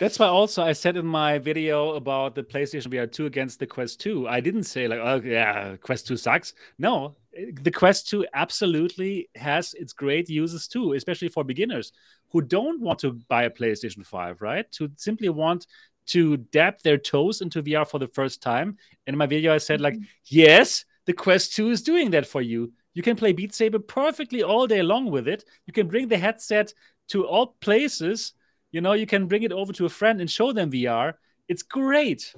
That's 0.00 0.18
why 0.18 0.26
also 0.26 0.60
I 0.64 0.72
said 0.72 0.96
in 0.96 1.06
my 1.06 1.38
video 1.38 1.90
about 1.94 2.34
the 2.34 2.42
PlayStation 2.42 2.88
VR 2.88 3.06
2 3.06 3.26
against 3.26 3.60
the 3.60 3.66
Quest 3.66 4.00
2, 4.00 4.26
I 4.26 4.40
didn't 4.40 4.64
say 4.64 4.88
like, 4.88 4.98
oh 5.00 5.20
yeah, 5.24 5.76
Quest 5.76 6.08
2 6.08 6.16
sucks. 6.16 6.52
No, 6.78 7.14
the 7.62 7.70
Quest 7.70 8.08
2 8.08 8.26
absolutely 8.34 9.28
has 9.36 9.72
its 9.74 9.92
great 9.92 10.28
uses 10.28 10.66
too, 10.66 10.94
especially 10.94 11.28
for 11.28 11.44
beginners 11.44 11.92
who 12.30 12.40
don't 12.40 12.80
want 12.80 12.98
to 12.98 13.12
buy 13.28 13.44
a 13.44 13.50
PlayStation 13.50 14.04
5, 14.04 14.42
right? 14.42 14.66
To 14.72 14.90
simply 14.96 15.28
want 15.28 15.68
to 16.06 16.38
dab 16.38 16.74
their 16.82 16.98
toes 16.98 17.40
into 17.40 17.62
VR 17.62 17.86
for 17.88 18.00
the 18.00 18.08
first 18.08 18.42
time. 18.42 18.76
and 19.06 19.14
In 19.14 19.18
my 19.18 19.26
video, 19.26 19.54
I 19.54 19.58
said 19.58 19.80
like, 19.80 19.94
Mhm. 19.94 20.06
yes, 20.24 20.84
the 21.06 21.12
Quest 21.12 21.54
2 21.54 21.70
is 21.70 21.82
doing 21.82 22.10
that 22.10 22.26
for 22.26 22.40
you. 22.42 22.72
You 22.94 23.02
can 23.02 23.16
play 23.16 23.32
Beat 23.32 23.54
Saber 23.54 23.78
perfectly 23.80 24.42
all 24.42 24.66
day 24.66 24.82
long 24.82 25.10
with 25.10 25.26
it. 25.28 25.44
You 25.66 25.72
can 25.72 25.88
bring 25.88 26.08
the 26.08 26.16
headset 26.18 26.72
to 27.08 27.26
all 27.26 27.56
places. 27.60 28.32
You 28.72 28.80
know, 28.80 28.92
you 28.92 29.06
can 29.06 29.26
bring 29.26 29.42
it 29.42 29.52
over 29.52 29.72
to 29.74 29.86
a 29.86 29.88
friend 29.88 30.20
and 30.20 30.30
show 30.30 30.52
them 30.52 30.70
VR. 30.70 31.14
It's 31.48 31.62
great. 31.62 32.34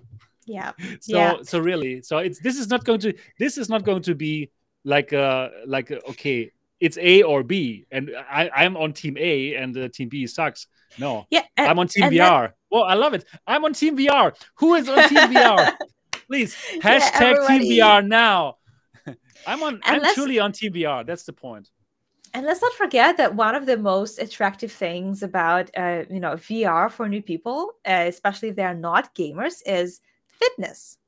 Yeah, 0.47 0.73
So 1.01 1.17
Yeah. 1.17 1.35
so 1.43 1.59
really, 1.59 2.03
so 2.03 2.19
it's 2.19 2.41
this 2.41 2.59
is 2.59 2.69
not 2.69 2.85
going 2.85 3.01
to 3.01 3.15
this 3.39 3.59
is 3.59 3.69
not 3.69 3.85
going 3.85 4.03
to 4.03 4.15
be 4.15 4.51
like 4.85 5.13
uh 5.13 5.49
like 5.67 5.91
uh, 5.91 5.99
okay, 6.11 6.53
it's 6.81 6.97
A 6.99 7.23
or 7.23 7.43
B, 7.43 7.87
and 7.91 8.11
I 8.31 8.49
I'm 8.55 8.77
on 8.77 8.93
team 8.93 9.17
A 9.19 9.55
and 9.57 9.77
uh, 9.77 9.89
team 9.89 10.09
B 10.09 10.27
sucks. 10.27 10.67
No, 10.99 11.27
yeah. 11.31 11.43
and- 11.57 11.69
I'm 11.69 11.79
on 11.79 11.89
team 11.89 12.05
and 12.05 12.17
that- 12.17 12.33
VR. 12.33 12.53
Oh, 12.73 12.83
I 12.83 12.95
love 12.95 13.15
it. 13.15 13.25
I'm 13.47 13.65
on 13.65 13.73
team 13.73 13.97
VR. 13.97 14.35
Who 14.57 14.75
is 14.75 14.89
on 14.89 15.09
team 15.09 15.19
VR? 15.35 15.75
Please 16.27 16.57
hashtag 16.83 17.35
everybody. 17.35 17.79
VR 17.79 18.07
now. 18.07 18.57
I'm 19.47 19.63
on. 19.63 19.81
I'm 19.85 20.03
truly 20.15 20.39
on 20.39 20.53
TBR. 20.53 21.07
That's 21.07 21.25
the 21.25 21.33
point. 21.33 21.71
And 22.35 22.45
let's 22.45 22.61
not 22.61 22.75
forget 22.75 23.17
that 23.17 23.35
one 23.35 23.55
of 23.55 23.65
the 23.65 23.79
most 23.79 24.19
attractive 24.19 24.71
things 24.71 25.23
about 25.23 25.71
uh, 25.77 26.05
you 26.11 26.21
know 26.21 26.33
VR 26.33 26.91
for 26.91 27.09
new 27.09 27.23
people, 27.23 27.73
uh, 27.87 28.05
especially 28.07 28.49
if 28.49 28.57
they 28.57 28.65
are 28.65 28.75
not 28.75 29.15
gamers, 29.15 29.63
is 29.65 30.01
fitness. 30.27 30.99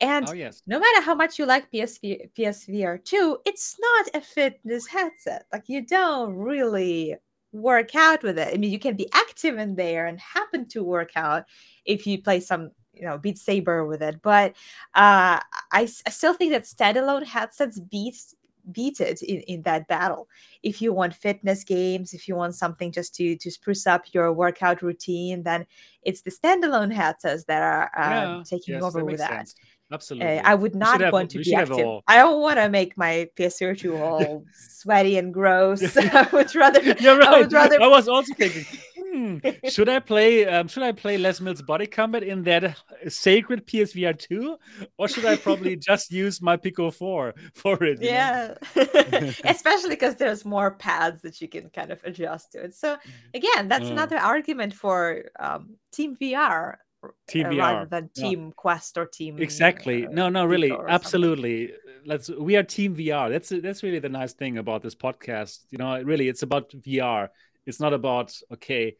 And 0.00 0.28
Oh 0.28 0.32
yes. 0.32 0.62
no 0.66 0.78
matter 0.78 1.02
how 1.02 1.14
much 1.14 1.38
you 1.38 1.46
like 1.46 1.70
PSV, 1.70 2.30
PSVR 2.38 3.04
2, 3.04 3.38
it's 3.44 3.76
not 3.78 4.06
a 4.14 4.20
fitness 4.20 4.86
headset. 4.86 5.44
Like 5.52 5.64
you 5.68 5.84
don't 5.84 6.34
really 6.34 7.16
work 7.52 7.94
out 7.94 8.22
with 8.22 8.38
it. 8.38 8.52
I 8.52 8.56
mean, 8.56 8.70
you 8.70 8.78
can 8.78 8.96
be 8.96 9.08
active 9.12 9.58
in 9.58 9.74
there 9.74 10.06
and 10.06 10.18
happen 10.20 10.66
to 10.68 10.82
work 10.82 11.10
out 11.16 11.44
if 11.84 12.06
you 12.06 12.22
play 12.22 12.40
some, 12.40 12.70
you 12.98 13.06
know, 13.06 13.18
Beat 13.18 13.38
Saber 13.38 13.86
with 13.86 14.02
it. 14.02 14.20
But 14.22 14.52
uh, 14.94 15.40
I, 15.72 15.88
I 16.06 16.10
still 16.10 16.34
think 16.34 16.52
that 16.52 16.64
standalone 16.64 17.24
headsets 17.24 17.80
beat 17.80 18.16
beat 18.72 19.00
it 19.00 19.22
in, 19.22 19.40
in 19.42 19.62
that 19.62 19.88
battle. 19.88 20.28
If 20.62 20.82
you 20.82 20.92
want 20.92 21.14
fitness 21.14 21.64
games, 21.64 22.12
if 22.12 22.28
you 22.28 22.36
want 22.36 22.54
something 22.54 22.92
just 22.92 23.14
to 23.16 23.36
to 23.36 23.50
spruce 23.50 23.86
up 23.86 24.04
your 24.12 24.32
workout 24.32 24.82
routine, 24.82 25.42
then 25.42 25.66
it's 26.02 26.22
the 26.22 26.30
standalone 26.30 26.92
headsets 26.92 27.44
that 27.44 27.62
are 27.62 27.90
um, 27.96 28.38
yeah. 28.38 28.42
taking 28.44 28.74
yes, 28.74 28.82
over 28.82 29.00
that 29.00 29.04
with 29.04 29.18
that. 29.18 29.30
sense. 29.30 29.54
Absolutely. 29.90 30.38
Uh, 30.38 30.42
I 30.44 30.54
would 30.54 30.74
not 30.74 31.00
have- 31.00 31.14
want 31.14 31.30
to 31.30 31.38
be 31.38 31.54
active. 31.54 31.78
all- 31.78 32.02
I 32.06 32.16
don't 32.16 32.40
want 32.40 32.58
to 32.58 32.68
make 32.68 32.96
my 32.98 33.28
PS2 33.36 33.78
2 33.78 33.96
all 34.02 34.44
sweaty 34.54 35.16
and 35.16 35.32
gross. 35.32 35.96
I 35.96 36.28
would 36.32 36.54
rather. 36.54 36.82
You're 37.00 37.18
right. 37.18 37.28
I 37.28 37.40
would 37.40 37.52
rather. 37.52 37.80
I 37.80 37.86
was 37.86 38.06
also 38.08 38.34
thinking, 38.34 38.66
hmm, 39.18 39.38
should 39.68 39.88
I 39.88 39.98
play? 40.00 40.46
Um, 40.46 40.68
should 40.68 40.82
I 40.82 40.92
play 40.92 41.18
Les 41.18 41.40
Mills 41.40 41.62
Body 41.62 41.86
Combat 41.86 42.22
in 42.22 42.42
that 42.44 42.76
sacred 43.08 43.66
PSVR 43.66 44.18
two, 44.18 44.56
or 44.98 45.08
should 45.08 45.24
I 45.24 45.36
probably 45.36 45.76
just 45.90 46.10
use 46.12 46.40
my 46.42 46.56
Pico 46.56 46.90
four 46.90 47.34
for 47.54 47.82
it? 47.84 48.00
yeah, 48.00 48.54
especially 49.44 49.90
because 49.90 50.16
there's 50.16 50.44
more 50.44 50.72
pads 50.72 51.22
that 51.22 51.40
you 51.40 51.48
can 51.48 51.70
kind 51.70 51.90
of 51.90 52.00
adjust 52.04 52.52
to 52.52 52.64
it. 52.64 52.74
So 52.74 52.96
again, 53.34 53.68
that's 53.68 53.88
Uh. 53.88 53.92
another 53.92 54.18
argument 54.18 54.74
for 54.74 55.24
um, 55.38 55.76
Team 55.92 56.16
VR, 56.16 56.76
Team 57.28 57.46
uh, 57.46 57.50
VR. 57.50 57.58
rather 57.58 57.86
than 57.86 58.10
yeah. 58.14 58.22
Team 58.22 58.52
Quest 58.56 58.98
or 58.98 59.06
Team. 59.06 59.38
Exactly. 59.38 60.06
uh, 60.06 60.10
no, 60.10 60.28
no, 60.28 60.44
really, 60.44 60.70
something. 60.70 60.86
absolutely. 60.88 61.72
Let's. 62.04 62.28
We 62.30 62.56
are 62.56 62.62
Team 62.62 62.96
VR. 62.96 63.30
That's 63.30 63.50
that's 63.50 63.82
really 63.82 63.98
the 63.98 64.08
nice 64.08 64.32
thing 64.32 64.58
about 64.58 64.82
this 64.82 64.94
podcast. 64.94 65.60
You 65.70 65.78
know, 65.78 66.00
really, 66.02 66.28
it's 66.28 66.42
about 66.42 66.70
VR. 66.70 67.28
It's 67.66 67.80
not 67.80 67.92
about 67.92 68.34
okay. 68.54 68.96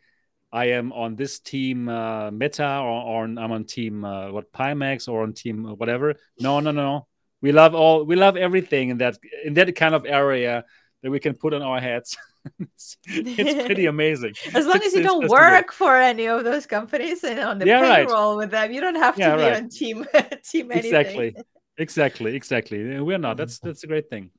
I 0.52 0.66
am 0.66 0.92
on 0.92 1.16
this 1.16 1.40
team 1.40 1.88
uh, 1.88 2.30
Meta 2.30 2.78
or, 2.78 3.02
or 3.02 3.24
I'm 3.24 3.38
on 3.52 3.64
team 3.64 4.04
uh, 4.04 4.30
what 4.32 4.52
Pimax 4.52 5.08
or 5.08 5.22
on 5.22 5.32
team 5.34 5.64
whatever. 5.64 6.14
No, 6.40 6.60
no, 6.60 6.70
no. 6.70 7.06
We 7.42 7.52
love 7.52 7.74
all. 7.74 8.04
We 8.04 8.16
love 8.16 8.36
everything 8.36 8.88
in 8.90 8.98
that 8.98 9.18
in 9.44 9.54
that 9.54 9.74
kind 9.76 9.94
of 9.94 10.04
area 10.06 10.64
that 11.02 11.10
we 11.10 11.20
can 11.20 11.34
put 11.34 11.54
on 11.54 11.62
our 11.62 11.80
heads. 11.80 12.16
it's, 12.60 12.96
it's 13.06 13.66
pretty 13.66 13.86
amazing. 13.94 14.34
As 14.54 14.64
long 14.66 14.76
It's- 14.76 14.86
as 14.88 14.94
you 14.94 15.02
don't 15.02 15.28
work 15.28 15.72
for 15.72 15.96
any 15.96 16.26
of 16.26 16.44
those 16.44 16.66
companies 16.66 17.22
and 17.24 17.38
on 17.40 17.58
the 17.58 17.66
Yeah, 17.66 17.80
right. 17.82 18.08
payroll 18.08 18.36
with 18.38 18.50
them, 18.50 18.72
you 18.72 18.80
don't 18.80 18.96
have 18.96 19.14
to 19.16 19.20
Yeah, 19.20 19.36
be 19.36 19.42
right. 19.42 19.56
on 19.56 19.68
team 19.68 20.04
team 20.44 20.72
anything. 20.72 20.94
exactly 20.94 21.36
exactly 21.76 22.34
exactly 22.34 22.96
Uh, 22.96 23.04
we're 23.04 23.18
not 23.18 23.36
that's 23.36 23.60
that's 23.60 23.84
a 23.84 23.86
great 23.86 24.10
thing 24.10 24.30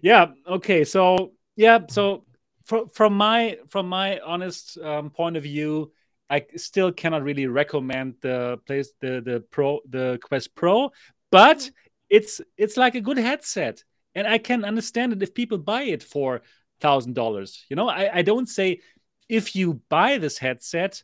yeah 0.00 0.26
okay 0.46 0.84
so 0.84 1.32
yeah 1.56 1.80
so 1.88 2.24
from 2.64 2.88
from 2.88 3.16
my 3.16 3.58
from 3.68 3.88
my 3.88 4.18
honest 4.20 4.78
um, 4.78 5.10
point 5.10 5.36
of 5.36 5.42
view 5.42 5.92
i 6.30 6.44
still 6.56 6.90
cannot 6.92 7.22
really 7.22 7.46
recommend 7.46 8.14
the 8.20 8.58
place 8.66 8.92
the 9.00 9.20
the 9.20 9.44
pro 9.50 9.80
the 9.88 10.18
quest 10.22 10.54
pro 10.54 10.90
but 11.30 11.70
it's 12.08 12.40
it's 12.56 12.76
like 12.76 12.94
a 12.94 13.00
good 13.00 13.18
headset 13.18 13.84
and 14.14 14.26
i 14.26 14.38
can 14.38 14.64
understand 14.64 15.12
it 15.12 15.22
if 15.22 15.34
people 15.34 15.58
buy 15.58 15.82
it 15.82 16.02
for 16.02 16.42
thousand 16.80 17.14
dollars 17.14 17.64
you 17.68 17.76
know? 17.76 17.88
I, 17.88 18.18
I 18.18 18.22
don't 18.22 18.48
say 18.48 18.80
if 19.28 19.56
you 19.56 19.80
buy 19.88 20.18
this 20.18 20.38
headset 20.38 21.02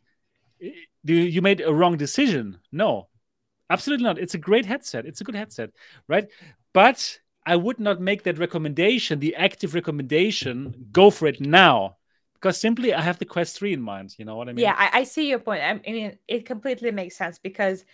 do 1.04 1.14
you 1.14 1.40
made 1.40 1.62
a 1.62 1.72
wrong 1.72 1.96
decision. 1.96 2.58
No 2.70 3.08
absolutely 3.70 4.04
not. 4.04 4.18
It's 4.18 4.34
a 4.34 4.38
great 4.38 4.66
headset. 4.66 5.06
It's 5.06 5.20
a 5.20 5.24
good 5.24 5.34
headset 5.34 5.70
right? 6.08 6.28
But 6.72 7.18
i 7.52 7.56
would 7.64 7.78
not 7.80 8.00
make 8.00 8.22
that 8.24 8.38
recommendation 8.38 9.18
the 9.20 9.34
active 9.36 9.74
recommendation 9.74 10.54
go 10.92 11.10
for 11.10 11.26
it 11.32 11.40
now 11.40 11.96
because 12.34 12.56
simply 12.66 12.94
i 12.94 13.00
have 13.08 13.18
the 13.18 13.24
quest 13.34 13.56
3 13.58 13.72
in 13.72 13.82
mind 13.82 14.14
you 14.18 14.24
know 14.24 14.36
what 14.36 14.48
i 14.48 14.52
mean 14.52 14.64
Yeah, 14.64 14.74
I, 14.76 15.00
I 15.00 15.04
see 15.04 15.28
your 15.28 15.38
point. 15.38 15.62
I 15.62 15.74
mean, 15.90 16.18
it 16.28 16.46
completely 16.46 16.90
makes 16.90 17.16
sense 17.16 17.38
because 17.38 17.84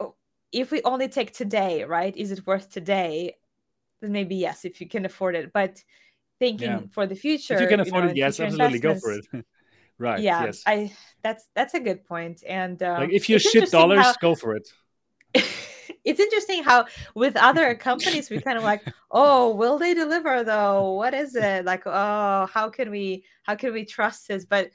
uh, 0.00 0.08
if 0.52 0.70
we 0.70 0.82
only 0.84 1.08
take 1.08 1.32
today, 1.32 1.84
right? 1.84 2.16
Is 2.16 2.32
it 2.32 2.46
worth 2.46 2.70
today? 2.70 3.36
then 4.02 4.12
maybe 4.12 4.36
yes, 4.36 4.64
if 4.64 4.80
you 4.80 4.88
can 4.88 5.06
afford 5.06 5.34
it. 5.36 5.52
But 5.52 5.82
thinking 6.38 6.68
Yeah. 6.68 6.80
for 6.92 7.06
the 7.06 7.14
future, 7.16 7.54
If 7.54 7.60
you 7.60 7.66
can 7.68 7.78
know, 7.78 7.82
afford 7.82 8.04
and 8.04 8.10
it, 8.12 8.16
yes, 8.18 8.40
absolutely, 8.40 8.78
go 8.80 8.94
for 8.94 9.12
it. 9.12 9.26
right. 9.98 10.22
Yeah, 10.22 10.40
Yes. 10.40 10.62
I 10.66 10.92
that's 11.22 11.48
that's 11.54 11.74
a 11.74 11.80
good 11.80 12.04
point. 12.04 12.42
And 12.46 12.82
um, 12.82 13.02
like 13.02 13.10
if 13.12 13.28
you 13.28 13.38
shit 13.38 13.70
dollars, 13.70 14.04
how- 14.04 14.16
go 14.20 14.34
for 14.34 14.56
it. 14.56 14.68
it's 16.06 16.20
interesting 16.20 16.62
how 16.62 16.86
with 17.14 17.36
other 17.36 17.74
companies 17.74 18.30
we 18.30 18.40
kind 18.40 18.56
of 18.56 18.64
like 18.64 18.82
oh 19.10 19.54
will 19.54 19.78
they 19.78 19.92
deliver 19.92 20.42
though? 20.44 20.92
What 20.92 21.12
is 21.12 21.34
it? 21.34 21.64
Like 21.64 21.82
oh 21.86 22.48
how 22.52 22.70
can 22.70 22.90
we 22.90 23.24
how 23.42 23.56
can 23.56 23.72
we 23.72 23.84
trust 23.84 24.28
this? 24.28 24.44
But 24.44 24.70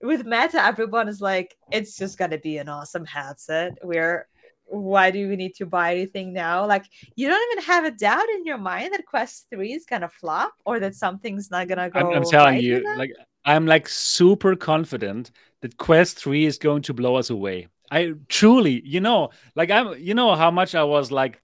with 0.00 0.24
meta 0.24 0.62
everyone 0.62 1.08
is 1.08 1.20
like 1.20 1.56
it's 1.70 1.96
just 1.96 2.16
gonna 2.16 2.38
be 2.38 2.58
an 2.58 2.68
awesome 2.68 3.04
headset. 3.04 3.76
Where 3.82 4.28
why 4.68 5.10
do 5.10 5.28
we 5.28 5.36
need 5.36 5.54
to 5.56 5.66
buy 5.66 5.92
anything 5.92 6.32
now? 6.32 6.66
Like 6.66 6.86
you 7.16 7.28
don't 7.28 7.52
even 7.52 7.64
have 7.64 7.84
a 7.84 7.90
doubt 7.90 8.28
in 8.30 8.46
your 8.46 8.58
mind 8.58 8.92
that 8.92 9.04
quest 9.06 9.46
3 9.50 9.72
is 9.72 9.84
gonna 9.84 10.08
flop 10.08 10.54
or 10.64 10.80
that 10.80 10.94
something's 10.94 11.50
not 11.50 11.68
gonna 11.68 11.90
go 11.90 12.00
I'm, 12.00 12.16
I'm 12.16 12.24
telling 12.24 12.54
right 12.54 12.62
you, 12.62 12.96
like 12.96 13.12
I'm 13.46 13.64
like 13.64 13.88
super 13.88 14.56
confident 14.56 15.30
that 15.62 15.78
Quest 15.78 16.18
3 16.18 16.46
is 16.46 16.58
going 16.58 16.82
to 16.82 16.92
blow 16.92 17.14
us 17.14 17.30
away. 17.30 17.68
I 17.90 18.14
truly, 18.28 18.82
you 18.84 19.00
know, 19.00 19.30
like 19.54 19.70
I'm 19.70 19.98
you 19.98 20.14
know 20.14 20.34
how 20.34 20.50
much 20.50 20.74
I 20.74 20.84
was 20.84 21.10
like 21.10 21.40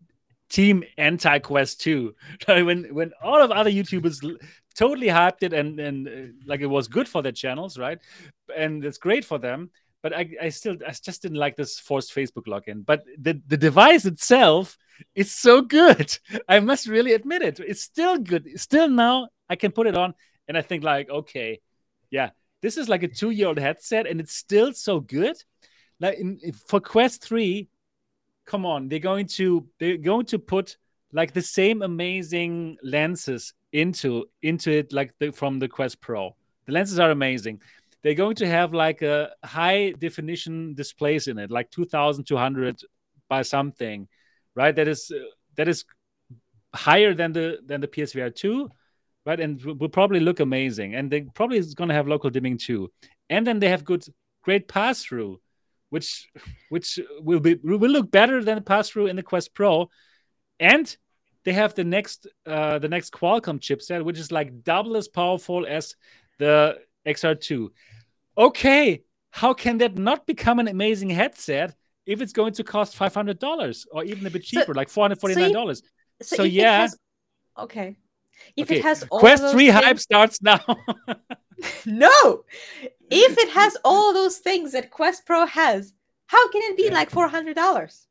team 0.48 0.84
anti 0.98 1.38
Quest 1.38 1.80
2. 1.80 2.14
Like, 2.48 2.64
when 2.64 2.94
when 2.94 3.12
all 3.22 3.42
of 3.42 3.50
other 3.50 3.70
YouTubers 3.70 4.18
totally 4.74 5.08
hyped 5.08 5.42
it 5.42 5.52
and 5.52 5.80
and 5.80 6.08
uh, 6.08 6.32
like 6.46 6.60
it 6.60 6.66
was 6.66 6.88
good 6.88 7.08
for 7.08 7.22
their 7.22 7.32
channels, 7.32 7.78
right? 7.78 7.98
And 8.56 8.84
it's 8.84 8.98
great 8.98 9.24
for 9.24 9.38
them. 9.38 9.70
But 10.02 10.12
I, 10.12 10.30
I 10.42 10.48
still 10.48 10.76
I 10.86 10.92
just 10.92 11.22
didn't 11.22 11.38
like 11.38 11.56
this 11.56 11.78
forced 11.78 12.14
Facebook 12.14 12.46
login. 12.46 12.84
But 12.84 13.04
the, 13.16 13.40
the 13.46 13.56
device 13.56 14.04
itself 14.04 14.76
is 15.14 15.32
so 15.32 15.62
good. 15.62 16.18
I 16.48 16.60
must 16.60 16.86
really 16.88 17.12
admit 17.12 17.42
it. 17.42 17.60
It's 17.60 17.82
still 17.82 18.18
good. 18.18 18.48
Still 18.60 18.88
now 18.88 19.28
I 19.48 19.56
can 19.56 19.70
put 19.70 19.86
it 19.86 19.96
on 19.96 20.14
and 20.48 20.58
I 20.58 20.62
think 20.62 20.82
like, 20.82 21.08
okay, 21.08 21.60
yeah, 22.10 22.30
this 22.62 22.76
is 22.76 22.88
like 22.88 23.02
a 23.02 23.08
two-year-old 23.08 23.58
headset 23.58 24.06
and 24.06 24.20
it's 24.20 24.34
still 24.34 24.72
so 24.72 25.00
good. 25.00 25.36
Like 26.02 26.18
in, 26.18 26.38
for 26.66 26.80
Quest 26.80 27.22
3, 27.24 27.68
come 28.44 28.66
on, 28.66 28.88
they're 28.88 28.98
going 28.98 29.26
to 29.38 29.66
they're 29.78 29.96
going 29.96 30.26
to 30.26 30.38
put 30.38 30.76
like 31.12 31.32
the 31.32 31.42
same 31.42 31.80
amazing 31.82 32.76
lenses 32.82 33.54
into 33.72 34.26
into 34.42 34.70
it 34.70 34.92
like 34.92 35.14
the, 35.20 35.30
from 35.30 35.60
the 35.60 35.68
Quest 35.68 36.00
Pro. 36.00 36.34
The 36.66 36.72
lenses 36.72 36.98
are 36.98 37.10
amazing. 37.10 37.62
They're 38.02 38.14
going 38.14 38.34
to 38.36 38.48
have 38.48 38.74
like 38.74 39.02
a 39.02 39.30
high 39.44 39.92
definition 39.92 40.74
displays 40.74 41.28
in 41.28 41.38
it, 41.38 41.52
like 41.52 41.70
2200 41.70 42.80
by 43.28 43.42
something, 43.42 44.08
right? 44.56 44.74
That 44.74 44.88
is 44.88 45.12
uh, 45.14 45.22
that 45.56 45.68
is 45.68 45.84
higher 46.74 47.14
than 47.14 47.32
the 47.32 47.58
than 47.64 47.80
the 47.80 47.88
PSVR 47.88 48.34
2, 48.34 48.68
right? 49.24 49.38
And 49.38 49.62
will 49.62 49.88
probably 49.88 50.20
look 50.20 50.40
amazing. 50.40 50.96
And 50.96 51.12
they 51.12 51.22
probably 51.22 51.58
is 51.58 51.74
going 51.74 51.88
to 51.88 51.94
have 51.94 52.08
local 52.08 52.30
dimming 52.30 52.58
too. 52.58 52.90
And 53.30 53.46
then 53.46 53.60
they 53.60 53.68
have 53.68 53.84
good 53.84 54.04
great 54.42 54.66
pass 54.66 55.04
through, 55.04 55.40
which 55.92 56.26
which 56.70 56.98
will 57.20 57.38
be 57.40 57.54
will 57.62 57.90
look 57.90 58.10
better 58.10 58.42
than 58.42 58.54
the 58.56 58.62
pass 58.62 58.88
through 58.88 59.08
in 59.08 59.16
the 59.16 59.22
Quest 59.22 59.52
Pro. 59.52 59.90
And 60.58 60.96
they 61.44 61.52
have 61.52 61.74
the 61.74 61.84
next 61.84 62.26
uh 62.46 62.78
the 62.78 62.88
next 62.88 63.12
Qualcomm 63.12 63.60
chipset, 63.60 64.02
which 64.02 64.18
is 64.18 64.32
like 64.32 64.64
double 64.64 64.96
as 64.96 65.08
powerful 65.08 65.66
as 65.66 65.94
the 66.38 66.78
XR2. 67.06 67.68
Okay, 68.38 69.02
how 69.30 69.52
can 69.52 69.76
that 69.78 69.98
not 69.98 70.26
become 70.26 70.58
an 70.60 70.68
amazing 70.68 71.10
headset 71.10 71.74
if 72.06 72.22
it's 72.22 72.32
going 72.32 72.54
to 72.54 72.64
cost 72.64 72.96
five 72.96 73.14
hundred 73.14 73.38
dollars 73.38 73.86
or 73.92 74.02
even 74.02 74.26
a 74.26 74.30
bit 74.30 74.44
So- 74.46 74.60
cheaper, 74.60 74.72
like 74.72 74.88
four 74.88 75.04
hundred 75.04 75.20
forty 75.20 75.34
nine 75.36 75.52
dollars? 75.52 75.82
so, 76.22 76.36
so 76.36 76.42
it 76.44 76.52
yeah. 76.52 76.80
has- 76.80 76.96
okay 77.58 77.96
if 78.56 78.68
okay, 78.68 78.78
it 78.78 78.82
has 78.82 79.04
all 79.10 79.20
Quest 79.20 79.44
Three 79.52 79.68
hype 79.68 79.98
starts 79.98 80.40
now. 80.40 80.60
No. 81.86 82.44
If 83.10 83.38
it 83.38 83.50
has 83.50 83.76
all 83.84 84.12
those 84.12 84.38
things 84.38 84.72
that 84.72 84.90
Quest 84.90 85.26
Pro 85.26 85.46
has, 85.46 85.92
how 86.26 86.50
can 86.50 86.62
it 86.62 86.76
be 86.76 86.84
Yeah. 86.86 86.94
like 86.94 87.10
four 87.10 87.28
hundred 87.28 87.56
dollars? 87.56 88.06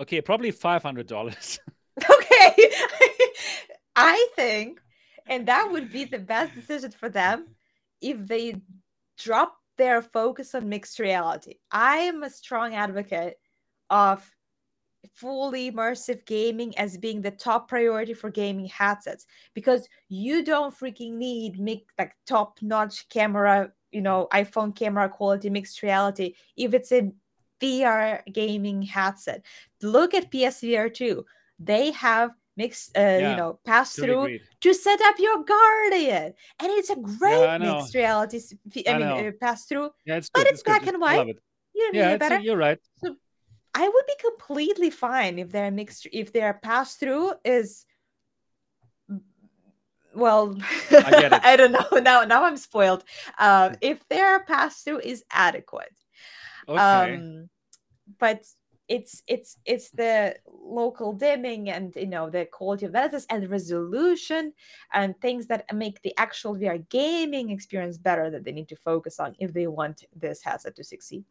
okay, 0.00 0.20
probably 0.20 0.50
five 0.50 0.82
hundred 0.82 1.06
dollars. 1.06 1.58
Okay. 2.10 2.70
I 3.94 4.28
think, 4.34 4.80
and 5.26 5.46
that 5.46 5.70
would 5.70 5.92
be 5.92 6.04
the 6.06 6.18
best 6.18 6.54
decision 6.54 6.90
for 6.90 7.10
them 7.10 7.48
if 8.00 8.16
they 8.26 8.62
drop 9.18 9.54
their 9.76 10.00
focus 10.00 10.54
on 10.54 10.68
mixed 10.70 10.98
reality. 10.98 11.56
I 11.70 11.96
am 11.98 12.22
a 12.22 12.30
strong 12.30 12.74
advocate 12.74 13.38
of 13.90 14.28
fully 15.14 15.70
immersive 15.70 16.24
gaming 16.26 16.76
as 16.78 16.96
being 16.96 17.20
the 17.22 17.30
top 17.30 17.68
priority 17.68 18.14
for 18.14 18.30
gaming 18.30 18.66
headsets 18.66 19.26
because 19.54 19.88
you 20.08 20.44
don't 20.44 20.76
freaking 20.78 21.12
need 21.14 21.58
make 21.58 21.88
like 21.98 22.12
top 22.26 22.58
notch 22.62 23.08
camera, 23.08 23.72
you 23.90 24.00
know, 24.00 24.28
iPhone 24.32 24.74
camera 24.74 25.08
quality 25.08 25.50
mixed 25.50 25.82
reality 25.82 26.34
if 26.56 26.74
it's 26.74 26.92
a 26.92 27.10
VR 27.60 28.20
gaming 28.32 28.82
headset. 28.82 29.44
Look 29.82 30.14
at 30.14 30.30
PSVR 30.30 30.92
2. 30.92 31.24
They 31.58 31.92
have 31.92 32.30
mixed, 32.56 32.96
uh, 32.96 33.00
Yeah, 33.00 33.30
you 33.30 33.36
know, 33.36 33.60
pass 33.64 33.94
through 33.94 34.22
agreed. 34.22 34.40
to 34.62 34.74
set 34.74 35.00
up 35.00 35.14
your 35.18 35.44
Guardian, 35.44 36.34
and 36.60 36.70
it's 36.72 36.90
a 36.90 36.96
great 36.96 37.60
know. 37.60 37.76
mixed 37.78 37.94
reality. 37.94 38.40
I, 38.86 38.90
I 38.92 38.98
mean, 38.98 39.26
uh, 39.28 39.30
pass 39.40 39.66
through. 39.66 39.90
Yeah, 40.04 40.16
it's 40.16 40.28
but 40.30 40.44
good. 40.44 40.52
it's 40.52 40.62
good. 40.62 40.70
black 40.70 40.86
and 40.86 41.00
white. 41.00 41.28
it. 41.28 41.38
You 41.74 41.90
Yeah, 41.92 42.10
it's, 42.10 42.18
better. 42.18 42.38
you're 42.40 42.56
right. 42.56 42.78
I 43.74 43.88
would 43.88 44.06
be 44.06 44.14
completely 44.20 44.90
fine 44.90 45.38
if 45.38 45.50
their 45.50 45.70
mixed 45.70 46.06
if 46.12 46.32
their 46.32 46.54
pass 46.54 46.96
through 46.96 47.32
is 47.44 47.86
well 50.14 50.56
I 50.90 51.10
get 51.10 51.32
it. 51.32 51.40
I 51.42 51.56
don't 51.56 51.72
know 51.72 51.86
now 52.00 52.24
now 52.24 52.44
I'm 52.44 52.56
spoiled. 52.56 53.04
Um 53.38 53.76
if 53.80 54.06
their 54.08 54.40
pass 54.44 54.82
through 54.82 55.00
is 55.00 55.24
adequate. 55.30 55.96
Okay. 56.68 57.14
Um 57.14 57.48
but 58.18 58.44
it's 58.88 59.22
it's 59.26 59.56
it's 59.64 59.90
the 59.90 60.36
local 60.52 61.12
dimming 61.14 61.70
and 61.70 61.94
you 61.96 62.06
know 62.06 62.28
the 62.28 62.44
quality 62.44 62.84
of 62.84 62.92
lenses 62.92 63.26
and 63.30 63.48
resolution 63.48 64.52
and 64.92 65.18
things 65.20 65.46
that 65.46 65.64
make 65.74 66.02
the 66.02 66.12
actual 66.18 66.54
VR 66.56 66.86
gaming 66.90 67.50
experience 67.50 67.96
better 67.96 68.28
that 68.28 68.44
they 68.44 68.52
need 68.52 68.68
to 68.68 68.76
focus 68.76 69.18
on 69.18 69.34
if 69.38 69.54
they 69.54 69.66
want 69.66 70.04
this 70.14 70.42
headset 70.42 70.76
to 70.76 70.84
succeed. 70.84 71.24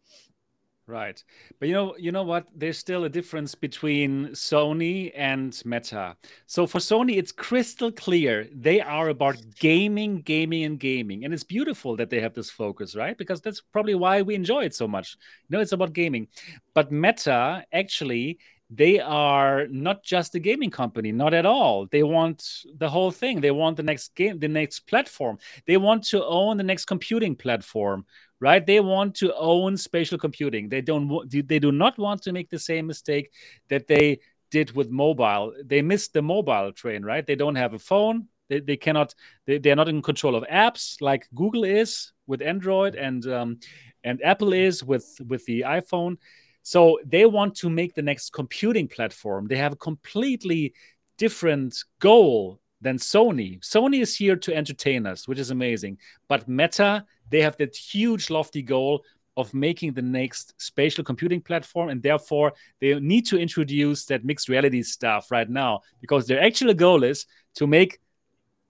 Right. 0.88 1.24
But 1.60 1.70
you 1.70 1.74
know, 1.74 1.96
you 1.98 2.12
know 2.12 2.24
what? 2.24 2.48
There's 2.54 2.78
still 2.78 3.06
a 3.06 3.10
difference 3.10 3.56
between 3.56 4.30
Sony 4.30 5.12
and 5.16 5.60
Meta. 5.64 6.18
So 6.48 6.68
for 6.68 6.80
Sony, 6.80 7.18
it's 7.18 7.32
crystal 7.32 7.92
clear. 7.94 8.48
They 8.54 8.82
are 8.82 9.08
about 9.08 9.38
gaming, 9.58 10.22
gaming, 10.22 10.66
and 10.66 10.78
gaming. 10.80 11.24
And 11.24 11.34
it's 11.34 11.46
beautiful 11.46 11.96
that 11.96 12.10
they 12.10 12.20
have 12.20 12.34
this 12.34 12.50
focus, 12.50 12.94
right? 12.96 13.18
Because 13.18 13.40
that's 13.40 13.62
probably 13.62 13.96
why 13.96 14.22
we 14.22 14.36
enjoy 14.36 14.66
it 14.66 14.76
so 14.76 14.88
much. 14.88 15.16
You 15.48 15.56
know, 15.56 15.62
it's 15.62 15.72
about 15.72 15.94
gaming. 15.94 16.28
But 16.74 16.92
Meta, 16.92 17.64
actually, 17.72 18.40
they 18.74 19.00
are 19.00 19.68
not 19.68 20.02
just 20.02 20.34
a 20.34 20.40
gaming 20.40 20.70
company, 20.70 21.12
not 21.12 21.34
at 21.34 21.46
all. 21.46 21.88
They 21.88 22.04
want 22.04 22.48
the 22.78 22.90
whole 22.90 23.12
thing. 23.12 23.42
They 23.42 23.52
want 23.52 23.76
the 23.76 23.84
next 23.84 24.16
game, 24.16 24.40
the 24.40 24.48
next 24.48 24.88
platform. 24.88 25.40
They 25.68 25.76
want 25.76 26.06
to 26.06 26.26
own 26.26 26.56
the 26.56 26.64
next 26.64 26.86
computing 26.86 27.36
platform 27.36 28.06
right 28.42 28.66
they 28.66 28.80
want 28.80 29.16
to 29.16 29.34
own 29.36 29.78
spatial 29.78 30.18
computing 30.18 30.68
they 30.68 30.82
don't 30.82 31.30
they 31.48 31.60
do 31.60 31.72
not 31.72 31.98
want 31.98 32.22
to 32.24 32.34
make 32.34 32.50
the 32.50 32.60
same 32.60 32.88
mistake 32.88 33.32
that 33.70 33.88
they 33.88 34.20
did 34.50 34.76
with 34.76 34.90
mobile 34.90 35.54
they 35.64 35.82
missed 35.82 36.12
the 36.14 36.22
mobile 36.22 36.74
train 36.74 37.06
right 37.06 37.26
they 37.26 37.36
don't 37.36 37.56
have 37.56 37.74
a 37.74 37.80
phone 37.80 38.28
they, 38.50 38.60
they 38.60 38.76
cannot 38.76 39.16
they, 39.46 39.60
they're 39.60 39.76
not 39.76 39.88
in 39.88 40.02
control 40.02 40.36
of 40.36 40.44
apps 40.52 41.00
like 41.00 41.28
google 41.34 41.64
is 41.64 42.12
with 42.28 42.42
android 42.42 42.96
and 42.96 43.26
um, 43.28 43.60
and 44.04 44.22
apple 44.24 44.52
is 44.52 44.84
with 44.84 45.08
with 45.28 45.46
the 45.46 45.62
iphone 45.68 46.18
so 46.64 47.00
they 47.06 47.26
want 47.26 47.56
to 47.56 47.70
make 47.70 47.96
the 47.96 48.02
next 48.02 48.32
computing 48.32 48.88
platform. 48.88 49.48
They 49.48 49.58
have 49.58 49.74
a 49.74 49.78
completely 49.78 50.74
different 51.18 51.84
goal 52.00 52.60
than 52.82 52.98
sony. 52.98 53.60
Sony 53.60 54.02
is 54.02 54.16
here 54.16 54.36
to 54.36 54.56
entertain 54.56 55.06
us 55.06 55.28
which 55.28 55.40
is 55.40 55.52
amazing. 55.52 55.98
But 56.28 56.48
meta 56.48 57.06
they 57.30 57.42
have 57.42 57.58
that 57.58 57.76
huge 57.76 58.30
lofty 58.30 58.62
goal 58.62 59.04
of 59.38 59.54
making 59.54 59.94
the 59.94 60.02
next 60.02 60.54
spatial 60.58 61.04
computing 61.04 61.42
platform. 61.42 61.90
And 61.90 62.02
therefore 62.02 62.54
they 62.80 63.00
need 63.00 63.26
to 63.28 63.40
introduce 63.40 64.06
that 64.06 64.26
mixed 64.26 64.50
reality 64.50 64.84
stuff 64.84 65.32
right 65.32 65.50
now 65.50 65.82
because 66.02 66.28
their 66.28 66.42
actual 66.42 66.74
goal 66.74 67.04
is 67.04 67.26
to 67.56 67.68
make 67.68 68.00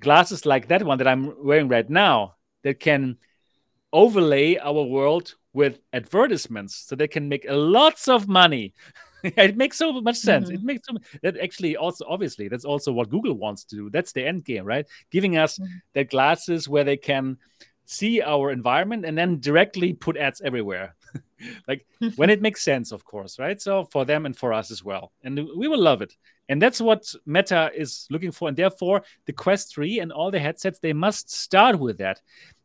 glasses 0.02 0.46
like 0.46 0.68
that 0.68 0.84
one 0.84 0.98
that 0.98 1.08
i'm 1.08 1.34
wearing 1.46 1.70
right 1.70 1.90
now 1.90 2.36
that 2.64 2.80
can 2.80 3.18
overlay 3.94 4.58
our 4.58 4.84
world 4.84 5.36
with 5.54 5.80
advertisements 5.94 6.76
so 6.76 6.96
they 6.96 7.08
can 7.08 7.28
make 7.28 7.46
lots 7.50 8.08
of 8.08 8.28
money 8.28 8.74
it 9.24 9.56
makes 9.58 9.78
so 9.78 9.92
much 10.02 10.18
sense 10.18 10.50
Mhm. 10.50 10.56
it 10.56 10.64
makes 10.64 10.88
so 10.88 10.98
that 11.22 11.38
actually 11.38 11.76
also 11.78 12.06
obviously 12.08 12.48
that's 12.48 12.66
also 12.66 12.92
what 12.92 13.10
google 13.10 13.34
wants 13.34 13.64
to 13.66 13.76
do 13.76 13.90
that's 13.90 14.14
the 14.14 14.26
end 14.26 14.46
game 14.46 14.66
right 14.66 14.88
giving 15.12 15.38
us 15.38 15.60
Mhm. 15.60 15.68
that 15.94 16.10
glasses 16.10 16.68
where 16.70 16.84
they 16.84 16.98
can 16.98 17.38
see 17.86 18.22
our 18.22 18.52
environment 18.52 19.06
and 19.06 19.18
then 19.18 19.40
directly 19.40 19.94
put 19.94 20.16
ads 20.18 20.42
everywhere 20.42 20.96
like 21.68 21.86
when 22.16 22.30
it 22.30 22.42
makes 22.42 22.64
sense, 22.64 22.94
of 22.94 23.04
course, 23.04 23.38
right? 23.38 23.60
So 23.62 23.84
for 23.92 24.06
them 24.06 24.26
and 24.26 24.38
for 24.38 24.54
us 24.54 24.72
as 24.72 24.82
well. 24.84 25.12
And 25.24 25.36
we 25.58 25.68
will 25.68 25.82
love 25.82 26.02
it. 26.02 26.16
And 26.48 26.62
that's 26.62 26.80
what 26.80 27.14
Meta 27.26 27.70
is 27.76 28.08
looking 28.10 28.32
for. 28.32 28.48
And 28.48 28.56
therefore, 28.56 29.02
the 29.26 29.34
Quest 29.34 29.74
3 29.74 30.00
and 30.00 30.12
all 30.14 30.32
the 30.32 30.40
headsets, 30.40 30.80
they 30.80 30.94
must 30.94 31.30
start 31.32 31.80
with 31.80 31.98
that. 31.98 32.22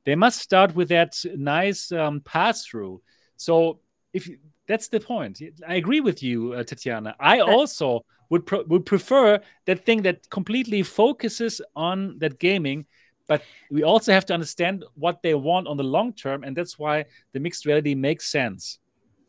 They 0.06 0.14
must 0.14 0.40
start 0.40 0.74
with 0.74 0.88
that 0.88 1.22
nice 1.36 1.92
um, 1.92 2.20
pass 2.20 2.64
through. 2.64 3.02
So 3.36 3.80
if 4.14 4.26
you, 4.26 4.38
that's 4.66 4.88
the 4.88 5.00
point. 5.00 5.42
I 5.66 5.74
agree 5.74 6.00
with 6.00 6.22
you, 6.22 6.54
uh, 6.54 6.62
Tetiana. 6.62 7.14
I 7.20 7.40
also 7.40 8.04
would 8.30 8.50
would 8.68 8.86
prefer 8.86 9.40
that 9.66 9.84
thing 9.84 10.02
that 10.02 10.28
completely 10.30 10.82
focuses 10.82 11.60
on 11.74 12.18
that 12.18 12.38
gaming 12.38 12.86
but 13.28 13.42
we 13.70 13.82
also 13.82 14.12
have 14.12 14.24
to 14.26 14.34
understand 14.34 14.84
what 14.94 15.22
they 15.22 15.34
want 15.34 15.66
on 15.66 15.76
the 15.76 15.84
long 15.84 16.12
term 16.12 16.44
and 16.44 16.56
that's 16.56 16.78
why 16.78 17.04
the 17.32 17.40
mixed 17.40 17.66
reality 17.66 17.94
makes 17.94 18.30
sense 18.30 18.78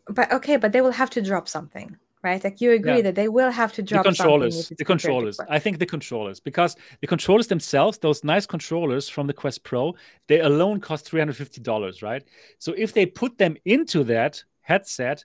but 0.07 0.31
okay 0.31 0.57
but 0.57 0.71
they 0.71 0.81
will 0.81 0.91
have 0.91 1.09
to 1.09 1.21
drop 1.21 1.47
something 1.47 1.97
right 2.27 2.43
like 2.43 2.59
you 2.61 2.71
agree 2.71 2.97
yeah. 2.97 3.01
that 3.07 3.15
they 3.15 3.29
will 3.37 3.51
have 3.51 3.71
to 3.73 3.81
drop 3.81 4.03
the 4.03 4.09
controllers 4.11 4.69
the 4.77 4.85
controllers 4.93 5.39
i 5.49 5.59
think 5.59 5.79
the 5.79 5.85
controllers 5.95 6.39
because 6.39 6.75
the 7.01 7.07
controllers 7.07 7.47
themselves 7.47 7.97
those 7.97 8.23
nice 8.23 8.45
controllers 8.45 9.09
from 9.09 9.25
the 9.27 9.37
quest 9.41 9.63
pro 9.63 9.95
they 10.27 10.39
alone 10.41 10.79
cost 10.79 11.11
$350 11.11 12.03
right 12.03 12.23
so 12.57 12.73
if 12.77 12.93
they 12.93 13.05
put 13.05 13.37
them 13.37 13.55
into 13.65 14.03
that 14.03 14.43
headset 14.61 15.23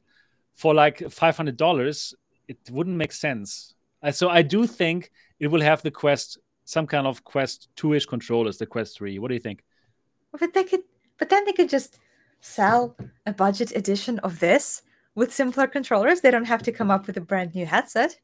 for 0.54 0.74
like 0.74 0.98
$500 0.98 2.14
it 2.48 2.58
wouldn't 2.70 2.96
make 2.96 3.12
sense 3.12 3.74
so 4.10 4.28
i 4.28 4.42
do 4.42 4.66
think 4.66 5.10
it 5.40 5.48
will 5.48 5.62
have 5.62 5.82
the 5.82 5.90
quest 5.90 6.38
some 6.64 6.86
kind 6.86 7.06
of 7.06 7.24
Quest 7.24 7.68
2-ish 7.76 8.06
controllers, 8.06 8.58
the 8.58 8.66
Quest 8.66 8.96
3. 8.96 9.18
What 9.18 9.28
do 9.28 9.34
you 9.34 9.40
think? 9.40 9.62
But 10.38 10.54
they 10.54 10.64
could 10.64 10.80
but 11.18 11.28
then 11.28 11.44
they 11.44 11.52
could 11.52 11.68
just 11.68 11.98
sell 12.40 12.96
a 13.26 13.32
budget 13.32 13.76
edition 13.76 14.18
of 14.20 14.40
this 14.40 14.82
with 15.14 15.32
simpler 15.32 15.66
controllers. 15.66 16.20
They 16.20 16.30
don't 16.30 16.44
have 16.44 16.62
to 16.64 16.72
come 16.72 16.90
up 16.90 17.06
with 17.06 17.16
a 17.16 17.20
brand 17.20 17.54
new 17.54 17.66
headset. 17.66 18.18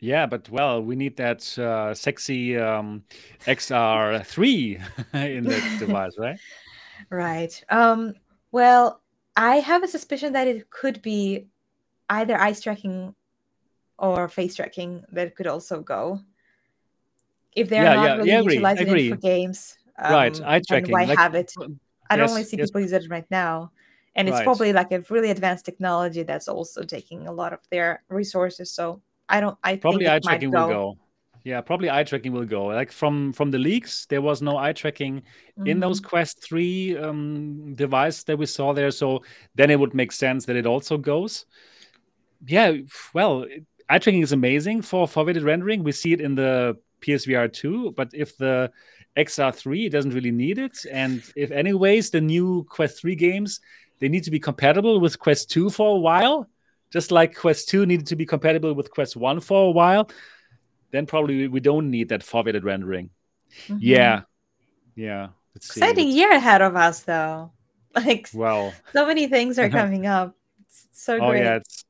Yeah, 0.00 0.26
but 0.26 0.48
well, 0.48 0.80
we 0.80 0.94
need 0.94 1.16
that 1.16 1.58
uh, 1.58 1.92
sexy 1.92 2.56
um, 2.56 3.02
XR3 3.46 4.82
in 5.14 5.44
the 5.44 5.76
device, 5.78 6.12
right? 6.18 6.38
Right. 7.10 7.64
Um, 7.68 8.14
well, 8.52 9.00
I 9.36 9.56
have 9.56 9.82
a 9.82 9.88
suspicion 9.88 10.32
that 10.34 10.46
it 10.46 10.70
could 10.70 11.02
be 11.02 11.46
either 12.10 12.38
eye 12.38 12.52
tracking 12.52 13.14
or 13.98 14.28
face 14.28 14.54
tracking 14.54 15.02
that 15.12 15.34
could 15.34 15.48
also 15.48 15.80
go 15.80 16.20
if 17.54 17.68
they're 17.68 17.82
yeah, 17.82 17.94
not 17.94 18.04
yeah, 18.04 18.16
really 18.16 18.30
yeah, 18.30 18.40
utilizing 18.40 18.88
it 18.88 19.10
for 19.10 19.16
games. 19.16 19.78
Um, 19.98 20.12
right, 20.12 20.40
eye 20.44 20.60
tracking. 20.66 20.92
Why 20.92 21.04
like, 21.04 21.18
have 21.18 21.34
it? 21.34 21.52
I 22.08 22.16
don't 22.16 22.28
really 22.30 22.44
see 22.44 22.56
yes. 22.56 22.68
people 22.68 22.82
use 22.82 22.92
it 22.92 23.04
right 23.10 23.26
now, 23.30 23.72
and 24.14 24.28
it's 24.28 24.36
right. 24.36 24.44
probably 24.44 24.72
like 24.72 24.92
a 24.92 25.02
really 25.10 25.30
advanced 25.30 25.64
technology 25.64 26.22
that's 26.22 26.48
also 26.48 26.82
taking 26.82 27.26
a 27.26 27.32
lot 27.32 27.52
of 27.52 27.60
their 27.70 28.02
resources. 28.08 28.70
So 28.70 29.00
I 29.28 29.40
don't. 29.40 29.56
I 29.62 29.76
probably 29.76 30.08
eye 30.08 30.18
tracking 30.18 30.50
go. 30.50 30.66
will 30.66 30.74
go. 30.74 30.98
Yeah, 31.44 31.60
probably 31.60 31.90
eye 31.90 32.04
tracking 32.04 32.32
will 32.32 32.44
go. 32.44 32.66
Like 32.66 32.92
from 32.92 33.32
from 33.32 33.50
the 33.50 33.58
leaks, 33.58 34.06
there 34.06 34.20
was 34.20 34.42
no 34.42 34.56
eye 34.56 34.72
tracking 34.72 35.20
mm-hmm. 35.20 35.66
in 35.66 35.80
those 35.80 36.00
Quest 36.00 36.42
Three 36.42 36.96
um, 36.96 37.74
device 37.74 38.24
that 38.24 38.36
we 38.36 38.46
saw 38.46 38.72
there. 38.72 38.90
So 38.90 39.22
then 39.54 39.70
it 39.70 39.78
would 39.78 39.94
make 39.94 40.12
sense 40.12 40.46
that 40.46 40.56
it 40.56 40.66
also 40.66 40.98
goes. 40.98 41.46
Yeah, 42.46 42.72
well, 43.14 43.46
eye 43.88 43.98
tracking 43.98 44.22
is 44.22 44.32
amazing 44.32 44.82
for 44.82 45.06
for 45.06 45.24
foveated 45.24 45.44
rendering. 45.44 45.84
We 45.84 45.92
see 45.92 46.12
it 46.12 46.20
in 46.20 46.34
the 46.34 46.76
PSVR 47.00 47.52
2, 47.52 47.92
but 47.92 48.10
if 48.12 48.36
the 48.36 48.70
XR3 49.16 49.90
doesn't 49.90 50.14
really 50.14 50.30
need 50.30 50.58
it, 50.58 50.84
and 50.90 51.22
if 51.36 51.50
anyways 51.50 52.10
the 52.10 52.20
new 52.20 52.66
Quest 52.68 53.00
3 53.00 53.14
games 53.14 53.60
they 54.00 54.08
need 54.08 54.24
to 54.24 54.30
be 54.30 54.40
compatible 54.40 55.00
with 55.00 55.18
Quest 55.18 55.50
2 55.50 55.70
for 55.70 55.96
a 55.96 55.98
while, 55.98 56.48
just 56.90 57.10
like 57.10 57.36
Quest 57.36 57.68
2 57.68 57.86
needed 57.86 58.06
to 58.06 58.16
be 58.16 58.26
compatible 58.26 58.74
with 58.74 58.90
Quest 58.90 59.16
1 59.16 59.40
for 59.40 59.68
a 59.68 59.70
while, 59.70 60.10
then 60.90 61.06
probably 61.06 61.48
we 61.48 61.60
don't 61.60 61.90
need 61.90 62.08
that 62.10 62.22
foveated 62.22 62.64
rendering. 62.64 63.10
Mm-hmm. 63.66 63.78
Yeah, 63.80 64.22
yeah. 64.94 65.28
Exciting 65.54 66.08
year 66.08 66.30
ahead 66.30 66.62
of 66.62 66.76
us, 66.76 67.00
though. 67.00 67.52
Like, 67.94 68.28
well, 68.32 68.72
so 68.92 69.06
many 69.06 69.26
things 69.26 69.58
are 69.58 69.70
coming 69.70 70.06
up. 70.06 70.36
It's 70.60 70.86
so 70.92 71.16
oh, 71.16 71.30
great. 71.30 71.42
yeah, 71.42 71.56
it's 71.56 71.84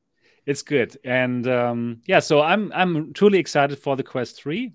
it's 0.45 0.61
good, 0.63 0.97
and 1.03 1.45
um, 1.45 2.01
yeah. 2.07 2.19
So 2.19 2.41
I'm 2.41 2.71
I'm 2.73 3.13
truly 3.13 3.37
excited 3.37 3.77
for 3.77 3.95
the 3.95 4.01
Quest 4.01 4.41
3 4.41 4.73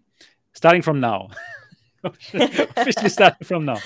starting 0.52 0.82
from 0.82 1.00
now. 1.00 1.30
officially 2.34 3.08
starting 3.08 3.44
from 3.44 3.64
now. 3.64 3.76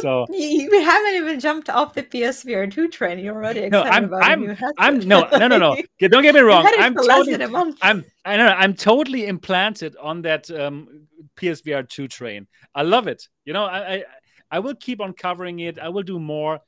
so 0.00 0.26
we 0.28 0.82
haven't 0.82 1.14
even 1.14 1.40
jumped 1.40 1.70
off 1.70 1.94
the 1.94 2.02
PSVR 2.02 2.72
2 2.72 2.88
train. 2.88 3.18
You're 3.18 3.34
already 3.34 3.60
excited 3.60 3.88
no, 3.88 3.90
I'm, 3.90 4.04
about 4.04 4.22
I'm, 4.24 4.56
I'm 4.78 5.08
no 5.08 5.28
no 5.32 5.48
no 5.48 5.58
no. 5.58 5.76
Don't 6.08 6.22
get 6.22 6.34
me 6.34 6.40
wrong. 6.40 6.66
I'm 6.78 6.94
totally 6.94 7.42
I'm 7.82 8.04
I 8.24 8.36
know 8.36 8.46
I'm 8.46 8.74
totally 8.74 9.26
implanted 9.26 9.96
on 9.96 10.22
that 10.22 10.50
um, 10.50 11.06
PSVR 11.36 11.88
2 11.88 12.08
train. 12.08 12.46
I 12.74 12.82
love 12.82 13.06
it. 13.06 13.28
You 13.44 13.52
know, 13.52 13.64
I, 13.64 13.94
I 13.94 14.04
I 14.50 14.58
will 14.58 14.74
keep 14.74 15.00
on 15.00 15.12
covering 15.12 15.60
it. 15.60 15.78
I 15.78 15.88
will 15.88 16.02
do 16.02 16.18
more 16.18 16.60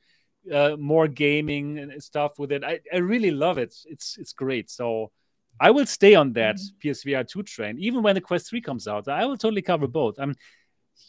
uh, 0.51 0.75
more 0.77 1.07
gaming 1.07 1.79
and 1.79 2.03
stuff 2.03 2.37
with 2.37 2.51
it. 2.51 2.63
I, 2.63 2.79
I 2.93 2.97
really 2.97 3.31
love 3.31 3.57
it. 3.57 3.75
It's 3.85 4.17
it's 4.17 4.33
great. 4.33 4.69
So 4.69 5.11
I 5.59 5.71
will 5.71 5.85
stay 5.85 6.15
on 6.15 6.33
that 6.33 6.55
mm-hmm. 6.55 6.89
PSVR 6.89 7.27
2 7.27 7.43
train, 7.43 7.77
even 7.79 8.01
when 8.01 8.15
the 8.15 8.21
Quest 8.21 8.49
3 8.49 8.61
comes 8.61 8.87
out. 8.87 9.07
I 9.07 9.25
will 9.25 9.37
totally 9.37 9.61
cover 9.61 9.87
both. 9.87 10.15
I'm, 10.19 10.35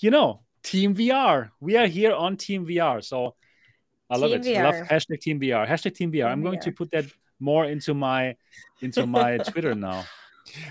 you 0.01 0.11
know, 0.11 0.43
Team 0.63 0.95
VR. 0.95 1.51
We 1.61 1.77
are 1.77 1.87
here 1.87 2.15
on 2.15 2.37
Team 2.37 2.67
VR. 2.67 3.05
So 3.05 3.35
I 4.11 4.17
love 4.17 4.31
Team 4.31 4.41
it. 4.41 4.47
VR. 4.47 4.59
I 4.59 4.79
love 4.81 4.89
hashtag 4.89 5.21
Team 5.21 5.41
VR. 5.41 5.67
Hashtag 5.69 5.95
Team 5.95 6.11
VR. 6.11 6.15
Team 6.15 6.27
I'm 6.27 6.43
going 6.43 6.59
VR. 6.59 6.63
to 6.65 6.73
put 6.73 6.91
that 6.93 7.05
more 7.41 7.65
into 7.65 7.95
my 7.95 8.37
into 8.81 9.07
my 9.19 9.39
Twitter 9.39 9.75
now. 9.75 10.05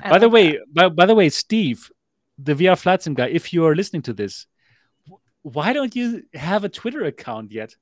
by 0.10 0.19
the 0.19 0.30
way, 0.30 0.60
by, 0.72 0.90
by 0.90 1.06
the 1.06 1.15
way, 1.15 1.30
Steve, 1.30 1.91
the 2.38 2.53
VR 2.53 2.77
flight 2.77 3.02
sim 3.03 3.14
guy, 3.14 3.27
if 3.27 3.53
you 3.53 3.65
are 3.65 3.76
listening 3.76 4.02
to 4.03 4.14
this, 4.14 4.48
why 5.41 5.73
don't 5.73 5.95
you 5.95 6.23
have 6.34 6.64
a 6.64 6.69
Twitter 6.69 7.03
account 7.06 7.52
yet? 7.52 7.76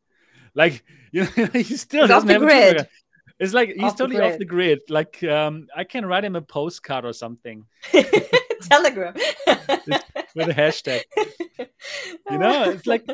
Like 0.54 0.84
you 1.12 1.22
know, 1.38 1.48
he 1.54 1.64
still 1.64 2.08
doesn't 2.08 2.30
have 2.30 2.42
grid. 2.42 2.52
a 2.52 2.74
Twitter. 2.74 2.90
It's 3.42 3.56
like 3.56 3.70
he's 3.70 3.84
off 3.84 3.98
totally 3.98 4.22
off 4.22 4.38
the 4.38 4.46
grid. 4.46 4.82
Like 4.88 5.24
um, 5.24 5.68
I 5.76 5.84
can 5.84 6.06
write 6.06 6.24
him 6.24 6.36
a 6.36 6.44
postcard 6.44 7.06
or 7.06 7.14
something. 7.14 7.66
Telegram 7.92 9.16
with 10.36 10.50
a 10.50 10.54
hashtag. 10.54 11.02
You 12.30 12.38
know, 12.38 12.70
it's 12.70 12.86
like 12.86 13.06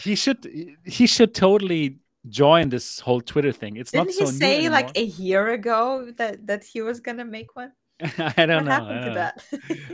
he 0.00 0.16
should 0.16 0.48
he 0.84 1.06
should 1.06 1.34
totally 1.34 1.98
join 2.28 2.70
this 2.70 2.98
whole 2.98 3.20
Twitter 3.20 3.52
thing. 3.52 3.76
It's 3.76 3.92
Didn't 3.92 4.06
not 4.06 4.14
so 4.14 4.24
he 4.24 4.32
say 4.32 4.68
like 4.70 4.96
a 4.96 5.04
year 5.04 5.48
ago 5.48 6.10
that 6.16 6.46
that 6.46 6.64
he 6.64 6.80
was 6.80 7.00
gonna 7.00 7.26
make 7.26 7.54
one? 7.54 7.72
I 8.00 8.46
don't 8.46 8.48
what 8.48 8.64
know. 8.64 8.70
Happened 8.70 9.04
to 9.04 9.12
that? 9.14 9.42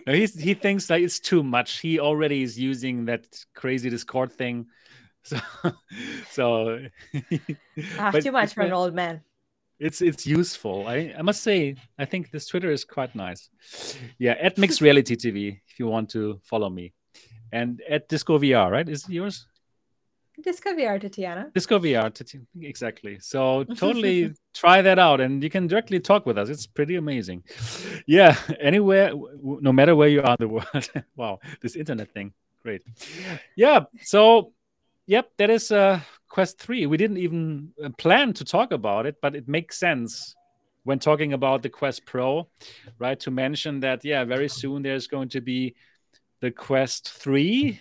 no, 0.07 0.13
he's, 0.13 0.35
he 0.41 0.55
thinks 0.55 0.89
like 0.89 1.03
it's 1.03 1.21
too 1.21 1.43
much. 1.43 1.81
He 1.81 1.99
already 1.99 2.43
is 2.43 2.59
using 2.59 3.07
that 3.07 3.27
crazy 3.55 3.91
Discord 3.91 4.33
thing. 4.33 4.67
So, 5.25 5.39
so 6.31 6.87
ah, 7.99 8.11
too 8.13 8.33
much 8.33 8.55
for 8.55 8.63
an 8.63 8.73
old 8.73 8.95
man 8.95 9.23
it's 9.83 10.01
it's 10.01 10.27
useful. 10.27 10.87
I, 10.87 11.13
I 11.19 11.23
must 11.23 11.43
say, 11.43 11.77
I 11.99 12.05
think 12.05 12.31
this 12.31 12.47
Twitter 12.47 12.71
is 12.71 12.85
quite 12.85 13.15
nice. 13.15 13.51
Yeah, 14.19 14.35
at 14.41 14.57
Mixed 14.57 14.81
Reality 14.81 15.17
TV, 15.17 15.61
if 15.69 15.79
you 15.79 15.89
want 15.89 16.09
to 16.11 16.41
follow 16.45 16.71
me, 16.71 16.93
and 17.51 17.83
at 17.89 18.09
Disco 18.09 18.39
VR, 18.39 18.71
right? 18.71 18.89
Is 18.89 19.05
it 19.05 19.11
yours? 19.11 19.47
Disco 20.41 20.71
VR, 20.71 21.01
Tetiana. 21.01 21.53
Disco 21.53 21.79
VR, 21.79 22.11
Tetiana. 22.11 22.47
Exactly. 22.63 23.19
So 23.21 23.65
totally 23.77 24.35
try 24.55 24.83
that 24.83 24.99
out, 24.99 25.21
and 25.21 25.43
you 25.43 25.51
can 25.51 25.67
directly 25.67 26.01
talk 26.01 26.27
with 26.27 26.39
us. 26.39 26.49
It's 26.49 26.67
pretty 26.67 26.95
amazing. 26.95 27.43
Yeah, 28.07 28.37
anywhere, 28.61 29.13
no 29.43 29.73
matter 29.73 29.97
where 29.97 30.09
you 30.09 30.23
are 30.23 30.37
in 30.39 30.47
the 30.47 30.49
world. 30.49 30.91
wow, 31.17 31.41
this 31.61 31.75
internet 31.75 32.13
thing, 32.13 32.33
great. 32.63 32.83
Yeah. 33.57 33.87
So, 34.01 34.53
yep, 35.07 35.31
that 35.39 35.51
is 35.51 35.73
uh 35.73 36.01
Quest 36.33 36.59
3. 36.61 36.87
We 36.87 36.97
didn't 36.97 37.19
even 37.19 37.75
uh, 37.85 37.91
plan 37.99 38.33
to 38.33 38.45
talk 38.45 38.73
about 38.73 39.05
it, 39.05 39.17
but 39.21 39.37
it 39.37 39.49
makes 39.49 39.79
sense 39.79 40.35
when 40.85 40.99
talking 40.99 41.35
about 41.35 41.63
the 41.63 41.69
Quest 41.69 42.07
Pro, 42.07 42.49
right? 42.99 43.21
To 43.21 43.31
mention 43.31 43.81
that, 43.81 44.03
yeah, 44.03 44.25
very 44.25 44.49
soon 44.49 44.81
there's 44.83 45.07
going 45.07 45.29
to 45.29 45.43
be 45.43 45.75
the 46.41 46.51
Quest 46.51 47.11
3 47.13 47.79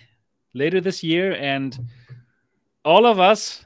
later 0.52 0.82
this 0.82 1.02
year, 1.02 1.32
and 1.32 1.78
all 2.84 3.06
of 3.06 3.18
us 3.18 3.64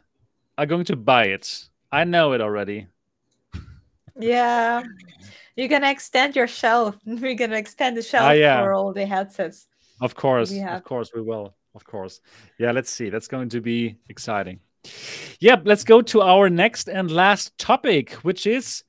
are 0.57 0.67
going 0.67 0.85
to 0.85 0.95
buy 0.95 1.25
it. 1.25 1.69
I 1.91 2.05
know 2.05 2.33
it 2.33 2.41
already. 2.41 2.87
Yeah. 4.17 4.85
You're 5.57 5.69
gonna 5.69 5.91
extend 5.91 6.37
your 6.37 6.47
shelf. 6.47 6.97
We're 7.07 7.35
gonna 7.35 7.57
extend 7.57 7.97
the 7.97 8.03
shelf 8.03 8.31
uh, 8.31 8.35
yeah. 8.35 8.63
for 8.63 8.73
all 8.73 8.93
the 8.93 9.05
headsets. 9.05 9.67
Of 10.01 10.15
course, 10.15 10.53
of 10.57 10.85
course 10.85 11.11
we 11.13 11.23
will. 11.23 11.57
Of 11.75 11.85
course. 11.85 12.21
Yeah, 12.59 12.71
let's 12.71 12.91
see. 12.91 13.11
That's 13.11 13.29
going 13.29 13.49
to 13.51 13.61
be 13.61 13.97
exciting. 14.09 14.61
Yep, 15.41 15.63
let's 15.65 15.85
go 15.85 16.03
to 16.03 16.23
our 16.23 16.49
next 16.49 16.89
and 16.89 17.11
last 17.11 17.57
topic, 17.59 18.13
which 18.23 18.47
is 18.47 18.85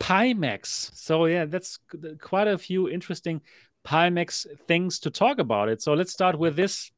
Pimax. 0.00 0.90
So 0.94 1.26
yeah, 1.26 1.44
that's 1.44 1.78
quite 2.20 2.48
a 2.48 2.58
few 2.58 2.88
interesting 2.88 3.42
Pimax 3.84 4.46
things 4.66 5.00
to 5.00 5.10
talk 5.10 5.38
about 5.38 5.68
it. 5.68 5.82
So 5.82 5.94
let's 5.94 6.12
start 6.12 6.38
with 6.38 6.56
this 6.56 6.90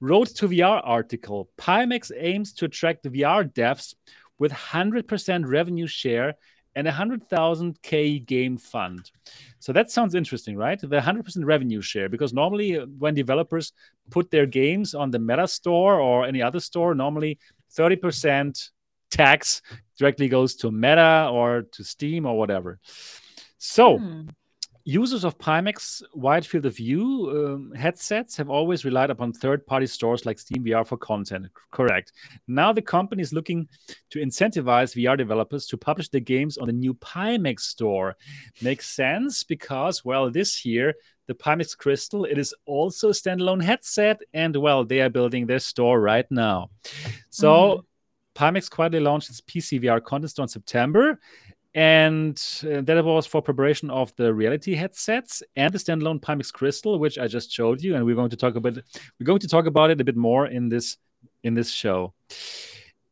Road 0.00 0.28
to 0.36 0.48
VR 0.48 0.80
article. 0.84 1.48
Pimax 1.56 2.10
aims 2.16 2.52
to 2.54 2.66
attract 2.66 3.04
VR 3.04 3.50
devs 3.50 3.94
with 4.38 4.52
100% 4.52 5.46
revenue 5.46 5.86
share 5.86 6.34
and 6.74 6.86
a 6.86 6.90
100,000 6.90 7.80
K 7.82 8.18
game 8.18 8.58
fund. 8.58 9.10
So 9.60 9.72
that 9.72 9.90
sounds 9.90 10.14
interesting, 10.14 10.58
right? 10.58 10.78
The 10.78 10.88
100% 10.88 11.44
revenue 11.44 11.80
share, 11.80 12.10
because 12.10 12.34
normally 12.34 12.78
uh, 12.78 12.84
when 12.98 13.14
developers 13.14 13.72
put 14.10 14.30
their 14.30 14.44
games 14.44 14.94
on 14.94 15.10
the 15.10 15.18
Meta 15.18 15.48
store 15.48 15.98
or 15.98 16.26
any 16.26 16.42
other 16.42 16.60
store, 16.60 16.94
normally 16.94 17.38
30% 17.74 18.70
tax 19.10 19.62
directly 19.98 20.28
goes 20.28 20.56
to 20.56 20.70
Meta 20.70 21.28
or 21.32 21.62
to 21.72 21.84
Steam 21.84 22.26
or 22.26 22.38
whatever. 22.38 22.78
So, 23.58 23.98
hmm 23.98 24.26
users 24.86 25.24
of 25.24 25.36
Pimax 25.36 26.00
wide 26.14 26.46
field 26.46 26.64
of 26.64 26.76
view 26.76 27.28
um, 27.34 27.72
headsets 27.74 28.36
have 28.36 28.48
always 28.48 28.84
relied 28.84 29.10
upon 29.10 29.32
third-party 29.32 29.86
stores 29.86 30.24
like 30.24 30.36
SteamVR 30.36 30.86
for 30.86 30.96
content. 30.96 31.48
Correct. 31.72 32.12
Now 32.46 32.72
the 32.72 32.82
company 32.82 33.20
is 33.20 33.32
looking 33.32 33.68
to 34.10 34.20
incentivize 34.20 34.94
VR 34.94 35.18
developers 35.18 35.66
to 35.66 35.76
publish 35.76 36.08
their 36.08 36.20
games 36.20 36.56
on 36.56 36.68
the 36.68 36.72
new 36.72 36.94
Pimax 36.94 37.60
store. 37.60 38.16
Makes 38.62 38.88
sense 38.88 39.42
because, 39.42 40.04
well, 40.04 40.30
this 40.30 40.64
year 40.64 40.94
the 41.26 41.34
Pimax 41.34 41.76
Crystal 41.76 42.24
it 42.24 42.38
is 42.38 42.54
also 42.66 43.08
a 43.08 43.12
standalone 43.12 43.62
headset, 43.62 44.20
and 44.32 44.56
well, 44.56 44.84
they 44.84 45.00
are 45.00 45.10
building 45.10 45.46
their 45.46 45.60
store 45.60 46.00
right 46.00 46.26
now. 46.30 46.70
So. 47.30 47.50
Mm. 47.50 47.84
Pimax 48.36 48.68
quietly 48.70 49.00
launched 49.00 49.30
its 49.30 49.40
PC 49.40 49.82
VR 49.82 50.04
content 50.04 50.30
store 50.30 50.42
in 50.42 50.48
September, 50.50 51.18
and 51.76 52.42
uh, 52.64 52.80
that 52.80 53.04
was 53.04 53.26
for 53.26 53.42
preparation 53.42 53.90
of 53.90 54.14
the 54.16 54.32
reality 54.32 54.74
headsets 54.74 55.42
and 55.56 55.72
the 55.72 55.78
standalone 55.78 56.20
Pimax 56.20 56.50
Crystal, 56.52 56.98
which 56.98 57.18
I 57.18 57.28
just 57.28 57.50
showed 57.52 57.82
you, 57.82 57.96
and 57.96 58.04
we're 58.04 58.14
going 58.14 58.30
to 58.30 58.36
talk 58.36 58.56
about 58.56 58.78
we're 59.18 59.24
going 59.24 59.40
to 59.40 59.48
talk 59.48 59.66
about 59.66 59.90
it 59.90 60.00
a 60.00 60.04
bit 60.04 60.16
more 60.16 60.46
in 60.46 60.68
this 60.68 60.96
in 61.44 61.54
this 61.54 61.70
show. 61.70 62.14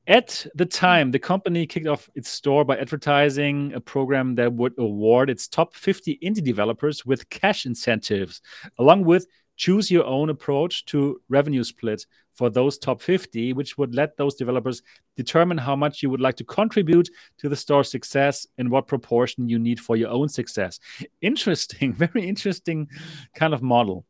At 0.07 0.47
the 0.55 0.67
time, 0.67 1.11
the 1.11 1.19
company 1.19 1.67
kicked 1.67 1.87
off 1.87 2.11
its 2.15 2.29
store 2.29 2.65
by 2.65 2.77
advertising 2.77 3.73
a 3.73 3.81
program 3.81 4.35
that 4.35 4.53
would 4.53 4.75
award 4.79 5.31
its 5.31 5.49
top 5.49 5.75
50 5.75 6.19
indie 6.23 6.45
developers 6.45 7.07
with 7.07 7.29
cash 7.31 7.65
incentives, 7.65 8.43
along 8.79 9.05
with 9.05 9.27
choose 9.57 9.91
your 9.91 10.05
own 10.05 10.31
approach 10.31 10.85
to 10.87 11.21
revenue 11.29 11.65
split 11.65 12.05
for 12.33 12.51
those 12.51 12.77
top 12.77 13.01
50, 13.01 13.53
which 13.53 13.79
would 13.79 13.95
let 13.95 14.17
those 14.17 14.35
developers 14.35 14.83
determine 15.17 15.57
how 15.57 15.77
much 15.77 16.03
you 16.03 16.11
would 16.11 16.21
like 16.21 16.37
to 16.37 16.45
contribute 16.45 17.09
to 17.39 17.49
the 17.49 17.57
store's 17.57 17.91
success 17.91 18.47
and 18.59 18.71
what 18.71 18.89
proportion 18.89 19.49
you 19.49 19.59
need 19.59 19.79
for 19.79 19.97
your 19.97 20.11
own 20.11 20.29
success. 20.29 20.81
Interesting, 21.23 21.93
very 21.95 22.27
interesting 22.27 22.89
kind 23.35 23.55
of 23.55 23.63
model. 23.63 24.05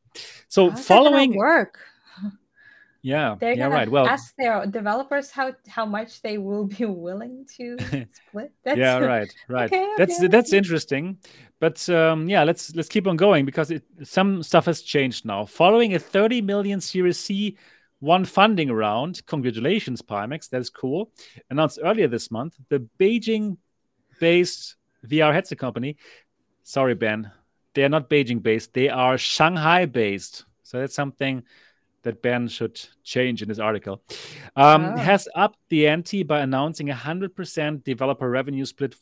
So, 0.49 0.71
How's 0.71 0.87
following 0.87 1.37
work. 1.37 1.79
Yeah, 3.05 3.37
they're 3.39 3.51
yeah, 3.51 3.65
gonna 3.65 3.75
right. 3.75 3.89
Well, 3.91 4.09
ask 4.09 4.35
their 4.37 4.65
developers 4.65 5.31
how 5.31 5.53
how 5.69 5.85
much 5.85 6.23
they 6.23 6.39
will 6.39 6.65
be 6.65 6.87
willing 7.07 7.47
to 7.59 7.77
split. 8.29 8.51
That's, 8.65 8.79
yeah, 8.79 8.97
right, 9.15 9.31
right. 9.47 9.71
Okay, 9.71 9.87
that's 9.99 10.19
okay, 10.21 10.29
that's 10.29 10.55
interesting. 10.55 11.19
But 11.61 11.87
um, 11.91 12.31
yeah, 12.31 12.45
let's 12.45 12.75
let's 12.75 12.89
keep 12.89 13.07
on 13.07 13.19
going 13.19 13.45
because 13.45 13.71
it, 13.71 13.83
some 14.05 14.43
stuff 14.43 14.65
has 14.65 14.81
changed 14.81 15.27
now. 15.27 15.45
Following 15.45 15.93
a 15.93 15.99
30 15.99 16.41
million 16.41 16.81
Series 16.81 17.19
C 17.19 17.59
one 18.01 18.25
funding 18.25 18.73
round, 18.73 19.21
congratulations, 19.27 20.01
Pimax, 20.01 20.49
that 20.49 20.63
is 20.63 20.71
cool. 20.71 21.11
Announced 21.51 21.79
earlier 21.83 22.09
this 22.09 22.31
month, 22.31 22.57
the 22.71 22.89
Beijing-based 22.99 24.77
VR 25.07 25.35
headset 25.35 25.59
company. 25.59 25.99
Sorry, 26.63 26.95
Ben, 26.95 27.31
they 27.75 27.85
are 27.85 27.91
not 27.91 28.09
Beijing-based; 28.09 28.73
they 28.73 28.89
are 28.89 29.19
Shanghai-based. 29.19 30.47
So 30.63 30.81
that's 30.81 30.95
something 30.95 31.43
that 32.05 32.23
Ben 32.23 32.49
should 32.49 32.81
change 33.03 33.43
in 33.43 33.49
this 33.49 33.59
article. 33.59 34.03
Um, 34.57 34.85
oh. 34.85 34.97
Has 34.97 35.29
upped 35.35 35.59
the 35.69 35.89
ante 35.89 36.23
by 36.23 36.41
announcing 36.41 36.91
a 36.91 36.95
100% 36.95 37.85
developer 37.85 38.31
revenue 38.31 38.65
split 38.65 38.95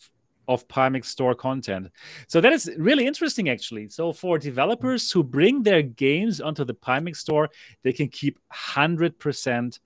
of 0.49 0.67
Pimax 0.69 1.07
store 1.07 1.35
content. 1.35 1.91
So 2.27 2.41
that 2.41 2.53
is 2.53 2.71
really 2.77 3.07
interesting, 3.07 3.49
actually. 3.49 3.89
So 3.89 4.13
for 4.13 4.39
developers 4.39 5.11
who 5.11 5.23
bring 5.23 5.63
their 5.63 5.83
games 5.83 6.41
onto 6.41 6.65
the 6.65 6.75
Pimax 6.75 7.17
store, 7.17 7.51
they 7.83 7.93
can 7.93 8.09
keep 8.09 8.39
100% 8.53 9.79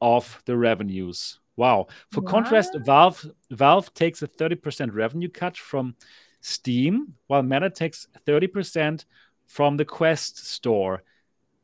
of 0.00 0.42
the 0.44 0.56
revenues. 0.56 1.38
Wow. 1.56 1.86
For 2.10 2.20
what? 2.20 2.30
contrast, 2.30 2.76
Valve 2.84 3.24
Valve 3.50 3.94
takes 3.94 4.22
a 4.22 4.28
30% 4.28 4.92
revenue 4.92 5.28
cut 5.28 5.56
from 5.56 5.94
Steam, 6.40 7.14
while 7.28 7.42
Meta 7.42 7.70
takes 7.70 8.06
30% 8.26 9.04
from 9.46 9.76
the 9.76 9.84
Quest 9.84 10.46
store 10.46 11.02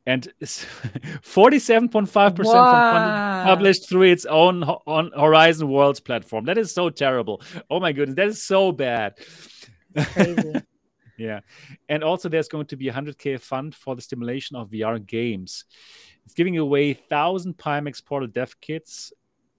and 0.05 0.27
47.5% 0.41 2.09
from 2.35 2.45
published 3.45 3.87
through 3.87 4.03
its 4.03 4.25
own 4.25 4.63
on 4.63 5.11
Horizon 5.11 5.69
Worlds 5.69 5.99
platform. 5.99 6.45
That 6.45 6.57
is 6.57 6.73
so 6.73 6.89
terrible. 6.89 7.41
Oh 7.69 7.79
my 7.79 7.91
goodness, 7.91 8.15
that 8.15 8.27
is 8.27 8.43
so 8.43 8.71
bad. 8.71 9.15
Crazy. 9.95 10.53
yeah. 11.17 11.41
And 11.89 12.03
also 12.03 12.29
there's 12.29 12.47
going 12.47 12.65
to 12.67 12.75
be 12.75 12.87
a 12.89 12.93
100k 12.93 13.39
fund 13.39 13.75
for 13.75 13.95
the 13.95 14.01
stimulation 14.01 14.55
of 14.55 14.69
VR 14.69 15.05
games. 15.05 15.65
It's 16.25 16.33
giving 16.33 16.57
away 16.57 16.93
1000 16.93 17.57
Pimax 17.57 18.03
portal 18.03 18.27
dev 18.27 18.59
kits. 18.59 19.13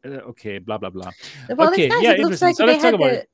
Uh, 0.04 0.08
okay, 0.08 0.58
blah 0.58 0.78
blah 0.78 0.90
blah. 0.90 1.10
Well, 1.48 1.72
okay, 1.72 1.86
nice. 1.86 2.02
yeah, 2.02 2.12
it 2.12 2.20
looks 2.20 2.42
like 2.42 2.56
so 2.56 2.66
they 2.66 2.78
had 2.78 2.94
the, 2.94 3.26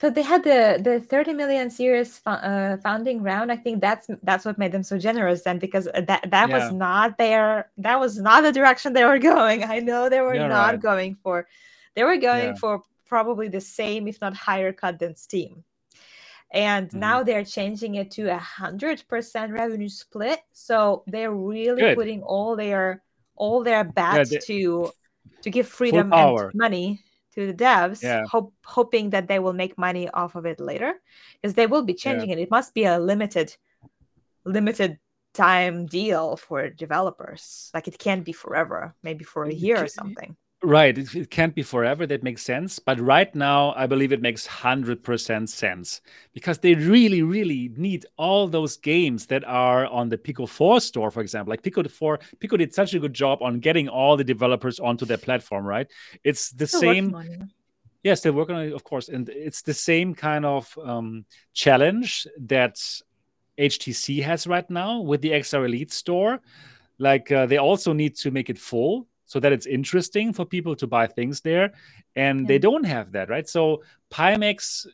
so 0.00 0.10
they 0.10 0.22
had 0.22 0.44
the 0.44 0.78
the 0.82 1.00
30 1.00 1.32
million 1.32 1.70
series 1.70 2.20
uh, 2.26 2.76
founding 2.78 3.22
round 3.22 3.50
i 3.50 3.56
think 3.56 3.80
that's 3.80 4.08
that's 4.22 4.44
what 4.44 4.58
made 4.58 4.72
them 4.72 4.82
so 4.82 4.98
generous 4.98 5.42
then 5.42 5.58
because 5.58 5.88
uh, 5.88 6.00
that 6.02 6.28
that 6.30 6.48
yeah. 6.48 6.58
was 6.58 6.72
not 6.72 7.18
their 7.18 7.70
that 7.78 7.98
was 7.98 8.18
not 8.18 8.42
the 8.42 8.52
direction 8.52 8.92
they 8.92 9.04
were 9.04 9.18
going 9.34 9.64
i 9.64 9.78
know 9.78 10.08
they 10.08 10.20
were 10.20 10.34
yeah, 10.34 10.46
not 10.46 10.72
right. 10.72 10.80
going 10.80 11.16
for 11.22 11.46
they 11.94 12.04
were 12.04 12.16
going 12.16 12.48
yeah. 12.48 12.54
for 12.54 12.82
probably 13.06 13.48
the 13.48 13.60
same 13.60 14.08
if 14.08 14.20
not 14.20 14.34
higher 14.34 14.72
cut 14.72 14.98
than 14.98 15.14
steam 15.14 15.64
and 16.52 16.88
mm-hmm. 16.88 17.00
now 17.00 17.22
they're 17.22 17.44
changing 17.44 17.96
it 17.96 18.10
to 18.10 18.26
a 18.28 18.38
hundred 18.38 19.02
percent 19.08 19.52
revenue 19.52 19.88
split 19.88 20.40
so 20.52 21.02
they're 21.06 21.32
really 21.32 21.82
Good. 21.82 21.96
putting 21.96 22.22
all 22.22 22.56
their 22.56 23.02
all 23.36 23.62
their 23.62 23.84
bets 23.84 24.30
they, 24.30 24.38
to 24.38 24.90
to 25.42 25.50
give 25.50 25.68
freedom 25.68 26.12
and 26.12 26.54
money 26.54 27.00
to 27.36 27.46
the 27.46 27.54
devs, 27.54 28.02
yeah. 28.02 28.24
hope, 28.26 28.52
hoping 28.64 29.10
that 29.10 29.28
they 29.28 29.38
will 29.38 29.52
make 29.52 29.76
money 29.76 30.08
off 30.08 30.34
of 30.34 30.46
it 30.46 30.58
later, 30.58 30.94
because 31.40 31.54
they 31.54 31.66
will 31.66 31.82
be 31.82 31.94
changing 31.94 32.30
yeah. 32.30 32.36
it. 32.36 32.42
It 32.42 32.50
must 32.50 32.74
be 32.74 32.84
a 32.84 32.98
limited, 32.98 33.54
limited 34.44 34.98
time 35.34 35.86
deal 35.86 36.36
for 36.36 36.70
developers. 36.70 37.70
Like 37.74 37.88
it 37.88 37.98
can't 37.98 38.24
be 38.24 38.32
forever, 38.32 38.94
maybe 39.02 39.24
for 39.24 39.44
a 39.44 39.52
year 39.52 39.84
or 39.84 39.88
something. 39.88 40.36
Right. 40.62 40.96
It, 40.96 41.14
it, 41.14 41.30
can't 41.30 41.54
be 41.54 41.62
forever. 41.62 42.06
That 42.06 42.22
makes 42.22 42.42
sense. 42.42 42.78
But 42.78 42.98
right 42.98 43.32
now, 43.34 43.74
I 43.76 43.86
believe 43.86 44.10
it 44.10 44.22
makes 44.22 44.48
100% 44.48 45.48
sense 45.48 46.00
because 46.32 46.58
they 46.58 46.74
really, 46.74 47.22
really 47.22 47.70
need 47.76 48.06
all 48.16 48.48
those 48.48 48.78
games 48.78 49.26
that 49.26 49.44
are 49.44 49.86
on 49.86 50.08
the 50.08 50.16
Pico 50.16 50.46
4 50.46 50.80
store, 50.80 51.10
for 51.10 51.20
example. 51.20 51.50
Like 51.50 51.62
Pico 51.62 51.86
4, 51.86 52.20
Pico 52.40 52.56
did 52.56 52.74
such 52.74 52.94
a 52.94 52.98
good 52.98 53.12
job 53.12 53.42
on 53.42 53.60
getting 53.60 53.88
all 53.88 54.16
the 54.16 54.24
developers 54.24 54.80
onto 54.80 55.04
their 55.04 55.18
platform, 55.18 55.66
right? 55.66 55.88
It's 56.24 56.50
the 56.50 56.66
Still 56.66 56.80
same. 56.80 57.50
Yes, 58.02 58.22
they're 58.22 58.32
working 58.32 58.56
on 58.56 58.62
it, 58.62 58.72
of 58.72 58.82
course. 58.82 59.08
And 59.08 59.28
it's 59.28 59.62
the 59.62 59.74
same 59.74 60.14
kind 60.14 60.46
of 60.46 60.76
um, 60.82 61.26
challenge 61.52 62.26
that 62.38 62.76
HTC 63.58 64.22
has 64.22 64.46
right 64.46 64.68
now 64.70 65.00
with 65.00 65.20
the 65.20 65.30
XR 65.30 65.66
Elite 65.66 65.92
store. 65.92 66.40
Like 66.98 67.30
uh, 67.30 67.44
they 67.44 67.58
also 67.58 67.92
need 67.92 68.16
to 68.16 68.30
make 68.30 68.48
it 68.48 68.58
full 68.58 69.06
so 69.26 69.38
that 69.40 69.52
it's 69.52 69.66
interesting 69.66 70.32
for 70.32 70.44
people 70.44 70.74
to 70.74 70.86
buy 70.86 71.06
things 71.06 71.40
there 71.42 71.72
and 72.14 72.40
yeah. 72.40 72.46
they 72.46 72.58
don't 72.58 72.84
have 72.84 73.12
that 73.12 73.28
right 73.28 73.48
so 73.48 73.82
pimax 74.10 74.86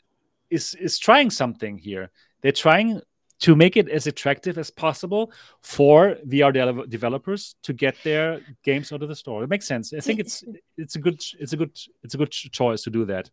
is 0.50 0.74
is 0.74 0.98
trying 0.98 1.30
something 1.30 1.78
here 1.78 2.10
they're 2.40 2.52
trying 2.52 3.00
to 3.42 3.56
make 3.56 3.76
it 3.76 3.88
as 3.88 4.06
attractive 4.06 4.56
as 4.56 4.70
possible 4.70 5.32
for 5.62 6.16
VR 6.28 6.52
de- 6.52 6.86
developers 6.86 7.56
to 7.64 7.72
get 7.72 7.96
their 8.04 8.40
games 8.62 8.92
out 8.92 9.02
of 9.02 9.08
the 9.08 9.16
store. 9.16 9.42
It 9.42 9.50
makes 9.50 9.66
sense. 9.66 9.92
I 9.92 9.98
think 9.98 10.20
it's 10.20 10.44
it's 10.76 10.94
a 10.94 11.00
good 11.00 11.20
it's 11.40 11.52
a 11.52 11.56
good 11.56 11.76
it's 12.04 12.14
a 12.14 12.18
good 12.18 12.30
choice 12.30 12.82
to 12.82 12.90
do 12.90 13.04
that. 13.06 13.30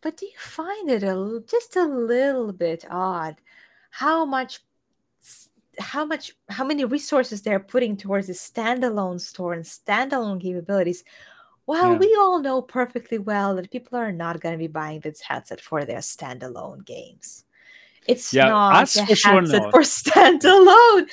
But 0.00 0.16
do 0.16 0.24
you 0.24 0.38
find 0.38 0.88
it 0.88 1.02
a, 1.02 1.42
just 1.46 1.76
a 1.76 1.84
little 1.84 2.52
bit 2.52 2.86
odd 2.90 3.36
how 3.90 4.24
much 4.24 4.60
how 5.78 6.04
much 6.04 6.32
how 6.48 6.64
many 6.64 6.84
resources 6.84 7.42
they're 7.42 7.60
putting 7.60 7.96
towards 7.96 8.26
the 8.26 8.32
standalone 8.32 9.20
store 9.20 9.52
and 9.52 9.64
standalone 9.64 10.40
capabilities 10.40 11.04
well 11.66 11.92
yeah. 11.92 11.98
we 11.98 12.14
all 12.18 12.40
know 12.40 12.60
perfectly 12.60 13.18
well 13.18 13.54
that 13.54 13.70
people 13.70 13.98
are 13.98 14.12
not 14.12 14.40
going 14.40 14.52
to 14.52 14.58
be 14.58 14.66
buying 14.66 15.00
this 15.00 15.20
headset 15.20 15.60
for 15.60 15.84
their 15.84 15.98
standalone 15.98 16.84
games 16.84 17.44
it's 18.06 18.32
yeah, 18.32 18.48
not 18.48 18.74
a 18.74 18.78
headset 18.78 19.18
sure 19.18 19.42
for 19.70 19.80
standalone 19.82 21.08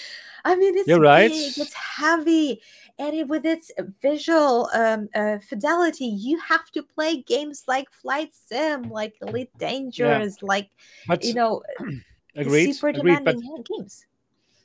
i 0.45 0.55
mean 0.55 0.77
it's 0.77 0.87
You're 0.87 0.99
big, 0.99 1.05
right. 1.05 1.31
it's 1.31 1.73
heavy 1.73 2.61
and 2.99 3.15
it, 3.15 3.27
with 3.27 3.45
its 3.45 3.71
visual 4.01 4.69
um, 4.73 5.09
uh, 5.15 5.39
fidelity 5.39 6.05
you 6.05 6.39
have 6.39 6.69
to 6.71 6.83
play 6.83 7.21
games 7.23 7.63
like 7.67 7.91
flight 7.91 8.31
sim 8.33 8.83
like 8.83 9.15
elite 9.21 9.49
dangerous 9.57 10.37
yeah. 10.41 10.47
like 10.47 10.69
but, 11.07 11.23
you 11.23 11.33
know 11.33 11.63
agreed, 12.35 12.73
super 12.73 12.89
agreed, 12.89 13.17
demanding 13.17 13.41
but, 13.55 13.67
games 13.67 14.05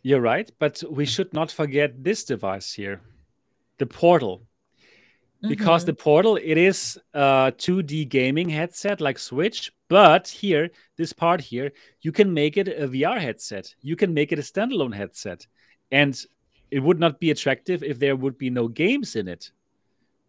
you're 0.07 0.20
right, 0.20 0.51
but 0.59 0.74
we 0.91 1.05
should 1.07 1.33
not 1.35 1.51
forget 1.51 1.91
this 2.05 2.24
device 2.24 2.69
here, 2.74 3.01
the 3.78 3.87
portal. 3.87 4.43
because 5.49 5.83
Mhm. 5.83 5.87
the 5.87 5.95
Portal 5.95 6.37
it 6.37 6.59
is 6.59 6.99
a 7.15 7.53
2D 7.57 8.05
gaming 8.07 8.49
headset 8.49 9.01
like 9.01 9.19
Switch, 9.19 9.73
but 9.89 10.28
here 10.28 10.70
this 10.97 11.12
part 11.12 11.41
here 11.41 11.73
you 12.01 12.12
can 12.12 12.33
make 12.35 12.57
it 12.57 12.69
a 12.69 12.89
VR 12.89 13.19
headset. 13.20 13.74
You 13.83 13.97
can 13.97 14.15
make 14.15 14.33
it 14.33 14.39
a 14.39 14.43
standalone 14.43 14.95
headset, 14.95 15.47
and 15.91 16.15
it 16.70 16.81
would 16.81 16.99
not 16.99 17.20
be 17.20 17.31
attractive 17.31 17.83
if 17.83 17.99
there 17.99 18.16
would 18.16 18.37
be 18.39 18.51
no 18.51 18.69
games 18.69 19.15
in 19.16 19.28
it, 19.28 19.53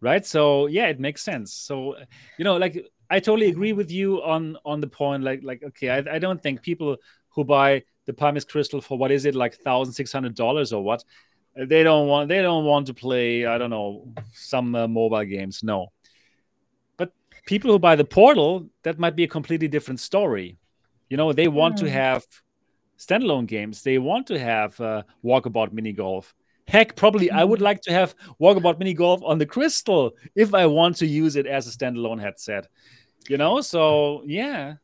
right? 0.00 0.24
So 0.26 0.66
yeah, 0.66 0.86
it 0.88 1.00
makes 1.00 1.22
sense. 1.22 1.52
So 1.52 1.96
you 2.38 2.44
know, 2.44 2.56
like 2.56 2.86
I 3.10 3.20
totally 3.20 3.48
agree 3.48 3.72
with 3.72 3.90
you 3.90 4.22
on 4.22 4.56
on 4.64 4.80
the 4.80 4.88
point. 4.88 5.24
Like 5.24 5.40
like 5.42 5.62
okay, 5.62 5.90
I, 5.90 6.16
I 6.16 6.18
don't 6.18 6.42
think 6.42 6.62
people 6.62 6.96
who 7.34 7.44
buy 7.44 7.82
the 8.08 8.14
Pimax 8.14 8.48
Crystal 8.48 8.80
for 8.80 8.96
what 8.98 9.10
is 9.12 9.26
it 9.26 9.34
like 9.34 9.54
thousand 9.68 9.92
six 9.92 10.10
hundred 10.16 10.34
dollars 10.34 10.72
or 10.72 10.82
what? 10.82 11.04
They 11.54 11.82
don't 11.82 12.08
want 12.08 12.28
they 12.28 12.40
don't 12.42 12.64
want 12.64 12.86
to 12.86 12.94
play 12.94 13.44
i 13.44 13.58
don't 13.58 13.70
know 13.70 13.88
some 14.32 14.74
uh, 14.74 14.86
mobile 14.88 15.24
games 15.36 15.62
no. 15.62 15.92
But 16.96 17.12
people 17.46 17.70
who 17.70 17.78
buy 17.78 17.96
the 17.96 18.04
portal 18.18 18.68
that 18.84 18.98
might 18.98 19.16
be 19.16 19.24
a 19.24 19.28
completely 19.36 19.68
different 19.68 20.00
story. 20.00 20.56
You 21.10 21.16
know 21.18 21.32
they 21.32 21.48
want 21.48 21.76
to 21.78 21.86
Hmm. 21.86 21.92
have 22.02 22.22
standalone 22.98 23.46
games. 23.46 23.82
They 23.82 23.98
want 23.98 24.26
to 24.28 24.38
have 24.38 24.80
uh, 24.80 25.02
walkabout 25.22 25.72
mini 25.72 25.92
golf. 25.92 26.34
Heck 26.66 26.96
probably 26.96 27.30
i 27.30 27.44
would 27.50 27.60
like 27.68 27.80
to 27.82 27.92
have 27.92 28.14
walkabout 28.40 28.78
mini 28.78 28.94
golf 28.94 29.20
on 29.24 29.38
the 29.38 29.46
crystal 29.54 30.12
if 30.34 30.48
i 30.54 30.64
want 30.66 30.96
to 31.00 31.06
use 31.06 31.34
it 31.40 31.46
as 31.46 31.66
a 31.66 31.72
standalone 31.76 32.20
headset. 32.20 32.64
You 33.28 33.36
know 33.42 33.60
so 33.60 34.22
yeah 34.26 34.76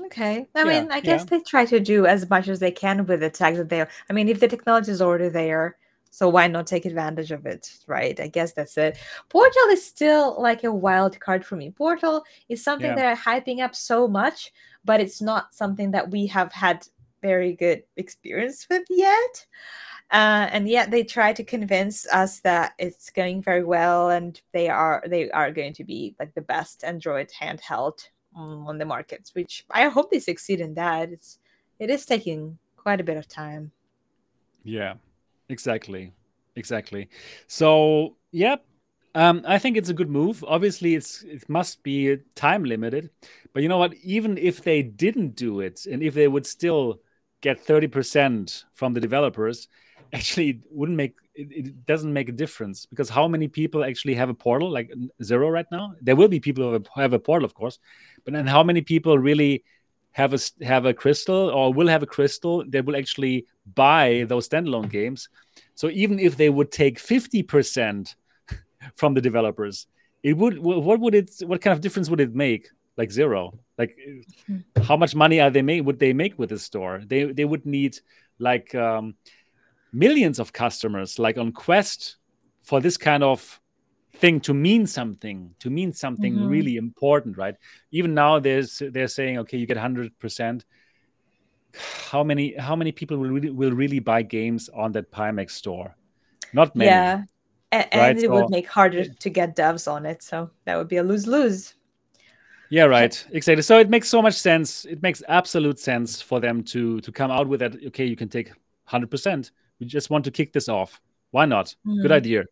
Okay. 0.00 0.46
I 0.54 0.64
Yeah, 0.64 0.80
mean, 0.80 0.90
I 0.90 1.00
guess 1.00 1.24
yeah. 1.24 1.26
they 1.26 1.40
try 1.40 1.64
to 1.66 1.80
do 1.80 2.06
as 2.06 2.28
much 2.28 2.48
as 2.48 2.58
they 2.60 2.70
can 2.70 3.06
with 3.06 3.20
the 3.20 3.30
tech 3.30 3.54
that 3.56 3.68
they 3.68 3.80
are. 3.80 3.88
I 4.10 4.12
mean, 4.12 4.28
if 4.28 4.40
the 4.40 4.48
technology 4.48 4.90
is 4.90 5.00
already 5.00 5.28
there, 5.28 5.76
so 6.10 6.28
why 6.28 6.46
not 6.46 6.66
take 6.66 6.84
advantage 6.84 7.32
of 7.32 7.46
it, 7.46 7.68
right? 7.86 8.18
I 8.20 8.28
guess 8.28 8.52
that's 8.52 8.76
it. 8.78 8.98
Portal 9.28 9.68
is 9.70 9.84
still 9.84 10.40
like 10.40 10.62
a 10.64 10.72
wild 10.72 11.18
card 11.20 11.44
for 11.44 11.56
me. 11.56 11.70
Portal 11.70 12.24
is 12.48 12.62
something 12.62 12.90
Yeah. 12.90 12.96
that 12.96 13.06
are 13.06 13.16
hyping 13.40 13.60
up 13.60 13.74
so 13.74 14.06
much, 14.06 14.52
but 14.84 15.00
it's 15.00 15.20
not 15.20 15.54
something 15.54 15.90
that 15.92 16.10
we 16.10 16.26
have 16.26 16.52
had 16.52 16.86
very 17.22 17.54
good 17.54 17.82
experience 17.96 18.66
with 18.70 18.84
yet. 18.90 19.46
Uh, 20.10 20.48
and 20.52 20.68
yet 20.68 20.90
they 20.90 21.02
try 21.02 21.32
to 21.32 21.42
convince 21.44 22.06
us 22.08 22.40
that 22.40 22.74
it's 22.78 23.10
going 23.10 23.42
very 23.42 23.64
well 23.64 24.10
and 24.10 24.40
they 24.52 24.68
are 24.68 25.02
they 25.08 25.30
are 25.30 25.50
going 25.50 25.72
to 25.72 25.84
be 25.84 26.14
like 26.20 26.34
the 26.34 26.40
best 26.42 26.84
Android 26.84 27.30
handheld 27.30 28.08
on 28.34 28.78
the 28.78 28.84
markets, 28.84 29.34
which 29.34 29.64
I 29.70 29.88
hope 29.88 30.10
they 30.10 30.20
succeed 30.20 30.60
in 30.60 30.74
that. 30.74 31.10
It's 31.10 31.38
it 31.78 31.90
is 31.90 32.06
taking 32.06 32.58
quite 32.76 33.00
a 33.00 33.04
bit 33.04 33.16
of 33.16 33.28
time. 33.28 33.72
Yeah, 34.62 34.94
exactly, 35.48 36.12
exactly. 36.56 37.08
So, 37.46 38.16
yep, 38.32 38.64
um, 39.14 39.42
I 39.46 39.58
think 39.58 39.76
it's 39.76 39.90
a 39.90 39.94
good 39.94 40.10
move. 40.10 40.44
Obviously, 40.46 40.94
it's 40.94 41.22
it 41.22 41.48
must 41.48 41.82
be 41.82 42.18
time 42.34 42.64
limited, 42.64 43.10
but 43.52 43.62
you 43.62 43.68
know 43.68 43.78
what? 43.78 43.94
Even 44.02 44.36
if 44.38 44.62
they 44.62 44.82
didn't 44.82 45.36
do 45.36 45.60
it, 45.60 45.86
and 45.86 46.02
if 46.02 46.14
they 46.14 46.28
would 46.28 46.46
still 46.46 47.00
get 47.40 47.60
thirty 47.60 47.86
percent 47.86 48.64
from 48.72 48.94
the 48.94 49.00
developers, 49.00 49.68
actually, 50.12 50.50
it 50.50 50.64
wouldn't 50.70 50.96
make 50.96 51.14
it, 51.34 51.66
it 51.66 51.86
doesn't 51.86 52.12
make 52.12 52.28
a 52.28 52.32
difference 52.32 52.86
because 52.86 53.08
how 53.08 53.28
many 53.28 53.48
people 53.48 53.84
actually 53.84 54.14
have 54.14 54.28
a 54.28 54.34
portal? 54.34 54.70
Like 54.70 54.92
zero 55.22 55.48
right 55.48 55.66
now. 55.70 55.94
There 56.00 56.16
will 56.16 56.28
be 56.28 56.40
people 56.40 56.64
who 56.64 56.84
have 57.00 57.12
a, 57.12 57.18
portal, 57.18 57.44
of 57.44 57.54
course, 57.54 57.78
but 58.24 58.34
then 58.34 58.46
how 58.46 58.62
many 58.62 58.80
people 58.80 59.18
really? 59.18 59.64
Have 60.12 60.32
a 60.32 60.38
have 60.64 60.86
a 60.86 60.94
crystal 60.94 61.50
or 61.50 61.74
will 61.74 61.88
have 61.88 62.04
a 62.04 62.06
crystal 62.06 62.64
that 62.68 62.84
will 62.84 62.94
actually 62.94 63.46
buy 63.74 64.24
those 64.28 64.48
standalone 64.48 64.88
games. 64.88 65.28
So 65.74 65.88
even 65.88 66.20
if 66.20 66.36
they 66.36 66.50
would 66.50 66.70
take 66.70 67.00
50% 67.00 68.14
from 68.94 69.14
the 69.14 69.20
developers, 69.20 69.88
it 70.22 70.36
would 70.36 70.58
what 70.58 71.00
would 71.00 71.16
it 71.16 71.32
what 71.44 71.60
kind 71.60 71.72
of 71.72 71.80
difference 71.80 72.08
would 72.10 72.20
it 72.20 72.32
make? 72.32 72.68
Like 72.96 73.10
zero. 73.10 73.58
Like 73.76 73.98
how 74.84 74.96
much 74.96 75.16
money 75.16 75.40
are 75.40 75.50
they 75.50 75.62
make 75.62 75.84
would 75.84 75.98
they 75.98 76.12
make 76.12 76.38
with 76.38 76.50
the 76.50 76.60
store? 76.60 77.02
They 77.04 77.24
they 77.24 77.44
would 77.44 77.66
need 77.66 77.98
like 78.38 78.72
um, 78.74 79.14
millions 79.94 80.38
of 80.38 80.52
customers 80.52 81.18
like 81.18 81.38
on 81.38 81.52
Quest 81.52 82.16
for 82.62 82.80
this 82.80 82.96
kind 82.96 83.22
of 83.22 83.60
thing 84.16 84.40
to 84.40 84.54
mean 84.54 84.86
something 84.86 85.54
to 85.58 85.70
mean 85.70 85.92
something 85.92 86.34
Mhm. 86.34 86.48
really 86.48 86.76
important 86.76 87.36
right 87.36 87.56
even 87.90 88.14
now 88.14 88.38
there's 88.38 88.82
they're 88.92 89.08
saying 89.08 89.38
okay 89.38 89.58
you 89.58 89.66
get 89.66 89.76
100% 89.76 90.64
how 92.10 92.22
many 92.22 92.54
how 92.56 92.76
many 92.76 92.92
people 92.92 93.16
will 93.18 93.30
really, 93.30 93.50
will 93.50 93.72
really 93.72 93.98
buy 93.98 94.22
games 94.22 94.68
on 94.68 94.92
that 94.92 95.10
Pimax 95.10 95.50
store 95.50 95.96
not 96.52 96.76
many 96.76 96.90
Yeah. 96.90 97.22
A- 97.72 97.92
And, 97.92 98.00
Right, 98.16 98.24
it 98.24 98.30
would 98.30 98.50
make 98.50 98.68
harder 98.68 99.04
to 99.04 99.30
get 99.30 99.56
devs 99.56 99.90
on 99.90 100.06
it. 100.06 100.22
So 100.22 100.50
that 100.64 100.76
would 100.78 100.86
be 100.86 100.98
a 100.98 101.02
lose 101.02 101.26
lose. 101.26 101.74
Yeah, 102.70 102.84
right. 102.84 103.26
Exactly. 103.32 103.62
So 103.62 103.78
it 103.80 103.90
makes 103.90 104.08
so 104.08 104.22
much 104.22 104.34
sense. 104.34 104.84
It 104.84 105.02
makes 105.02 105.22
absolute 105.28 105.80
sense 105.80 106.22
for 106.22 106.38
them 106.40 106.62
to 106.72 107.00
to 107.00 107.10
come 107.12 107.32
out 107.32 107.48
with 107.48 107.60
that. 107.60 107.74
Okay, 107.86 108.06
you 108.06 108.16
can 108.16 108.28
take 108.28 108.52
hundred 108.84 109.10
percent. 109.10 109.50
We 109.84 109.88
just 109.88 110.08
want 110.10 110.24
to 110.24 110.30
kick 110.30 110.52
this 110.54 110.68
off. 110.68 111.00
Why 111.30 111.44
not? 111.44 111.74
Good 111.84 112.10
Mhm. 112.10 112.20
idea. 112.22 112.44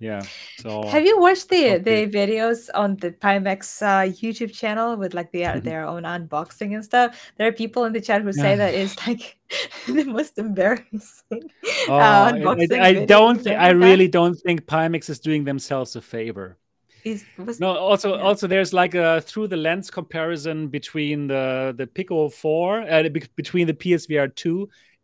Yeah. 0.00 0.22
So 0.58 0.82
Have 0.94 1.04
you 1.04 1.20
watched 1.20 1.48
the 1.50 1.64
Okay. 1.74 1.78
the 1.88 1.98
videos 2.18 2.60
on 2.82 2.96
the 3.02 3.10
Pimax 3.24 3.60
uh, 3.82 4.04
YouTube 4.22 4.52
channel 4.60 4.96
with 4.96 5.12
like 5.18 5.30
their 5.30 5.52
Mhm. 5.54 5.62
their 5.68 5.82
own 5.92 6.02
unboxing 6.14 6.70
and 6.74 6.82
stuff? 6.90 7.08
There 7.36 7.46
are 7.50 7.52
people 7.62 7.82
in 7.88 7.92
the 7.92 8.00
chat 8.08 8.22
who 8.22 8.32
say 8.32 8.52
that 8.62 8.72
it's 8.80 8.96
like 9.06 9.24
the 9.98 10.04
most 10.16 10.38
embarrassing 10.38 11.44
Oh, 11.88 11.94
uh, 11.94 12.24
I- 12.26 12.32
unboxing. 12.32 12.80
I, 12.80 12.88
I 12.88 13.04
don't. 13.14 13.36
you've 13.36 13.44
Thi- 13.44 13.50
ever 13.50 13.84
I 13.84 13.88
really 13.88 14.08
don't 14.08 14.36
think 14.44 14.56
Pimax 14.72 15.08
is 15.10 15.20
doing 15.20 15.44
themselves 15.44 15.94
a 15.96 16.00
favor. 16.16 16.56
Is- 17.04 17.24
was- 17.46 17.60
No. 17.60 17.70
Also, 17.90 18.08
Yeah. 18.16 18.22
also, 18.26 18.44
there's 18.52 18.72
like 18.82 18.94
a 19.06 19.20
through 19.28 19.48
the 19.48 19.60
lens 19.66 19.88
comparison 19.98 20.68
between 20.78 21.18
the 21.32 21.74
the 21.80 21.86
Pico 21.96 22.28
Four, 22.42 22.68
uh, 22.92 23.08
between 23.40 23.66
the 23.70 23.74
PSVR 23.82 24.28
two 24.42 24.58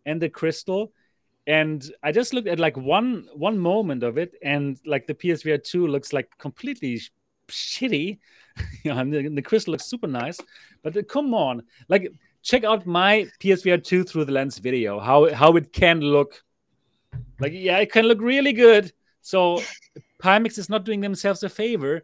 and 0.08 0.16
the 0.22 0.30
Crystal, 0.40 0.82
and 1.46 1.90
I 2.02 2.12
just 2.12 2.34
looked 2.34 2.48
at 2.48 2.58
like 2.58 2.76
one 2.76 3.28
one 3.34 3.58
moment 3.58 4.02
of 4.02 4.18
it, 4.18 4.34
and 4.42 4.78
like 4.86 5.06
the 5.06 5.14
PSVR 5.14 5.62
two 5.62 5.86
looks 5.86 6.12
like 6.12 6.36
completely 6.38 6.98
sh- 6.98 7.10
shitty. 7.48 8.18
you 8.84 8.92
know, 8.92 8.98
and 8.98 9.12
the, 9.12 9.28
the 9.28 9.42
Crystal 9.42 9.72
looks 9.72 9.84
super 9.86 10.06
nice, 10.06 10.38
but 10.82 10.96
uh, 10.96 11.02
come 11.02 11.34
on, 11.34 11.62
like 11.88 12.10
check 12.42 12.64
out 12.64 12.86
my 12.86 13.26
PSVR 13.40 13.82
two 13.82 14.02
through 14.04 14.24
the 14.24 14.32
lens 14.32 14.58
video. 14.58 14.98
How 14.98 15.32
how 15.34 15.56
it 15.56 15.72
can 15.72 16.00
look. 16.00 16.42
Like 17.38 17.52
yeah, 17.54 17.78
it 17.78 17.92
can 17.92 18.06
look 18.06 18.20
really 18.20 18.52
good. 18.52 18.92
So 19.20 19.62
Pimax 20.22 20.58
is 20.58 20.68
not 20.68 20.84
doing 20.84 21.00
themselves 21.00 21.42
a 21.42 21.48
favor 21.48 22.02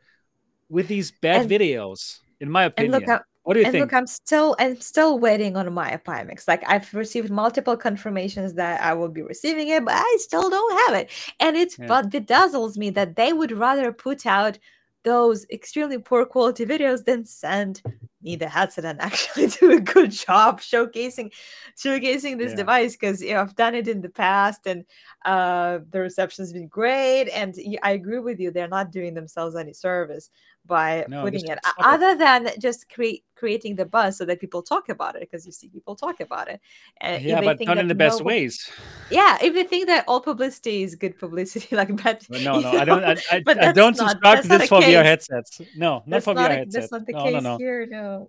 with 0.69 0.89
these 0.89 1.11
bad 1.11 1.43
And- 1.43 1.51
videos, 1.51 2.21
in 2.41 2.51
my 2.51 2.65
and 2.65 2.73
opinion. 2.73 3.01
look, 3.01 3.09
I- 3.09 3.21
what 3.45 3.55
do 3.55 3.61
you 3.61 3.67
and 3.67 3.77
think? 3.77 3.79
look, 3.79 3.93
I'm 3.93 4.07
still 4.07 4.57
I'm 4.59 4.81
still 4.81 5.19
waiting 5.19 5.57
on 5.57 5.73
my 5.73 5.97
Pimax. 6.05 6.49
Like 6.49 6.65
I've 6.69 6.93
received 6.95 7.31
multiple 7.31 7.77
confirmations 7.77 8.55
that 8.55 8.81
I 8.81 8.95
will 8.95 9.09
be 9.09 9.23
receiving 9.23 9.69
it, 9.69 9.85
but 9.85 9.95
I 9.97 10.17
still 10.19 10.51
don't 10.51 10.87
have 10.87 10.97
it. 11.01 11.11
And 11.41 11.57
it's 11.57 11.79
Yeah. 11.79 11.87
but 11.87 12.11
bedazzles 12.11 12.77
me 12.77 12.91
that 12.91 13.17
they 13.17 13.33
would 13.33 13.53
rather 13.53 13.93
put 13.93 14.27
out 14.27 14.59
those 15.05 15.47
extremely 15.51 15.99
poor 15.99 16.25
quality 16.27 16.65
videos 16.67 17.05
than 17.05 17.25
send 17.25 17.83
me 18.23 18.37
the 18.37 18.49
headset 18.49 18.85
and 18.85 19.01
actually 19.01 19.47
do 19.61 19.73
a 19.73 19.81
good 19.81 20.11
job 20.13 20.61
showcasing 20.61 21.33
showcasing 21.77 22.39
this 22.39 22.55
Yeah. 22.55 22.55
device 22.55 22.93
because 22.97 23.21
you 23.23 23.35
know, 23.35 23.41
I've 23.41 23.57
done 23.57 23.75
it 23.75 23.89
in 23.89 24.01
the 24.01 24.09
past 24.09 24.67
and 24.67 24.85
uh, 25.25 25.81
the 25.91 26.01
reception's 26.01 26.53
been 26.53 26.69
great. 26.69 27.29
And 27.31 27.55
I 27.83 27.93
agree 27.93 28.19
with 28.21 28.41
you; 28.41 28.51
they're 28.51 28.69
not 28.69 28.91
doing 28.93 29.15
themselves 29.15 29.57
any 29.57 29.73
service 29.73 30.31
by 30.67 31.05
No, 31.09 31.23
putting 31.23 31.47
it 31.49 31.59
other 31.79 32.15
than 32.17 32.49
just 32.61 32.89
create 32.89 33.25
creating 33.35 33.75
the 33.75 33.85
buzz 33.85 34.17
so 34.17 34.25
that 34.25 34.39
people 34.41 34.63
talk 34.63 34.89
about 34.89 35.17
it 35.17 35.21
because 35.21 35.45
you 35.45 35.51
see 35.51 35.69
people 35.69 35.97
talk 35.97 36.21
about 36.21 36.49
it. 36.49 36.61
And 37.01 37.21
yeah, 37.23 37.41
but 37.41 37.61
not 37.61 37.79
in 37.79 37.89
the 37.89 37.95
best 37.95 38.21
no- 38.21 38.27
ways. 38.27 38.71
Yeah, 39.11 39.37
if 39.43 39.53
they 39.55 39.65
think 39.65 39.87
that 39.89 40.05
all 40.07 40.21
publicity 40.21 40.85
is 40.85 40.95
good 40.95 41.19
publicity, 41.19 41.75
like 41.81 41.91
but 42.03 42.25
no, 42.31 42.61
no, 42.61 42.71
I 42.71 42.85
don't. 42.91 43.05
I, 43.05 43.17
I, 43.33 43.73
don't 43.73 43.97
not- 43.97 44.11
subscribe 44.11 44.43
to 44.43 44.49
this 44.49 44.69
for 44.69 44.81
VR 44.81 45.03
headsets. 45.03 45.61
No, 45.77 45.95
not 45.95 46.05
that's 46.07 46.25
for 46.25 46.35
not 46.35 46.51
VR 46.51 46.55
a- 46.55 46.57
headsets. 46.59 46.75
that's 46.75 46.93
not 46.93 47.07
the 47.07 47.13
no, 47.13 47.25
case 47.25 47.33
no, 47.33 47.41
no. 47.41 47.57
here. 47.59 47.87
No, 47.91 48.29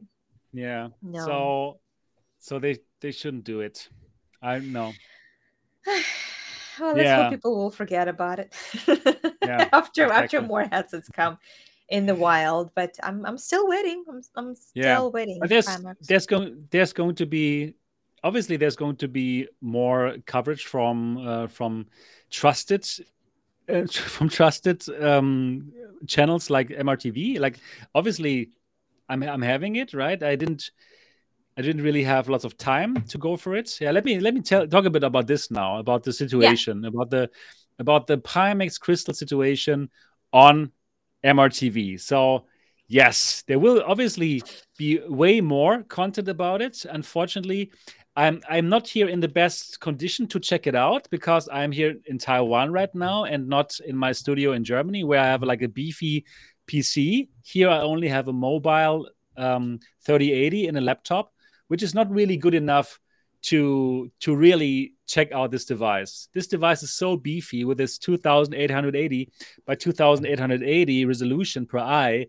Yeah. 0.54 0.88
No. 1.02 1.26
So, 1.26 1.80
so 2.40 2.60
they 2.60 2.80
they 3.00 3.12
shouldn't 3.12 3.44
do 3.44 3.62
it. 3.62 3.88
I 4.42 4.60
know. 4.60 4.92
well, 6.80 6.96
let's 6.96 7.04
Yeah. 7.04 7.24
hope 7.24 7.32
people 7.34 7.56
will 7.56 7.72
forget 7.72 8.08
about 8.08 8.40
it 8.40 8.54
Yeah, 9.44 9.70
after 9.74 10.06
after 10.06 10.38
exactly. 10.38 10.40
more 10.48 10.64
headsets 10.64 11.10
come 11.10 11.38
in 11.90 12.06
the 12.06 12.16
wild. 12.16 12.72
But 12.76 12.98
I'm 13.04 13.26
I'm 13.26 13.38
still 13.38 13.68
waiting. 13.68 14.04
I'm 14.10 14.22
I'm 14.36 14.56
still 14.56 14.76
Yeah, 14.76 15.10
waiting. 15.12 15.40
But 15.40 15.50
there's 15.50 15.68
there's 16.02 16.26
going 16.26 16.68
there's 16.72 16.94
going 16.94 17.16
to 17.16 17.26
be 17.26 17.76
obviously 18.24 18.58
there's 18.58 18.76
going 18.76 18.98
to 18.98 19.08
be 19.08 19.48
more 19.62 20.16
coverage 20.26 20.66
from 20.66 21.18
uh, 21.28 21.48
from 21.48 21.88
trusted 22.30 22.86
uh, 23.70 23.86
from 23.92 24.30
trusted 24.30 24.84
um, 25.02 25.72
channels 26.08 26.50
like 26.50 26.70
MRTV. 26.70 27.40
Like 27.40 27.60
obviously, 27.94 28.52
I'm 29.10 29.24
I'm 29.24 29.42
having 29.42 29.76
it 29.76 29.94
right. 29.94 30.22
I 30.22 30.36
didn't 30.36 30.72
I 31.56 31.62
didn't 31.62 31.84
really 31.84 32.04
have 32.04 32.30
lots 32.30 32.46
of 32.46 32.58
time 32.58 33.04
to 33.10 33.18
go 33.18 33.38
for 33.38 33.56
it. 33.56 33.80
Yeah, 33.80 33.92
let 33.92 34.06
me 34.06 34.20
let 34.20 34.34
me 34.34 34.42
tell 34.42 34.68
talk 34.68 34.86
a 34.86 34.90
bit 34.90 35.04
about 35.04 35.28
this 35.28 35.52
now 35.52 35.78
about 35.78 36.04
the 36.04 36.14
situation 36.14 36.86
about 36.86 37.10
the 37.12 37.30
about 37.80 38.08
the 38.08 38.18
Pimax 38.18 38.80
Crystal 38.80 39.14
situation 39.14 39.90
on 40.32 40.72
MRTV. 41.24 42.00
So 42.00 42.46
yes, 42.88 43.44
there 43.48 43.60
will 43.60 43.84
obviously 43.86 44.44
be 44.78 45.00
way 45.08 45.42
more 45.42 45.84
content 45.84 46.28
about 46.28 46.62
it. 46.62 46.86
Unfortunately, 46.86 47.72
I'm 48.16 48.42
I'm 48.48 48.70
not 48.70 48.88
here 48.88 49.10
in 49.10 49.20
the 49.20 49.28
best 49.28 49.80
condition 49.80 50.28
to 50.28 50.40
check 50.40 50.68
it 50.68 50.76
out 50.76 51.08
because 51.10 51.50
I'm 51.52 51.72
here 51.72 51.96
in 52.06 52.18
Taiwan 52.20 52.72
right 52.72 52.94
now 52.94 53.24
and 53.26 53.48
not 53.48 53.80
in 53.80 53.98
my 53.98 54.12
studio 54.12 54.54
in 54.54 54.64
Germany 54.64 55.04
where 55.04 55.20
I 55.20 55.26
have 55.26 55.42
like 55.44 55.64
a 55.64 55.68
beefy 55.68 56.26
PC. 56.68 57.30
Here 57.44 57.70
I 57.70 57.80
only 57.80 58.08
have 58.08 58.28
a 58.28 58.34
mobile 58.34 59.10
um, 59.36 59.80
3080 60.06 60.68
in 60.68 60.78
a 60.78 60.82
laptop, 60.82 61.34
which 61.70 61.82
is 61.82 61.96
not 61.96 62.10
really 62.12 62.38
good 62.38 62.54
enough 62.54 63.00
to 63.44 64.12
to 64.22 64.36
really 64.36 64.94
check 65.06 65.32
out 65.32 65.52
this 65.52 65.66
device. 65.66 66.30
This 66.34 66.48
device 66.48 66.82
is 66.84 66.94
so 66.94 67.18
beefy 67.18 67.66
with 67.66 67.78
this 67.78 67.98
2880 67.98 69.30
by 69.66 69.76
2880 69.76 71.06
resolution 71.06 71.66
per 71.66 71.80
eye 71.80 72.28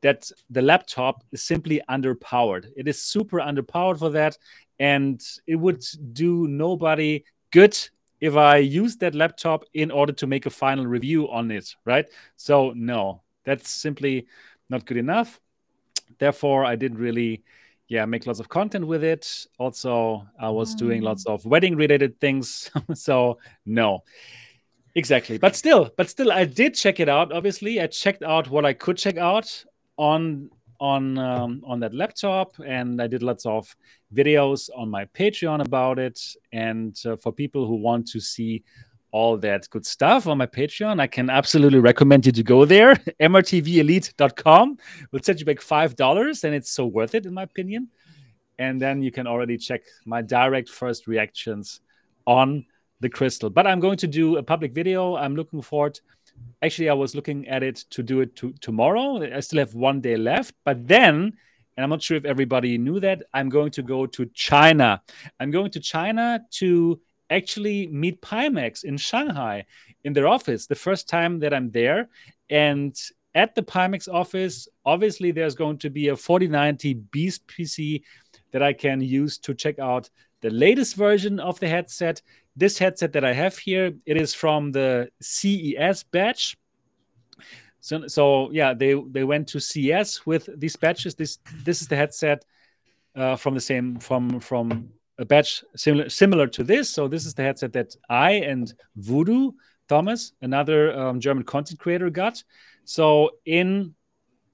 that 0.00 0.30
the 0.50 0.62
laptop 0.62 1.24
is 1.32 1.42
simply 1.42 1.80
underpowered. 1.88 2.66
It 2.76 2.88
is 2.88 3.02
super 3.02 3.38
underpowered 3.38 3.98
for 3.98 4.10
that 4.10 4.36
and 4.78 5.22
it 5.46 5.56
would 5.56 5.84
do 6.12 6.48
nobody 6.48 7.24
good 7.50 7.78
if 8.20 8.36
I 8.36 8.58
use 8.58 8.96
that 8.96 9.14
laptop 9.14 9.64
in 9.74 9.90
order 9.90 10.12
to 10.12 10.26
make 10.26 10.46
a 10.46 10.50
final 10.50 10.86
review 10.86 11.30
on 11.30 11.50
it, 11.50 11.74
right? 11.84 12.06
So 12.36 12.72
no, 12.74 13.22
that's 13.44 13.68
simply 13.68 14.26
not 14.70 14.86
good 14.86 14.96
enough. 14.96 15.40
Therefore, 16.18 16.64
I 16.64 16.76
didn't 16.76 16.98
really 16.98 17.42
yeah 17.92 18.06
make 18.06 18.26
lots 18.26 18.40
of 18.40 18.48
content 18.48 18.86
with 18.86 19.04
it 19.04 19.46
also 19.58 20.26
i 20.40 20.48
was 20.48 20.74
mm. 20.74 20.78
doing 20.78 21.02
lots 21.02 21.26
of 21.26 21.44
wedding 21.44 21.76
related 21.76 22.18
things 22.20 22.70
so 22.94 23.38
no 23.66 24.02
exactly 24.94 25.36
but 25.36 25.54
still 25.54 25.90
but 25.98 26.08
still 26.08 26.32
i 26.32 26.44
did 26.44 26.74
check 26.74 27.00
it 27.00 27.08
out 27.08 27.30
obviously 27.32 27.80
i 27.82 27.86
checked 27.86 28.22
out 28.22 28.48
what 28.48 28.64
i 28.64 28.72
could 28.72 28.96
check 28.96 29.18
out 29.18 29.64
on 29.98 30.48
on 30.82 31.16
um, 31.16 31.62
on 31.64 31.78
that 31.78 31.94
laptop, 31.94 32.58
and 32.66 33.00
I 33.00 33.06
did 33.06 33.22
lots 33.22 33.46
of 33.46 33.74
videos 34.12 34.68
on 34.76 34.90
my 34.90 35.04
Patreon 35.04 35.64
about 35.64 36.00
it. 36.00 36.20
And 36.50 36.98
uh, 37.06 37.14
for 37.14 37.32
people 37.32 37.68
who 37.68 37.76
want 37.76 38.08
to 38.08 38.20
see 38.20 38.64
all 39.12 39.36
that 39.38 39.68
good 39.70 39.86
stuff 39.86 40.26
on 40.26 40.38
my 40.38 40.46
Patreon, 40.46 41.00
I 41.00 41.06
can 41.06 41.30
absolutely 41.30 41.78
recommend 41.78 42.26
you 42.26 42.32
to 42.32 42.42
go 42.42 42.64
there. 42.64 42.94
mrtvelite.com 43.20 44.78
will 45.12 45.22
set 45.22 45.38
you 45.38 45.46
back 45.46 45.60
five 45.60 45.94
dollars, 45.94 46.44
and 46.44 46.54
it's 46.54 46.70
so 46.70 46.86
worth 46.86 47.14
it 47.14 47.26
in 47.26 47.34
my 47.34 47.44
opinion. 47.44 47.88
And 48.58 48.80
then 48.80 49.02
you 49.02 49.10
can 49.10 49.26
already 49.26 49.58
check 49.58 49.82
my 50.04 50.22
direct 50.22 50.68
first 50.68 51.06
reactions 51.06 51.80
on 52.26 52.66
the 53.00 53.08
crystal. 53.08 53.50
But 53.50 53.66
I'm 53.66 53.80
going 53.80 53.98
to 53.98 54.06
do 54.06 54.36
a 54.36 54.42
public 54.42 54.72
video. 54.72 55.16
I'm 55.16 55.36
looking 55.36 55.62
forward 55.62 56.00
actually 56.62 56.88
i 56.88 56.92
was 56.92 57.14
looking 57.14 57.46
at 57.48 57.62
it 57.62 57.76
to 57.90 58.02
do 58.02 58.20
it 58.20 58.34
to, 58.36 58.52
tomorrow 58.60 59.22
i 59.34 59.40
still 59.40 59.58
have 59.58 59.74
one 59.74 60.00
day 60.00 60.16
left 60.16 60.54
but 60.64 60.86
then 60.86 61.32
and 61.76 61.84
i'm 61.84 61.90
not 61.90 62.02
sure 62.02 62.16
if 62.16 62.24
everybody 62.24 62.78
knew 62.78 63.00
that 63.00 63.22
i'm 63.34 63.48
going 63.48 63.70
to 63.70 63.82
go 63.82 64.06
to 64.06 64.26
china 64.34 65.00
i'm 65.40 65.50
going 65.50 65.70
to 65.70 65.80
china 65.80 66.40
to 66.50 67.00
actually 67.32 67.86
meet 67.88 68.20
pimax 68.22 68.84
in 68.84 68.96
shanghai 68.96 69.64
in 70.04 70.12
their 70.12 70.28
office 70.28 70.66
the 70.66 70.74
first 70.74 71.08
time 71.08 71.38
that 71.38 71.54
i'm 71.54 71.70
there 71.70 72.08
and 72.50 72.96
at 73.34 73.54
the 73.54 73.62
pimax 73.62 74.08
office 74.12 74.68
obviously 74.84 75.30
there's 75.30 75.54
going 75.54 75.78
to 75.78 75.90
be 75.90 76.08
a 76.08 76.16
4090 76.16 76.94
beast 77.10 77.46
pc 77.46 78.02
that 78.50 78.62
i 78.62 78.72
can 78.72 79.00
use 79.00 79.38
to 79.38 79.54
check 79.54 79.78
out 79.78 80.10
the 80.42 80.50
latest 80.50 80.96
version 80.96 81.38
of 81.38 81.58
the 81.60 81.68
headset 81.68 82.20
this 82.56 82.78
headset 82.78 83.12
that 83.14 83.24
I 83.24 83.32
have 83.32 83.56
here, 83.56 83.94
it 84.04 84.16
is 84.16 84.34
from 84.34 84.72
the 84.72 85.10
CES 85.20 86.04
batch. 86.04 86.56
So, 87.80 88.06
so 88.06 88.50
yeah, 88.52 88.74
they 88.74 88.94
they 89.10 89.24
went 89.24 89.48
to 89.48 89.60
CES 89.60 90.24
with 90.26 90.48
these 90.56 90.76
batches. 90.76 91.14
This 91.14 91.38
this 91.64 91.82
is 91.82 91.88
the 91.88 91.96
headset 91.96 92.44
uh, 93.16 93.36
from 93.36 93.54
the 93.54 93.60
same 93.60 93.96
from 93.96 94.38
from 94.38 94.90
a 95.18 95.24
batch 95.24 95.64
similar 95.76 96.08
similar 96.08 96.46
to 96.48 96.64
this. 96.64 96.90
So 96.90 97.08
this 97.08 97.26
is 97.26 97.34
the 97.34 97.42
headset 97.42 97.72
that 97.74 97.94
I 98.08 98.32
and 98.32 98.72
Voodoo 98.96 99.52
Thomas, 99.88 100.32
another 100.40 100.96
um, 100.98 101.20
German 101.20 101.44
content 101.44 101.78
creator, 101.78 102.10
got. 102.10 102.42
So 102.84 103.30
in 103.44 103.94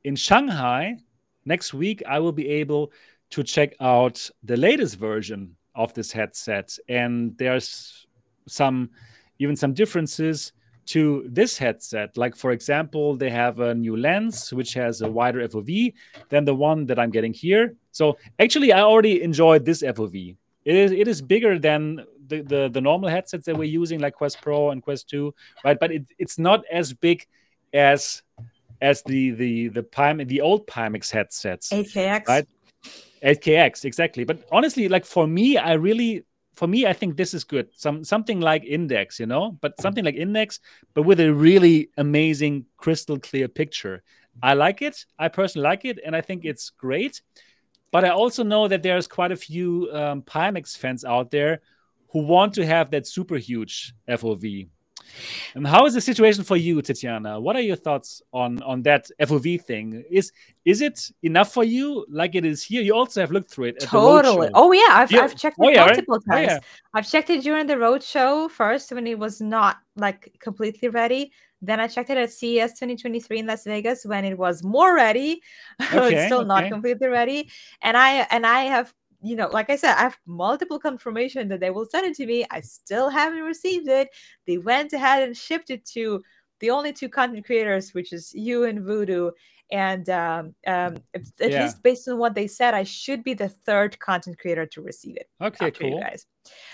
in 0.04 0.16
Shanghai 0.16 0.96
next 1.44 1.74
week, 1.74 2.02
I 2.06 2.18
will 2.18 2.32
be 2.32 2.48
able 2.48 2.92
to 3.30 3.42
check 3.42 3.74
out 3.80 4.30
the 4.42 4.56
latest 4.56 4.96
version 4.96 5.56
of 5.74 5.94
this 5.94 6.12
headset. 6.12 6.76
And 6.88 7.36
there's 7.38 8.06
some 8.46 8.90
even 9.38 9.56
some 9.56 9.74
differences 9.74 10.52
to 10.86 11.26
this 11.28 11.58
headset. 11.58 12.16
Like, 12.16 12.34
for 12.34 12.50
example, 12.50 13.16
they 13.16 13.30
have 13.30 13.60
a 13.60 13.74
new 13.74 13.96
lens 13.96 14.52
which 14.52 14.74
has 14.74 15.02
a 15.02 15.10
wider 15.10 15.46
FOV 15.46 15.92
than 16.30 16.44
the 16.44 16.54
one 16.54 16.86
that 16.86 16.98
I'm 16.98 17.10
getting 17.10 17.34
here. 17.34 17.76
So, 17.92 18.16
actually, 18.38 18.72
I 18.72 18.80
already 18.80 19.22
enjoyed 19.22 19.64
this 19.64 19.82
FOV. 19.82 20.36
It 20.64 20.74
is, 20.74 20.92
it 20.92 21.08
is 21.08 21.22
bigger 21.22 21.58
than 21.58 22.04
the, 22.26 22.42
the, 22.42 22.68
the 22.68 22.80
normal 22.80 23.08
headsets 23.08 23.46
that 23.46 23.56
we're 23.56 23.64
using, 23.64 24.00
like 24.00 24.14
Quest 24.14 24.40
Pro 24.42 24.70
and 24.70 24.82
Quest 24.82 25.08
2, 25.08 25.34
right? 25.64 25.78
But 25.78 25.92
it, 25.92 26.06
it's 26.18 26.38
not 26.38 26.64
as 26.70 26.92
big 26.92 27.26
as 27.72 28.22
as 28.80 29.02
the 29.02 29.30
the 29.32 29.68
the 29.68 29.82
Pym, 29.82 30.18
the 30.26 30.40
old 30.40 30.66
Pimax 30.66 31.10
headsets. 31.10 31.70
8KX. 31.70 32.28
Right? 32.28 32.46
8KX, 33.22 33.84
exactly. 33.84 34.24
But 34.24 34.46
honestly, 34.52 34.88
like 34.88 35.04
for 35.04 35.26
me, 35.26 35.56
I 35.56 35.72
really 35.74 36.24
for 36.54 36.66
me, 36.66 36.86
I 36.86 36.92
think 36.92 37.16
this 37.16 37.34
is 37.34 37.44
good. 37.44 37.68
Some 37.74 38.04
something 38.04 38.40
like 38.40 38.64
Index, 38.64 39.20
you 39.20 39.26
know, 39.26 39.56
but 39.60 39.80
something 39.80 40.04
like 40.04 40.16
Index, 40.16 40.60
but 40.94 41.02
with 41.02 41.20
a 41.20 41.32
really 41.32 41.90
amazing 41.96 42.66
crystal 42.76 43.18
clear 43.18 43.48
picture. 43.48 44.02
I 44.42 44.54
like 44.54 44.82
it. 44.82 45.04
I 45.18 45.28
personally 45.28 45.64
like 45.64 45.84
it, 45.84 45.98
and 46.04 46.14
I 46.14 46.20
think 46.20 46.44
it's 46.44 46.70
great. 46.70 47.22
But 47.90 48.04
I 48.04 48.10
also 48.10 48.42
know 48.42 48.68
that 48.68 48.82
there's 48.82 49.06
quite 49.06 49.32
a 49.32 49.36
few 49.36 49.88
um, 49.92 50.22
Pimax 50.22 50.76
fans 50.76 51.04
out 51.04 51.30
there 51.30 51.60
who 52.10 52.22
want 52.22 52.54
to 52.54 52.66
have 52.66 52.90
that 52.90 53.06
super 53.06 53.36
huge 53.36 53.94
FOV. 54.08 54.68
And 55.54 55.66
how 55.66 55.86
is 55.86 55.94
the 55.94 56.00
situation 56.00 56.44
for 56.44 56.56
you, 56.56 56.76
Tetiana? 56.82 57.40
What 57.40 57.56
are 57.56 57.60
your 57.60 57.76
thoughts 57.76 58.22
on 58.32 58.62
on 58.62 58.82
that 58.82 59.08
FOV 59.20 59.62
thing? 59.62 60.04
Is 60.10 60.32
is 60.64 60.82
it 60.82 61.10
enough 61.22 61.52
for 61.52 61.64
you, 61.64 62.04
like 62.10 62.34
it 62.34 62.44
is 62.44 62.62
here? 62.62 62.82
You 62.82 62.94
also 62.94 63.20
have 63.20 63.30
looked 63.30 63.50
through 63.50 63.66
it. 63.66 63.80
totally. 63.80 64.50
Oh 64.54 64.72
yeah, 64.72 64.88
I've, 64.90 65.14
I've 65.14 65.34
checked 65.34 65.56
it 65.58 65.66
oh, 65.66 65.70
yeah, 65.70 65.86
multiple 65.86 66.18
right? 66.26 66.46
times. 66.46 66.50
Oh, 66.50 66.54
yeah. 66.54 66.60
I've 66.94 67.08
checked 67.08 67.30
it 67.30 67.42
during 67.42 67.66
the 67.66 67.78
road 67.78 68.02
show 68.02 68.48
first 68.48 68.92
when 68.92 69.06
it 69.06 69.18
was 69.18 69.40
not 69.40 69.78
like 69.96 70.36
completely 70.40 70.88
ready. 70.88 71.32
Then 71.60 71.80
I 71.80 71.88
checked 71.88 72.10
it 72.10 72.18
at 72.18 72.32
CES 72.32 72.72
2023 72.72 73.40
in 73.40 73.46
Las 73.46 73.64
Vegas 73.64 74.04
when 74.04 74.24
it 74.24 74.38
was 74.38 74.62
more 74.62 74.94
ready. 74.94 75.42
Okay, 75.92 76.14
it's 76.14 76.26
still 76.26 76.40
okay. 76.40 76.48
not 76.48 76.68
completely 76.68 77.08
ready. 77.08 77.50
And 77.82 77.96
I 77.96 78.26
and 78.30 78.46
I 78.46 78.62
have 78.62 78.94
you 79.20 79.34
know, 79.34 79.48
like 79.48 79.68
I 79.68 79.76
said, 79.76 79.94
I 79.96 80.02
have 80.02 80.18
multiple 80.26 80.78
confirmation 80.78 81.48
that 81.48 81.60
they 81.60 81.70
will 81.70 81.86
send 81.86 82.06
it 82.06 82.14
to 82.16 82.26
me. 82.26 82.44
I 82.50 82.60
still 82.60 83.08
haven't 83.08 83.42
received 83.42 83.88
it. 83.88 84.10
They 84.46 84.58
went 84.58 84.92
ahead 84.92 85.22
and 85.22 85.36
shipped 85.36 85.70
it 85.70 85.84
to 85.86 86.22
the 86.60 86.70
only 86.70 86.92
two 86.92 87.08
content 87.08 87.44
creators, 87.44 87.94
which 87.94 88.12
is 88.12 88.32
you 88.34 88.64
and 88.64 88.84
Voodoo. 88.84 89.30
And 89.70 90.08
um, 90.08 90.54
um, 90.66 90.96
at 91.14 91.22
yeah. 91.40 91.64
least 91.64 91.82
based 91.82 92.08
on 92.08 92.18
what 92.18 92.34
they 92.34 92.46
said, 92.46 92.74
I 92.74 92.84
should 92.84 93.22
be 93.22 93.34
the 93.34 93.48
third 93.48 93.98
content 93.98 94.38
creator 94.38 94.66
to 94.66 94.82
receive 94.82 95.16
it. 95.16 95.28
Okay, 95.42 95.70
cool. 95.72 96.00
guys. 96.00 96.24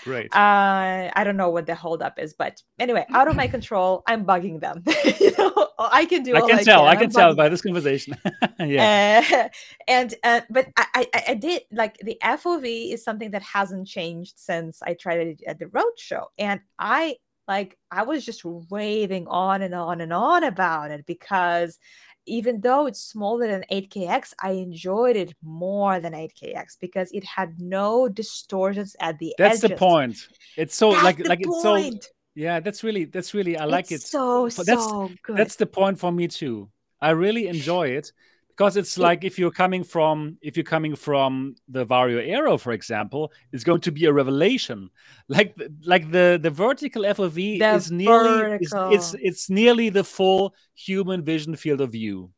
Great. 0.03 0.33
Uh, 0.33 1.11
I 1.13 1.23
don't 1.23 1.37
know 1.37 1.49
what 1.49 1.65
the 1.65 1.75
holdup 1.75 2.19
is, 2.19 2.33
but 2.33 2.61
anyway, 2.79 3.05
out 3.13 3.27
of 3.27 3.35
my 3.35 3.47
control, 3.47 4.03
I'm 4.07 4.25
bugging 4.25 4.59
them. 4.59 4.83
you 5.19 5.31
know, 5.37 5.69
I 5.79 6.05
can 6.05 6.23
do. 6.23 6.35
I 6.35 6.41
can 6.41 6.63
tell. 6.63 6.85
I 6.85 6.95
can, 6.95 6.97
I 6.97 7.05
can 7.05 7.09
tell 7.09 7.35
by 7.35 7.49
this 7.49 7.61
conversation. 7.61 8.15
yeah. 8.59 9.23
Uh, 9.31 9.47
and 9.87 10.13
uh, 10.23 10.41
but 10.49 10.67
I, 10.77 11.07
I, 11.13 11.23
I 11.29 11.33
did 11.33 11.63
like 11.71 11.97
the 11.97 12.17
FOV 12.23 12.93
is 12.93 13.03
something 13.03 13.31
that 13.31 13.41
hasn't 13.41 13.87
changed 13.87 14.33
since 14.37 14.81
I 14.83 14.93
tried 14.93 15.19
it 15.19 15.41
at 15.47 15.59
the 15.59 15.67
road 15.67 15.93
show, 15.97 16.27
and 16.37 16.59
I 16.77 17.15
like 17.47 17.77
I 17.91 18.03
was 18.03 18.25
just 18.25 18.43
raving 18.71 19.27
on 19.27 19.61
and 19.61 19.73
on 19.73 20.01
and 20.01 20.13
on 20.13 20.43
about 20.43 20.91
it 20.91 21.05
because 21.05 21.79
even 22.25 22.61
though 22.61 22.87
it's 22.87 23.01
smaller 23.01 23.47
than 23.47 23.63
8KX, 23.71 24.33
I 24.41 24.51
enjoyed 24.51 25.15
it 25.15 25.33
more 25.43 25.99
than 25.99 26.13
8KX 26.13 26.77
because 26.79 27.11
it 27.11 27.23
had 27.23 27.59
no 27.59 28.07
distortions 28.07 28.95
at 28.99 29.17
the 29.19 29.27
end. 29.27 29.35
That's 29.37 29.63
edges. 29.63 29.69
the 29.69 29.75
point. 29.75 30.27
It's 30.57 30.75
so 30.75 30.91
that's 30.91 31.03
like 31.03 31.27
like 31.27 31.43
point. 31.43 31.95
it's 31.95 32.05
so 32.05 32.11
yeah, 32.35 32.59
that's 32.59 32.83
really 32.83 33.05
that's 33.05 33.33
really 33.33 33.57
I 33.57 33.65
like 33.65 33.91
it's 33.91 34.05
it. 34.05 34.09
So 34.09 34.49
that's, 34.49 34.67
so 34.67 35.11
good. 35.23 35.37
That's 35.37 35.55
the 35.55 35.65
point 35.65 35.99
for 35.99 36.11
me 36.11 36.27
too. 36.27 36.69
I 37.01 37.11
really 37.11 37.47
enjoy 37.47 37.89
it 37.89 38.11
because 38.55 38.77
it's 38.77 38.97
like 38.97 39.23
if 39.23 39.37
you're 39.37 39.51
coming 39.51 39.83
from 39.83 40.37
if 40.41 40.55
you're 40.55 40.63
coming 40.63 40.95
from 40.95 41.55
the 41.67 41.85
Varjo 41.85 42.25
Aero, 42.25 42.57
for 42.57 42.71
example, 42.71 43.31
it's 43.51 43.63
going 43.63 43.81
to 43.81 43.91
be 43.91 44.05
a 44.05 44.13
revelation. 44.13 44.89
Like 45.27 45.57
like 45.83 46.11
the 46.11 46.39
the 46.41 46.51
vertical 46.51 47.03
FOV 47.03 47.59
the 47.59 47.73
is 47.73 47.91
nearly 47.91 48.57
is, 48.61 48.73
it's 48.75 49.15
it's 49.19 49.49
nearly 49.49 49.89
the 49.89 50.03
full 50.03 50.53
human 50.75 51.23
vision 51.23 51.55
field 51.55 51.81
of 51.81 51.91
view. 51.91 52.31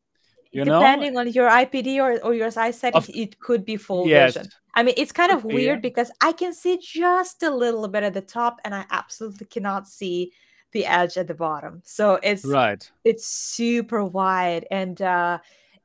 You 0.50 0.64
Depending 0.64 1.12
know? 1.12 1.20
on 1.20 1.28
your 1.28 1.50
IPD 1.50 1.98
or, 1.98 2.18
or 2.24 2.34
your 2.34 2.50
size 2.50 2.78
setting, 2.78 2.96
of, 2.96 3.10
it 3.10 3.38
could 3.38 3.66
be 3.66 3.76
full 3.76 4.08
yes. 4.08 4.34
vision. 4.34 4.50
I 4.74 4.82
mean, 4.82 4.94
it's 4.96 5.12
kind 5.12 5.30
of 5.30 5.44
weird 5.44 5.78
yeah. 5.78 5.88
because 5.88 6.10
I 6.22 6.32
can 6.32 6.54
see 6.54 6.78
just 6.82 7.42
a 7.42 7.50
little 7.50 7.86
bit 7.88 8.02
at 8.02 8.14
the 8.14 8.22
top, 8.22 8.58
and 8.64 8.74
I 8.74 8.86
absolutely 8.90 9.46
cannot 9.46 9.86
see 9.86 10.32
the 10.72 10.86
edge 10.86 11.16
at 11.16 11.26
the 11.28 11.34
bottom. 11.34 11.82
So 11.84 12.18
it's 12.22 12.44
right. 12.44 12.90
It's 13.04 13.26
super 13.26 14.04
wide 14.04 14.66
and 14.70 15.00
uh 15.00 15.38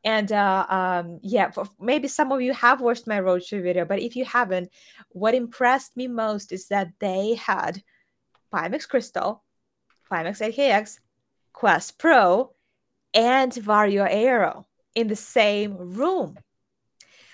and 0.03 0.31
uh, 0.31 0.65
um, 0.69 1.19
yeah, 1.21 1.51
maybe 1.79 2.07
some 2.07 2.31
of 2.31 2.41
you 2.41 2.53
have 2.53 2.81
watched 2.81 3.07
my 3.07 3.19
roadshow 3.19 3.63
video, 3.63 3.85
but 3.85 3.99
if 3.99 4.15
you 4.15 4.25
haven't, 4.25 4.69
what 5.09 5.33
impressed 5.33 5.95
me 5.95 6.07
most 6.07 6.51
is 6.51 6.67
that 6.67 6.89
they 6.99 7.35
had 7.35 7.81
Pimax 8.53 8.87
Crystal, 8.87 9.43
Pimax 10.11 10.41
8KX, 10.41 10.99
Quest 11.53 11.97
Pro, 11.97 12.51
and 13.13 13.51
Varjo 13.51 14.05
Aero 14.09 14.67
in 14.93 15.07
the 15.07 15.15
same 15.15 15.77
room, 15.77 16.37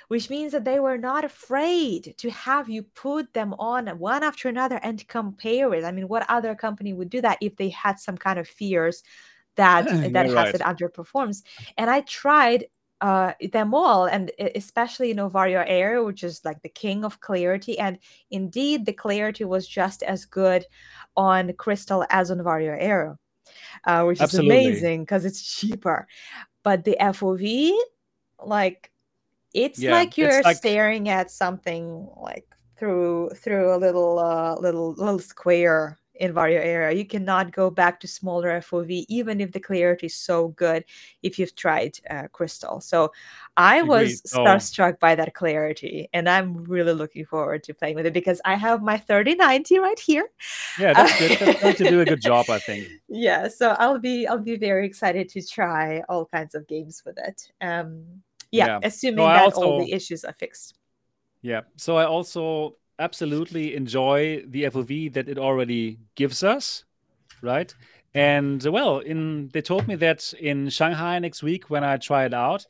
which 0.07 0.29
means 0.29 0.51
that 0.51 0.63
they 0.63 0.79
were 0.79 0.97
not 0.97 1.25
afraid 1.25 2.13
to 2.17 2.29
have 2.29 2.69
you 2.69 2.83
put 2.83 3.33
them 3.33 3.55
on 3.57 3.87
one 3.97 4.23
after 4.23 4.47
another 4.47 4.79
and 4.83 5.07
compare 5.07 5.73
it. 5.73 5.83
I 5.83 5.91
mean, 5.91 6.07
what 6.07 6.29
other 6.29 6.53
company 6.53 6.93
would 6.93 7.09
do 7.09 7.21
that 7.21 7.39
if 7.41 7.55
they 7.55 7.69
had 7.69 7.99
some 7.99 8.17
kind 8.17 8.37
of 8.37 8.47
fears 8.47 9.01
that 9.55 9.85
that 10.13 10.25
has 10.25 10.33
right. 10.33 10.55
it 10.55 10.61
underperforms. 10.61 11.43
And 11.77 11.89
I 11.89 12.01
tried 12.01 12.65
uh, 13.01 13.33
them 13.53 13.73
all, 13.73 14.05
and 14.05 14.31
especially 14.55 15.07
you 15.07 15.13
know 15.13 15.29
Varjo 15.29 15.63
Aero, 15.65 16.05
which 16.05 16.23
is 16.23 16.43
like 16.43 16.61
the 16.61 16.69
king 16.69 17.05
of 17.05 17.19
clarity. 17.21 17.79
And 17.79 17.97
indeed, 18.31 18.85
the 18.85 18.93
clarity 18.93 19.45
was 19.45 19.67
just 19.67 20.03
as 20.03 20.25
good 20.25 20.65
on 21.15 21.53
Crystal 21.53 22.05
as 22.09 22.31
on 22.31 22.39
Varjo 22.39 22.75
Aero, 22.79 23.17
uh, 23.85 24.03
which 24.03 24.21
Absolutely. 24.21 24.57
is 24.57 24.67
amazing 24.67 25.01
because 25.03 25.25
it's 25.25 25.41
cheaper. 25.41 26.07
But 26.63 26.83
the 26.83 26.97
FOV, 26.99 27.71
like, 28.43 28.91
it's 29.53 29.79
yeah, 29.79 29.91
like 29.91 30.17
you're 30.17 30.39
it's 30.39 30.45
like... 30.45 30.57
staring 30.57 31.07
at 31.07 31.31
something 31.31 32.07
like 32.17 32.45
through 32.77 33.29
through 33.35 33.73
a 33.73 33.77
little 33.77 34.19
uh, 34.19 34.55
little 34.59 34.93
little 34.93 35.19
square 35.19 35.98
in 36.19 36.33
Varjo 36.33 36.59
Aero. 36.59 36.91
You 36.91 37.05
cannot 37.05 37.51
go 37.51 37.69
back 37.69 37.99
to 38.01 38.07
smaller 38.07 38.49
FOV, 38.61 39.05
even 39.07 39.41
if 39.41 39.51
the 39.51 39.59
clarity 39.59 40.05
is 40.05 40.15
so 40.15 40.49
good 40.49 40.83
if 41.23 41.39
you've 41.39 41.55
tried 41.55 41.97
uh, 42.09 42.27
Crystal. 42.31 42.79
So 42.81 43.11
I 43.57 43.81
was 43.81 44.21
oh. 44.33 44.39
starstruck 44.39 44.99
by 44.99 45.15
that 45.15 45.33
clarity, 45.33 46.09
and 46.13 46.29
I'm 46.29 46.63
really 46.65 46.93
looking 46.93 47.25
forward 47.25 47.63
to 47.63 47.73
playing 47.73 47.95
with 47.95 48.05
it 48.05 48.13
because 48.13 48.41
I 48.45 48.55
have 48.55 48.81
my 48.83 48.97
3090 48.97 49.79
right 49.79 49.99
here. 49.99 50.29
Yeah, 50.77 50.93
that's 50.93 51.19
good. 51.19 51.39
That's 51.39 51.61
going 51.61 51.75
to 51.75 51.89
do 51.89 52.01
a 52.01 52.05
good 52.05 52.21
job, 52.21 52.49
I 52.49 52.59
think. 52.67 52.87
Yeah, 53.07 53.47
so 53.47 53.75
I'll 53.79 53.99
be 53.99 54.27
I'll 54.27 54.39
be 54.39 54.57
very 54.57 54.85
excited 54.85 55.29
to 55.29 55.41
try 55.41 56.03
all 56.09 56.25
kinds 56.25 56.53
of 56.53 56.67
games 56.67 57.01
with 57.05 57.17
it. 57.17 57.51
Um, 57.61 58.21
yeah, 58.51 58.65
yeah. 58.67 58.79
assuming 58.83 59.25
that 59.25 59.43
also, 59.43 59.61
all 59.61 59.79
the 59.79 59.91
issues 59.91 60.23
are 60.25 60.33
fixed. 60.33 60.75
Yeah. 61.41 61.61
So 61.77 61.95
I 61.95 62.05
also 62.05 62.75
absolutely 62.99 63.75
enjoy 63.75 64.43
the 64.45 64.63
FOV 64.63 65.13
that 65.13 65.29
it 65.29 65.37
already 65.37 65.99
gives 66.15 66.43
us, 66.43 66.83
right? 67.41 67.73
And 68.13 68.61
well, 68.63 68.99
in 68.99 69.49
they 69.53 69.61
told 69.61 69.87
me 69.87 69.95
that 69.95 70.33
in 70.39 70.69
Shanghai 70.69 71.19
next 71.19 71.41
week 71.43 71.69
when 71.69 71.83
I 71.83 71.97
try 71.97 72.25
it 72.25 72.33
out, 72.33 72.65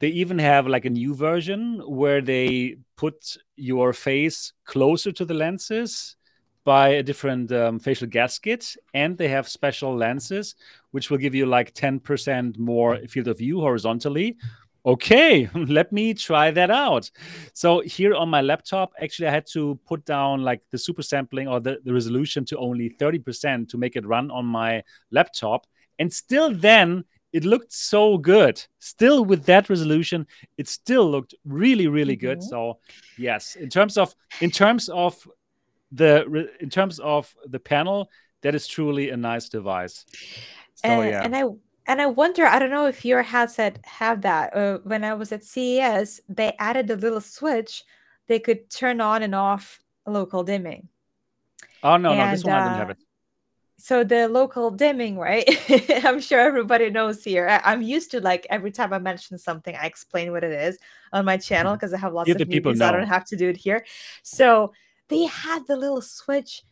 they 0.00 0.08
even 0.08 0.38
have 0.38 0.66
like 0.66 0.86
a 0.86 0.90
new 0.90 1.14
version 1.14 1.80
where 1.86 2.20
they 2.20 2.76
put 2.96 3.36
your 3.56 3.92
face 3.92 4.52
closer 4.64 5.12
to 5.12 5.24
the 5.24 5.34
lenses 5.34 6.16
by 6.64 6.88
a 6.88 7.02
different 7.02 7.52
um, 7.52 7.78
facial 7.78 8.06
gasket, 8.06 8.76
and 8.92 9.16
they 9.16 9.28
have 9.28 9.48
special 9.48 9.94
lenses 9.96 10.54
which 10.90 11.10
will 11.10 11.18
give 11.18 11.34
you 11.34 11.46
like 11.46 11.74
10% 11.74 12.58
more 12.58 12.98
field 13.06 13.28
of 13.28 13.38
view 13.38 13.60
horizontally, 13.60 14.36
okay 14.84 15.48
let 15.54 15.92
me 15.92 16.14
try 16.14 16.50
that 16.50 16.70
out. 16.70 17.10
So 17.52 17.80
here 17.80 18.14
on 18.14 18.28
my 18.28 18.40
laptop 18.40 18.92
actually 19.00 19.28
i 19.28 19.30
had 19.30 19.46
to 19.52 19.78
put 19.86 20.04
down 20.04 20.42
like 20.42 20.62
the 20.70 20.78
super 20.78 21.02
sampling 21.02 21.48
or 21.48 21.60
the, 21.60 21.78
the 21.84 21.92
resolution 21.92 22.44
to 22.46 22.58
only 22.58 22.90
30% 22.90 23.68
to 23.68 23.78
make 23.78 23.96
it 23.96 24.06
run 24.06 24.30
on 24.30 24.46
my 24.46 24.82
laptop. 25.10 25.66
And 25.98 26.12
still 26.12 26.54
then 26.54 27.04
it 27.32 27.44
looked 27.44 27.72
so 27.72 28.18
good. 28.18 28.60
Still 28.78 29.24
with 29.24 29.44
that 29.44 29.68
resolution 29.68 30.26
it 30.56 30.68
still 30.68 31.10
looked 31.10 31.34
really 31.44 31.86
really 31.86 32.16
mm-hmm. 32.16 32.26
good 32.26 32.42
so 32.42 32.78
yes 33.18 33.56
in 33.56 33.68
terms 33.68 33.96
of 33.96 34.14
in 34.40 34.50
terms 34.50 34.88
of 34.88 35.28
the 35.92 36.48
in 36.60 36.70
terms 36.70 36.98
of 37.00 37.34
the 37.46 37.58
panel 37.58 38.08
that 38.42 38.54
is 38.54 38.66
truly 38.66 39.10
a 39.10 39.16
nice 39.16 39.48
device. 39.48 40.06
So 40.74 40.88
uh, 40.88 41.02
yeah. 41.02 41.22
and 41.24 41.36
i 41.36 41.44
and 41.90 42.00
I 42.00 42.06
wonder, 42.06 42.46
I 42.46 42.60
don't 42.60 42.70
know 42.70 42.86
if 42.86 43.04
your 43.04 43.20
headset 43.20 43.80
have 43.84 44.22
that. 44.22 44.54
Uh, 44.54 44.78
when 44.84 45.02
I 45.02 45.12
was 45.14 45.32
at 45.32 45.42
CES, 45.42 46.20
they 46.28 46.54
added 46.60 46.88
a 46.88 46.94
little 46.94 47.20
switch 47.20 47.82
they 48.28 48.38
could 48.38 48.70
turn 48.70 49.00
on 49.00 49.24
and 49.24 49.34
off 49.34 49.80
local 50.06 50.44
dimming. 50.44 50.88
Oh 51.82 51.96
no, 51.96 52.10
and, 52.10 52.18
no, 52.20 52.30
this 52.30 52.44
one 52.44 52.54
uh, 52.54 52.58
I 52.58 52.62
didn't 52.62 52.78
have 52.78 52.90
it. 52.90 52.98
So 53.76 54.04
the 54.04 54.28
local 54.28 54.70
dimming, 54.70 55.18
right? 55.18 55.44
I'm 56.04 56.20
sure 56.20 56.38
everybody 56.38 56.90
knows 56.90 57.24
here. 57.24 57.48
I, 57.48 57.72
am 57.72 57.82
used 57.82 58.12
to 58.12 58.20
like 58.20 58.46
every 58.50 58.70
time 58.70 58.92
I 58.92 59.00
mention 59.00 59.36
something, 59.36 59.74
I 59.74 59.86
explain 59.86 60.30
what 60.30 60.44
it 60.44 60.52
is 60.52 60.78
on 61.12 61.24
my 61.24 61.38
channel 61.38 61.74
because 61.74 61.90
mm-hmm. 61.90 61.96
I 61.96 62.06
have 62.06 62.12
lots 62.12 62.30
of 62.30 62.48
people 62.48 62.72
know. 62.72 62.86
I 62.86 62.92
don't 62.92 63.08
have 63.08 63.24
to 63.24 63.36
do 63.36 63.48
it 63.48 63.56
here. 63.56 63.84
So 64.22 64.72
they 65.08 65.24
had 65.24 65.66
the 65.66 65.76
little 65.76 66.02
switch 66.02 66.62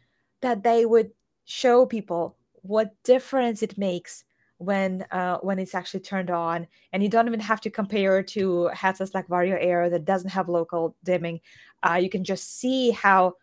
that 0.43 0.63
they 0.63 0.87
would 0.87 1.11
show 1.45 1.87
people 1.87 2.37
what 2.63 2.95
difference 3.03 3.65
it 3.65 3.77
makes 3.77 4.23
when 4.59 5.03
uh, 5.13 5.39
when 5.39 5.59
it's 5.59 5.75
actually 5.75 6.01
turned 6.01 6.31
on 6.31 6.67
and 6.93 7.03
you 7.03 7.09
don't 7.09 7.27
even 7.27 7.41
have 7.41 7.61
to 7.61 7.71
compare 7.71 8.23
to 8.23 8.67
headsets 8.69 9.15
like 9.15 9.29
Varjo 9.29 9.57
Aero 9.59 9.89
that 9.89 10.05
doesn't 10.05 10.31
have 10.31 10.49
local 10.49 10.97
dimming 11.05 11.41
uh, 11.89 11.95
you 11.95 12.11
can 12.11 12.25
just 12.25 12.59
see 12.59 12.91
how 12.91 13.35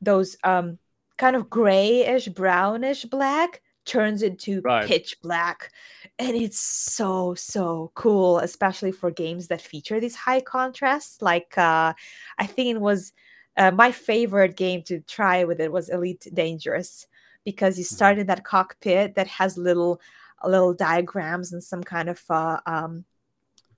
those 0.00 0.36
um, 0.44 0.78
kind 1.16 1.36
of 1.36 1.48
grayish 1.48 2.28
brownish 2.28 3.04
black 3.06 3.62
turns 3.84 4.22
into 4.22 4.60
right. 4.60 4.86
pitch 4.86 5.16
black 5.22 5.72
and 6.18 6.36
it's 6.36 6.60
so 6.60 7.34
so 7.34 7.90
cool 7.94 8.38
especially 8.38 8.92
for 8.92 9.10
games 9.10 9.48
that 9.48 9.60
feature 9.60 9.98
these 9.98 10.14
high 10.14 10.40
contrasts 10.40 11.20
like 11.20 11.56
uh, 11.58 11.92
i 12.38 12.46
think 12.46 12.68
it 12.68 12.80
was 12.80 13.12
uh, 13.56 13.70
my 13.70 13.90
favorite 13.90 14.56
game 14.56 14.82
to 14.82 15.00
try 15.00 15.44
with 15.44 15.60
it 15.60 15.72
was 15.72 15.88
elite 15.88 16.28
dangerous 16.32 17.06
because 17.44 17.76
you 17.76 17.84
mm-hmm. 17.84 17.94
start 17.94 18.18
in 18.18 18.26
that 18.26 18.44
cockpit 18.44 19.14
that 19.14 19.26
has 19.26 19.58
little 19.58 20.00
little 20.48 20.74
diagrams 20.74 21.52
and 21.52 21.62
some 21.62 21.82
kind 21.82 22.08
of 22.08 22.22
uh, 22.30 22.58
um, 22.66 23.04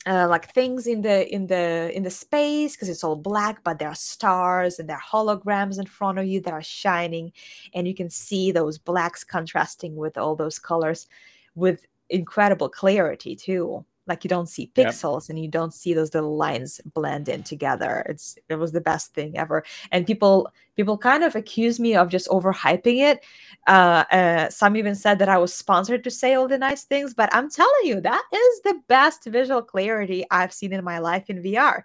uh, 0.07 0.27
like 0.29 0.53
things 0.53 0.87
in 0.87 1.01
the 1.03 1.33
in 1.35 1.47
the 1.47 1.91
in 1.95 2.03
the 2.03 2.11
space 2.11 2.77
because 2.77 2.89
it's 2.89 3.05
all 3.05 3.17
black 3.17 3.65
but 3.65 3.79
there 3.79 3.89
are 3.89 3.95
stars 3.95 4.79
and 4.79 4.89
there 4.89 4.97
are 4.97 5.03
holograms 5.03 5.79
in 5.79 5.87
front 5.87 6.19
of 6.19 6.27
you 6.27 6.41
that 6.41 6.53
are 6.53 6.63
shining 6.63 7.33
and 7.73 7.89
you 7.89 7.95
can 7.95 8.11
see 8.11 8.53
those 8.53 8.77
blacks 8.77 9.25
contrasting 9.25 9.97
with 9.97 10.19
all 10.19 10.37
those 10.37 10.59
colors 10.59 11.07
with 11.55 11.87
incredible 12.11 12.69
clarity 12.69 13.35
too 13.35 13.85
like 14.07 14.25
you 14.25 14.29
don't 14.29 14.49
see 14.49 14.71
pixels 14.75 15.23
yep. 15.23 15.31
and 15.31 15.39
you 15.39 15.49
don't 15.49 15.73
see 15.73 15.95
those 15.95 16.13
little 16.15 16.37
lines 16.37 16.81
blend 16.93 17.29
in 17.29 17.43
together. 17.43 18.05
It's 18.09 18.37
it 18.49 18.57
was 18.57 18.73
the 18.73 18.81
best 18.81 19.15
thing 19.15 19.37
ever. 19.39 19.65
And 19.91 20.07
people 20.07 20.53
people 20.77 20.99
kind 20.99 21.23
of 21.23 21.35
accuse 21.37 21.79
me 21.79 21.95
of 21.95 22.09
just 22.09 22.29
overhyping 22.29 22.99
it. 22.99 23.25
Uh, 23.67 24.05
uh, 24.11 24.51
some 24.51 24.77
even 24.77 24.95
said 24.95 25.19
that 25.19 25.29
i 25.29 25.39
was 25.39 25.55
sponsored 25.55 26.05
to 26.05 26.11
say 26.11 26.35
all 26.35 26.47
the 26.47 26.59
nice 26.59 26.85
things 26.85 27.15
but 27.15 27.35
i'm 27.35 27.49
telling 27.49 27.85
you 27.85 27.99
that 27.99 28.23
is 28.31 28.61
the 28.61 28.79
best 28.89 29.25
visual 29.25 29.63
clarity 29.63 30.23
i've 30.31 30.53
seen 30.53 30.73
in 30.73 30.85
my 30.85 30.99
life 30.99 31.31
in 31.31 31.43
vr 31.43 31.81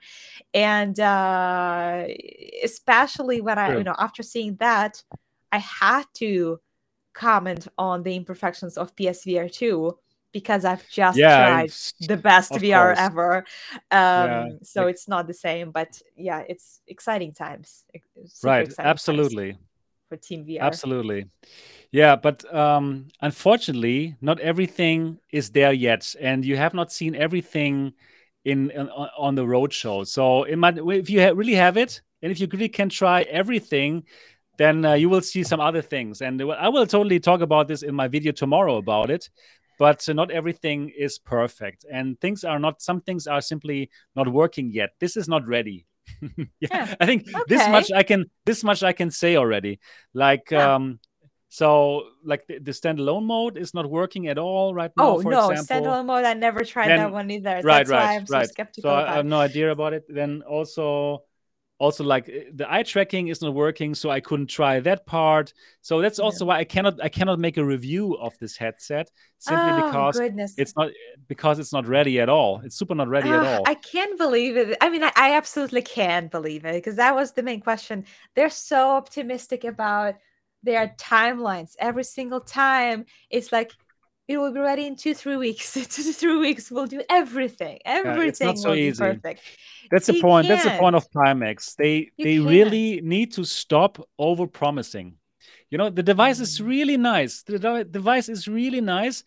and 0.53 0.99
uh, 0.99 2.05
especially 2.63 3.39
when 3.39 3.57
i 3.57 3.77
you 3.77 3.83
know 3.83 3.95
after 3.97 4.21
seeing 4.21 4.55
that 4.57 5.01
i 5.53 5.57
had 5.57 6.03
to 6.13 6.59
comment 7.13 7.67
on 7.77 8.03
the 8.03 8.13
imperfections 8.13 8.77
of 8.77 8.93
psvr 8.97 9.49
2 9.49 9.97
because 10.31 10.65
I've 10.65 10.87
just 10.89 11.17
yeah, 11.17 11.47
tried 11.47 11.71
the 12.07 12.17
best 12.17 12.51
VR 12.51 12.95
course. 12.95 12.99
ever. 12.99 13.37
Um, 13.37 13.43
yeah. 13.91 14.47
So 14.63 14.83
like, 14.83 14.91
it's 14.91 15.07
not 15.07 15.27
the 15.27 15.33
same, 15.33 15.71
but 15.71 16.01
yeah, 16.15 16.43
it's 16.47 16.81
exciting 16.87 17.33
times. 17.33 17.85
right. 18.43 18.67
Exciting 18.67 18.89
Absolutely. 18.89 19.51
Times 19.53 19.63
for 20.09 20.17
Team 20.17 20.45
VR. 20.45 20.61
Absolutely. 20.61 21.25
Yeah. 21.91 22.15
But 22.15 22.51
um, 22.53 23.07
unfortunately, 23.21 24.15
not 24.21 24.39
everything 24.39 25.19
is 25.31 25.51
there 25.51 25.73
yet. 25.73 26.15
And 26.19 26.43
you 26.45 26.57
have 26.57 26.73
not 26.73 26.91
seen 26.91 27.15
everything 27.15 27.93
in, 28.45 28.71
in 28.71 28.89
on 28.89 29.35
the 29.35 29.45
road 29.45 29.73
show. 29.73 30.03
So 30.03 30.43
it 30.43 30.57
might, 30.57 30.77
if 30.77 31.09
you 31.09 31.21
ha 31.21 31.31
really 31.33 31.55
have 31.55 31.77
it, 31.77 32.01
and 32.21 32.31
if 32.31 32.39
you 32.39 32.47
really 32.51 32.69
can 32.69 32.89
try 32.89 33.21
everything, 33.23 34.03
then 34.57 34.83
uh, 34.83 34.93
you 34.93 35.07
will 35.07 35.21
see 35.21 35.43
some 35.43 35.61
other 35.61 35.81
things. 35.81 36.21
And 36.21 36.41
I 36.41 36.67
will 36.67 36.85
totally 36.85 37.19
talk 37.19 37.39
about 37.39 37.69
this 37.69 37.81
in 37.81 37.95
my 37.95 38.09
video 38.09 38.33
tomorrow 38.33 38.75
about 38.75 39.09
it 39.09 39.29
but 39.79 40.07
uh, 40.07 40.13
not 40.13 40.29
everything 40.29 40.91
is 40.95 41.17
perfect 41.17 41.85
and 41.89 42.19
things 42.19 42.43
are 42.43 42.59
not 42.59 42.81
some 42.81 42.99
things 42.99 43.25
are 43.25 43.41
simply 43.41 43.89
not 44.15 44.27
working 44.27 44.71
yet. 44.71 44.91
This 44.99 45.17
is 45.17 45.27
not 45.27 45.47
ready. 45.47 45.87
Yeah, 46.59 46.69
yeah, 46.71 46.95
i 46.99 47.05
think 47.05 47.27
okay. 47.29 47.43
this 47.47 47.69
much 47.69 47.91
i 47.91 48.01
can 48.01 48.25
this 48.43 48.63
much 48.63 48.83
i 48.83 48.93
can 48.93 49.09
say 49.09 49.37
already. 49.37 49.79
Like 50.13 50.51
yeah. 50.51 50.75
um 50.75 50.99
so 51.49 52.03
like 52.23 52.45
the, 52.47 52.59
the, 52.59 52.71
standalone 52.71 53.25
mode 53.25 53.57
is 53.57 53.73
not 53.73 53.89
working 53.89 54.27
at 54.27 54.37
all 54.37 54.73
right 54.73 54.91
now 54.97 55.17
oh 55.17 55.21
for 55.21 55.31
no 55.31 55.49
example. 55.49 55.87
standalone 55.87 56.05
mode 56.05 56.25
i 56.25 56.33
never 56.33 56.63
tried 56.63 56.89
then, 56.89 56.97
that 56.97 57.11
one 57.11 57.31
either. 57.31 57.61
Right 57.63 57.87
That's 57.87 58.29
right 58.29 58.29
right. 58.29 58.49
so, 58.55 58.81
so 58.81 58.89
I, 58.89 59.15
have 59.15 59.25
no 59.25 59.39
idea 59.39 59.71
about 59.71 59.93
it. 59.93 60.03
Then 60.09 60.41
also 60.41 61.23
also 61.79 62.03
like 62.03 62.29
eh, 62.29 62.43
the 62.53 62.71
eye 62.71 62.83
tracking 62.83 63.29
is 63.29 63.41
not 63.41 63.53
working 63.53 63.95
so 63.95 64.09
i 64.09 64.19
couldn't 64.19 64.47
try 64.47 64.79
that 64.81 65.05
part. 65.05 65.53
So 65.81 66.01
that's 66.01 66.19
also 66.19 66.45
yeah. 66.45 66.49
why 66.49 66.57
i 66.59 66.63
cannot 66.63 67.01
i 67.01 67.09
cannot 67.09 67.39
make 67.39 67.57
a 67.57 67.65
review 67.65 68.15
of 68.17 68.37
this 68.39 68.55
headset 68.57 69.09
simply 69.39 69.71
oh, 69.71 69.85
because 69.85 70.19
goodness. 70.19 70.53
it's 70.57 70.75
not 70.75 70.91
because 71.27 71.57
it's 71.57 71.73
not 71.73 71.87
ready 71.87 72.19
at 72.19 72.29
all. 72.29 72.61
It's 72.63 72.75
super 72.75 72.93
not 72.93 73.07
ready 73.07 73.29
uh, 73.29 73.41
at 73.41 73.45
all. 73.45 73.63
I 73.65 73.75
can't 73.75 74.17
believe 74.17 74.57
it. 74.57 74.77
I 74.81 74.89
mean 74.89 75.03
I, 75.03 75.11
I 75.15 75.35
absolutely 75.35 75.81
can't 75.81 76.29
believe 76.29 76.65
it 76.65 76.73
because 76.73 76.97
that 76.97 77.15
was 77.15 77.31
the 77.31 77.43
main 77.43 77.61
question. 77.61 78.05
They're 78.35 78.49
so 78.49 78.91
optimistic 78.91 79.63
about 79.63 80.15
their 80.61 80.93
timelines. 80.97 81.75
Every 81.79 82.03
single 82.03 82.41
time 82.41 83.05
it's 83.29 83.51
like 83.51 83.71
it 84.29 84.37
will 84.37 84.53
be 84.53 84.59
ready 84.59 84.85
in 84.85 84.95
two 84.95 85.15
three 85.15 85.35
weeks. 85.35 85.73
Two 85.73 85.83
three 85.83 86.37
weeks 86.37 86.69
we'll 86.69 86.85
do 86.85 87.01
everything. 87.09 87.79
Everything 87.83 88.49
yeah, 88.49 88.53
so 88.53 88.69
will 88.69 88.77
easy. 88.77 89.03
be 89.03 89.13
perfect. 89.13 89.41
That's 89.89 90.05
the 90.05 90.21
point 90.21 90.47
that's 90.47 90.63
the 90.63 90.77
point 90.77 90.95
of 90.95 91.09
pimax 91.09 91.75
they 91.75 92.11
you 92.15 92.25
they 92.25 92.35
can't. 92.37 92.47
really 92.47 93.01
need 93.01 93.33
to 93.33 93.43
stop 93.43 93.99
over 94.19 94.45
promising 94.45 95.15
you 95.71 95.79
know 95.79 95.89
the 95.89 96.03
device 96.03 96.39
is 96.39 96.59
mm. 96.59 96.67
really 96.67 96.97
nice. 96.97 97.41
The 97.41 97.57
de- 97.57 97.83
device 97.85 98.29
is 98.29 98.47
really 98.47 98.81
nice 98.81 99.23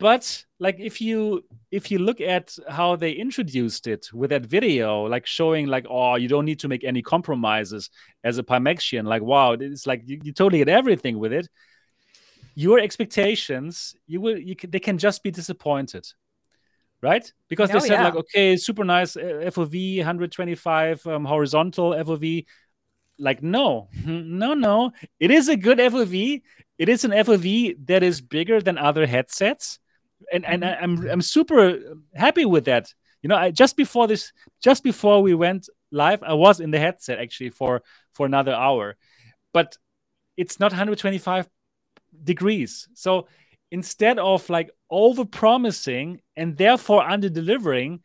but 0.00 0.44
like 0.58 0.80
if 0.80 1.00
you 1.00 1.44
if 1.70 1.90
you 1.90 1.98
look 1.98 2.20
at 2.20 2.56
how 2.68 2.96
they 2.96 3.12
introduced 3.12 3.86
it 3.86 4.10
with 4.12 4.30
that 4.30 4.46
video 4.46 5.04
like 5.04 5.26
showing 5.26 5.66
like 5.66 5.86
oh 5.88 6.16
you 6.16 6.26
don't 6.26 6.46
need 6.46 6.58
to 6.58 6.68
make 6.68 6.82
any 6.84 7.02
compromises 7.02 7.90
as 8.24 8.38
a 8.38 8.42
pimaxian 8.42 9.04
like 9.04 9.22
wow 9.22 9.52
it's 9.52 9.86
like 9.86 10.02
you, 10.06 10.18
you 10.24 10.32
totally 10.32 10.58
get 10.58 10.70
everything 10.70 11.18
with 11.18 11.32
it 11.32 11.46
your 12.60 12.78
expectations 12.78 13.94
you 14.06 14.20
will 14.20 14.38
you 14.38 14.54
can, 14.54 14.70
they 14.70 14.80
can 14.80 14.98
just 14.98 15.22
be 15.22 15.30
disappointed 15.30 16.04
right? 17.02 17.32
Because 17.48 17.70
oh, 17.70 17.74
they 17.74 17.80
said 17.80 17.90
yeah. 17.92 18.04
like 18.04 18.16
okay 18.16 18.56
super 18.56 18.84
nice 18.84 19.16
uh, 19.16 19.50
fov 19.54 19.96
125 19.98 21.06
um, 21.06 21.24
horizontal 21.24 21.92
fov 21.92 22.46
like 23.18 23.42
no 23.42 23.88
no 24.04 24.54
no. 24.54 24.92
It 25.18 25.30
is 25.30 25.48
a 25.48 25.56
good 25.56 25.78
fov 25.78 26.42
it 26.78 26.88
is 26.88 27.04
an 27.04 27.12
fov 27.12 27.86
that 27.86 28.02
is 28.02 28.20
bigger 28.20 28.60
than 28.60 28.78
other 28.78 29.06
headsets. 29.06 29.78
And 30.32 30.44
and 30.44 30.62
mm-hmm. 30.62 30.84
i'm 30.84 31.10
i'm 31.10 31.22
super 31.22 31.80
happy 32.14 32.44
with 32.44 32.66
that. 32.66 32.92
You 33.22 33.28
know 33.28 33.36
i 33.36 33.50
just 33.50 33.76
before 33.76 34.06
this 34.06 34.32
just 34.62 34.82
before 34.82 35.22
we 35.22 35.34
went 35.34 35.68
live 35.92 36.22
i 36.22 36.32
was 36.32 36.60
in 36.60 36.70
the 36.70 36.78
headset 36.78 37.18
actually 37.18 37.50
for 37.50 37.82
for 38.12 38.26
another 38.26 38.52
hour. 38.52 38.96
But 39.52 39.76
it's 40.36 40.60
not 40.60 40.72
125 40.72 41.48
degrees. 42.24 42.88
So 42.94 43.28
instead 43.70 44.18
of 44.18 44.48
like 44.50 44.70
over 44.90 45.24
promising 45.24 46.20
and 46.36 46.56
therefore 46.56 47.08
under 47.08 47.28
delivering, 47.28 48.00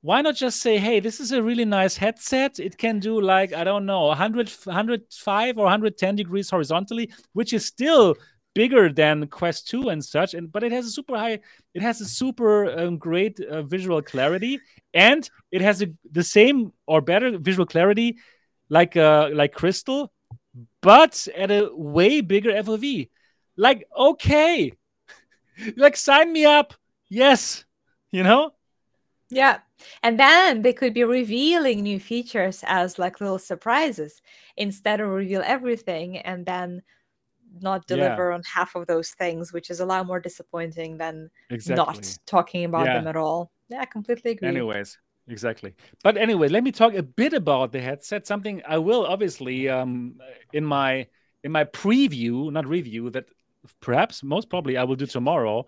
why 0.00 0.22
not 0.22 0.36
just 0.36 0.60
say, 0.60 0.78
hey, 0.78 1.00
this 1.00 1.18
is 1.18 1.32
a 1.32 1.42
really 1.42 1.64
nice 1.64 1.96
headset. 1.96 2.60
It 2.60 2.78
can 2.78 3.00
do 3.00 3.20
like, 3.20 3.52
I 3.52 3.64
don't 3.64 3.86
know, 3.86 4.06
100, 4.06 4.48
105 4.64 5.58
or 5.58 5.64
110 5.64 6.16
degrees 6.16 6.50
horizontally, 6.50 7.10
which 7.32 7.52
is 7.52 7.66
still 7.66 8.16
bigger 8.54 8.92
than 8.92 9.26
Quest 9.26 9.68
2 9.68 9.88
and 9.88 10.04
such. 10.04 10.34
And 10.34 10.50
but 10.52 10.62
it 10.62 10.72
has 10.72 10.86
a 10.86 10.90
super 10.90 11.16
high, 11.16 11.40
it 11.74 11.82
has 11.82 12.00
a 12.00 12.04
super 12.04 12.70
um, 12.78 12.98
great 12.98 13.40
uh, 13.40 13.62
visual 13.62 14.00
clarity, 14.02 14.60
and 14.94 15.28
it 15.50 15.60
has 15.60 15.82
a, 15.82 15.88
the 16.10 16.24
same 16.24 16.72
or 16.86 17.00
better 17.00 17.38
visual 17.38 17.66
clarity 17.66 18.18
like 18.68 18.96
uh, 18.96 19.30
like 19.32 19.52
Crystal, 19.52 20.12
but 20.82 21.26
at 21.36 21.50
a 21.50 21.70
way 21.72 22.20
bigger 22.20 22.52
FOV. 22.52 23.08
Like, 23.58 23.86
okay, 23.94 24.72
like 25.76 25.96
sign 25.96 26.32
me 26.32 26.46
up. 26.46 26.74
Yes, 27.10 27.64
you 28.10 28.22
know? 28.22 28.52
Yeah. 29.30 29.58
And 30.02 30.18
then 30.18 30.62
they 30.62 30.72
could 30.72 30.94
be 30.94 31.04
revealing 31.04 31.82
new 31.82 32.00
features 32.00 32.64
as 32.66 32.98
like 32.98 33.20
little 33.20 33.38
surprises 33.38 34.22
instead 34.56 35.00
of 35.00 35.08
reveal 35.08 35.42
everything 35.44 36.18
and 36.18 36.46
then 36.46 36.82
not 37.60 37.86
deliver 37.86 38.30
yeah. 38.30 38.34
on 38.34 38.42
half 38.42 38.74
of 38.74 38.86
those 38.86 39.10
things, 39.10 39.52
which 39.52 39.70
is 39.70 39.80
a 39.80 39.86
lot 39.86 40.06
more 40.06 40.20
disappointing 40.20 40.98
than 40.98 41.30
exactly. 41.50 41.84
not 41.84 42.18
talking 42.26 42.64
about 42.64 42.86
yeah. 42.86 42.94
them 42.94 43.08
at 43.08 43.16
all. 43.16 43.50
Yeah, 43.68 43.80
I 43.80 43.84
completely 43.86 44.32
agree. 44.32 44.48
Anyways, 44.48 44.98
exactly. 45.28 45.74
But 46.02 46.16
anyway, 46.16 46.48
let 46.48 46.64
me 46.64 46.72
talk 46.72 46.94
a 46.94 47.02
bit 47.02 47.32
about 47.32 47.72
the 47.72 47.80
headset. 47.80 48.26
Something 48.26 48.62
I 48.66 48.78
will 48.78 49.04
obviously 49.06 49.68
um 49.68 50.20
in 50.52 50.64
my 50.64 51.06
in 51.44 51.52
my 51.52 51.64
preview, 51.64 52.50
not 52.50 52.66
review, 52.66 53.10
that 53.10 53.30
perhaps 53.80 54.22
most 54.22 54.48
probably 54.48 54.76
I 54.76 54.84
will 54.84 54.96
do 54.96 55.06
tomorrow. 55.06 55.66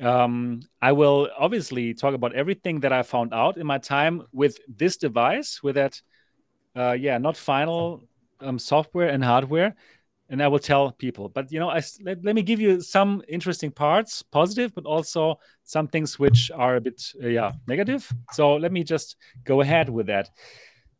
Um, 0.00 0.60
I 0.82 0.92
will 0.92 1.30
obviously 1.38 1.94
talk 1.94 2.14
about 2.14 2.34
everything 2.34 2.80
that 2.80 2.92
I 2.92 3.02
found 3.02 3.32
out 3.32 3.56
in 3.56 3.66
my 3.66 3.78
time 3.78 4.22
with 4.32 4.58
this 4.68 4.96
device, 4.96 5.62
with 5.62 5.76
that, 5.76 6.00
uh, 6.76 6.92
yeah, 6.92 7.16
not 7.18 7.36
final 7.36 8.04
um, 8.40 8.58
software 8.58 9.08
and 9.08 9.24
hardware, 9.24 9.74
and 10.28 10.42
I 10.42 10.48
will 10.48 10.58
tell 10.58 10.92
people. 10.92 11.28
But 11.30 11.50
you 11.50 11.58
know, 11.58 11.70
I, 11.70 11.82
let, 12.02 12.22
let 12.24 12.34
me 12.34 12.42
give 12.42 12.60
you 12.60 12.80
some 12.80 13.22
interesting 13.28 13.70
parts, 13.70 14.22
positive, 14.22 14.74
but 14.74 14.84
also 14.84 15.38
some 15.64 15.88
things 15.88 16.18
which 16.18 16.50
are 16.54 16.76
a 16.76 16.80
bit, 16.80 17.02
uh, 17.22 17.28
yeah, 17.28 17.52
negative. 17.66 18.12
So 18.32 18.56
let 18.56 18.72
me 18.72 18.84
just 18.84 19.16
go 19.44 19.62
ahead 19.62 19.88
with 19.88 20.06
that. 20.08 20.30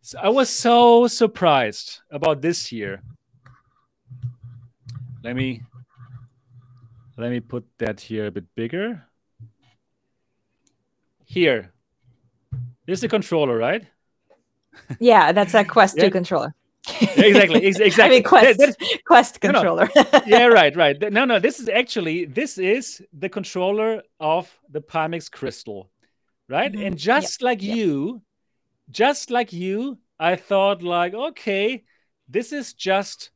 So 0.00 0.18
I 0.22 0.28
was 0.28 0.48
so 0.48 1.06
surprised 1.06 2.00
about 2.10 2.40
this 2.40 2.72
year. 2.72 3.02
Let 5.22 5.34
me 5.34 5.62
let 7.16 7.30
me 7.30 7.40
put 7.40 7.66
that 7.78 8.00
here 8.00 8.26
a 8.26 8.30
bit 8.30 8.44
bigger. 8.54 9.04
Here. 11.24 11.72
This 12.86 13.00
is 13.00 13.04
a 13.04 13.08
controller, 13.08 13.56
right? 13.56 13.86
Yeah, 15.00 15.32
that's 15.32 15.54
a 15.54 15.64
Quest 15.64 15.96
yeah. 15.96 16.04
2 16.04 16.10
controller. 16.10 16.54
exactly, 17.00 17.64
exactly. 17.64 18.04
I 18.04 18.08
mean, 18.10 18.22
Quest, 18.22 18.58
that, 18.58 18.76
Quest 19.06 19.40
controller. 19.40 19.88
No, 19.96 20.02
no. 20.02 20.20
yeah, 20.26 20.44
right, 20.46 20.76
right. 20.76 21.12
No, 21.12 21.24
no, 21.24 21.38
this 21.38 21.58
is 21.58 21.68
actually, 21.70 22.26
this 22.26 22.58
is 22.58 23.02
the 23.12 23.30
controller 23.30 24.02
of 24.20 24.54
the 24.70 24.82
Pimax 24.82 25.30
Crystal, 25.30 25.90
right? 26.48 26.70
Mm-hmm. 26.70 26.86
And 26.86 26.98
just 26.98 27.40
like 27.40 27.62
you, 27.62 28.20
just 28.90 29.30
like 29.30 29.52
you, 29.52 29.98
I 30.20 30.36
thought 30.36 30.82
like, 30.82 31.14
okay, 31.14 31.84
this 32.28 32.52
is 32.52 32.74
just 32.74 33.30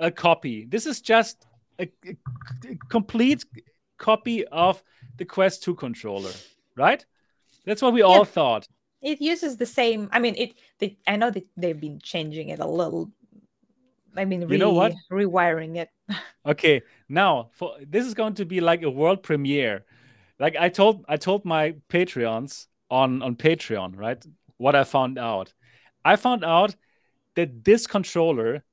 a 0.00 0.10
copy. 0.10 0.64
This 0.64 0.86
is 0.86 1.02
just 1.02 1.46
a, 1.78 1.90
a 2.06 2.76
complete 2.88 3.44
copy 3.98 4.44
of 4.46 4.82
the 5.16 5.24
Quest 5.24 5.62
2 5.62 5.74
controller, 5.74 6.32
right? 6.76 7.04
That's 7.64 7.82
what 7.82 7.92
we 7.92 8.02
all 8.02 8.24
thought. 8.24 8.66
It 9.00 9.20
uses 9.20 9.56
the 9.56 9.66
same. 9.66 10.08
I 10.12 10.18
mean, 10.18 10.34
it. 10.36 10.54
They, 10.78 10.96
I 11.06 11.16
know 11.16 11.30
that 11.30 11.44
they've 11.56 11.80
been 11.80 12.00
changing 12.00 12.50
it 12.50 12.60
a 12.60 12.66
little. 12.66 13.10
I 14.16 14.24
mean, 14.24 14.46
re- 14.46 14.52
you 14.52 14.58
know 14.58 14.72
what? 14.72 14.92
Rewiring 15.10 15.76
it. 15.76 15.90
okay, 16.46 16.82
now 17.08 17.50
for 17.52 17.76
this 17.84 18.06
is 18.06 18.14
going 18.14 18.34
to 18.34 18.44
be 18.44 18.60
like 18.60 18.82
a 18.82 18.90
world 18.90 19.22
premiere. 19.22 19.84
Like 20.38 20.56
I 20.56 20.68
told, 20.68 21.04
I 21.08 21.16
told 21.16 21.44
my 21.44 21.74
Patreons 21.88 22.66
on 22.90 23.22
on 23.22 23.34
Patreon, 23.36 23.96
right? 23.96 24.24
What 24.58 24.76
I 24.76 24.84
found 24.84 25.18
out. 25.18 25.52
I 26.04 26.16
found 26.16 26.44
out 26.44 26.74
that 27.34 27.64
this 27.64 27.86
controller 27.86 28.64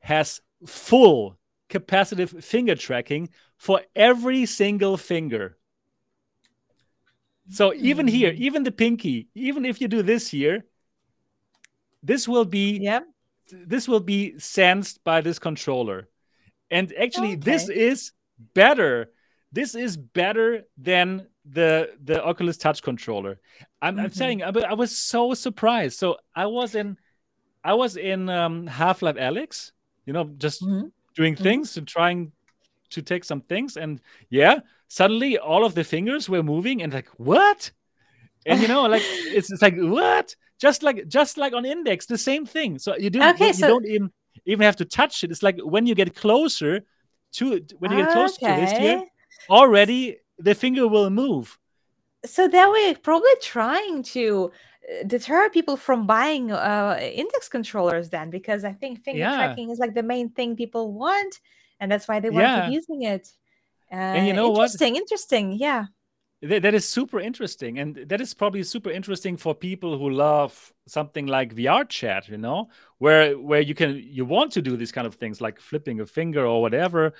has 0.00 0.40
full 0.66 1.39
capacitive 1.70 2.42
finger 2.42 2.74
tracking 2.74 3.30
for 3.56 3.80
every 3.94 4.44
single 4.44 4.96
finger. 4.96 5.56
So 7.48 7.72
even 7.74 8.06
here, 8.06 8.32
hmm. 8.32 8.42
even 8.42 8.62
the 8.62 8.72
pinky, 8.72 9.28
even 9.34 9.64
if 9.64 9.80
you 9.80 9.88
do 9.88 10.02
this 10.02 10.28
here, 10.28 10.64
this 12.02 12.28
will 12.28 12.44
be 12.44 12.78
yeah. 12.78 13.00
this 13.50 13.88
will 13.88 14.00
be 14.00 14.38
sensed 14.38 15.02
by 15.04 15.20
this 15.20 15.38
controller. 15.38 16.08
And 16.70 16.92
actually, 16.98 17.32
okay. 17.32 17.50
this 17.50 17.68
is 17.68 18.12
better. 18.54 19.10
This 19.52 19.74
is 19.74 19.96
better 19.96 20.62
than 20.78 21.26
the 21.44 21.90
the 22.02 22.24
Oculus 22.24 22.56
Touch 22.56 22.82
controller. 22.82 23.40
I'm, 23.82 23.96
mm-hmm. 23.96 24.04
I'm 24.04 24.12
saying, 24.12 24.42
I, 24.44 24.50
I 24.50 24.74
was 24.74 24.96
so 24.96 25.34
surprised. 25.34 25.98
So 25.98 26.18
I 26.34 26.46
was 26.46 26.74
in, 26.76 26.96
I 27.64 27.74
was 27.74 27.96
in 27.96 28.28
um, 28.28 28.68
Half 28.68 29.02
Life 29.02 29.16
Alyx, 29.16 29.72
you 30.06 30.12
know, 30.12 30.30
just 30.38 30.62
mm-hmm 30.62 30.88
doing 31.20 31.34
mm-hmm. 31.34 31.44
things 31.48 31.76
and 31.76 31.86
trying 31.86 32.32
to 32.90 33.02
take 33.02 33.24
some 33.24 33.42
things. 33.42 33.76
And 33.76 34.00
yeah 34.30 34.60
suddenly 34.90 35.38
all 35.38 35.64
of 35.64 35.74
the 35.74 35.84
fingers 35.84 36.28
were 36.28 36.42
moving 36.42 36.82
and 36.82 36.92
like 36.92 37.08
what? 37.16 37.70
And 38.44 38.60
you 38.60 38.68
know 38.68 38.82
like 38.82 39.02
it's, 39.36 39.50
it's 39.50 39.62
like 39.62 39.76
what? 39.76 40.34
Just 40.60 40.82
like 40.82 41.08
just 41.08 41.38
like 41.38 41.54
on 41.54 41.64
index 41.64 42.06
the 42.06 42.18
same 42.18 42.44
thing. 42.44 42.78
So 42.78 42.96
you 42.96 43.08
don't 43.08 43.34
okay, 43.34 43.48
you, 43.48 43.52
so... 43.54 43.68
don't 43.68 43.86
even 43.86 44.10
even 44.44 44.64
have 44.64 44.76
to 44.76 44.84
touch 44.84 45.24
it. 45.24 45.30
It's 45.30 45.42
like 45.42 45.58
when 45.60 45.86
you 45.86 45.94
get 45.94 46.14
closer 46.14 46.82
to 47.32 47.60
when 47.78 47.92
you 47.92 47.98
get 47.98 48.12
closer 48.12 48.44
okay. 48.44 48.54
to 48.54 48.60
this 48.60 48.78
here 48.78 49.02
already 49.48 50.18
the 50.38 50.54
finger 50.54 50.86
will 50.88 51.08
move. 51.08 51.56
So 52.26 52.48
that 52.48 52.70
way 52.70 52.94
probably 52.94 53.30
trying 53.40 54.02
to 54.14 54.50
deter 55.06 55.48
people 55.50 55.76
from 55.76 56.06
buying 56.06 56.50
uh, 56.52 56.98
index 57.00 57.48
controllers 57.48 58.08
then 58.10 58.30
because 58.30 58.64
i 58.64 58.72
think 58.72 59.02
finger 59.04 59.20
yeah. 59.20 59.36
tracking 59.36 59.70
is 59.70 59.78
like 59.78 59.94
the 59.94 60.02
main 60.02 60.28
thing 60.30 60.56
people 60.56 60.92
want 60.92 61.40
and 61.78 61.90
that's 61.90 62.08
why 62.08 62.20
they 62.20 62.30
want 62.30 62.42
yeah. 62.42 62.56
to 62.56 62.66
keep 62.66 62.74
using 62.74 63.02
it 63.02 63.28
uh, 63.92 63.94
and 63.94 64.26
you 64.26 64.32
know 64.32 64.48
interesting 64.48 64.94
what? 64.94 65.02
interesting 65.02 65.46
interesting. 65.46 65.52
yeah 65.52 65.86
Th- 66.42 66.62
that 66.62 66.72
is 66.72 66.88
super 66.88 67.20
interesting, 67.20 67.78
and 67.78 67.96
that 68.08 68.18
is 68.18 68.32
probably 68.32 68.62
super 68.62 68.90
interesting 68.90 69.36
for 69.36 69.54
people 69.54 69.98
who 69.98 70.08
love 70.08 70.72
something 70.86 71.26
like 71.26 71.54
VRChat. 71.54 72.28
You 72.28 72.38
know, 72.38 72.70
where 72.96 73.38
where 73.38 73.60
you 73.60 73.74
can 73.74 74.00
you 74.02 74.24
want 74.24 74.52
to 74.52 74.62
do 74.62 74.74
these 74.74 74.90
kind 74.90 75.06
of 75.06 75.16
things 75.16 75.42
like 75.42 75.60
flipping 75.60 76.00
a 76.00 76.06
finger 76.06 76.46
or 76.46 76.62
whatever. 76.62 77.12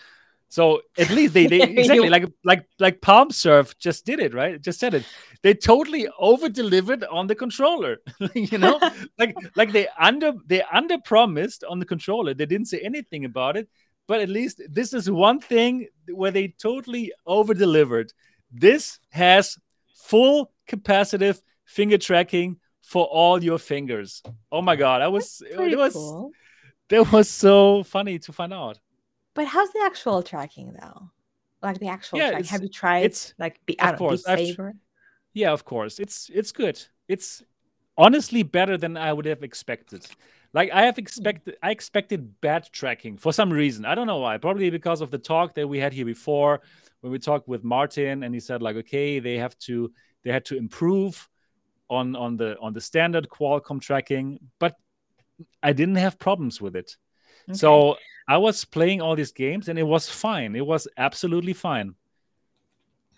So 0.50 0.82
at 0.98 1.10
least 1.10 1.32
they, 1.32 1.46
they 1.46 1.62
exactly 1.78 2.10
like 2.10 2.26
like 2.44 2.66
like 2.80 3.00
Palm 3.00 3.30
Surf 3.30 3.78
just 3.78 4.04
did 4.04 4.18
it 4.18 4.34
right. 4.34 4.60
Just 4.60 4.80
said 4.80 4.94
it. 4.94 5.04
They 5.42 5.54
totally 5.54 6.08
over 6.18 6.48
delivered 6.48 7.04
on 7.04 7.28
the 7.28 7.36
controller. 7.36 7.98
you 8.34 8.58
know, 8.58 8.78
like 9.18 9.34
like 9.54 9.70
they 9.70 9.86
under 9.98 10.32
they 10.46 10.62
under 10.62 10.98
promised 10.98 11.62
on 11.62 11.78
the 11.78 11.86
controller. 11.86 12.34
They 12.34 12.46
didn't 12.46 12.66
say 12.66 12.80
anything 12.80 13.24
about 13.24 13.56
it, 13.56 13.68
but 14.08 14.20
at 14.20 14.28
least 14.28 14.60
this 14.68 14.92
is 14.92 15.08
one 15.08 15.38
thing 15.38 15.86
where 16.12 16.32
they 16.32 16.48
totally 16.48 17.12
over 17.26 17.54
delivered 17.54 18.12
this 18.50 18.98
has 19.10 19.56
full 19.94 20.50
capacitive 20.68 21.40
finger 21.64 21.96
tracking 21.96 22.56
for 22.82 23.04
all 23.04 23.42
your 23.42 23.58
fingers. 23.58 24.20
Oh 24.50 24.62
my 24.62 24.74
god, 24.74 25.00
I 25.00 25.06
was 25.06 25.44
it 25.48 25.78
was 25.78 25.92
cool. 25.92 26.32
that 26.88 27.12
was 27.12 27.30
so 27.30 27.84
funny 27.84 28.18
to 28.18 28.32
find 28.32 28.52
out. 28.52 28.80
But 29.34 29.46
how's 29.46 29.70
the 29.72 29.80
actual 29.84 30.22
tracking 30.22 30.72
though? 30.80 31.10
Like 31.62 31.78
the 31.78 31.88
actual 31.88 32.18
yeah, 32.18 32.30
track. 32.30 32.46
Have 32.46 32.62
you 32.62 32.68
tried 32.68 33.04
it's 33.04 33.34
like 33.38 33.64
be, 33.66 33.78
I 33.78 33.90
of 33.90 33.98
course, 33.98 34.24
Saber? 34.24 34.74
Yeah, 35.34 35.52
of 35.52 35.64
course. 35.64 35.98
It's 35.98 36.30
it's 36.32 36.52
good. 36.52 36.80
It's 37.06 37.42
honestly 37.96 38.42
better 38.42 38.76
than 38.76 38.96
I 38.96 39.12
would 39.12 39.26
have 39.26 39.42
expected. 39.42 40.06
Like 40.52 40.70
I 40.72 40.82
have 40.82 40.96
hmm. 40.96 41.00
expected 41.00 41.56
I 41.62 41.70
expected 41.70 42.40
bad 42.40 42.68
tracking 42.72 43.16
for 43.16 43.32
some 43.32 43.52
reason. 43.52 43.84
I 43.84 43.94
don't 43.94 44.06
know 44.06 44.18
why. 44.18 44.38
Probably 44.38 44.70
because 44.70 45.00
of 45.00 45.10
the 45.10 45.18
talk 45.18 45.54
that 45.54 45.68
we 45.68 45.78
had 45.78 45.92
here 45.92 46.06
before 46.06 46.60
when 47.00 47.12
we 47.12 47.18
talked 47.18 47.48
with 47.48 47.64
Martin 47.64 48.22
and 48.22 48.34
he 48.34 48.40
said 48.40 48.62
like 48.62 48.76
okay 48.76 49.18
they 49.18 49.36
have 49.36 49.56
to 49.58 49.92
they 50.22 50.30
had 50.30 50.44
to 50.46 50.56
improve 50.56 51.28
on 51.88 52.14
on 52.16 52.36
the 52.36 52.58
on 52.60 52.72
the 52.72 52.80
standard 52.80 53.28
Qualcomm 53.28 53.80
tracking 53.80 54.38
but 54.58 54.74
I 55.62 55.72
didn't 55.72 55.96
have 55.96 56.18
problems 56.18 56.60
with 56.60 56.76
it 56.76 56.96
okay. 57.48 57.56
so 57.56 57.96
I 58.28 58.38
was 58.38 58.64
playing 58.64 59.00
all 59.02 59.16
these 59.16 59.32
games 59.32 59.68
and 59.68 59.78
it 59.78 59.84
was 59.84 60.08
fine. 60.08 60.54
It 60.56 60.66
was 60.66 60.88
absolutely 60.96 61.52
fine 61.52 61.94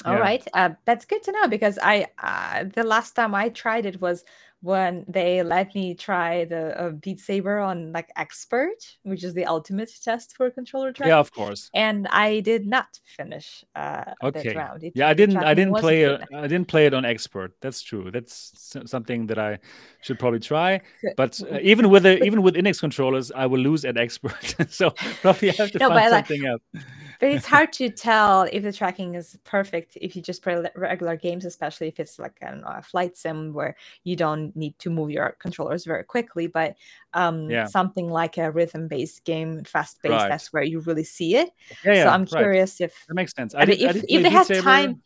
All 0.04 0.14
yeah. 0.14 0.18
right, 0.18 0.48
uh, 0.54 0.70
that's 0.84 1.04
good 1.04 1.22
to 1.24 1.32
know 1.32 1.48
because 1.48 1.78
I 1.82 2.06
uh, 2.18 2.64
the 2.64 2.82
last 2.82 3.12
time 3.12 3.34
I 3.34 3.50
tried 3.50 3.86
it 3.86 4.00
was 4.00 4.24
when 4.62 5.04
they 5.08 5.42
let 5.42 5.74
me 5.74 5.92
try 5.94 6.44
the 6.44 6.80
uh, 6.80 6.90
Beat 6.90 7.18
Saber 7.18 7.58
on 7.58 7.92
like 7.92 8.10
expert, 8.16 8.76
which 9.02 9.24
is 9.24 9.34
the 9.34 9.44
ultimate 9.44 9.90
test 10.02 10.36
for 10.36 10.50
controller 10.50 10.92
tracking. 10.92 11.10
Yeah, 11.10 11.18
of 11.18 11.32
course. 11.32 11.68
And 11.74 12.06
I 12.08 12.40
did 12.40 12.66
not 12.66 12.98
finish 13.04 13.64
uh, 13.74 14.04
okay. 14.22 14.44
that 14.44 14.56
round. 14.56 14.84
It, 14.84 14.92
yeah, 14.94 15.08
I 15.08 15.14
didn't. 15.14 15.38
I 15.38 15.54
didn't 15.54 15.74
play 15.74 16.04
it. 16.04 16.22
I 16.32 16.46
didn't 16.46 16.68
play 16.68 16.86
it 16.86 16.94
on 16.94 17.04
expert. 17.04 17.54
That's 17.60 17.82
true. 17.82 18.10
That's 18.12 18.76
something 18.86 19.26
that 19.26 19.38
I 19.38 19.58
should 20.00 20.20
probably 20.20 20.40
try. 20.40 20.80
But 21.16 21.40
uh, 21.42 21.58
even 21.62 21.90
with 21.90 22.04
the 22.04 22.22
even 22.22 22.42
with 22.42 22.56
Index 22.56 22.78
controllers, 22.78 23.32
I 23.32 23.46
will 23.46 23.60
lose 23.60 23.84
at 23.84 23.96
expert. 23.96 24.54
so 24.70 24.90
probably 25.22 25.50
I 25.50 25.54
have 25.54 25.72
to 25.72 25.78
no, 25.78 25.88
find 25.88 26.10
something 26.10 26.42
like, 26.42 26.50
else 26.74 26.84
but 27.22 27.30
it's 27.30 27.46
hard 27.46 27.72
to 27.74 27.88
tell 27.88 28.48
if 28.50 28.64
the 28.64 28.72
tracking 28.72 29.14
is 29.14 29.38
perfect 29.44 29.96
if 30.00 30.16
you 30.16 30.22
just 30.22 30.42
play 30.42 30.60
regular 30.74 31.14
games, 31.14 31.44
especially 31.44 31.86
if 31.86 32.00
it's 32.00 32.18
like 32.18 32.42
know, 32.42 32.60
a 32.66 32.82
flight 32.82 33.16
sim 33.16 33.52
where 33.52 33.76
you 34.02 34.16
don't 34.16 34.56
need 34.56 34.76
to 34.80 34.90
move 34.90 35.12
your 35.12 35.36
controllers 35.38 35.84
very 35.84 36.02
quickly. 36.02 36.48
But 36.48 36.74
um, 37.14 37.48
yeah. 37.48 37.66
something 37.66 38.10
like 38.10 38.38
a 38.38 38.50
rhythm-based 38.50 39.22
game, 39.22 39.62
fast-paced, 39.62 40.10
right. 40.10 40.28
that's 40.28 40.52
where 40.52 40.64
you 40.64 40.80
really 40.80 41.04
see 41.04 41.36
it. 41.36 41.50
Yeah, 41.84 41.94
yeah 41.94 42.02
so 42.02 42.08
I'm 42.10 42.26
curious 42.26 42.80
right. 42.80 42.86
if 42.86 43.06
that 43.06 43.14
makes 43.14 43.34
sense. 43.34 43.54
I, 43.54 43.66
did, 43.66 43.80
if, 43.80 43.96
I 43.98 44.02
if 44.08 44.22
they 44.24 44.28
had 44.28 44.48
time 44.60 45.00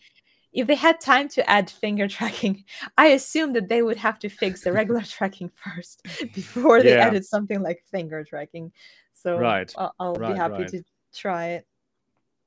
if 0.54 0.66
they 0.66 0.74
had 0.74 0.98
time 1.02 1.28
to 1.28 1.50
add 1.50 1.68
finger 1.68 2.08
tracking, 2.16 2.64
I 2.96 3.08
assume 3.08 3.52
that 3.52 3.68
they 3.68 3.82
would 3.82 3.98
have 3.98 4.18
to 4.20 4.30
fix 4.30 4.64
the 4.64 4.72
regular 4.72 5.02
tracking 5.04 5.50
first 5.54 6.02
before 6.34 6.82
they 6.82 6.94
yeah. 6.94 7.08
added 7.08 7.26
something 7.26 7.60
like 7.60 7.84
finger 7.90 8.24
tracking. 8.24 8.72
So 9.12 9.36
right. 9.36 9.70
I'll, 9.76 9.94
I'll 10.00 10.14
right, 10.14 10.32
be 10.32 10.38
happy 10.38 10.62
right. 10.62 10.68
to 10.68 10.82
try 11.14 11.48
it. 11.48 11.66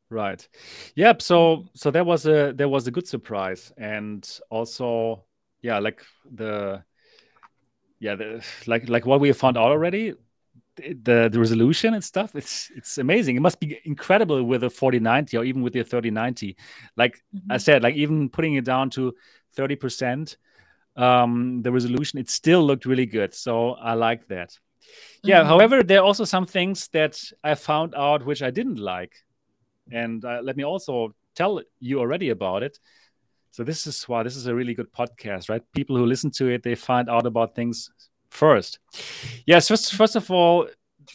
Right. 0.10 0.48
Yep. 0.96 1.22
So 1.22 1.66
so 1.76 1.92
that 1.92 2.06
was 2.06 2.26
a 2.26 2.54
that 2.56 2.68
was 2.68 2.88
a 2.88 2.92
good 2.92 3.08
surprise, 3.08 3.72
and 3.78 4.28
also 4.50 5.26
yeah, 5.62 5.78
like 5.78 6.04
the 6.32 6.84
yeah 8.00 8.16
the 8.16 8.44
like 8.66 8.90
like 8.90 9.06
what 9.06 9.20
we 9.20 9.28
have 9.28 9.38
found 9.38 9.56
out 9.56 9.70
already, 9.70 10.16
the 10.78 11.30
the 11.32 11.40
resolution 11.40 11.94
and 11.94 12.04
stuff. 12.04 12.36
It's 12.36 12.72
it's 12.76 12.98
amazing. 12.98 13.36
It 13.36 13.42
must 13.42 13.60
be 13.60 13.80
incredible 13.84 14.44
with 14.44 14.64
a 14.64 14.70
4090 14.72 15.38
or 15.38 15.44
even 15.44 15.62
with 15.62 15.74
the 15.74 15.84
3090. 15.84 16.58
Like 16.98 17.22
mm-hmm. 17.36 17.52
I 17.52 17.58
said, 17.58 17.84
like 17.84 17.96
even 17.96 18.30
putting 18.30 18.56
it 18.56 18.66
down 18.66 18.90
to 18.92 19.14
30 19.54 19.76
percent, 19.76 20.38
um, 20.96 21.62
the 21.62 21.72
resolution 21.72 22.18
it 22.18 22.32
still 22.32 22.64
looked 22.66 22.88
really 22.88 23.06
good. 23.06 23.36
So 23.36 23.74
I 23.74 23.94
like 23.94 24.28
that. 24.30 24.58
Yeah. 25.22 25.42
Mm-hmm. 25.42 25.50
However, 25.50 25.84
there 25.84 26.00
are 26.00 26.06
also 26.06 26.26
some 26.26 26.48
things 26.48 26.88
that 26.94 27.22
I 27.44 27.54
found 27.54 27.94
out 27.94 28.26
which 28.26 28.42
I 28.42 28.50
didn't 28.50 28.80
like 28.80 29.14
and 29.92 30.24
uh, 30.24 30.42
let 30.44 30.58
me 30.58 30.64
also 30.64 31.14
tell 31.36 31.62
you 31.80 32.00
already 32.00 32.30
about 32.30 32.64
it. 32.64 32.80
So 33.52 33.64
this 33.64 33.88
is 33.88 34.04
why 34.04 34.24
this 34.24 34.36
is 34.36 34.48
a 34.48 34.54
really 34.54 34.74
good 34.74 34.92
podcast, 34.94 35.50
right? 35.50 35.64
People 35.74 35.98
who 35.98 36.06
listen 36.06 36.32
to 36.32 36.48
it, 36.48 36.64
they 36.64 36.76
find 36.76 37.10
out 37.10 37.26
about 37.26 37.56
things 37.56 37.90
first. 38.30 38.80
Yes, 39.46 39.68
first, 39.68 39.96
first 39.96 40.16
of 40.16 40.30
all, 40.30 40.68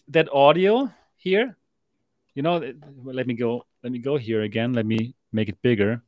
that 0.09 0.29
audio 0.33 0.93
here, 1.17 1.57
you 2.35 2.43
know, 2.43 2.73
let 3.05 3.27
me 3.27 3.35
go, 3.35 3.65
let 3.83 3.93
me 3.93 3.99
go 3.99 4.17
here 4.17 4.43
again. 4.43 4.73
Let 4.73 4.87
me 4.87 5.15
make 5.33 5.49
it 5.49 5.63
bigger. 5.63 6.03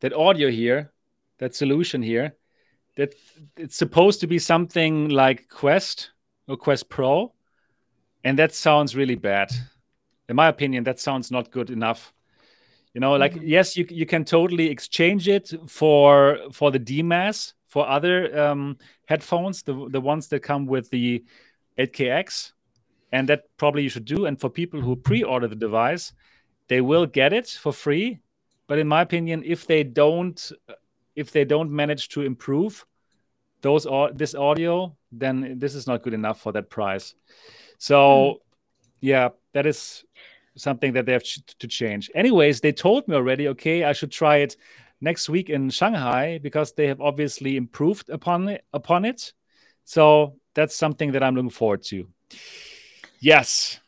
That 0.00 0.14
audio 0.14 0.50
here, 0.50 0.92
that 1.38 1.54
solution 1.54 2.02
here, 2.02 2.36
that 2.96 3.14
it's 3.56 3.76
supposed 3.76 4.20
to 4.20 4.26
be 4.26 4.38
something 4.38 5.10
like 5.10 5.48
Quest 5.48 6.12
or 6.48 6.56
Quest 6.56 6.88
Pro, 6.88 7.34
and 8.24 8.38
that 8.38 8.54
sounds 8.54 8.96
really 8.96 9.14
bad 9.14 9.50
in 10.30 10.36
my 10.36 10.46
opinion, 10.46 10.84
that 10.84 11.00
sounds 11.00 11.30
not 11.30 11.50
good 11.50 11.70
enough. 11.70 12.14
You 12.94 13.00
know, 13.00 13.14
like 13.14 13.34
mm-hmm. 13.34 13.46
yes, 13.46 13.76
you 13.76 13.84
you 13.90 14.06
can 14.06 14.24
totally 14.24 14.68
exchange 14.70 15.28
it 15.28 15.52
for 15.66 16.38
for 16.52 16.70
the 16.70 16.80
DMAS 16.80 17.52
for 17.66 17.88
other 17.88 18.16
um, 18.38 18.78
headphones, 19.06 19.62
the 19.62 19.88
the 19.90 20.00
ones 20.00 20.28
that 20.28 20.40
come 20.40 20.66
with 20.66 20.88
the 20.90 21.24
8KX, 21.78 22.52
and 23.12 23.28
that 23.28 23.44
probably 23.56 23.82
you 23.82 23.88
should 23.88 24.04
do. 24.04 24.26
And 24.26 24.40
for 24.40 24.48
people 24.48 24.80
who 24.80 24.96
pre-order 24.96 25.48
the 25.48 25.56
device, 25.56 26.12
they 26.68 26.80
will 26.80 27.06
get 27.06 27.32
it 27.32 27.48
for 27.48 27.72
free. 27.72 28.20
But 28.66 28.78
in 28.78 28.86
my 28.86 29.02
opinion, 29.02 29.42
if 29.44 29.66
they 29.66 29.82
don't 29.82 30.52
if 31.16 31.32
they 31.32 31.44
don't 31.44 31.70
manage 31.70 32.08
to 32.10 32.22
improve 32.22 32.86
those 33.62 33.84
or 33.84 34.12
this 34.12 34.34
audio, 34.34 34.96
then 35.10 35.58
this 35.58 35.74
is 35.74 35.86
not 35.86 36.02
good 36.02 36.14
enough 36.14 36.40
for 36.40 36.52
that 36.52 36.70
price. 36.70 37.14
So 37.78 37.98
mm. 37.98 38.36
yeah, 39.00 39.28
that 39.52 39.66
is 39.66 40.04
something 40.56 40.92
that 40.94 41.06
they 41.06 41.12
have 41.12 41.24
to 41.58 41.68
change. 41.68 42.10
Anyways, 42.14 42.60
they 42.60 42.72
told 42.72 43.06
me 43.08 43.14
already, 43.14 43.48
okay, 43.48 43.84
I 43.84 43.92
should 43.92 44.12
try 44.12 44.38
it 44.38 44.56
next 45.00 45.28
week 45.28 45.50
in 45.50 45.70
Shanghai 45.70 46.38
because 46.42 46.72
they 46.72 46.86
have 46.86 47.00
obviously 47.00 47.56
improved 47.56 48.10
upon 48.10 48.48
it, 48.48 48.64
upon 48.72 49.04
it. 49.04 49.32
So 49.84 50.36
that's 50.54 50.76
something 50.76 51.12
that 51.12 51.22
I'm 51.22 51.34
looking 51.34 51.50
forward 51.50 51.82
to. 51.84 52.08
Yes, 53.20 53.80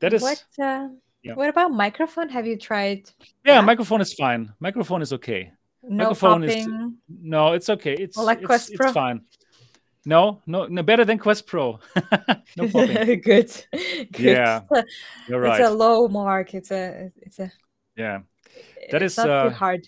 that 0.00 0.12
is. 0.12 0.22
What, 0.22 0.44
uh, 0.60 0.88
yeah. 1.22 1.34
what 1.34 1.48
about 1.48 1.72
microphone? 1.72 2.28
Have 2.28 2.46
you 2.46 2.56
tried? 2.56 3.10
Yeah, 3.44 3.56
that? 3.56 3.64
microphone 3.64 4.00
is 4.00 4.14
fine. 4.14 4.52
Microphone 4.58 5.02
is 5.02 5.12
okay. 5.12 5.52
No 5.82 6.04
microphone 6.04 6.42
popping. 6.42 6.58
is 6.58 6.68
no, 7.08 7.52
it's 7.52 7.68
okay. 7.70 7.94
It's 7.94 8.16
like 8.16 8.42
it's, 8.42 8.70
it's 8.70 8.92
fine. 8.92 9.22
No, 10.06 10.40
no, 10.46 10.66
no, 10.66 10.82
better 10.82 11.04
than 11.04 11.18
Quest 11.18 11.46
Pro. 11.46 11.78
no 12.56 12.66
Good. 12.68 13.20
Good. 13.22 14.14
Yeah, 14.16 14.62
you're 15.28 15.40
right. 15.40 15.60
It's 15.60 15.68
a 15.68 15.72
low 15.72 16.08
mark. 16.08 16.54
It's 16.54 16.70
a, 16.70 17.12
it's 17.16 17.38
a. 17.38 17.52
Yeah, 17.96 18.20
that 18.90 19.02
it's 19.02 19.14
is 19.14 19.18
not 19.18 19.30
uh, 19.30 19.42
too 19.44 19.54
hard 19.54 19.86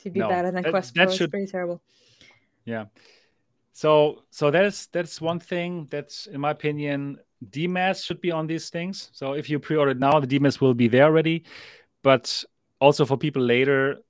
to 0.00 0.10
be 0.10 0.20
no, 0.20 0.28
better 0.28 0.50
than 0.50 0.62
that, 0.62 0.70
Quest 0.70 0.94
that 0.94 1.06
Pro. 1.06 1.14
Should, 1.14 1.24
it's 1.24 1.30
pretty 1.30 1.46
terrible. 1.46 1.82
Yeah. 2.64 2.86
So, 3.72 4.22
so 4.30 4.50
that's 4.50 4.86
that's 4.86 5.20
one 5.20 5.40
thing 5.40 5.86
that's 5.90 6.26
in 6.26 6.40
my 6.40 6.50
opinion, 6.50 7.18
DMAS 7.50 8.04
should 8.04 8.20
be 8.20 8.30
on 8.30 8.46
these 8.46 8.70
things. 8.70 9.10
So 9.12 9.34
if 9.34 9.48
you 9.50 9.58
pre-order 9.58 9.94
now, 9.94 10.18
the 10.20 10.26
DMAS 10.26 10.60
will 10.60 10.74
be 10.74 10.88
there 10.88 11.04
already. 11.04 11.44
But 12.02 12.44
also 12.80 13.04
for 13.04 13.16
people 13.16 13.42
later, 13.42 14.02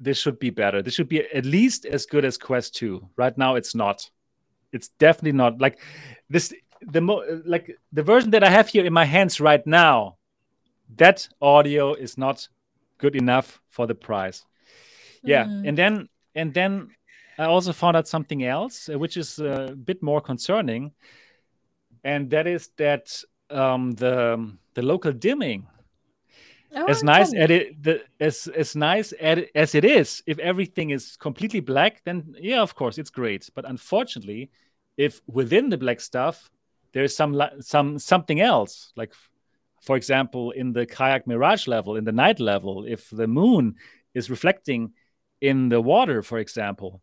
this 0.00 0.18
should 0.18 0.38
be 0.38 0.50
better. 0.50 0.82
This 0.82 0.94
should 0.94 1.08
be 1.08 1.24
at 1.32 1.44
least 1.44 1.86
as 1.86 2.06
good 2.06 2.24
as 2.24 2.36
Quest 2.36 2.74
2. 2.76 3.08
Right 3.16 3.36
now, 3.36 3.54
it's 3.54 3.74
not 3.74 4.08
it's 4.72 4.88
definitely 4.98 5.32
not 5.32 5.60
like 5.60 5.78
this 6.28 6.52
the 6.82 7.00
mo- 7.00 7.24
like 7.44 7.78
the 7.92 8.02
version 8.02 8.30
that 8.30 8.44
I 8.44 8.50
have 8.50 8.68
here 8.68 8.84
in 8.84 8.92
my 8.92 9.04
hands 9.04 9.40
right 9.40 9.66
now. 9.66 10.16
That 10.96 11.28
audio 11.40 11.94
is 11.94 12.16
not 12.16 12.48
good 12.98 13.14
enough 13.14 13.60
for 13.68 13.86
the 13.86 13.94
price. 13.94 14.44
Yeah, 15.22 15.44
mm. 15.44 15.68
and 15.68 15.76
then 15.76 16.08
and 16.34 16.54
then 16.54 16.90
I 17.38 17.44
also 17.44 17.72
found 17.72 17.96
out 17.96 18.08
something 18.08 18.44
else, 18.44 18.88
uh, 18.88 18.98
which 18.98 19.16
is 19.16 19.38
a 19.38 19.76
bit 19.76 20.02
more 20.02 20.20
concerning, 20.20 20.92
and 22.04 22.30
that 22.30 22.46
is 22.46 22.70
that 22.76 23.22
um, 23.50 23.92
the 23.92 24.52
the 24.74 24.82
local 24.82 25.12
dimming 25.12 25.66
Oh, 26.74 26.86
as 26.86 27.02
nice 27.02 27.32
as 27.32 27.50
it 27.50 27.82
the, 27.82 28.02
as 28.20 28.46
as 28.48 28.76
nice 28.76 29.12
as 29.12 29.74
it 29.74 29.84
is, 29.84 30.22
if 30.26 30.38
everything 30.38 30.90
is 30.90 31.16
completely 31.16 31.60
black, 31.60 32.02
then 32.04 32.34
yeah, 32.38 32.60
of 32.60 32.74
course 32.74 32.98
it's 32.98 33.10
great. 33.10 33.48
But 33.54 33.68
unfortunately, 33.68 34.50
if 34.96 35.20
within 35.26 35.70
the 35.70 35.78
black 35.78 36.00
stuff 36.00 36.50
there's 36.92 37.16
some 37.16 37.40
some 37.60 37.98
something 37.98 38.40
else, 38.40 38.92
like 38.96 39.14
for 39.80 39.96
example, 39.96 40.50
in 40.50 40.72
the 40.72 40.84
kayak 40.86 41.26
mirage 41.26 41.66
level, 41.66 41.96
in 41.96 42.04
the 42.04 42.12
night 42.12 42.40
level, 42.40 42.84
if 42.84 43.08
the 43.10 43.26
moon 43.26 43.76
is 44.14 44.28
reflecting 44.28 44.92
in 45.40 45.68
the 45.68 45.80
water, 45.80 46.22
for 46.22 46.38
example, 46.38 47.00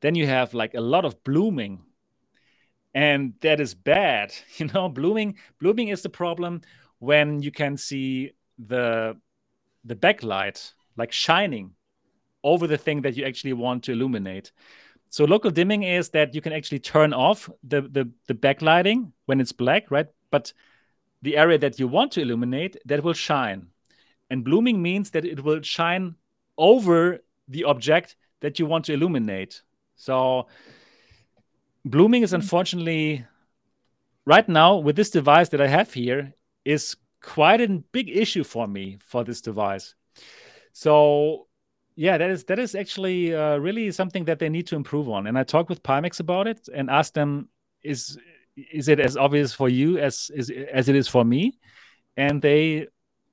then 0.00 0.14
you 0.14 0.26
have 0.26 0.52
like 0.52 0.74
a 0.74 0.80
lot 0.80 1.04
of 1.04 1.22
blooming 1.24 1.80
and 2.94 3.34
that 3.40 3.60
is 3.60 3.74
bad 3.74 4.32
you 4.56 4.66
know 4.74 4.88
blooming 4.88 5.36
blooming 5.60 5.88
is 5.88 6.02
the 6.02 6.08
problem 6.08 6.60
when 6.98 7.40
you 7.40 7.50
can 7.50 7.76
see 7.76 8.32
the 8.58 9.16
the 9.84 9.94
backlight 9.94 10.72
like 10.96 11.12
shining 11.12 11.72
over 12.44 12.66
the 12.66 12.78
thing 12.78 13.02
that 13.02 13.16
you 13.16 13.24
actually 13.24 13.52
want 13.52 13.84
to 13.84 13.92
illuminate. 13.92 14.52
So 15.10 15.24
local 15.24 15.50
dimming 15.50 15.84
is 15.84 16.10
that 16.10 16.34
you 16.34 16.40
can 16.40 16.52
actually 16.52 16.80
turn 16.80 17.12
off 17.12 17.48
the 17.62 17.82
the, 17.82 18.10
the 18.26 18.34
backlighting 18.34 19.12
when 19.26 19.40
it's 19.40 19.52
black 19.52 19.90
right? 19.90 20.06
But 20.30 20.52
the 21.22 21.36
area 21.36 21.58
that 21.58 21.78
you 21.78 21.88
want 21.88 22.12
to 22.12 22.20
illuminate 22.20 22.76
that 22.84 23.02
will 23.02 23.14
shine. 23.14 23.68
And 24.30 24.44
blooming 24.44 24.82
means 24.82 25.10
that 25.10 25.24
it 25.24 25.42
will 25.42 25.62
shine 25.62 26.14
over 26.58 27.20
the 27.48 27.64
object 27.64 28.16
that 28.40 28.58
you 28.58 28.66
want 28.66 28.84
to 28.84 28.92
illuminate. 28.92 29.62
So 29.96 30.46
blooming 31.84 32.22
is 32.22 32.30
mm-hmm. 32.30 32.42
unfortunately 32.42 33.26
right 34.26 34.48
now 34.48 34.76
with 34.76 34.96
this 34.96 35.10
device 35.10 35.48
that 35.48 35.60
I 35.60 35.66
have 35.66 35.92
here 35.92 36.34
is 36.64 36.96
quite 37.20 37.60
a 37.60 37.68
big 37.92 38.08
issue 38.08 38.44
for 38.44 38.66
me 38.66 38.98
for 39.04 39.24
this 39.24 39.40
device. 39.40 39.94
So 40.72 41.48
yeah, 41.96 42.16
that 42.16 42.30
is 42.30 42.44
that 42.44 42.58
is 42.58 42.74
actually 42.74 43.34
uh, 43.34 43.56
really 43.56 43.90
something 43.90 44.24
that 44.26 44.38
they 44.38 44.48
need 44.48 44.66
to 44.68 44.76
improve 44.76 45.08
on. 45.08 45.26
And 45.26 45.36
I 45.36 45.42
talked 45.42 45.68
with 45.68 45.82
Pimax 45.82 46.20
about 46.20 46.46
it 46.46 46.68
and 46.72 46.88
asked 46.88 47.14
them, 47.14 47.48
is 47.82 48.18
is 48.56 48.88
it 48.88 49.00
as 49.00 49.16
obvious 49.16 49.52
for 49.52 49.68
you 49.68 49.98
as 49.98 50.30
as, 50.36 50.50
as 50.72 50.88
it 50.88 50.94
is 50.94 51.08
for 51.08 51.24
me? 51.24 51.58
And 52.16 52.40
they 52.40 52.86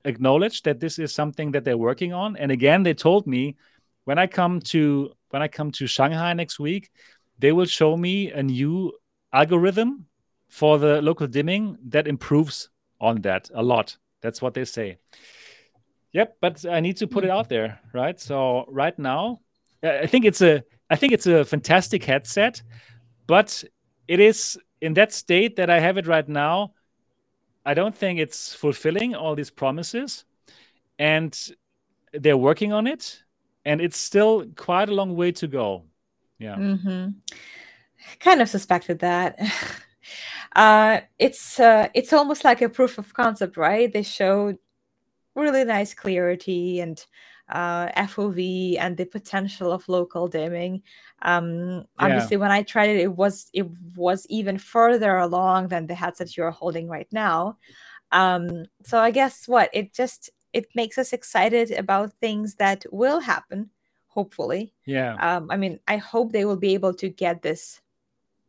acknowledged 0.04 0.64
that 0.64 0.80
this 0.80 0.98
is 0.98 1.14
something 1.14 1.52
that 1.52 1.64
they're 1.64 1.78
working 1.78 2.12
on. 2.12 2.36
And 2.36 2.50
again, 2.50 2.82
they 2.82 2.94
told 2.94 3.26
me 3.26 3.56
when 4.04 4.18
I 4.18 4.26
come 4.26 4.60
to 4.72 5.12
when 5.30 5.42
I 5.42 5.48
come 5.48 5.70
to 5.72 5.86
Shanghai 5.86 6.32
next 6.32 6.58
week, 6.58 6.90
they 7.38 7.52
will 7.52 7.66
show 7.66 7.96
me 7.96 8.32
a 8.32 8.42
new 8.42 8.92
algorithm 9.32 10.06
for 10.48 10.78
the 10.78 11.02
local 11.02 11.26
dimming 11.26 11.76
that 11.88 12.08
improves 12.08 12.68
on 13.00 13.22
that 13.22 13.50
a 13.54 13.62
lot. 13.62 13.96
That's 14.22 14.40
what 14.42 14.54
they 14.54 14.64
say. 14.64 14.98
Yep, 16.12 16.36
but 16.40 16.64
I 16.64 16.80
need 16.80 16.96
to 16.98 17.06
put 17.06 17.24
it 17.24 17.30
out 17.30 17.48
there, 17.48 17.78
right? 17.92 18.18
So 18.18 18.64
right 18.68 18.98
now, 18.98 19.40
I 19.82 20.06
think 20.06 20.24
it's 20.24 20.40
a 20.40 20.62
I 20.88 20.96
think 20.96 21.12
it's 21.12 21.26
a 21.26 21.44
fantastic 21.44 22.04
headset, 22.04 22.62
but 23.26 23.64
it 24.08 24.20
is 24.20 24.58
in 24.80 24.94
that 24.94 25.12
state 25.12 25.56
that 25.56 25.68
I 25.68 25.80
have 25.80 25.98
it 25.98 26.06
right 26.06 26.28
now. 26.28 26.72
I 27.64 27.74
don't 27.74 27.94
think 27.94 28.20
it's 28.20 28.54
fulfilling 28.54 29.14
all 29.14 29.34
these 29.34 29.50
promises, 29.50 30.24
and 30.98 31.36
they're 32.12 32.36
working 32.36 32.72
on 32.72 32.86
it, 32.86 33.22
and 33.64 33.80
it's 33.80 33.98
still 33.98 34.46
quite 34.56 34.88
a 34.88 34.94
long 34.94 35.16
way 35.16 35.32
to 35.32 35.46
go. 35.46 35.84
Yeah. 36.38 36.56
Mm-hmm. 36.56 37.08
Kind 38.20 38.40
of 38.40 38.48
suspected 38.48 39.00
that. 39.00 39.38
uh, 40.56 41.00
it's 41.18 41.60
uh, 41.60 41.88
it's 41.94 42.12
almost 42.12 42.42
like 42.42 42.62
a 42.62 42.68
proof 42.68 42.98
of 42.98 43.12
concept, 43.12 43.56
right? 43.58 43.92
They 43.92 44.02
showed 44.02 44.58
really 45.34 45.64
nice 45.64 45.92
clarity 45.92 46.80
and 46.80 47.04
uh, 47.50 47.88
FOV 47.92 48.78
and 48.80 48.96
the 48.96 49.04
potential 49.04 49.70
of 49.70 49.86
local 49.86 50.28
dimming. 50.28 50.82
Um, 51.22 51.84
obviously, 51.98 52.38
when 52.38 52.50
I 52.50 52.62
tried 52.62 52.88
it, 52.88 53.00
it 53.00 53.14
was 53.14 53.50
it 53.52 53.66
was 53.94 54.26
even 54.30 54.56
further 54.56 55.18
along 55.18 55.68
than 55.68 55.86
the 55.86 55.94
headset 55.94 56.36
you're 56.36 56.50
holding 56.50 56.88
right 56.88 57.08
now. 57.12 57.58
Um, 58.10 58.64
so 58.82 58.98
I 58.98 59.10
guess 59.10 59.46
what 59.46 59.68
it 59.74 59.92
just 59.92 60.30
it 60.54 60.66
makes 60.74 60.96
us 60.96 61.12
excited 61.12 61.70
about 61.72 62.14
things 62.14 62.54
that 62.54 62.86
will 62.90 63.20
happen 63.20 63.70
hopefully. 64.16 64.72
Yeah. 64.86 65.16
Um, 65.16 65.50
I 65.50 65.58
mean, 65.58 65.78
I 65.86 65.98
hope 65.98 66.32
they 66.32 66.46
will 66.46 66.56
be 66.56 66.72
able 66.72 66.94
to 66.94 67.10
get 67.10 67.42
this 67.42 67.82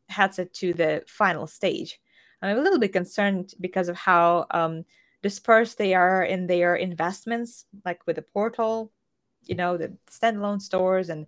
headset 0.09 0.53
to 0.55 0.73
the 0.73 1.03
final 1.07 1.47
stage. 1.47 1.99
I'm 2.41 2.57
a 2.57 2.61
little 2.61 2.79
bit 2.79 2.93
concerned 2.93 3.53
because 3.59 3.89
of 3.89 3.97
how 3.97 4.45
um, 4.51 4.85
dispersed 5.23 5.77
they 5.77 5.93
are 5.93 6.23
in 6.23 6.47
their 6.47 6.75
investments, 6.75 7.65
like 7.84 8.05
with 8.05 8.17
the 8.17 8.21
portal, 8.21 8.91
you 9.43 9.55
know, 9.55 9.77
the 9.77 9.97
standalone 10.11 10.61
stores, 10.61 11.09
and 11.09 11.25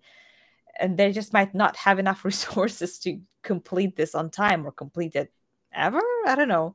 and 0.79 0.97
they 0.97 1.11
just 1.11 1.33
might 1.33 1.53
not 1.53 1.75
have 1.75 1.99
enough 1.99 2.23
resources 2.31 2.99
to 2.99 3.19
complete 3.41 3.95
this 3.95 4.15
on 4.15 4.29
time 4.29 4.65
or 4.65 4.71
complete 4.71 5.15
it 5.15 5.33
ever. 5.73 6.01
I 6.25 6.35
don't 6.35 6.47
know. 6.47 6.73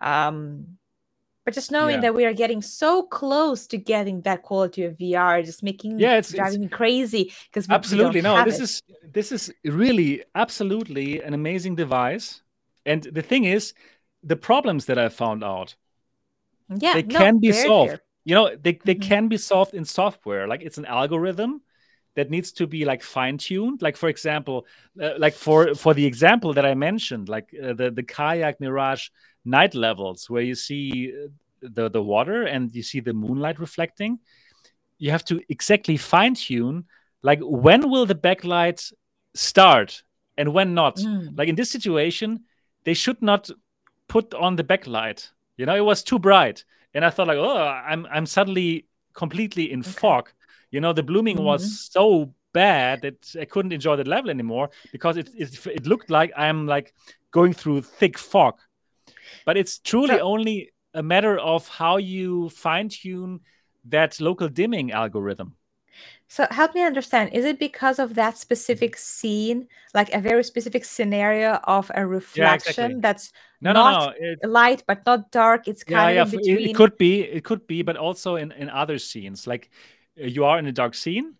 Um, 0.00 0.78
but 1.44 1.52
just 1.52 1.70
knowing 1.70 1.96
yeah. 1.96 2.00
that 2.02 2.14
we 2.14 2.24
are 2.24 2.32
getting 2.32 2.62
so 2.62 3.02
close 3.02 3.66
to 3.66 3.76
getting 3.76 4.22
that 4.22 4.42
quality 4.42 4.84
of 4.84 4.96
VR, 4.96 5.44
just 5.44 5.62
making 5.62 5.98
yeah, 5.98 6.16
it's 6.16 6.32
driving 6.32 6.64
it's, 6.64 6.72
me 6.72 6.76
crazy 6.76 7.32
because 7.46 7.68
absolutely 7.68 8.22
no. 8.22 8.44
This 8.44 8.60
it. 8.60 8.62
is 8.62 8.82
this 9.12 9.32
is 9.32 9.52
really 9.64 10.24
absolutely 10.34 11.22
an 11.22 11.34
amazing 11.34 11.74
device, 11.74 12.42
and 12.86 13.02
the 13.02 13.22
thing 13.22 13.44
is, 13.44 13.74
the 14.22 14.36
problems 14.36 14.86
that 14.86 14.98
I 14.98 15.10
found 15.10 15.44
out, 15.44 15.76
yeah, 16.74 16.94
they 16.94 17.02
no, 17.02 17.18
can 17.18 17.38
be 17.40 17.52
solved. 17.52 18.00
You 18.24 18.34
know, 18.34 18.56
they 18.56 18.80
they 18.84 18.94
mm-hmm. 18.94 19.08
can 19.08 19.28
be 19.28 19.36
solved 19.36 19.74
in 19.74 19.84
software. 19.84 20.48
Like 20.48 20.62
it's 20.62 20.78
an 20.78 20.86
algorithm 20.86 21.60
that 22.14 22.30
needs 22.30 22.52
to 22.52 22.66
be 22.66 22.86
like 22.86 23.02
fine 23.02 23.36
tuned. 23.36 23.82
Like 23.82 23.98
for 23.98 24.08
example, 24.08 24.66
uh, 25.00 25.18
like 25.18 25.34
for 25.34 25.74
for 25.74 25.92
the 25.92 26.06
example 26.06 26.54
that 26.54 26.64
I 26.64 26.74
mentioned, 26.74 27.28
like 27.28 27.54
uh, 27.62 27.74
the 27.74 27.90
the 27.90 28.02
kayak 28.02 28.60
Mirage 28.60 29.08
night 29.44 29.74
levels 29.74 30.28
where 30.30 30.42
you 30.42 30.54
see 30.54 31.12
uh, 31.12 31.28
the 31.60 31.88
the 31.90 32.02
water 32.02 32.42
and 32.42 32.74
you 32.74 32.82
see 32.82 33.00
the 33.00 33.12
moonlight 33.12 33.58
reflecting 33.58 34.18
you 34.98 35.10
have 35.10 35.24
to 35.24 35.40
exactly 35.48 35.96
fine 35.96 36.34
tune 36.34 36.84
like 37.22 37.40
when 37.42 37.90
will 37.90 38.06
the 38.06 38.14
backlight 38.14 38.92
start 39.34 40.02
and 40.36 40.52
when 40.52 40.74
not 40.74 40.96
mm. 40.96 41.36
like 41.36 41.48
in 41.48 41.54
this 41.54 41.70
situation 41.70 42.40
they 42.84 42.94
should 42.94 43.20
not 43.22 43.50
put 44.08 44.34
on 44.34 44.56
the 44.56 44.64
backlight 44.64 45.30
you 45.56 45.66
know 45.66 45.74
it 45.74 45.84
was 45.84 46.02
too 46.02 46.18
bright 46.18 46.64
and 46.92 47.04
i 47.04 47.10
thought 47.10 47.26
like 47.26 47.38
oh 47.38 47.58
i'm 47.58 48.06
i'm 48.10 48.26
suddenly 48.26 48.86
completely 49.14 49.72
in 49.72 49.80
okay. 49.80 49.90
fog 49.90 50.30
you 50.70 50.80
know 50.80 50.92
the 50.92 51.02
blooming 51.02 51.36
mm-hmm. 51.36 51.46
was 51.46 51.88
so 51.90 52.32
bad 52.52 53.02
that 53.02 53.34
i 53.40 53.44
couldn't 53.44 53.72
enjoy 53.72 53.96
the 53.96 54.04
level 54.04 54.30
anymore 54.30 54.70
because 54.92 55.16
it, 55.16 55.28
it 55.34 55.66
it 55.66 55.86
looked 55.86 56.10
like 56.10 56.32
i'm 56.36 56.66
like 56.66 56.94
going 57.30 57.52
through 57.52 57.80
thick 57.80 58.16
fog 58.16 58.54
but 59.44 59.56
it's 59.56 59.78
truly 59.78 60.16
so, 60.16 60.20
only 60.20 60.72
a 60.94 61.02
matter 61.02 61.38
of 61.38 61.68
how 61.68 61.96
you 61.96 62.48
fine 62.50 62.88
tune 62.88 63.40
that 63.84 64.20
local 64.20 64.48
dimming 64.48 64.92
algorithm. 64.92 65.56
So 66.28 66.46
help 66.50 66.74
me 66.74 66.82
understand. 66.82 67.32
Is 67.32 67.44
it 67.44 67.58
because 67.58 67.98
of 67.98 68.14
that 68.14 68.36
specific 68.38 68.96
scene, 68.96 69.68
like 69.94 70.12
a 70.12 70.20
very 70.20 70.42
specific 70.42 70.84
scenario 70.84 71.60
of 71.64 71.90
a 71.94 72.04
reflection 72.06 72.42
yeah, 72.42 72.54
exactly. 72.54 73.00
that's 73.00 73.32
no, 73.60 73.72
not 73.72 74.16
no, 74.20 74.34
no. 74.42 74.48
light 74.48 74.82
but 74.86 75.06
not 75.06 75.30
dark? 75.30 75.68
It's 75.68 75.84
kind 75.84 76.16
yeah, 76.16 76.22
of 76.22 76.32
yeah. 76.32 76.38
between. 76.38 76.68
It 76.70 76.74
could 76.74 76.98
be, 76.98 77.22
it 77.22 77.44
could 77.44 77.66
be, 77.66 77.82
but 77.82 77.96
also 77.96 78.36
in 78.36 78.52
in 78.52 78.68
other 78.68 78.98
scenes, 78.98 79.46
like 79.46 79.70
uh, 80.20 80.26
you 80.26 80.44
are 80.44 80.58
in 80.58 80.66
a 80.66 80.72
dark 80.72 80.94
scene, 80.94 81.34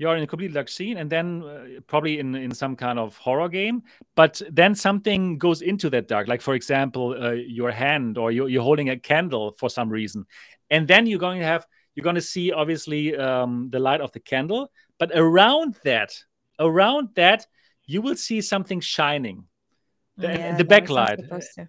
you're 0.00 0.16
in 0.16 0.22
a 0.22 0.26
completely 0.26 0.54
dark 0.54 0.70
scene 0.70 0.96
and 0.96 1.10
then 1.10 1.42
uh, 1.42 1.80
probably 1.86 2.18
in, 2.18 2.34
in 2.34 2.54
some 2.54 2.74
kind 2.74 2.98
of 2.98 3.18
horror 3.18 3.50
game. 3.50 3.82
But 4.14 4.40
then 4.50 4.74
something 4.74 5.36
goes 5.36 5.60
into 5.60 5.90
that 5.90 6.08
dark 6.08 6.26
like 6.26 6.40
for 6.40 6.54
example 6.54 7.14
uh, 7.22 7.32
your 7.32 7.70
hand 7.70 8.16
or 8.16 8.32
you're, 8.32 8.48
you're, 8.48 8.62
holding 8.62 8.88
a 8.88 8.98
candle 8.98 9.52
for 9.58 9.68
some 9.68 9.90
reason. 9.90 10.24
And 10.70 10.88
then 10.88 11.06
you're 11.06 11.18
going 11.18 11.40
to 11.40 11.44
have 11.44 11.66
you're 11.94 12.04
going 12.04 12.14
to 12.14 12.22
see 12.22 12.50
obviously 12.50 13.14
um, 13.14 13.68
the 13.70 13.78
light 13.78 14.00
of 14.00 14.10
the 14.12 14.20
candle. 14.20 14.72
But 14.98 15.10
around 15.14 15.76
that 15.84 16.12
around 16.58 17.10
that 17.16 17.46
you 17.84 18.00
will 18.00 18.16
see 18.16 18.40
something 18.40 18.80
shining. 18.80 19.44
The, 20.16 20.28
yeah, 20.28 20.56
the 20.56 20.64
backlight. 20.64 21.68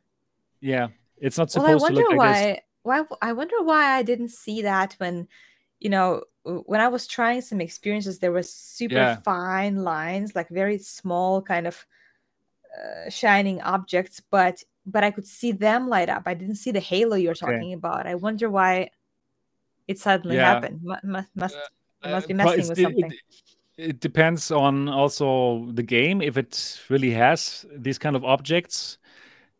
yeah 0.61 0.87
it's 1.17 1.37
not 1.37 1.51
supposed 1.51 1.67
well, 1.67 1.79
I 1.79 1.81
wonder 1.81 2.01
to 2.01 2.07
look 2.07 2.17
why 2.17 2.45
like 2.49 2.63
why 2.83 3.17
I 3.21 3.33
wonder 3.33 3.61
why 3.61 3.97
I 3.97 4.03
didn't 4.03 4.31
see 4.31 4.61
that 4.61 4.93
when 4.99 5.27
you 5.79 5.89
know 5.89 6.23
when 6.43 6.81
I 6.81 6.87
was 6.87 7.07
trying 7.07 7.41
some 7.41 7.61
experiences, 7.61 8.19
there 8.19 8.31
were 8.31 8.43
super 8.43 8.95
yeah. 8.95 9.15
fine 9.17 9.83
lines, 9.83 10.35
like 10.35 10.49
very 10.49 10.77
small 10.77 11.41
kind 11.41 11.67
of 11.67 11.85
uh, 12.75 13.09
shining 13.09 13.61
objects, 13.61 14.21
but 14.31 14.63
but 14.85 15.03
I 15.03 15.11
could 15.11 15.27
see 15.27 15.51
them 15.51 15.87
light 15.87 16.09
up. 16.09 16.23
I 16.25 16.33
didn't 16.33 16.55
see 16.55 16.71
the 16.71 16.79
halo 16.79 17.15
you're 17.15 17.31
okay. 17.33 17.45
talking 17.45 17.73
about. 17.73 18.07
I 18.07 18.15
wonder 18.15 18.49
why 18.49 18.89
it 19.87 19.99
suddenly 19.99 20.37
yeah. 20.37 20.53
happened. 20.53 20.81
M- 20.89 21.11
must 21.11 21.29
must 21.35 21.57
uh, 22.03 22.09
must 22.09 22.27
be 22.27 22.33
messing 22.33 22.67
with 22.67 22.79
something. 22.79 23.11
It, 23.11 23.89
it 23.89 23.99
depends 23.99 24.51
on 24.51 24.89
also 24.89 25.67
the 25.71 25.83
game 25.83 26.21
if 26.21 26.37
it 26.37 26.81
really 26.89 27.11
has 27.11 27.65
these 27.75 27.99
kind 27.99 28.15
of 28.15 28.25
objects. 28.25 28.97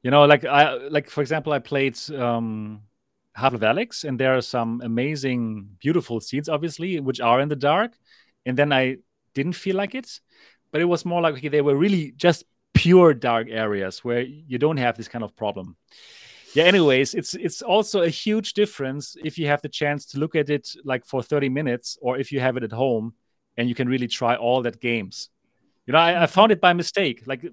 You 0.01 0.09
know, 0.09 0.25
like 0.25 0.45
I 0.45 0.75
like 0.87 1.09
for 1.09 1.21
example, 1.21 1.53
I 1.53 1.59
played 1.59 1.99
um 2.11 2.81
Half 3.33 3.53
Life 3.53 3.61
Alyx, 3.61 4.03
and 4.03 4.19
there 4.19 4.35
are 4.35 4.41
some 4.41 4.81
amazing, 4.83 5.69
beautiful 5.79 6.19
scenes, 6.19 6.49
obviously, 6.49 6.99
which 6.99 7.21
are 7.21 7.39
in 7.39 7.49
the 7.49 7.55
dark. 7.55 7.93
And 8.45 8.57
then 8.57 8.73
I 8.73 8.97
didn't 9.33 9.53
feel 9.53 9.75
like 9.75 9.95
it, 9.95 10.19
but 10.71 10.81
it 10.81 10.85
was 10.85 11.05
more 11.05 11.21
like 11.21 11.35
okay, 11.35 11.47
they 11.47 11.61
were 11.61 11.75
really 11.75 12.11
just 12.11 12.43
pure 12.73 13.13
dark 13.13 13.47
areas 13.49 14.03
where 14.03 14.21
you 14.21 14.57
don't 14.57 14.77
have 14.77 14.97
this 14.97 15.07
kind 15.07 15.23
of 15.23 15.35
problem. 15.35 15.75
Yeah. 16.53 16.65
Anyways, 16.65 17.13
it's 17.13 17.33
it's 17.33 17.61
also 17.61 18.01
a 18.01 18.09
huge 18.09 18.53
difference 18.53 19.15
if 19.23 19.37
you 19.37 19.47
have 19.47 19.61
the 19.61 19.69
chance 19.69 20.05
to 20.07 20.19
look 20.19 20.35
at 20.35 20.49
it 20.49 20.75
like 20.83 21.05
for 21.05 21.23
30 21.23 21.49
minutes, 21.49 21.97
or 22.01 22.17
if 22.17 22.31
you 22.31 22.41
have 22.41 22.57
it 22.57 22.63
at 22.63 22.71
home 22.71 23.13
and 23.57 23.69
you 23.69 23.75
can 23.75 23.87
really 23.87 24.07
try 24.07 24.35
all 24.35 24.61
that 24.63 24.81
games. 24.81 25.29
You 25.85 25.93
know, 25.93 25.99
I, 25.99 26.23
I 26.23 26.25
found 26.25 26.51
it 26.51 26.59
by 26.59 26.73
mistake. 26.73 27.23
Like 27.25 27.45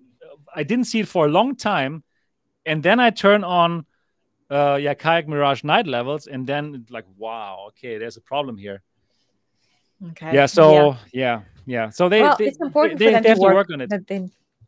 I 0.55 0.63
didn't 0.65 0.87
see 0.87 1.01
it 1.01 1.09
for 1.09 1.27
a 1.27 1.29
long 1.29 1.55
time, 1.55 2.03
and 2.67 2.83
then 2.83 2.99
I 2.99 3.11
turn 3.11 3.45
on 3.45 3.87
uh 4.51 4.79
yeah 4.81 4.95
kayak 4.95 5.29
mirage 5.29 5.63
night 5.65 5.87
levels 5.87 6.27
and 6.27 6.47
then 6.47 6.87
like 6.91 7.05
wow 7.17 7.67
okay 7.69 7.99
there's 7.99 8.17
a 8.17 8.23
problem 8.23 8.57
here 8.57 8.83
Okay. 10.13 10.33
yeah 10.33 10.47
so 10.47 10.97
yeah 11.13 11.43
yeah, 11.69 11.91
so 11.91 12.09
they 12.09 12.23
well, 12.23 12.35
they, 12.39 12.47
it's 12.47 12.61
important 12.61 12.99
they, 12.99 13.05
for 13.05 13.11
them 13.11 13.23
they 13.23 13.29
have 13.29 13.37
to 13.39 13.45
work, 13.45 13.69
on 13.71 13.83
it 13.83 13.91
That 13.91 14.07
they, 14.07 14.17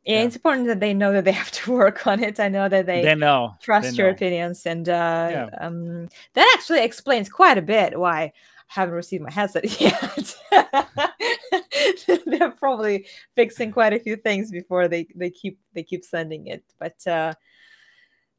yeah, 0.04 0.20
Yeah. 0.20 0.22
it's 0.24 0.36
important 0.36 0.66
that 0.66 0.80
they 0.80 0.92
know 0.92 1.12
that 1.14 1.24
they 1.24 1.32
have 1.32 1.50
to 1.50 1.72
work 1.80 2.06
on 2.06 2.22
it. 2.22 2.38
I 2.38 2.48
know 2.48 2.68
that 2.68 2.84
they, 2.84 3.00
they 3.00 3.14
know 3.14 3.56
trust 3.62 3.96
they 3.96 3.96
your 3.96 4.08
know. 4.08 4.12
opinions, 4.12 4.66
and 4.66 4.86
uh, 4.86 5.28
Yeah. 5.32 5.48
um, 5.58 6.08
that 6.34 6.46
actually 6.54 6.84
explains 6.84 7.30
quite 7.30 7.56
a 7.56 7.62
bit 7.62 7.98
why 7.98 8.20
I 8.20 8.32
haven't 8.68 8.94
received 8.94 9.24
my 9.24 9.32
headset 9.32 9.64
yet. 9.80 10.36
They're 12.26 12.50
probably 12.50 13.06
fixing 13.34 13.72
quite 13.72 13.94
a 13.94 13.98
few 13.98 14.16
things 14.16 14.50
before 14.52 14.88
they 14.88 15.08
they 15.16 15.30
keep 15.30 15.58
they 15.72 15.82
keep 15.82 16.04
sending 16.04 16.48
it. 16.48 16.64
But 16.78 17.00
uh, 17.06 17.32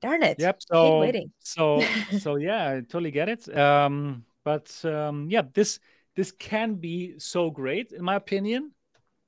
darn 0.01 0.23
it, 0.23 0.39
Yep. 0.39 0.61
So 0.61 0.99
waiting. 0.99 1.31
so 1.39 1.81
so 2.19 2.35
yeah, 2.35 2.69
I 2.69 2.81
totally 2.81 3.11
get 3.11 3.29
it. 3.29 3.57
Um, 3.57 4.25
but 4.43 4.83
um, 4.85 5.27
yeah, 5.29 5.43
this 5.53 5.79
this 6.15 6.31
can 6.31 6.75
be 6.75 7.17
so 7.19 7.49
great 7.51 7.91
in 7.91 8.03
my 8.03 8.15
opinion, 8.15 8.71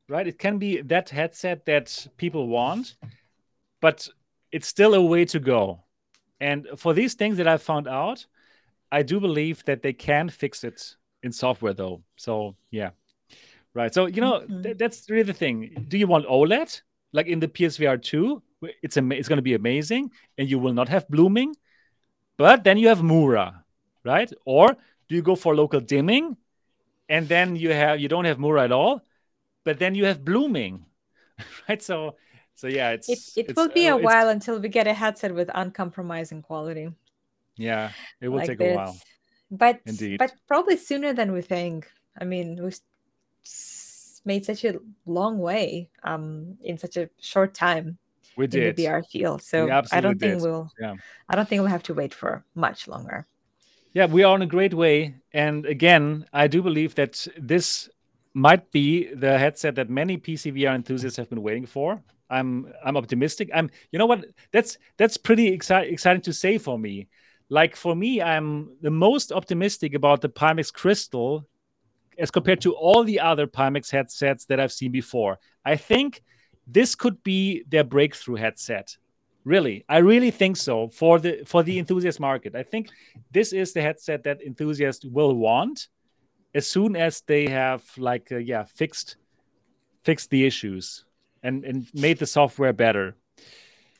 right? 0.09 0.27
It 0.27 0.37
can 0.39 0.57
be 0.57 0.81
that 0.81 1.09
headset 1.09 1.65
that 1.65 2.07
people 2.17 2.47
want, 2.47 2.95
but 3.81 4.07
it's 4.51 4.67
still 4.67 4.93
a 4.93 5.01
way 5.01 5.25
to 5.25 5.39
go. 5.39 5.83
And 6.39 6.67
for 6.75 6.93
these 6.93 7.13
things 7.13 7.37
that 7.37 7.47
I 7.47 7.57
found 7.57 7.87
out, 7.87 8.25
I 8.91 9.01
do 9.03 9.19
believe 9.19 9.63
that 9.65 9.81
they 9.81 9.93
can 9.93 10.29
fix 10.29 10.63
it 10.63 10.95
in 11.23 11.31
software 11.31 11.73
though. 11.73 12.03
So 12.17 12.55
yeah. 12.71 12.91
Right. 13.73 13.93
So 13.93 14.05
you 14.07 14.21
know 14.21 14.41
Mhm. 14.41 14.63
th- 14.63 14.77
that's 14.77 15.09
really 15.09 15.23
the 15.23 15.33
thing. 15.33 15.85
Do 15.87 15.97
you 15.97 16.07
want 16.07 16.25
OLED 16.27 16.81
like 17.11 17.27
in 17.27 17.39
the 17.39 17.47
PSVR 17.47 17.97
2? 17.97 18.41
It's 18.81 18.97
ama- 18.97 19.15
it's 19.15 19.27
going 19.27 19.37
to 19.37 19.43
be 19.43 19.53
amazing 19.53 20.11
and 20.37 20.49
you 20.49 20.59
will 20.59 20.73
not 20.73 20.89
have 20.89 21.07
blooming. 21.07 21.55
But 22.37 22.63
then 22.63 22.77
you 22.77 22.87
have 22.87 23.03
Mura, 23.03 23.63
right? 24.03 24.31
Or 24.45 24.75
do 25.07 25.15
you 25.15 25.21
go 25.21 25.35
for 25.35 25.55
local 25.55 25.79
dimming 25.79 26.37
and 27.09 27.27
then 27.27 27.55
you 27.55 27.71
have 27.71 27.99
you 27.99 28.07
don't 28.07 28.25
have 28.25 28.39
Mura 28.39 28.63
at 28.63 28.71
all, 28.71 29.01
but 29.63 29.79
then 29.79 29.95
you 29.95 30.05
have 30.05 30.25
blooming. 30.25 30.85
right? 31.69 31.81
So 31.81 32.15
so 32.55 32.67
yeah, 32.67 32.91
it's 32.91 33.09
It, 33.09 33.19
it 33.35 33.49
it's, 33.49 33.55
will 33.55 33.69
be 33.69 33.87
a 33.87 33.97
while 33.97 34.29
until 34.29 34.59
we 34.59 34.69
get 34.69 34.87
a 34.87 34.93
headset 34.93 35.33
with 35.33 35.49
uncompromising 35.53 36.41
quality. 36.41 36.89
Yeah, 37.55 37.91
it 38.21 38.29
will 38.29 38.37
like 38.37 38.47
take 38.47 38.61
a 38.61 38.75
while. 38.75 38.97
But 39.51 39.81
Indeed. 39.85 40.17
but 40.17 40.33
probably 40.47 40.77
sooner 40.77 41.13
than 41.13 41.31
we 41.31 41.41
think. 41.41 41.89
I 42.19 42.25
mean, 42.25 42.61
we've 42.61 42.79
made 44.25 44.45
such 44.45 44.63
a 44.63 44.79
long 45.05 45.37
way 45.37 45.89
um 46.03 46.57
in 46.63 46.77
such 46.77 46.95
a 46.95 47.09
short 47.19 47.53
time 47.53 47.97
We 48.35 48.47
did. 48.47 48.75
the 48.75 48.85
VR 48.85 49.05
field. 49.05 49.41
So 49.41 49.69
I 49.91 50.01
don't 50.01 50.19
think 50.19 50.33
did. 50.33 50.41
we'll 50.41 50.71
Yeah. 50.79 50.95
I 51.29 51.35
don't 51.35 51.47
think 51.47 51.61
we'll 51.61 51.69
have 51.69 51.83
to 51.83 51.93
wait 51.93 52.13
for 52.13 52.43
much 52.55 52.87
longer. 52.87 53.27
Yeah, 53.93 54.07
we 54.07 54.23
are 54.23 54.33
on 54.33 54.41
a 54.41 54.47
great 54.47 54.73
way. 54.73 55.15
And 55.31 55.65
again, 55.65 56.25
I 56.33 56.47
do 56.47 56.61
believe 56.63 56.95
that 56.95 57.27
this 57.37 57.89
might 58.33 58.71
be 58.71 59.13
the 59.13 59.37
headset 59.37 59.75
that 59.75 59.89
many 59.89 60.17
PC 60.17 60.51
VR 60.53 60.73
enthusiasts 60.73 61.17
have 61.17 61.29
been 61.29 61.43
waiting 61.43 61.67
for. 61.67 62.01
I'm 62.29 62.73
I'm 62.83 62.97
optimistic. 62.97 63.49
I'm 63.53 63.69
you 63.91 63.99
know 63.99 64.07
what? 64.07 64.25
That's 64.51 64.77
that's 64.97 65.17
pretty 65.17 65.55
exci- 65.55 65.91
exciting 65.91 66.23
to 66.23 66.33
say 66.33 66.57
for 66.57 66.79
me. 66.79 67.07
Like 67.49 67.75
for 67.75 67.95
me, 67.95 68.21
I'm 68.21 68.75
the 68.81 68.89
most 68.89 69.31
optimistic 69.31 69.93
about 69.93 70.21
the 70.21 70.29
Pimax 70.29 70.73
Crystal 70.73 71.45
as 72.17 72.31
compared 72.31 72.61
to 72.61 72.73
all 72.73 73.03
the 73.03 73.19
other 73.19 73.45
Pimax 73.45 73.91
headsets 73.91 74.45
that 74.45 74.59
I've 74.59 74.71
seen 74.71 74.91
before. 74.91 75.37
I 75.63 75.75
think 75.75 76.23
this 76.67 76.95
could 76.95 77.23
be 77.23 77.63
their 77.69 77.83
breakthrough 77.83 78.35
headset. 78.35 78.97
Really, 79.45 79.83
I 79.89 79.97
really 79.97 80.31
think 80.31 80.55
so 80.57 80.87
for 80.87 81.19
the 81.19 81.43
for 81.45 81.63
the 81.63 81.77
enthusiast 81.77 82.19
market. 82.19 82.55
I 82.55 82.63
think 82.63 82.87
this 83.31 83.51
is 83.51 83.73
the 83.73 83.81
headset 83.81 84.23
that 84.23 84.41
enthusiasts 84.41 85.03
will 85.05 85.35
want 85.35 85.87
as 86.55 86.65
soon 86.67 86.95
as 86.95 87.21
they 87.27 87.47
have 87.49 87.83
like 87.97 88.31
uh, 88.31 88.37
yeah 88.37 88.63
fixed 88.63 89.17
fixed 90.03 90.29
the 90.29 90.45
issues 90.45 91.03
and 91.41 91.65
and 91.65 91.87
made 91.93 92.19
the 92.19 92.25
software 92.25 92.73
better 92.73 93.15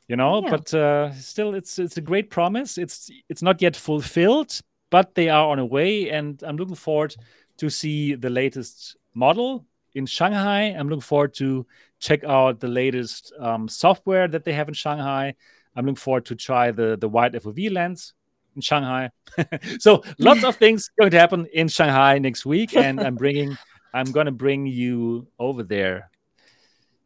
you 0.08 0.16
know 0.16 0.42
Yeah. 0.44 0.50
but 0.52 0.74
uh, 0.74 1.12
still 1.14 1.56
it's 1.56 1.80
it's 1.80 1.98
a 1.98 2.02
great 2.02 2.30
promise 2.30 2.78
it's 2.78 3.10
it's 3.30 3.42
not 3.42 3.62
yet 3.62 3.76
fulfilled 3.76 4.62
but 4.92 5.16
they 5.16 5.30
are 5.30 5.48
on 5.50 5.60
a 5.60 5.66
way 5.66 6.10
and 6.10 6.42
i'm 6.44 6.58
looking 6.58 6.76
forward 6.76 7.16
to 7.58 7.70
see 7.70 8.16
the 8.16 8.30
latest 8.30 8.96
model 9.14 9.66
in 9.96 10.06
shanghai 10.06 10.76
i'm 10.78 10.88
looking 10.90 11.02
forward 11.02 11.34
to 11.34 11.66
check 12.08 12.22
out 12.26 12.60
the 12.60 12.68
latest 12.82 13.32
um, 13.48 13.64
software 13.68 14.28
that 14.34 14.44
they 14.46 14.54
have 14.60 14.68
in 14.68 14.74
shanghai 14.84 15.34
i'm 15.76 15.86
looking 15.86 15.96
forward 16.06 16.26
to 16.26 16.36
try 16.36 16.66
the 16.80 16.98
the 17.04 17.10
wide 17.16 17.34
fov 17.44 17.60
lens 17.72 18.14
in 18.56 18.62
shanghai 18.62 19.10
so 19.80 19.92
lots 20.20 20.44
of 20.44 20.56
things 20.64 20.90
going 21.00 21.12
to 21.12 21.20
happen 21.24 21.42
in 21.54 21.68
shanghai 21.68 22.20
next 22.20 22.46
week 22.46 22.76
and 22.76 23.00
i'm 23.00 23.16
bringing 23.16 23.58
i'm 23.98 24.10
going 24.12 24.26
to 24.26 24.38
bring 24.46 24.62
you 24.82 25.26
over 25.40 25.64
there 25.64 26.10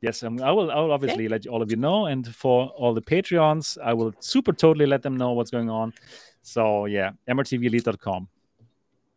yes 0.02 0.24
um, 0.24 0.42
i 0.42 0.52
will 0.52 0.70
i 0.72 0.80
will 0.82 0.92
obviously 0.98 1.28
let 1.28 1.46
all 1.48 1.62
of 1.62 1.70
you 1.70 1.78
know 1.78 2.08
and 2.08 2.24
for 2.36 2.58
all 2.70 2.94
the 2.94 3.06
patreons 3.14 3.78
i 3.84 3.94
will 3.94 4.14
super 4.20 4.54
totally 4.54 4.86
let 4.86 5.02
them 5.04 5.16
know 5.16 5.32
what's 5.34 5.52
going 5.52 5.70
on 5.70 5.94
so 6.42 6.86
yeah 6.86 7.12
mrtvelite.com 7.30 8.28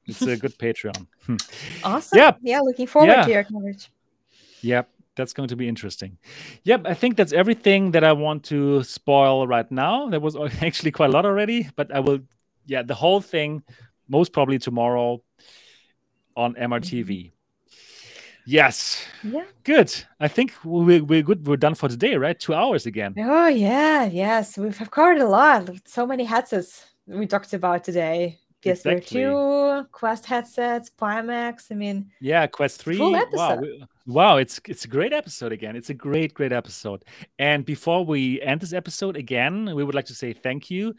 it's 0.07 0.23
a 0.23 0.37
good 0.37 0.57
patreon 0.65 1.07
Hmm. 1.27 1.37
Awesome. 1.85 2.19
Yeah. 2.19 2.33
Yeah, 2.43 2.61
looking 2.61 2.87
forward 2.87 3.09
Yeah. 3.13 3.23
to 3.25 3.31
your 3.31 3.45
coverage. 3.45 3.91
Yep, 4.63 4.89
that's 5.21 5.35
going 5.35 5.49
to 5.51 5.57
be 5.57 5.69
interesting. 5.69 6.19
Yep, 6.65 6.81
I 6.87 6.95
think 6.95 7.17
that's 7.17 7.33
everything 7.33 7.93
that 7.93 8.05
I 8.05 8.13
want 8.13 8.45
to 8.45 8.83
spoil 8.83 9.47
right 9.47 9.71
now. 9.71 10.09
There 10.11 10.21
was 10.21 10.35
actually 10.63 10.93
quite 10.93 11.11
a 11.11 11.13
lot 11.13 11.27
already, 11.27 11.69
but 11.77 11.95
I 11.95 12.01
will, 12.01 12.21
yeah, 12.67 12.83
the 12.83 12.95
whole 12.95 13.21
thing 13.21 13.63
most 14.09 14.33
probably 14.33 14.59
tomorrow 14.59 15.23
on 16.37 16.55
MRTV. 16.55 17.09
Mm-hmm. 17.09 17.37
Yes, 18.47 19.05
Yeah. 19.23 19.45
good. 19.63 19.93
I 20.19 20.29
think 20.29 20.53
we're, 20.65 21.05
we're 21.05 21.23
good. 21.23 21.47
We're 21.47 21.57
done 21.57 21.75
for 21.77 21.89
today, 21.89 22.17
right? 22.17 22.39
Two 22.39 22.55
hours 22.55 22.87
again. 22.87 23.15
Oh 23.19 23.47
yeah, 23.49 24.07
yes. 24.07 24.59
We've 24.59 24.91
covered 24.91 25.19
a 25.19 25.29
lot. 25.29 25.71
So 25.87 26.07
many 26.07 26.25
headsets 26.25 26.85
we 27.07 27.27
talked 27.27 27.53
about 27.53 27.85
today. 27.85 28.40
PSVR 28.63 28.71
Exactly. 28.99 29.23
2, 29.23 29.87
Quest 29.93 30.27
headsets, 30.27 30.91
Pimax. 30.91 31.67
I 31.71 31.75
mean, 31.75 32.11
Yeah, 32.21 32.47
Quest 32.47 32.83
Three. 32.83 32.97
Full 32.99 33.13
Wow, 33.13 33.21
episode. 33.21 33.61
we- 33.61 33.85
wow! 34.07 34.37
It's 34.37 34.61
it's 34.69 34.85
a 34.85 34.89
great 34.89 35.13
episode 35.13 35.53
again. 35.53 35.77
It's 35.77 35.91
a 35.91 35.95
great 35.95 36.35
great 36.35 36.53
episode. 36.53 37.05
And 37.39 37.65
before 37.65 38.05
we 38.05 38.41
end 38.43 38.61
this 38.61 38.73
episode 38.73 39.17
again, 39.17 39.75
we 39.75 39.83
would 39.85 39.95
like 39.95 40.07
to 40.07 40.15
say 40.15 40.33
thank 40.33 40.71
you 40.71 40.95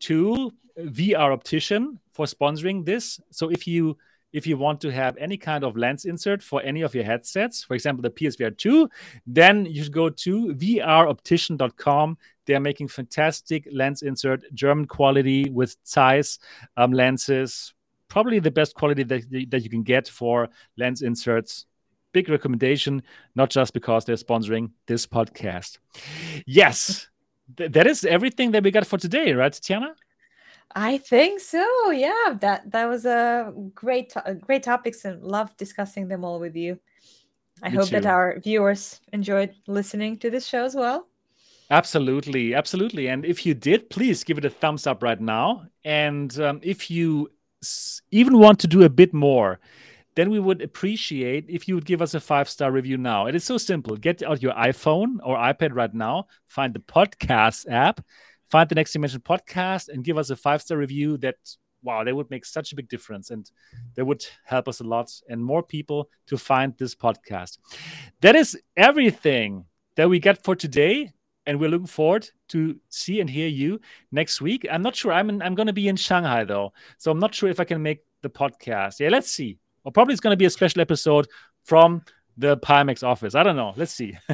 to 0.00 0.52
VR 0.78 1.32
Optician 1.32 2.00
for 2.12 2.26
sponsoring 2.26 2.84
this. 2.84 3.20
So 3.30 3.48
if 3.50 3.66
you 3.66 3.96
if 4.32 4.48
you 4.48 4.58
want 4.58 4.80
to 4.80 4.90
have 4.90 5.16
any 5.16 5.36
kind 5.36 5.62
of 5.62 5.76
lens 5.76 6.06
insert 6.06 6.42
for 6.42 6.60
any 6.62 6.82
of 6.82 6.92
your 6.92 7.04
headsets, 7.04 7.62
for 7.62 7.74
example 7.74 8.02
the 8.02 8.10
PSVR 8.10 8.50
2, 8.58 8.88
then 9.28 9.64
you 9.66 9.84
should 9.84 9.92
go 9.92 10.10
to 10.10 10.52
vroptician.com. 10.54 12.18
They're 12.46 12.60
making 12.60 12.88
fantastic 12.88 13.66
lens 13.72 14.02
insert, 14.02 14.42
German 14.54 14.86
quality 14.86 15.50
with 15.50 15.76
Zeiss 15.86 16.38
um, 16.76 16.92
lenses, 16.92 17.74
probably 18.08 18.38
the 18.38 18.50
best 18.50 18.74
quality 18.74 19.02
that, 19.02 19.30
that 19.50 19.62
you 19.62 19.70
can 19.70 19.82
get 19.82 20.08
for 20.08 20.48
lens 20.76 21.02
inserts. 21.02 21.66
Big 22.12 22.28
recommendation, 22.28 23.02
not 23.34 23.50
just 23.50 23.74
because 23.74 24.04
they're 24.04 24.14
sponsoring 24.14 24.70
this 24.86 25.04
podcast. 25.04 25.78
Yes, 26.46 27.08
th- 27.56 27.72
that 27.72 27.86
is 27.88 28.04
everything 28.04 28.52
that 28.52 28.62
we 28.62 28.70
got 28.70 28.86
for 28.86 28.98
today, 28.98 29.32
right, 29.32 29.52
Tiana? 29.52 29.94
I 30.76 30.98
think 30.98 31.40
so. 31.40 31.90
Yeah, 31.90 32.36
that 32.40 32.70
that 32.70 32.88
was 32.88 33.04
a 33.04 33.52
great 33.74 34.10
to- 34.10 34.38
great 34.40 34.62
topics 34.62 35.04
and 35.04 35.22
love 35.22 35.56
discussing 35.56 36.08
them 36.08 36.24
all 36.24 36.38
with 36.38 36.54
you. 36.56 36.78
I 37.62 37.70
Me 37.70 37.76
hope 37.76 37.88
that 37.90 38.06
our 38.06 38.38
viewers 38.40 39.00
enjoyed 39.12 39.54
listening 39.66 40.18
to 40.18 40.30
this 40.30 40.46
show 40.46 40.64
as 40.64 40.74
well. 40.74 41.08
Absolutely, 41.70 42.54
absolutely. 42.54 43.08
And 43.08 43.24
if 43.24 43.46
you 43.46 43.54
did, 43.54 43.88
please 43.88 44.22
give 44.22 44.38
it 44.38 44.44
a 44.44 44.50
thumbs 44.50 44.86
up 44.86 45.02
right 45.02 45.20
now. 45.20 45.66
And 45.84 46.38
um, 46.38 46.60
if 46.62 46.90
you 46.90 47.30
even 48.10 48.38
want 48.38 48.58
to 48.60 48.66
do 48.66 48.82
a 48.82 48.88
bit 48.90 49.14
more, 49.14 49.60
then 50.14 50.30
we 50.30 50.38
would 50.38 50.62
appreciate 50.62 51.46
if 51.48 51.66
you 51.66 51.74
would 51.74 51.86
give 51.86 52.02
us 52.02 52.14
a 52.14 52.20
five 52.20 52.48
star 52.48 52.70
review 52.70 52.96
now. 52.98 53.26
It 53.26 53.34
is 53.34 53.44
so 53.44 53.58
simple. 53.58 53.96
Get 53.96 54.22
out 54.22 54.42
your 54.42 54.52
iPhone 54.52 55.16
or 55.24 55.36
iPad 55.36 55.74
right 55.74 55.92
now, 55.92 56.26
find 56.46 56.74
the 56.74 56.80
podcast 56.80 57.68
app, 57.68 58.04
find 58.44 58.68
the 58.68 58.74
Next 58.76 58.92
Dimension 58.92 59.20
podcast, 59.20 59.88
and 59.88 60.04
give 60.04 60.18
us 60.18 60.30
a 60.30 60.36
five 60.36 60.62
star 60.62 60.78
review 60.78 61.16
that 61.18 61.36
wow, 61.82 62.02
that 62.02 62.16
would 62.16 62.30
make 62.30 62.46
such 62.46 62.72
a 62.72 62.76
big 62.76 62.88
difference 62.88 63.30
and 63.30 63.50
that 63.94 64.06
would 64.06 64.24
help 64.44 64.68
us 64.68 64.80
a 64.80 64.84
lot 64.84 65.10
and 65.28 65.44
more 65.44 65.62
people 65.62 66.08
to 66.26 66.38
find 66.38 66.74
this 66.78 66.94
podcast. 66.94 67.58
That 68.22 68.34
is 68.36 68.58
everything 68.76 69.66
that 69.96 70.08
we 70.08 70.18
get 70.18 70.42
for 70.42 70.56
today. 70.56 71.12
And 71.46 71.60
we're 71.60 71.68
looking 71.68 71.86
forward 71.86 72.28
to 72.48 72.76
see 72.88 73.20
and 73.20 73.28
hear 73.28 73.48
you 73.48 73.80
next 74.12 74.40
week. 74.40 74.66
I'm 74.70 74.82
not 74.82 74.96
sure. 74.96 75.12
I'm 75.12 75.28
in, 75.28 75.42
I'm 75.42 75.54
going 75.54 75.66
to 75.66 75.72
be 75.72 75.88
in 75.88 75.96
Shanghai 75.96 76.44
though, 76.44 76.72
so 76.98 77.10
I'm 77.10 77.18
not 77.18 77.34
sure 77.34 77.50
if 77.50 77.60
I 77.60 77.64
can 77.64 77.82
make 77.82 78.04
the 78.22 78.30
podcast. 78.30 79.00
Yeah, 79.00 79.10
let's 79.10 79.30
see. 79.30 79.58
Or 79.84 79.92
probably 79.92 80.14
it's 80.14 80.20
going 80.20 80.32
to 80.32 80.38
be 80.38 80.46
a 80.46 80.50
special 80.50 80.80
episode 80.80 81.28
from 81.64 82.02
the 82.36 82.56
Pimax 82.56 83.02
office. 83.02 83.34
I 83.34 83.42
don't 83.42 83.56
know. 83.56 83.74
Let's 83.76 83.92
see. 83.92 84.16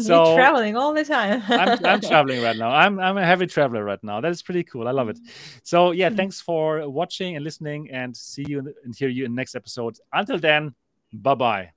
so 0.00 0.26
You're 0.26 0.36
traveling 0.36 0.76
all 0.76 0.94
the 0.94 1.04
time. 1.04 1.42
I'm, 1.48 1.84
I'm, 1.84 2.00
traveling 2.02 2.42
right 2.42 2.56
now. 2.56 2.70
I'm 2.70 2.98
I'm 3.00 3.16
a 3.16 3.24
heavy 3.24 3.46
traveler 3.46 3.84
right 3.84 4.02
now. 4.02 4.20
That 4.20 4.30
is 4.30 4.42
pretty 4.42 4.64
cool. 4.64 4.86
I 4.86 4.92
love 4.92 5.08
it. 5.08 5.18
So 5.64 5.90
yeah, 5.90 6.08
mm-hmm. 6.08 6.16
thanks 6.16 6.40
for 6.40 6.88
watching 6.88 7.36
and 7.36 7.44
listening, 7.44 7.90
and 7.90 8.16
see 8.16 8.44
you 8.46 8.74
and 8.84 8.94
hear 8.94 9.08
you 9.08 9.24
in 9.24 9.34
next 9.34 9.54
episode. 9.54 9.98
Until 10.12 10.38
then, 10.38 10.74
bye-bye. 11.12 11.70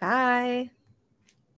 Bye. 0.00 0.70